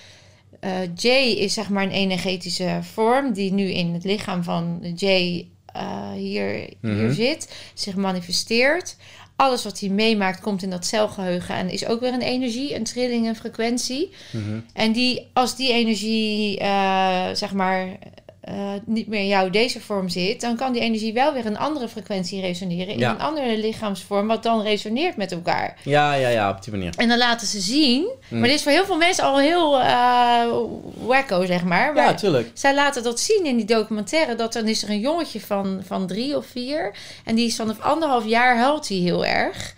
eh, 0.60 0.70
Jay 0.94 1.28
is 1.30 1.54
zeg 1.54 1.68
maar 1.68 1.82
een 1.82 1.90
energetische 1.90 2.78
vorm 2.82 3.32
die 3.32 3.52
nu 3.52 3.70
in 3.70 3.92
het 3.94 4.04
lichaam 4.04 4.42
van 4.44 4.80
Jay 4.96 5.48
hier, 6.14 6.52
hier 6.54 6.68
Mhm. 6.80 7.12
zit, 7.12 7.54
zich 7.74 7.94
manifesteert. 7.96 8.96
Alles 9.36 9.64
wat 9.64 9.80
hij 9.80 9.88
meemaakt 9.88 10.40
komt 10.40 10.62
in 10.62 10.70
dat 10.70 10.86
celgeheugen 10.86 11.54
en 11.54 11.68
is 11.70 11.86
ook 11.86 12.00
weer 12.00 12.12
een 12.12 12.22
energie, 12.22 12.74
een 12.74 12.84
trilling, 12.84 13.26
een 13.26 13.36
frequentie. 13.36 14.10
Mhm. 14.32 14.60
En 14.72 14.92
die, 14.92 15.26
als 15.32 15.56
die 15.56 15.72
energie, 15.72 16.56
zeg 17.36 17.52
maar, 17.52 17.98
eh, 18.48 18.72
niet 18.84 19.06
meer 19.06 19.20
in 19.20 19.26
jou 19.26 19.50
deze 19.50 19.80
vorm 19.80 20.08
zit, 20.08 20.40
dan 20.40 20.56
kan 20.56 20.72
die 20.72 20.82
energie 20.82 21.12
wel 21.12 21.32
weer 21.32 21.46
een 21.46 21.58
andere 21.58 21.88
frequentie 21.88 22.40
resoneren 22.40 22.92
in 22.94 22.98
Ja. 22.98 23.10
een 23.10 23.20
andere 23.20 23.58
lichaamsvorm, 23.58 24.26
wat 24.26 24.42
dan 24.42 24.62
resoneert 24.62 25.16
met 25.16 25.32
elkaar. 25.32 25.76
Ja, 25.84 26.14
ja, 26.14 26.28
ja, 26.28 26.50
op 26.50 26.62
die 26.64 26.72
manier. 26.72 26.92
En 26.96 27.08
dan 27.08 27.18
laten 27.18 27.46
ze 27.46 27.60
zien, 27.60 28.06
Mm. 28.28 28.38
maar 28.38 28.48
dit 28.48 28.56
is 28.56 28.62
voor 28.62 28.72
heel 28.72 28.84
veel 28.84 28.96
mensen 28.96 29.24
al 29.24 29.38
heel 29.38 29.80
eh 29.80 30.46
wacko, 31.06 31.44
zeg 31.46 31.64
maar. 31.64 31.92
maar 31.92 32.04
Ja, 32.04 32.14
tuurlijk. 32.14 32.50
zij 32.54 32.74
laten 32.74 33.02
dat 33.02 33.20
zien 33.20 33.44
in 33.46 33.56
die 33.56 33.66
documentaire. 33.66 34.34
Dat 34.34 34.52
dan 34.52 34.68
is 34.68 34.82
er 34.82 34.90
een 34.90 35.00
jongetje 35.00 35.40
van, 35.40 35.80
van 35.86 36.06
drie 36.06 36.36
of 36.36 36.46
vier. 36.46 36.94
En 37.24 37.34
die 37.34 37.46
is 37.46 37.56
vanaf 37.56 37.80
anderhalf 37.80 38.26
jaar 38.26 38.56
huilt 38.58 38.88
hij 38.88 38.96
heel 38.96 39.26
erg. 39.26 39.74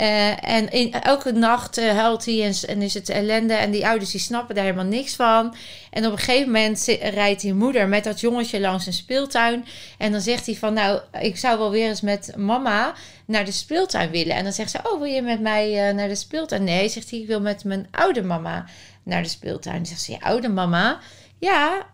Eh, 0.00 0.48
en 0.54 0.70
in, 0.70 0.92
elke 0.92 1.32
nacht 1.32 1.78
eh, 1.78 1.96
huilt 1.96 2.24
hij 2.24 2.44
en, 2.44 2.54
en 2.68 2.82
is 2.82 2.94
het 2.94 3.08
ellende. 3.08 3.54
En 3.54 3.70
die 3.70 3.86
ouders 3.86 4.10
die 4.10 4.20
snappen 4.20 4.54
daar 4.54 4.64
helemaal 4.64 4.84
niks 4.84 5.14
van. 5.14 5.54
En 5.90 6.06
op 6.06 6.12
een 6.12 6.18
gegeven 6.18 6.46
moment 6.46 6.98
rijdt 7.00 7.40
die 7.40 7.54
moeder 7.54 7.88
met 7.88 8.04
dat 8.04 8.20
jongetje 8.20 8.60
langs 8.60 8.86
een 8.86 8.92
speeltuin. 8.92 9.64
En 9.98 10.12
dan 10.12 10.20
zegt 10.20 10.46
hij 10.46 10.54
van, 10.54 10.74
nou, 10.74 11.00
ik 11.20 11.36
zou 11.36 11.58
wel 11.58 11.70
weer 11.70 11.88
eens 11.88 12.00
met 12.00 12.32
mama 12.36 12.94
naar 13.24 13.44
de 13.44 13.52
speeltuin 13.52 14.10
willen. 14.10 14.36
En 14.36 14.44
dan 14.44 14.52
zegt 14.52 14.70
ze, 14.70 14.78
oh, 14.82 14.98
wil 14.98 15.10
je 15.10 15.22
met 15.22 15.40
mij 15.40 15.88
eh, 15.88 15.94
naar 15.94 16.08
de 16.08 16.14
speeltuin? 16.14 16.64
Nee, 16.64 16.88
zegt 16.88 17.10
hij, 17.10 17.18
ik 17.18 17.26
wil 17.26 17.40
met 17.40 17.64
mijn 17.64 17.88
oude 17.90 18.22
mama 18.22 18.64
naar 19.02 19.22
de 19.22 19.28
speeltuin. 19.28 19.76
Dan 19.76 19.86
zegt 19.86 20.02
ze, 20.02 20.12
je 20.12 20.20
oude 20.20 20.48
mama? 20.48 20.98
Ja, 21.38 21.86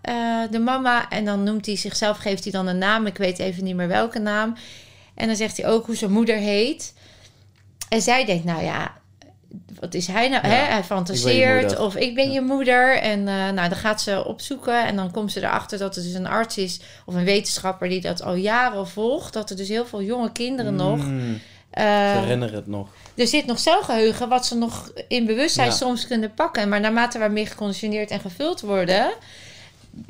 de 0.51 0.59
mama. 0.59 1.09
En 1.09 1.25
dan 1.25 1.43
noemt 1.43 1.67
hij 1.67 1.77
zichzelf, 1.77 2.19
geeft 2.19 2.43
hij 2.43 2.53
dan 2.53 2.67
een 2.67 2.79
naam. 2.79 3.07
Ik 3.07 3.17
weet 3.17 3.39
even 3.39 3.65
niet 3.65 3.77
meer 3.77 3.89
welke 3.89 4.19
naam. 4.19 4.57
En 5.15 5.27
dan 5.27 5.37
zegt 5.37 5.57
hij 5.57 5.67
ook 5.67 5.87
hoe 5.87 5.97
zijn 5.97 6.13
moeder 6.13 6.37
heet. 6.37 6.95
En 7.89 8.03
zij 8.03 8.25
denkt, 8.25 8.45
nou 8.45 8.65
ja, 8.65 8.95
wat 9.81 9.95
is 9.95 10.07
hij 10.07 10.29
nou? 10.29 10.47
Ja, 10.47 10.53
hè? 10.55 10.73
Hij 10.73 10.85
fantaseert 10.85 11.79
of 11.79 11.97
ik 11.97 12.15
ben 12.15 12.33
je 12.33 12.41
moeder. 12.41 12.99
En 12.99 13.19
eh, 13.29 13.35
nou, 13.35 13.69
dan 13.69 13.79
gaat 13.79 14.01
ze 14.03 14.25
opzoeken 14.25 14.87
en 14.87 14.97
dan 14.97 15.11
komt 15.11 15.33
ze 15.33 15.41
erachter 15.41 15.79
dat 15.79 15.95
het 15.95 16.05
dus 16.05 16.15
een 16.15 16.27
arts 16.27 16.59
is 16.59 16.81
of 17.07 17.15
een 17.15 17.25
wetenschapper 17.25 17.89
die 17.89 18.01
dat 18.01 18.23
al 18.23 18.35
jaren 18.35 18.89
volgt. 18.89 19.33
Dat 19.33 19.51
er 19.51 19.57
dus 19.57 19.69
heel 19.69 19.87
veel 19.87 20.03
jonge 20.03 20.33
kinderen 20.33 20.75
nog. 20.75 20.97
Mm, 20.99 21.41
eh, 21.71 22.15
ik 22.15 22.21
herinner 22.21 22.53
het 22.53 22.67
nog. 22.67 22.89
er 23.15 23.27
zit 23.27 23.47
nog 23.47 23.59
celgeheugen 23.59 24.29
wat 24.29 24.47
ze 24.47 24.55
nog 24.55 24.93
in 25.09 25.27
bewustzijn 25.27 25.69
Ja. 25.69 25.75
soms 25.75 26.07
kunnen 26.07 26.35
pakken. 26.35 26.69
Maar 26.69 26.81
naarmate 26.81 27.19
we 27.19 27.29
meer 27.29 27.47
geconditioneerd 27.47 28.11
en 28.11 28.21
gevuld 28.21 28.61
worden, 28.61 29.11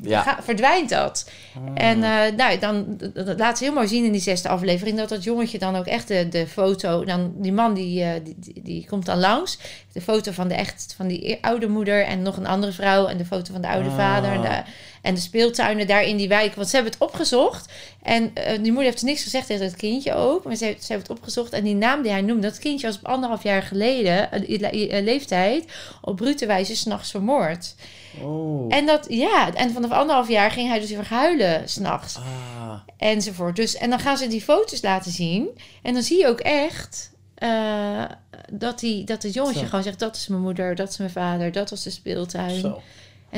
Ja. 0.01 0.21
ga- 0.21 0.43
verdwijnt 0.43 0.89
dat. 0.89 1.29
Ah. 1.55 1.61
En 1.87 2.03
eh, 2.03 2.35
nou, 2.37 2.59
dan 2.59 2.97
dat- 3.13 3.39
laat 3.39 3.57
ze 3.57 3.63
heel 3.63 3.73
mooi 3.73 3.87
zien 3.87 4.05
in 4.05 4.11
die 4.11 4.21
zesde 4.21 4.49
aflevering 4.49 4.97
dat 4.97 5.09
dat 5.09 5.23
jongetje 5.23 5.57
dan 5.59 5.75
ook 5.75 5.85
echt 5.85 6.07
de, 6.07 6.27
de 6.29 6.47
foto, 6.47 7.05
dan 7.05 7.33
die 7.35 7.53
man 7.53 7.73
die, 7.73 8.03
eh, 8.03 8.09
die, 8.23 8.35
die, 8.37 8.61
die 8.63 8.85
komt 8.89 9.05
dan 9.05 9.17
langs, 9.19 9.57
de 9.93 10.01
foto 10.01 10.31
van 10.31 10.47
de 10.47 10.53
echt 10.55 10.93
van 10.97 11.07
die 11.07 11.31
e- 11.31 11.37
oude 11.41 11.67
moeder 11.67 12.03
en 12.05 12.21
nog 12.21 12.37
een 12.37 12.47
andere 12.47 12.71
vrouw 12.71 13.07
en 13.07 13.17
de 13.17 13.25
foto 13.25 13.51
van 13.53 13.61
de 13.61 13.67
oude 13.67 13.89
Ah. 13.89 13.95
vader 13.95 14.31
en 14.31 14.41
de, 14.41 14.61
en 15.01 15.13
de 15.13 15.19
speeltuinen 15.21 15.87
daar 15.87 16.03
in 16.03 16.17
die 16.17 16.27
wijk, 16.27 16.55
want 16.55 16.67
ze 16.69 16.75
hebben 16.75 16.93
het 16.93 17.01
opgezocht 17.01 17.71
en 18.03 18.31
eh, 18.33 18.51
die 18.53 18.71
moeder 18.71 18.83
heeft 18.91 19.03
niks 19.03 19.23
gezegd 19.23 19.47
tegen 19.47 19.65
het 19.65 19.75
kindje 19.75 20.13
ook, 20.13 20.43
maar 20.43 20.55
ze, 20.55 20.65
heeft, 20.65 20.83
ze 20.83 20.93
heeft 20.93 21.07
het 21.07 21.17
opgezocht 21.17 21.53
en 21.53 21.63
die 21.63 21.75
naam 21.75 22.01
die 22.01 22.11
hij 22.11 22.21
noemde, 22.21 22.47
dat 22.47 22.59
kindje 22.59 22.87
was 22.87 22.97
op 22.97 23.05
anderhalf 23.07 23.43
jaar 23.43 23.61
geleden 23.63 24.29
le- 24.47 24.99
leeftijd 25.01 25.65
op 26.01 26.15
brute 26.15 26.45
wijze 26.45 26.75
s'nachts 26.75 27.11
vermoord. 27.11 27.75
Oh. 28.21 28.65
En 28.75 28.85
dat, 28.85 29.05
ja, 29.09 29.53
en 29.53 29.71
vanaf 29.71 29.91
anderhalf 29.91 30.27
jaar 30.29 30.51
ging 30.51 30.67
hij 30.69 30.79
dus 30.79 30.89
weer 30.89 31.07
huilen 31.09 31.69
s'nachts 31.69 32.15
Ah. 32.17 32.73
enzovoort. 32.97 33.55
Dus, 33.55 33.75
en 33.75 33.89
dan 33.89 33.99
gaan 33.99 34.17
ze 34.17 34.27
die 34.27 34.41
foto's 34.41 34.81
laten 34.81 35.11
zien. 35.11 35.47
En 35.83 35.93
dan 35.93 36.03
zie 36.03 36.17
je 36.19 36.27
ook 36.27 36.39
echt 36.39 37.11
eh, 37.35 38.03
dat, 38.51 38.79
die, 38.79 39.03
dat 39.03 39.23
het 39.23 39.33
jongetje 39.33 39.59
Zo. 39.59 39.65
gewoon 39.65 39.83
zegt... 39.83 39.99
dat 39.99 40.15
is 40.15 40.27
mijn 40.27 40.41
moeder, 40.41 40.75
dat 40.75 40.89
is 40.89 40.97
mijn 40.97 41.09
vader, 41.09 41.51
dat 41.51 41.69
was 41.69 41.83
de 41.83 41.89
speeltuin. 41.89 42.59
Zo. 42.59 42.81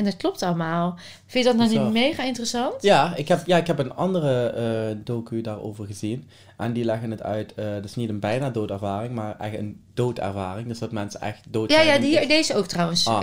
En 0.00 0.06
dat 0.06 0.16
klopt 0.16 0.42
allemaal. 0.42 0.98
Vind 1.26 1.44
je 1.44 1.50
dat 1.50 1.60
nou 1.68 1.70
niet 1.84 1.92
mega 1.92 2.22
interessant? 2.24 2.82
Ja, 2.82 3.16
ik 3.16 3.28
heb, 3.28 3.42
ja, 3.46 3.56
ik 3.56 3.66
heb 3.66 3.78
een 3.78 3.94
andere 3.94 4.46
eh, 4.46 4.96
docu 5.04 5.40
daarover 5.40 5.86
gezien. 5.86 6.28
En 6.56 6.72
die 6.72 6.84
leggen 6.84 7.10
het 7.10 7.22
uit, 7.22 7.54
eh 7.54 7.64
dat 7.74 7.84
is 7.84 7.94
niet 7.94 8.08
een 8.08 8.20
bijna 8.20 8.50
doodervaring, 8.50 9.14
maar 9.14 9.36
echt 9.38 9.54
een 9.54 9.80
doodervaring. 9.94 10.68
Dus 10.68 10.78
dat 10.78 10.92
mensen 10.92 11.20
echt 11.20 11.40
dood 11.48 11.70
Ja, 11.70 11.76
zijn. 11.82 11.86
ja, 11.88 12.18
die, 12.20 12.26
deze 12.28 12.54
ook 12.54 12.66
trouwens. 12.66 13.06
Ah. 13.06 13.22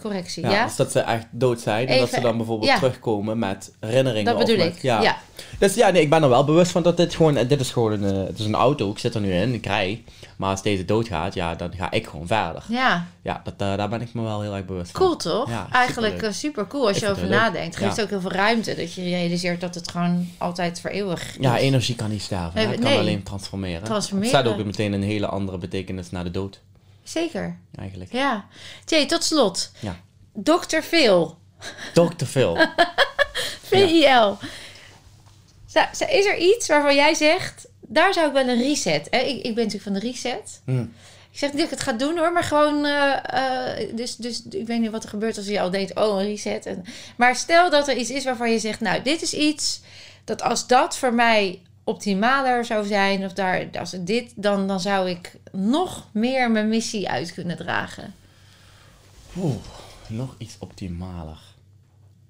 Correctie, 0.00 0.42
ja, 0.44 0.50
ja? 0.50 0.64
Dus 0.64 0.76
dat 0.76 0.92
ze 0.92 1.00
echt 1.00 1.26
dood 1.30 1.60
zijn 1.60 1.86
en 1.88 1.98
dat 1.98 2.08
ze 2.10 2.20
dan 2.20 2.36
bijvoorbeeld 2.36 2.70
ja. 2.70 2.76
terugkomen 2.78 3.38
met 3.38 3.72
herinneringen. 3.80 4.24
Dat 4.24 4.34
of 4.34 4.40
bedoel 4.48 4.64
met- 4.64 4.76
ik, 4.76 4.82
Ja. 4.82 5.02
ja. 5.02 5.16
Dus 5.58 5.74
ja, 5.74 5.90
nee, 5.90 6.02
ik 6.02 6.10
ben 6.10 6.22
er 6.22 6.28
wel 6.28 6.44
bewust 6.44 6.70
van 6.70 6.82
dat 6.82 6.96
dit 6.96 7.14
gewoon, 7.14 7.34
dit 7.34 7.60
is 7.60 7.70
gewoon 7.70 7.92
een, 7.92 8.14
eh, 8.14 8.26
het 8.26 8.38
is 8.38 8.44
een 8.44 8.54
auto, 8.54 8.90
ik 8.90 8.98
zit 8.98 9.14
er 9.14 9.20
nu 9.20 9.32
in, 9.32 9.54
ik 9.54 9.66
rij. 9.66 10.04
Maar 10.36 10.50
als 10.50 10.62
deze 10.62 10.84
doodgaat, 10.84 11.34
ja, 11.34 11.54
dan 11.54 11.72
ga 11.76 11.90
ik 11.90 12.06
gewoon 12.06 12.26
verder. 12.26 12.64
Ja, 12.68 13.06
Ja, 13.22 13.40
dat, 13.44 13.54
eh, 13.58 13.76
daar 13.76 13.88
ben 13.88 14.00
ik 14.00 14.14
me 14.14 14.22
wel 14.22 14.40
heel 14.40 14.54
erg 14.54 14.64
bewust 14.64 14.90
van. 14.90 15.00
cool 15.00 15.16
toch? 15.16 15.48
Ja, 15.48 15.68
Eigenlijk 15.72 16.12
superleuk. 16.14 16.32
eh, 16.34 16.38
super 16.38 16.66
cool 16.66 16.86
als 16.86 16.96
Ik 16.96 17.02
je 17.02 17.08
over 17.10 17.22
het 17.22 17.30
nadenkt. 17.30 17.76
Geeft 17.76 17.96
Ja. 17.96 18.02
ook 18.02 18.08
heel 18.08 18.20
veel 18.20 18.30
ruimte. 18.32 18.74
Dat 18.74 18.92
je 18.94 19.02
realiseert 19.02 19.60
dat 19.60 19.74
het 19.74 19.90
gewoon 19.90 20.28
altijd 20.38 20.80
voor 20.80 20.90
eeuwig 20.90 21.36
Ja, 21.40 21.56
is. 21.56 21.62
energie 21.62 21.94
kan 21.94 22.10
niet 22.10 22.22
sterven. 22.22 22.54
Nee, 22.54 22.66
het 22.66 22.74
kan 22.80 22.90
nee. 22.90 22.98
alleen 22.98 23.22
transformeren. 23.22 23.84
Transformeren. 23.84 24.32
Het 24.34 24.40
staat 24.44 24.58
ook 24.58 24.64
meteen 24.66 24.92
een 24.92 25.02
hele 25.02 25.26
andere 25.26 25.58
betekenis 25.58 26.10
naar 26.10 26.24
de 26.24 26.30
dood, 26.30 26.60
Zeker, 27.02 27.58
eigenlijk. 27.78 28.12
ja. 28.12 28.44
Jay, 28.86 29.06
tot 29.06 29.24
slot. 29.24 29.70
Ja. 29.80 29.96
Dr. 30.34 30.80
Phil. 30.82 31.38
Dr. 31.94 32.24
Phil. 32.24 32.56
VIL. 33.68 34.38
Is 36.08 36.26
er 36.26 36.36
iets 36.38 36.68
waarvan 36.68 36.94
jij 36.94 37.14
zegt, 37.14 37.66
daar 37.86 38.12
zou 38.12 38.26
ik 38.26 38.32
wel 38.32 38.48
een 38.48 38.62
reset. 38.62 39.06
Hè? 39.10 39.18
Ik, 39.18 39.36
ik 39.36 39.54
ben 39.54 39.64
natuurlijk 39.64 39.82
van 39.82 39.92
de 39.92 39.98
reset. 39.98 40.60
Hm. 40.64 40.86
Ik 41.30 41.42
zeg 41.42 41.50
niet 41.50 41.60
dat 41.60 41.70
ik 41.70 41.78
het 41.78 41.88
ga 41.88 41.92
doen 41.92 42.18
hoor, 42.18 42.32
maar 42.32 42.44
gewoon. 42.44 42.84
eh, 42.84 43.80
eh, 43.80 43.96
dus, 43.96 44.16
dus 44.16 44.42
ik 44.50 44.66
weet 44.66 44.80
niet 44.80 44.90
wat 44.90 45.02
er 45.02 45.08
gebeurt 45.08 45.36
als 45.36 45.46
je 45.46 45.60
al 45.60 45.70
denkt, 45.70 45.94
oh, 45.94 46.18
een 46.20 46.26
reset. 46.26 46.66
En, 46.66 46.84
maar 47.16 47.36
stel 47.36 47.70
dat 47.70 47.88
er 47.88 47.96
iets 47.96 48.10
is 48.10 48.24
waarvan 48.24 48.50
je 48.50 48.58
zegt, 48.58 48.80
nou, 48.80 49.02
dit 49.02 49.22
is 49.22 49.34
iets 49.34 49.80
dat 50.24 50.42
als 50.42 50.66
dat 50.66 50.96
voor 50.96 51.14
mij 51.14 51.60
optimaler 51.84 52.64
zou 52.64 52.86
zijn, 52.86 53.24
of 53.24 53.32
daar, 53.32 53.66
als 53.78 53.92
het 53.92 54.06
dit, 54.06 54.32
dan, 54.36 54.66
dan 54.66 54.80
zou 54.80 55.10
ik 55.10 55.32
nog 55.52 56.08
meer 56.12 56.50
mijn 56.50 56.68
missie 56.68 57.08
uit 57.08 57.34
kunnen 57.34 57.56
dragen. 57.56 58.14
Oeh, 59.36 59.56
nog 60.08 60.34
iets 60.38 60.56
optimaler. 60.58 61.38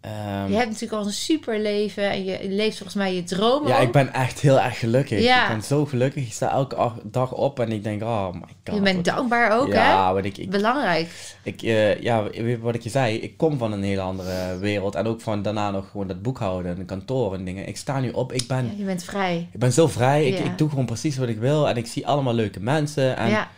Ehm, 0.07 0.50
Je 0.50 0.57
hebt 0.57 0.66
natuurlijk 0.70 0.92
al 1.00 1.07
een 1.07 1.12
super 1.12 1.61
leven 1.61 2.11
en 2.11 2.24
je 2.24 2.38
leeft 2.48 2.76
volgens 2.76 2.96
mij 2.96 3.14
je 3.14 3.24
droom 3.24 3.68
ja, 3.68 3.76
ook. 3.76 3.82
ik 3.82 3.92
ben 3.92 4.12
echt 4.12 4.40
heel 4.40 4.61
erg 4.61 4.78
gelukkig. 4.78 5.22
Ja. 5.22 5.42
Ik 5.42 5.52
ben 5.52 5.62
zo 5.62 5.84
gelukkig. 5.86 6.24
Ik 6.26 6.32
sta 6.32 6.50
elke 6.50 6.92
dag 7.02 7.32
op 7.32 7.61
en 7.61 7.72
ik 7.72 7.82
denk, 7.84 8.02
oh 8.02 8.32
my 8.32 8.40
god. 8.64 8.74
je 8.74 8.80
bent 8.80 9.04
dankbaar 9.04 9.59
ook, 9.61 9.66
ja, 9.72 10.07
hè? 10.07 10.12
want 10.12 10.24
ik, 10.24 10.38
ik, 10.38 10.50
Belangrijk. 10.50 11.09
ik, 11.42 11.62
eh, 11.62 12.00
ja, 12.02 12.22
wat 12.61 12.74
ik 12.74 12.82
je 12.82 12.90
zei, 12.90 13.16
ik 13.16 13.36
kom 13.36 13.59
van 13.59 13.72
een 13.72 13.82
hele 13.82 14.00
andere 14.00 14.59
wereld. 14.59 14.94
En 14.94 15.07
ook 15.07 15.20
van 15.20 15.42
daarna 15.42 15.70
nog 15.70 15.90
gewoon 15.90 16.07
dat 16.07 16.22
boekhouden 16.22 16.76
en 16.78 16.84
kantoor 16.86 17.34
en 17.34 17.44
dingen. 17.44 17.68
Ik 17.68 17.76
sta 17.76 18.00
nu 18.00 18.11
op, 18.11 18.32
ik 18.32 18.46
ben, 18.46 18.64
Ja, 18.64 18.72
je 18.76 18.84
bent 18.84 19.04
vrij. 19.04 19.48
ik 19.52 19.59
ben 19.61 19.72
zo 19.72 19.86
vrij. 19.86 20.26
Ik, 20.26 20.38
Ja. 20.38 20.44
ik 20.44 20.59
doe 20.59 20.68
gewoon 20.68 20.86
precies 20.86 21.16
wat 21.16 21.28
ik 21.28 21.38
wil. 21.38 21.68
En 21.68 21.76
ik 21.76 21.86
zie 21.86 22.07
allemaal 22.07 22.34
leuke 22.34 22.61
mensen. 22.61 23.16
En 23.16 23.28
ja. 23.30 23.48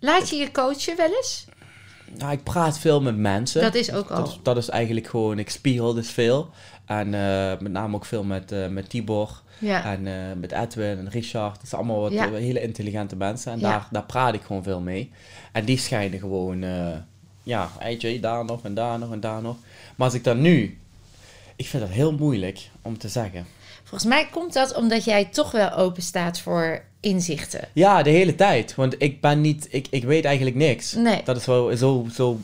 Laat 0.00 0.30
je 0.30 0.36
je 0.36 0.50
coachen 0.50 0.96
wel 0.96 1.10
eens? 1.16 1.46
Ja, 2.18 2.30
ik 2.30 2.42
praat 2.42 2.78
veel 2.78 3.00
met 3.00 3.16
mensen. 3.16 3.60
Dat 3.62 3.74
is 3.74 3.92
ook 3.92 4.10
al. 4.10 4.16
Dat 4.16 4.28
is, 4.28 4.38
dat 4.42 4.56
is 4.56 4.68
eigenlijk 4.68 5.06
gewoon, 5.06 5.38
ik 5.38 5.50
spiegel 5.50 5.94
dus 5.94 6.10
veel. 6.10 6.50
En 6.84 7.14
eh, 7.14 7.58
met 7.60 7.72
name 7.72 7.94
ook 7.96 8.04
veel 8.04 8.24
met, 8.24 8.52
eh, 8.52 8.68
met 8.68 8.88
Tibor 8.90 9.42
Ja. 9.58 9.84
en 9.84 10.06
eh, 10.06 10.14
met 10.36 10.52
Edwin 10.52 10.98
en 10.98 11.08
Richard. 11.10 11.60
Dat 11.60 11.68
zijn 11.68 11.80
allemaal 11.80 12.00
wat 12.00 12.12
Ja. 12.12 12.32
hele 12.32 12.62
intelligente 12.62 13.16
mensen. 13.16 13.52
En 13.52 13.58
Ja. 13.58 13.70
daar, 13.70 13.88
daar 13.90 14.04
praat 14.04 14.34
ik 14.34 14.42
gewoon 14.42 14.62
veel 14.62 14.80
mee. 14.80 15.10
En 15.52 15.64
die 15.64 15.78
schijnen 15.78 16.18
gewoon, 16.18 16.64
ja, 17.42 17.70
daar 18.20 18.44
nog 18.44 18.64
en 18.64 18.74
daar 18.74 18.98
nog 18.98 19.12
en 19.12 19.20
daar 19.20 19.42
nog. 19.42 19.56
Maar 19.96 20.06
als 20.06 20.14
ik 20.16 20.24
dan 20.24 20.40
nu 20.40 20.78
Ik 21.56 21.66
vind 21.66 21.82
dat 21.82 21.92
heel 21.92 22.12
moeilijk 22.12 22.70
om 22.82 22.98
te 22.98 23.08
zeggen. 23.08 23.46
Volgens 23.88 24.10
mij 24.10 24.28
komt 24.30 24.52
dat 24.52 24.74
omdat 24.76 25.04
jij 25.04 25.24
toch 25.24 25.50
wel 25.50 25.72
open 25.72 26.02
staat 26.02 26.40
voor 26.40 26.82
inzichten. 27.00 27.68
Ja, 27.72 28.02
de 28.02 28.10
hele 28.10 28.34
tijd. 28.34 28.74
Want 28.74 28.94
ik 28.98 29.20
ben 29.20 29.40
niet... 29.40 29.66
Ik, 29.70 29.86
ik 29.90 30.04
weet 30.04 30.24
eigenlijk 30.24 30.56
niks. 30.56 30.92
Nee. 30.92 31.20
Dat 31.24 31.36
is 31.36 31.46
wel 31.46 31.76
zo... 31.76 32.06
zo 32.14 32.38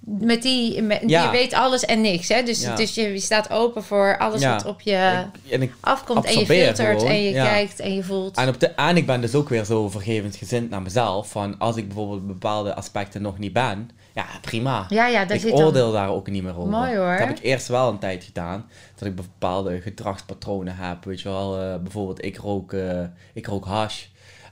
Met 0.00 0.42
die, 0.42 0.82
met, 0.82 1.02
Ja. 1.06 1.24
je 1.24 1.30
weet 1.30 1.52
alles 1.54 1.84
en 1.84 2.00
niks, 2.00 2.28
hè? 2.28 2.42
Dus, 2.42 2.62
Ja. 2.62 2.76
dus 2.76 2.94
je, 2.94 3.02
je 3.02 3.20
staat 3.20 3.50
open 3.50 3.82
voor 3.84 4.18
alles 4.18 4.40
Ja. 4.40 4.54
wat 4.54 4.64
op 4.64 4.80
je 4.80 5.24
ik- 5.44 5.52
en, 5.52 5.62
ik, 5.62 5.72
afkomt 5.80 6.24
en 6.24 6.38
je 6.38 6.46
filtert 6.46 6.76
gewoon, 7.00 7.06
en 7.14 7.22
je 7.22 7.32
kijkt 7.32 7.80
en 7.80 7.94
je 7.94 8.02
voelt. 8.02 8.36
en, 8.36 8.48
op 8.48 8.60
de, 8.60 8.66
en 8.66 8.96
ik 8.96 9.06
ben 9.06 9.20
dus 9.20 9.34
ook 9.34 9.48
weer 9.48 9.64
zo 9.64 9.88
vergevensgezind 9.88 10.70
naar 10.70 10.82
mezelf. 10.82 11.28
Van 11.30 11.58
als 11.58 11.76
ik 11.76 11.86
bijvoorbeeld 11.86 12.26
bepaalde 12.26 12.74
aspecten 12.74 13.22
nog 13.22 13.38
niet 13.38 13.52
ben... 13.52 13.90
Ja, 14.14 14.26
prima. 14.40 14.86
Ja, 14.88 15.06
ja, 15.06 15.24
daar 15.24 15.36
ik 15.36 15.42
zit 15.42 15.50
dan... 15.56 15.62
oordeel 15.64 15.92
daar 15.92 16.08
ook 16.08 16.30
niet 16.30 16.42
meer 16.42 16.56
over. 16.58 16.70
Mooi, 16.70 16.96
hoor. 16.96 17.10
Dat 17.18 17.28
heb 17.28 17.36
ik 17.38 17.42
eerst 17.44 17.68
wel 17.68 17.88
een 17.88 17.98
tijd 17.98 18.24
gedaan. 18.24 18.66
Dat 18.96 19.08
ik 19.08 19.14
bepaalde 19.14 19.80
gedragspatronen 19.80 20.76
heb. 20.76 21.04
Weet 21.04 21.20
je 21.20 21.28
wel, 21.28 21.58
eh, 21.60 21.76
bijvoorbeeld 21.82 22.24
ik 22.24 22.36
rook, 22.36 22.72
eh, 22.72 23.00
ik 23.34 23.46
rook 23.46 23.64
hash. 23.64 24.04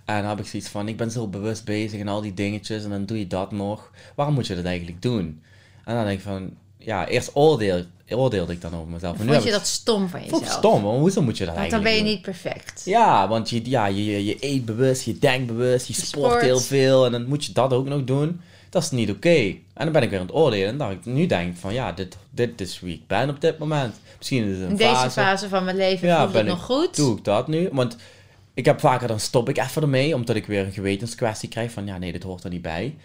En 0.05 0.21
dan 0.21 0.29
heb 0.29 0.39
ik 0.39 0.47
zoiets 0.47 0.69
van, 0.69 0.89
ik 0.89 0.97
ben 0.97 1.11
zo 1.11 1.27
bewust 1.27 1.65
bezig 1.65 2.01
en 2.01 2.09
al 2.09 2.21
die 2.21 2.35
dingetjes. 2.35 2.85
En 2.85 2.91
dan 2.91 3.05
doe 3.05 3.19
je 3.19 3.27
dat 3.27 3.53
nog. 3.53 3.91
Waarom 4.15 4.35
moet 4.35 4.47
je 4.47 4.55
dat 4.55 4.65
eigenlijk 4.65 5.03
doen? 5.03 5.43
En 5.85 5.95
dan 5.95 6.05
denk 6.05 6.19
ik 6.19 6.25
van, 6.25 6.51
ja, 6.79 7.07
eerst 7.09 7.31
oordeel, 7.35 7.85
oordeelde 8.09 8.53
ik 8.53 8.61
dan 8.61 8.75
over 8.75 8.89
mezelf. 8.89 9.17
Vond 9.17 9.31
je 9.31 9.37
ik- 9.49 9.51
dat 9.51 9.67
stom 9.67 10.09
van 10.09 10.21
Vond 10.21 10.41
jezelf? 10.43 10.59
stom, 10.59 10.83
want 10.83 10.99
hoezo 11.01 11.23
moet 11.23 11.39
je 11.39 11.45
dat 11.45 11.55
Want 11.55 11.71
dan 11.71 11.81
eigenlijk 11.83 12.03
ben 12.05 12.11
je 12.11 12.15
niet 12.17 12.23
perfect. 12.43 12.83
Ja, 12.85 13.29
want 13.29 13.51
je, 13.51 13.71
ja, 13.71 13.87
je, 13.87 14.05
je, 14.05 14.25
je 14.25 14.37
eet 14.41 14.65
bewust, 14.65 15.03
je 15.03 15.19
denkt 15.19 15.47
bewust, 15.47 15.87
je, 15.87 15.93
Je 15.97 16.01
sport, 16.07 16.27
sport. 16.31 16.43
heel 16.45 16.59
veel 16.61 17.05
en 17.07 17.13
dan 17.13 17.27
moet 17.29 17.45
je 17.45 17.53
dat 17.53 17.73
ook 17.73 17.87
nog 17.87 18.05
doen. 18.05 18.41
Dat 18.71 18.83
is 18.83 18.91
niet 18.91 19.11
oké. 19.11 19.39
En 19.75 19.85
dan 19.85 19.93
ben 19.93 20.03
ik 20.03 20.11
weer 20.11 20.19
aan 20.21 20.27
het 20.27 20.35
oordelen 20.35 20.69
en 20.69 20.79
dat 20.79 20.91
ik 20.91 21.05
nu 21.05 21.27
denk 21.27 21.57
van 21.57 21.73
ja, 21.75 21.93
dit, 21.93 22.17
dit 22.31 22.61
is 22.61 22.81
wie 22.81 22.95
ik 22.95 23.07
ben 23.07 23.29
op 23.29 23.41
dit 23.41 23.59
moment. 23.59 23.95
Misschien 24.17 24.45
is 24.45 24.51
het 24.57 24.61
een 24.65 24.71
In 24.71 24.77
deze 24.77 24.89
fase, 24.91 25.11
fase 25.21 25.49
van 25.49 25.65
mijn 25.65 25.77
leven 25.77 26.09
Ja, 26.09 26.15
voelt 26.23 26.35
het 26.35 26.43
ben 26.45 26.53
nog 26.55 26.65
goed. 26.65 26.97
doe 26.97 27.17
ik 27.17 27.25
dat 27.25 27.49
nu. 27.49 27.69
Want 27.73 27.97
ik 28.55 28.65
heb 28.65 28.81
vaker, 28.81 29.09
dan 29.09 29.21
stop 29.21 29.49
ik 29.49 29.59
even 29.59 29.83
ermee, 29.83 30.15
omdat 30.15 30.37
ik 30.37 30.47
weer 30.47 30.65
een 30.67 30.73
gewetenskwestie 30.73 31.49
krijg 31.49 31.71
van 31.73 31.87
ja, 31.87 31.99
nee, 31.99 32.13
dit 32.13 32.23
hoort 32.23 32.45
er 32.45 32.51
niet 32.51 32.63
bij. 32.63 32.97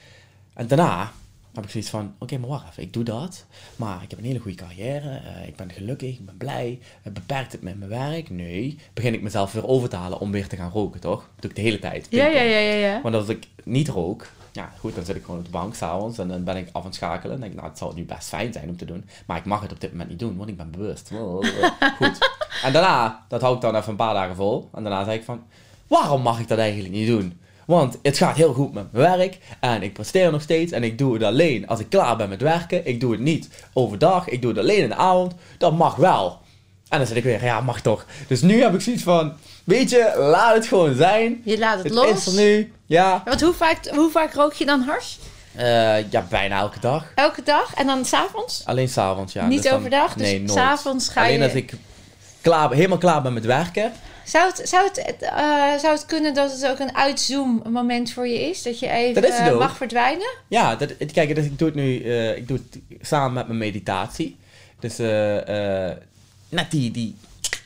En 0.54 0.68
daarna 0.68 1.12
heb 1.54 1.64
ik 1.64 1.70
zoiets 1.70 1.90
van, 1.90 2.14
oké, 2.20 2.38
maar 2.38 2.50
wacht 2.50 2.70
even, 2.70 2.84
ik 2.84 2.94
doe 2.94 3.04
dat, 3.04 3.46
maar 3.76 4.04
ik 4.04 4.10
heb 4.10 4.20
een 4.20 4.26
hele 4.26 4.40
goede 4.40 4.58
carrière, 4.58 5.10
eh, 5.26 5.48
ik 5.48 5.56
ben 5.56 5.72
gelukkig, 5.72 6.10
ik 6.10 6.26
ben 6.26 6.38
blij, 6.38 6.80
Eh, 7.04 7.12
beperkt 7.14 7.52
het 7.52 7.62
met 7.62 7.78
mijn 7.80 7.90
werk? 7.90 8.30
Nee. 8.30 8.78
Begin 8.94 9.14
ik 9.14 9.22
mezelf 9.22 9.52
weer 9.52 9.68
over 9.68 9.90
te 9.90 9.96
halen 9.96 10.20
om 10.20 10.32
weer 10.32 10.48
te 10.48 10.56
gaan 10.56 10.72
roken, 10.72 11.00
toch? 11.00 11.20
Dat 11.20 11.42
doe 11.42 11.50
ik 11.50 11.56
de 11.56 11.62
hele 11.62 11.80
tijd. 11.80 12.08
Ja, 12.10 12.26
ja, 12.28 12.42
ja, 12.42 12.58
ja, 12.58 12.74
ja. 12.74 13.02
Want 13.02 13.16
als 13.16 13.28
ik 13.28 13.48
niet 13.64 13.88
rook, 13.88 14.28
ja 14.54 14.72
goed, 14.80 14.96
dan 14.96 15.06
zit 15.06 15.16
ik 15.16 15.24
gewoon 15.24 15.40
op 15.40 15.46
de 15.46 15.52
bank 15.52 15.76
s'avonds 15.76 16.18
en 16.18 16.28
dan 16.28 16.44
ben 16.44 16.58
ik 16.58 16.68
af 16.72 16.82
aan 16.82 16.88
het 16.88 16.96
schakelen. 16.96 17.36
En 17.36 17.40
denk 17.40 17.52
ik, 17.52 17.58
nou, 17.58 17.70
het 17.70 17.78
zou 17.78 17.96
nu 17.96 18.06
best 18.06 18.28
fijn 18.28 18.54
zijn 18.54 18.70
om 18.70 18.78
te 18.78 18.86
doen. 18.86 19.10
Maar 19.26 19.38
ik 19.38 19.46
mag 19.46 19.62
het 19.62 19.72
op 19.72 19.82
dit 19.82 19.92
moment 19.92 20.10
niet 20.10 20.20
doen, 20.20 20.38
want 20.38 20.50
ik 20.50 20.58
ben 20.58 20.72
bewust. 20.72 21.12
goed. 21.98 22.30
En 22.64 22.74
daarna, 22.74 23.26
dat 23.28 23.42
hou 23.42 23.56
ik 23.56 23.62
dan 23.62 23.76
even 23.76 23.90
een 23.90 23.96
paar 23.96 24.14
dagen 24.14 24.36
vol. 24.36 24.70
En 24.74 24.84
daarna 24.84 25.04
zei 25.04 25.18
ik 25.18 25.24
van, 25.24 25.44
waarom 25.88 26.22
mag 26.22 26.40
ik 26.40 26.48
dat 26.48 26.58
eigenlijk 26.58 26.94
niet 26.94 27.08
doen? 27.08 27.40
Want 27.66 27.98
het 28.02 28.18
gaat 28.18 28.36
heel 28.36 28.54
goed 28.54 28.74
met 28.74 28.92
mijn 28.92 29.18
werk 29.18 29.38
en 29.60 29.84
ik 29.84 29.94
presteer 29.94 30.32
nog 30.32 30.42
steeds 30.42 30.72
en 30.72 30.84
ik 30.84 30.98
doe 30.98 31.14
het 31.14 31.24
alleen 31.24 31.68
als 31.68 31.80
ik 31.80 31.90
klaar 31.90 32.16
ben 32.16 32.30
met 32.30 32.42
werken. 32.42 32.88
Ik 32.88 33.00
doe 33.00 33.12
het 33.12 33.22
niet 33.22 33.50
overdag, 33.74 34.28
ik 34.28 34.42
doe 34.42 34.52
het 34.52 34.60
alleen 34.60 34.84
in 34.84 34.90
de 34.90 34.96
avond. 34.96 35.34
Dat 35.58 35.78
mag 35.78 35.96
wel. 35.96 36.42
En 36.90 36.98
dan 36.98 37.08
zit 37.08 37.18
ik 37.18 37.24
weer, 37.24 37.44
ja, 37.44 37.62
mag 37.62 37.82
toch. 37.82 38.06
Dus 38.28 38.42
nu 38.42 38.62
heb 38.62 38.74
ik 38.74 38.82
zoiets 38.82 39.04
van, 39.04 39.34
weet 39.64 39.90
je, 39.90 40.14
laat 40.18 40.56
het 40.56 40.68
gewoon 40.68 40.96
zijn. 40.96 41.42
Je 41.44 41.58
laat 41.58 41.76
het, 41.76 41.84
Het 41.84 41.94
los. 41.94 42.12
is 42.12 42.26
er 42.26 42.34
nu, 42.34 42.74
ja. 42.86 43.22
Want 43.26 43.42
hoe 43.42 43.54
vaak, 43.54 43.88
hoe 43.88 44.12
vaak 44.12 44.34
rook 44.34 44.54
je 44.54 44.66
dan 44.66 44.82
hars? 44.82 45.20
Eh, 45.56 46.12
ja, 46.12 46.26
bijna 46.30 46.60
elke 46.60 46.80
dag. 46.80 47.12
Elke 47.16 47.44
dag? 47.44 47.74
En 47.74 47.86
dan 47.86 48.06
s'avonds? 48.06 48.62
Alleen 48.66 48.90
s'avonds, 48.90 49.34
ja. 49.34 49.48
Niet 49.48 49.64
Dus 49.64 49.72
overdag? 49.72 50.14
Dus 50.14 50.28
nee, 50.28 50.40
nooit. 50.40 50.52
s'avonds 50.52 51.10
ga 51.10 51.22
Alleen 51.24 51.38
je... 51.38 51.44
als 51.44 51.54
ik 51.54 51.74
klaar, 52.42 52.72
helemaal 52.72 52.98
klaar 52.98 53.22
ben 53.22 53.34
met 53.34 53.46
werken. 53.46 53.92
Zou 54.26 54.48
het, 54.48 54.70
zou, 54.70 54.88
het, 54.88 55.18
eh, 55.22 55.80
zou 55.80 55.94
het 55.94 56.06
kunnen 56.06 56.34
dat 56.34 56.52
het 56.52 56.68
ook 56.68 56.80
een 56.80 56.96
uitzoom 56.96 57.64
moment 57.70 58.12
voor 58.12 58.28
je 58.28 58.50
is? 58.50 58.64
Dat 58.64 58.80
je 58.80 58.90
even 58.90 59.22
Dat 59.22 59.60
mag 59.60 59.78
verdwijnen? 59.78 60.30
Ja, 60.48 60.76
dat, 60.76 60.94
kijk, 61.14 61.36
dus 61.36 61.46
ik 61.46 61.60
doe 61.60 61.68
het 61.68 61.78
nu 61.78 62.04
eh, 62.04 62.36
ik 62.38 62.48
doe 62.48 62.58
het 62.58 62.82
samen 63.08 63.34
met 63.34 63.48
mijn 63.48 63.60
meditatie. 63.60 64.38
Dus 64.80 64.98
net 66.50 66.72
die, 66.72 66.92
die... 66.92 67.16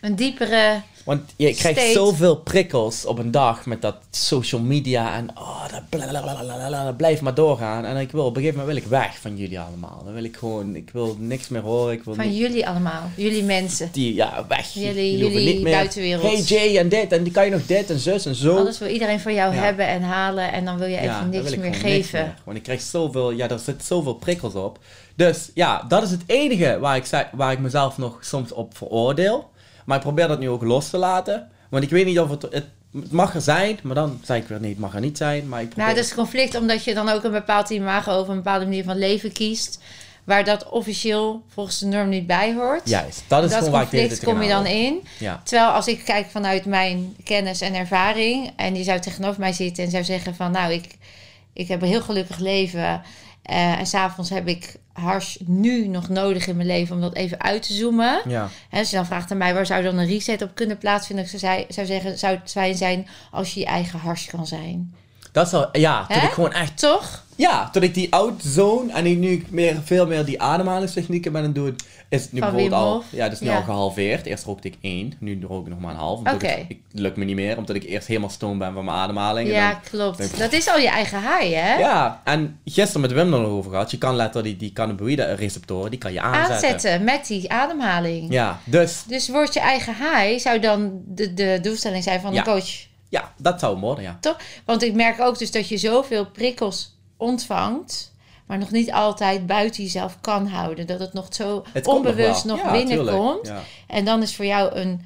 Een 0.02 0.16
diepere... 0.16 0.82
Want 1.08 1.22
je 1.36 1.54
krijgt 1.54 1.92
zoveel 1.94 2.36
prikkels 2.36 3.06
op 3.06 3.18
een 3.20 3.32
dag 3.32 3.66
met 3.66 3.82
dat 3.82 3.96
social 4.12 4.62
media 4.62 5.14
en 5.16 5.30
oh, 5.38 5.62
dat 5.72 5.82
blablabla, 5.90 6.84
dat 6.86 6.98
blijft 6.98 7.22
maar 7.22 7.34
doorgaan. 7.34 7.86
En 7.86 7.98
ik 7.98 8.12
wil, 8.12 8.26
op 8.26 8.36
een 8.36 8.42
gegeven 8.42 8.60
moment 8.60 8.76
wil 8.78 8.86
ik 8.86 8.90
weg 8.90 9.18
van 9.20 9.38
jullie 9.38 9.60
allemaal. 9.60 10.02
Dan 10.06 10.14
wil 10.14 10.24
ik 10.24 10.36
gewoon, 10.38 10.76
ik 10.76 10.90
wil 10.94 11.16
niks 11.20 11.48
meer 11.48 11.62
horen. 11.62 11.94
Ik 11.94 12.04
wil 12.04 12.16
Van 12.16 12.28
niet- 12.28 12.38
jullie 12.38 12.68
allemaal. 12.68 13.02
Jullie 13.16 13.44
mensen. 13.44 13.90
die, 13.92 14.14
ja, 14.14 14.46
weg. 14.48 14.74
Jullie- 14.74 15.18
jullie 15.18 15.54
niet 15.54 15.62
meer. 15.62 15.74
buitenwereld. 15.74 16.24
Hey 16.24 16.42
Jay 16.42 16.78
en 16.78 16.90
dit 16.90 17.12
en 17.12 17.24
die 17.24 17.34
kan 17.34 17.46
je 17.46 17.52
nog 17.52 17.66
dit 17.66 17.90
en 17.90 18.00
zus 18.00 18.26
en 18.26 18.36
zo. 18.36 18.58
Alles 18.58 18.78
wil 18.80 18.88
iedereen 18.90 19.20
van 19.20 19.34
jou 19.34 19.54
Ja. 19.56 19.62
hebben 19.62 19.88
en 19.88 20.02
halen. 20.02 20.52
En 20.52 20.66
dan 20.66 20.78
wil 20.78 20.88
je 20.88 20.98
even 21.00 21.30
niks 21.30 21.56
meer 21.56 21.70
niks 21.70 21.78
geven. 21.78 22.20
meer. 22.20 22.36
Want 22.44 22.58
ik 22.58 22.64
krijg 22.64 22.82
zoveel, 22.82 23.32
ja, 23.32 23.50
er 23.50 23.60
zit 23.60 23.84
zoveel 23.86 24.14
prikkels 24.14 24.54
op. 24.54 24.80
Dus 25.16 25.52
ja, 25.54 25.86
dat 25.88 26.04
is 26.04 26.12
het 26.12 26.22
enige 26.26 26.78
waar 26.80 26.96
ik, 26.96 27.28
waar 27.32 27.52
ik 27.52 27.60
mezelf 27.60 27.98
nog 27.98 28.18
soms 28.22 28.52
op 28.52 28.78
veroordeel. 28.78 29.50
Maar 29.88 29.98
ik 29.98 30.04
probeer 30.04 30.28
dat 30.28 30.40
nu 30.40 30.50
ook 30.50 30.64
los 30.64 30.90
te 30.90 30.98
laten. 30.98 31.48
Want 31.70 31.84
ik 31.84 31.90
weet 31.90 32.06
niet 32.06 32.20
of 32.20 32.30
het, 32.30 32.42
het, 32.42 32.66
het 32.94 33.12
mag 33.12 33.36
er 33.36 33.42
zijn, 33.42 33.80
maar 33.84 33.96
dan 33.96 34.20
zeg 34.24 34.38
ik 34.38 34.48
weer 34.48 34.60
niet, 34.60 34.70
het 34.70 34.80
mag 34.80 34.94
er 34.94 35.02
niet 35.02 35.18
zijn. 35.18 35.48
Maar 35.48 35.62
ik 35.62 35.68
probeer... 35.68 35.86
Nou, 35.86 35.96
dat 35.98 36.06
is 36.06 36.14
conflict 36.14 36.56
omdat 36.56 36.84
je 36.84 36.94
dan 36.94 37.10
ook 37.10 37.24
een 37.24 37.32
bepaald 37.32 37.70
imago 37.70 38.20
of 38.20 38.28
een 38.28 38.36
bepaalde 38.36 38.66
manier 38.66 38.84
van 38.84 38.98
leven 38.98 39.32
kiest. 39.32 39.80
Waar 40.24 40.44
dat 40.44 40.70
officieel 40.70 41.44
volgens 41.48 41.80
de 41.80 41.86
norm 41.86 42.10
niet 42.10 42.28
bij 42.28 42.54
hoort. 42.54 42.90
Juist, 42.90 43.24
dat 43.28 43.44
is 43.44 43.50
dat 43.50 43.58
gewoon 43.58 43.74
waar 43.74 43.84
ik 43.84 43.90
conflict 43.90 44.24
kom 44.24 44.42
je 44.42 44.50
dan 44.50 44.66
in. 44.66 45.04
Ja, 45.20 45.42
Terwijl 45.44 45.70
als 45.70 45.88
ik 45.88 46.04
kijk 46.06 46.30
vanuit 46.30 46.66
mijn 46.66 47.16
kennis 47.24 47.62
en 47.62 47.76
ervaring... 47.76 48.52
en 48.56 48.74
die 48.74 48.84
zou 48.84 49.00
tegenover 49.00 49.40
mij 49.40 49.54
zitten 49.54 49.84
en 49.84 49.92
zou 49.92 50.04
zeggen 50.04 50.36
van... 50.36 50.52
nou, 50.52 50.74
ik, 50.74 50.98
ik 51.54 51.68
heb 51.68 51.82
een 51.82 51.88
heel 51.88 52.02
gelukkig 52.02 52.38
leven... 52.38 53.02
eh, 53.44 53.80
en 53.80 53.86
s'avonds 53.86 54.30
heb 54.30 54.48
ik 54.48 54.76
hars 55.02 55.38
nu 55.46 55.88
nog 55.88 56.10
nodig 56.10 56.48
in 56.48 56.56
mijn 56.56 56.68
leven 56.68 56.96
om 56.96 57.02
dat 57.02 57.16
even 57.16 57.42
uit 57.42 57.68
te 57.68 57.74
zoomen. 57.74 58.22
ja. 58.26 58.50
En 58.70 58.80
je 58.80 58.96
dan 58.96 59.06
vraagt 59.06 59.32
aan 59.32 59.38
mij, 59.38 59.54
waar 59.54 59.66
zou 59.66 59.84
dan 59.84 59.98
een 59.98 60.08
reset 60.08 60.42
op 60.42 60.52
kunnen 60.54 60.78
plaatsvinden? 60.78 61.26
Ik 61.26 61.40
zou, 61.40 61.66
zou 61.70 61.88
zeggen, 61.88 62.18
zou 62.18 62.36
het 62.36 62.52
fijn 62.52 62.76
zijn 62.76 63.08
als 63.32 63.54
je 63.54 63.60
je 63.60 63.66
eigen 63.66 64.00
hars 64.00 64.26
kan 64.26 64.48
zijn. 64.48 64.96
Dat 65.32 65.50
zou, 65.50 65.68
ja, 65.72 66.06
dat 66.08 66.24
ik 66.24 66.30
gewoon 66.30 66.54
echt, 66.54 66.78
Toch? 66.78 67.26
Ja, 67.38 67.70
dat 67.72 67.84
ik 67.84 67.94
die 67.94 68.14
outzone 68.14 68.92
en 68.94 69.06
ik 69.06 69.18
nu 69.18 69.46
meer, 69.50 69.76
veel 69.84 70.08
meer 70.08 70.26
die 70.26 70.42
ademhalingstechnieken 70.42 71.32
ben 71.32 71.42
aan 71.42 71.48
het 71.48 71.56
doen, 71.56 71.76
is 72.10 72.22
het 72.22 72.32
nu 72.32 72.40
Van 72.40 72.50
bijvoorbeeld 72.52 72.82
al, 72.82 73.04
ja, 73.10 73.24
dat 73.24 73.34
is 73.34 73.40
nu 73.40 73.48
Ja. 73.50 73.56
al 73.56 73.64
gehalveerd. 73.64 74.26
Eerst 74.26 74.44
rookte 74.44 74.68
ik 74.68 74.76
één, 74.82 75.14
nu 75.20 75.40
rook 75.48 75.64
ik 75.66 75.70
nog 75.72 75.80
maar 75.80 75.92
een 75.92 75.98
half. 76.00 76.20
Oké. 76.20 76.66
ik, 76.68 76.80
lukt 76.92 77.18
me 77.18 77.26
niet 77.26 77.36
meer, 77.36 77.58
omdat 77.58 77.76
ik 77.76 77.84
eerst 77.84 78.08
helemaal 78.08 78.30
stoom 78.30 78.58
ben 78.58 78.74
van 78.74 78.86
mijn 78.86 78.98
ademhaling. 78.98 79.50
Ja, 79.50 79.72
dan- 79.72 79.80
klopt. 79.90 80.40
Dat 80.40 80.54
is 80.54 80.68
al 80.70 80.78
je 80.80 80.88
eigen 80.90 81.20
high, 81.22 81.56
hè? 81.56 81.76
Ja, 81.78 82.22
en 82.24 82.60
gisteren 82.66 83.02
met 83.02 83.12
Wim 83.12 83.34
er 83.34 83.40
nog 83.40 83.50
over 83.50 83.72
gehad. 83.72 83.92
Je 83.92 83.98
kan 83.98 84.16
letterlijk 84.16 84.60
die, 84.60 84.68
die 84.68 84.74
cannabinoïde 84.74 85.34
receptoren, 85.34 85.90
die 85.90 86.00
kan 86.00 86.14
je 86.14 86.22
aanzetten. 86.22 86.54
Aanzetten 86.54 87.04
met 87.04 87.28
die 87.28 87.52
ademhaling. 87.52 88.32
Ja, 88.34 88.60
dus 88.66 89.04
Dus 89.08 89.30
wordt 89.30 89.54
je 89.54 89.60
eigen 89.60 89.94
high, 89.96 90.40
zou 90.40 90.60
dan 90.60 91.02
de, 91.06 91.34
de 91.34 91.60
doelstelling 91.62 92.04
zijn 92.04 92.20
van 92.22 92.34
Ja. 92.34 92.38
een 92.40 92.44
coach. 92.54 92.86
ja, 93.10 93.34
dat 93.38 93.60
zou 93.60 93.80
worden, 93.80 94.04
ja. 94.04 94.18
Toch? 94.22 94.38
Want 94.66 94.84
ik 94.84 94.94
merk 94.94 95.20
ook 95.22 95.38
dus 95.40 95.52
dat 95.52 95.68
je 95.70 95.78
zoveel 95.78 96.26
prikkels 96.26 96.96
ontvangt... 97.18 98.12
maar 98.46 98.58
nog 98.58 98.72
niet 98.72 98.92
altijd 98.92 99.46
buiten 99.48 99.84
jezelf 99.84 100.18
kan 100.22 100.48
houden. 100.48 100.88
Dat 100.88 101.00
het 101.00 101.14
nog 101.14 101.28
zo 101.30 101.64
Het 101.72 101.88
onbewust 101.88 102.46
nog, 102.46 102.60
Ja, 102.62 102.72
binnenkomt. 102.72 103.48
Ja. 103.48 103.62
En 103.88 104.06
dan 104.06 104.22
is 104.22 104.36
voor 104.36 104.46
jou 104.46 104.76
een... 104.76 105.02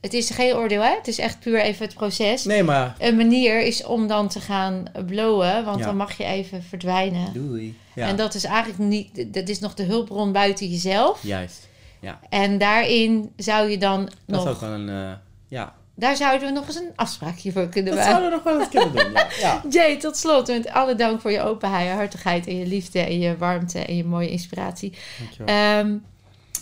Het 0.00 0.14
is 0.14 0.30
geen 0.30 0.54
oordeel, 0.54 0.82
hè? 0.82 0.94
Het 0.96 1.08
is 1.08 1.18
echt 1.18 1.40
puur 1.40 1.60
even 1.60 1.86
het 1.86 1.94
proces. 1.94 2.44
Nee, 2.44 2.62
maar 2.62 2.94
Een 2.98 3.16
manier 3.16 3.60
is 3.60 3.84
om 3.84 4.06
dan 4.06 4.28
te 4.28 4.40
gaan 4.40 4.84
blowen, 5.06 5.64
want 5.64 5.78
Ja. 5.78 5.84
dan 5.84 5.96
mag 5.96 6.16
je 6.16 6.24
even 6.24 6.62
verdwijnen. 6.62 7.32
doei. 7.32 7.78
Ja, 7.94 8.06
En 8.06 8.16
dat 8.16 8.34
is 8.34 8.44
eigenlijk 8.44 8.78
niet, 8.78 9.34
dat 9.34 9.48
is 9.48 9.58
nog 9.58 9.74
de 9.74 9.82
hulpbron 9.82 10.32
buiten 10.32 10.68
jezelf. 10.68 11.22
juist. 11.22 11.68
Ja, 12.00 12.20
En 12.28 12.58
daarin 12.58 13.32
zou 13.36 13.70
je 13.70 13.78
dan 13.78 14.04
dat 14.04 14.14
nog, 14.26 14.42
zou 14.42 14.54
ik 14.54 14.60
wel 14.60 14.70
een, 14.70 14.88
eh, 14.88 15.12
ja. 15.48 15.74
Daar 15.98 16.16
zouden 16.16 16.48
we 16.48 16.54
nog 16.54 16.66
eens 16.66 16.76
een 16.76 16.92
afspraakje 16.94 17.52
voor 17.52 17.68
kunnen 17.68 17.94
Dat 17.94 18.04
maken. 18.04 18.18
zouden 18.20 18.30
we 18.30 18.44
nog 18.44 18.54
wel 18.54 18.60
eens 18.60 18.68
kunnen 18.68 19.04
doen, 19.04 19.12
ja. 19.12 19.28
ja. 19.40 19.62
Jay, 19.80 19.96
tot 19.98 20.16
slot, 20.16 20.46
met 20.48 20.68
alle 20.68 20.94
dank 20.94 21.20
voor 21.20 21.30
je 21.30 21.40
openheid, 21.42 21.86
je 21.86 21.92
hartigheid 21.92 22.46
en 22.46 22.56
je 22.56 22.66
liefde 22.66 23.00
en 23.00 23.18
je 23.18 23.36
warmte 23.36 23.78
en 23.78 23.96
je 23.96 24.04
mooie 24.04 24.30
inspiratie. 24.30 24.92
Dankjewel. 25.18 25.54
Ehm, 25.54 25.96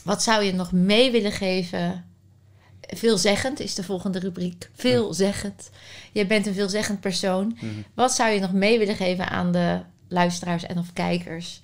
wat 0.05 0.23
zou 0.23 0.43
je 0.45 0.53
nog 0.53 0.73
mee 0.73 1.11
willen 1.11 1.33
geven? 1.33 2.05
Veelzeggend 2.81 3.61
is 3.61 3.75
de 3.75 3.83
volgende 3.83 4.19
rubriek. 4.19 4.71
Veelzeggend. 4.75 5.71
Je 6.13 6.27
bent 6.27 6.47
een 6.47 6.55
veelzeggend 6.55 7.01
persoon. 7.01 7.59
Mhm. 7.61 7.67
Wat 7.95 8.13
zou 8.15 8.31
je 8.31 8.41
nog 8.41 8.53
mee 8.53 8.79
willen 8.79 8.97
geven 8.97 9.29
aan 9.29 9.53
de 9.53 9.81
luisteraars 10.09 10.67
en 10.67 10.79
of 10.79 10.93
kijkers? 10.93 11.61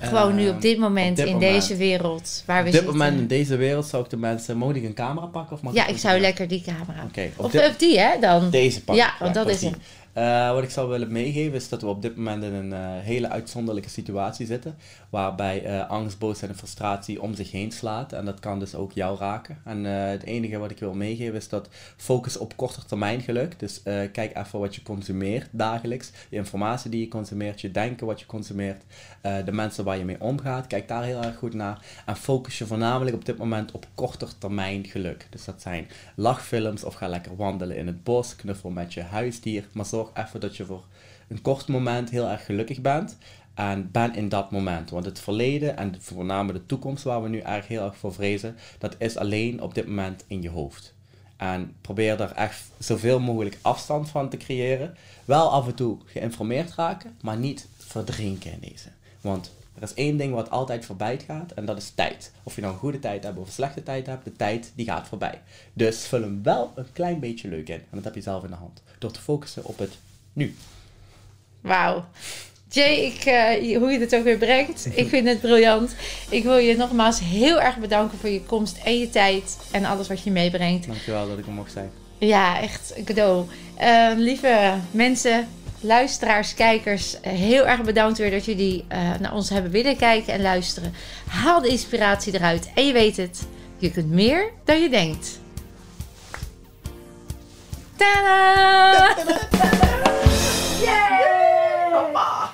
Gewoon 0.00 0.34
nu 0.34 0.48
op 0.48 0.60
dit 0.60 0.78
moment 0.78 1.10
op 1.10 1.16
dit 1.16 1.26
in 1.26 1.32
moment. 1.32 1.52
deze 1.52 1.76
wereld 1.76 2.42
waar 2.46 2.62
we 2.62 2.66
Op 2.68 2.72
dit 2.74 2.80
zitten. 2.82 2.98
moment 2.98 3.20
in 3.20 3.26
deze 3.26 3.56
wereld 3.56 3.86
zou 3.86 4.04
ik 4.04 4.10
de 4.10 4.16
mensen... 4.16 4.56
Moet 4.56 4.76
ik 4.76 4.84
een 4.84 4.94
camera 4.94 5.26
pakken? 5.26 5.56
Of 5.56 5.62
mag 5.62 5.74
ja, 5.74 5.86
ik 5.86 5.98
zou 5.98 6.20
lekker 6.20 6.48
die 6.48 6.62
camera. 6.62 7.04
Oké, 7.08 7.30
op 7.36 7.44
Of, 7.44 7.50
dit- 7.50 7.66
of 7.68 7.76
die, 7.76 7.98
hè, 8.00 8.18
dan. 8.20 8.50
Deze 8.50 8.82
pak 8.84 8.96
Ja, 8.96 9.12
want 9.20 9.34
dat 9.34 9.48
is 9.48 9.62
hem. 9.62 9.74
Eh, 10.12 10.52
wat 10.52 10.62
ik 10.62 10.70
zou 10.70 10.88
willen 10.88 11.12
meegeven 11.12 11.54
is 11.54 11.68
dat 11.68 11.80
we 11.82 11.86
op 11.88 12.02
dit 12.02 12.16
moment 12.16 12.42
in 12.44 12.52
een 12.54 12.72
eh, 12.72 12.78
hele 13.00 13.28
uitzonderlijke 13.28 13.88
situatie 13.90 14.46
zitten. 14.46 14.76
Waarbij 15.10 15.66
uh, 15.66 15.88
angst, 15.88 16.18
boosheid 16.18 16.50
en 16.50 16.56
frustratie 16.56 17.22
om 17.22 17.34
zich 17.34 17.50
heen 17.50 17.72
slaat. 17.72 18.12
En 18.12 18.24
dat 18.24 18.40
kan 18.40 18.58
dus 18.58 18.74
ook 18.74 18.92
jou 18.92 19.18
raken. 19.18 19.60
En 19.64 19.84
het 19.84 20.22
enige 20.22 20.58
wat 20.58 20.70
ik 20.70 20.78
wil 20.78 20.94
meegeven 20.94 21.34
is 21.34 21.48
dat 21.48 21.68
focus 21.96 22.36
op 22.36 22.56
korte 22.56 22.84
termijn 22.84 23.20
geluk. 23.20 23.58
Dus 23.58 23.82
kijk 24.12 24.36
even 24.36 24.58
wat 24.58 24.74
je 24.74 24.82
consumeert 24.82 25.48
dagelijks. 25.50 26.10
Je 26.28 26.36
informatie 26.36 26.90
die 26.90 27.00
je 27.00 27.08
consumeert, 27.08 27.60
je 27.60 27.70
denken 27.70 28.06
wat 28.06 28.20
je 28.20 28.26
consumeert. 28.26 28.82
de 29.20 29.52
mensen 29.52 29.84
waar 29.84 29.98
je 29.98 30.04
mee 30.04 30.20
omgaat. 30.20 30.66
Kijk 30.66 30.88
daar 30.88 31.04
heel 31.04 31.22
erg 31.22 31.36
goed 31.36 31.54
naar. 31.54 31.86
En 32.06 32.16
focus 32.16 32.58
je 32.58 32.66
voornamelijk 32.66 33.16
op 33.16 33.24
dit 33.24 33.38
moment 33.38 33.72
op 33.72 33.86
korter 33.94 34.38
termijn 34.38 34.84
geluk. 34.84 35.26
Dus 35.30 35.44
dat 35.44 35.62
zijn 35.62 35.88
lachfilms 36.14 36.84
of 36.84 36.94
ga 36.94 37.08
lekker 37.08 37.36
wandelen 37.36 37.76
in 37.76 37.86
het 37.86 38.04
bos. 38.04 38.36
Knuffel 38.36 38.70
met 38.70 38.94
je 38.94 39.02
huisdier. 39.02 39.64
Maar 39.72 39.86
zorg 39.86 40.10
even 40.14 40.40
dat 40.40 40.56
je 40.56 40.64
voor 40.64 40.84
een 41.28 41.42
kort 41.42 41.68
moment 41.68 42.10
heel 42.10 42.28
erg 42.28 42.44
gelukkig 42.44 42.80
bent. 42.80 43.18
En 43.58 43.90
ben 43.90 44.14
in 44.14 44.28
dat 44.28 44.50
moment. 44.50 44.90
Want 44.90 45.04
het 45.04 45.20
verleden 45.20 45.76
en 45.76 45.94
voornamelijk 45.98 46.58
de 46.58 46.66
toekomst 46.66 47.04
waar 47.04 47.22
we 47.22 47.28
nu 47.28 47.38
eigenlijk 47.38 47.80
heel 47.80 47.90
erg 47.90 47.96
voor 47.96 48.12
vrezen, 48.12 48.56
dat 48.78 48.94
is 48.98 49.16
alleen 49.16 49.62
op 49.62 49.74
dit 49.74 49.86
moment 49.86 50.24
in 50.26 50.42
je 50.42 50.50
hoofd. 50.50 50.94
En 51.36 51.74
probeer 51.80 52.16
daar 52.16 52.32
echt 52.32 52.62
zoveel 52.78 53.20
mogelijk 53.20 53.58
afstand 53.62 54.08
van 54.08 54.28
te 54.28 54.36
creëren. 54.36 54.96
Wel 55.24 55.50
af 55.50 55.66
en 55.66 55.74
toe 55.74 55.98
geïnformeerd 56.04 56.74
raken, 56.74 57.16
maar 57.20 57.36
niet 57.36 57.68
verdrinken 57.76 58.52
in 58.52 58.60
deze. 58.60 58.88
Want 59.20 59.52
er 59.74 59.82
is 59.82 59.94
één 59.94 60.16
ding 60.16 60.34
wat 60.34 60.50
altijd 60.50 60.84
voorbij 60.84 61.18
gaat 61.26 61.52
en 61.52 61.64
dat 61.64 61.76
is 61.76 61.90
tijd. 61.90 62.32
Of 62.42 62.54
je 62.54 62.60
nou 62.60 62.72
een 62.72 62.80
goede 62.80 62.98
tijd 62.98 63.24
hebt 63.24 63.38
of 63.38 63.46
een 63.46 63.52
slechte 63.52 63.82
tijd 63.82 64.06
hebt, 64.06 64.24
de 64.24 64.36
tijd 64.36 64.72
die 64.74 64.86
gaat 64.86 65.08
voorbij. 65.08 65.40
Dus 65.72 66.06
vul 66.06 66.20
hem 66.20 66.42
wel 66.42 66.72
een 66.74 66.92
klein 66.92 67.20
beetje 67.20 67.48
leuk 67.48 67.68
in. 67.68 67.74
En 67.74 67.86
dat 67.90 68.04
heb 68.04 68.14
je 68.14 68.20
zelf 68.20 68.44
in 68.44 68.50
de 68.50 68.56
hand. 68.56 68.82
Door 68.98 69.10
te 69.10 69.20
focussen 69.20 69.64
op 69.64 69.78
het 69.78 69.98
nu. 70.32 70.56
Wauw. 71.60 72.04
Jay, 72.70 72.94
ik, 72.94 73.26
uh, 73.26 73.78
hoe 73.78 73.90
je 73.90 73.98
het 73.98 74.14
ook 74.14 74.24
weer 74.24 74.38
brengt, 74.38 74.88
ik 74.94 75.08
vind 75.08 75.28
het 75.28 75.40
briljant. 75.40 75.94
Ik 76.28 76.42
wil 76.42 76.56
je 76.56 76.76
nogmaals 76.76 77.20
heel 77.20 77.60
erg 77.60 77.76
bedanken 77.76 78.18
voor 78.18 78.28
je 78.28 78.42
komst 78.42 78.76
en 78.84 78.98
je 78.98 79.10
tijd 79.10 79.58
en 79.70 79.84
alles 79.84 80.08
wat 80.08 80.22
je 80.22 80.30
meebrengt. 80.30 80.86
Dankjewel 80.86 81.28
dat 81.28 81.38
ik 81.38 81.46
er 81.46 81.52
mocht 81.52 81.72
zijn. 81.72 81.90
Ja, 82.18 82.60
echt 82.60 82.92
een 82.96 83.04
cadeau. 83.04 83.46
Uh, 83.80 84.10
lieve 84.16 84.74
mensen, 84.90 85.48
luisteraars, 85.80 86.54
kijkers, 86.54 87.16
heel 87.20 87.66
erg 87.66 87.82
bedankt 87.82 88.18
weer 88.18 88.30
dat 88.30 88.44
jullie 88.44 88.84
uh, 88.92 88.98
naar 89.20 89.34
ons 89.34 89.50
hebben 89.50 89.70
willen 89.70 89.96
kijken 89.96 90.32
en 90.32 90.42
luisteren. 90.42 90.94
Haal 91.26 91.60
de 91.60 91.68
inspiratie 91.68 92.34
eruit 92.34 92.70
en 92.74 92.86
je 92.86 92.92
weet 92.92 93.16
het, 93.16 93.46
je 93.78 93.90
kunt 93.90 94.10
meer 94.10 94.50
dan 94.64 94.80
je 94.82 94.88
denkt. 94.88 95.40
Tada! 97.96 99.14
Yay! 100.84 101.38
Papa! 101.90 102.47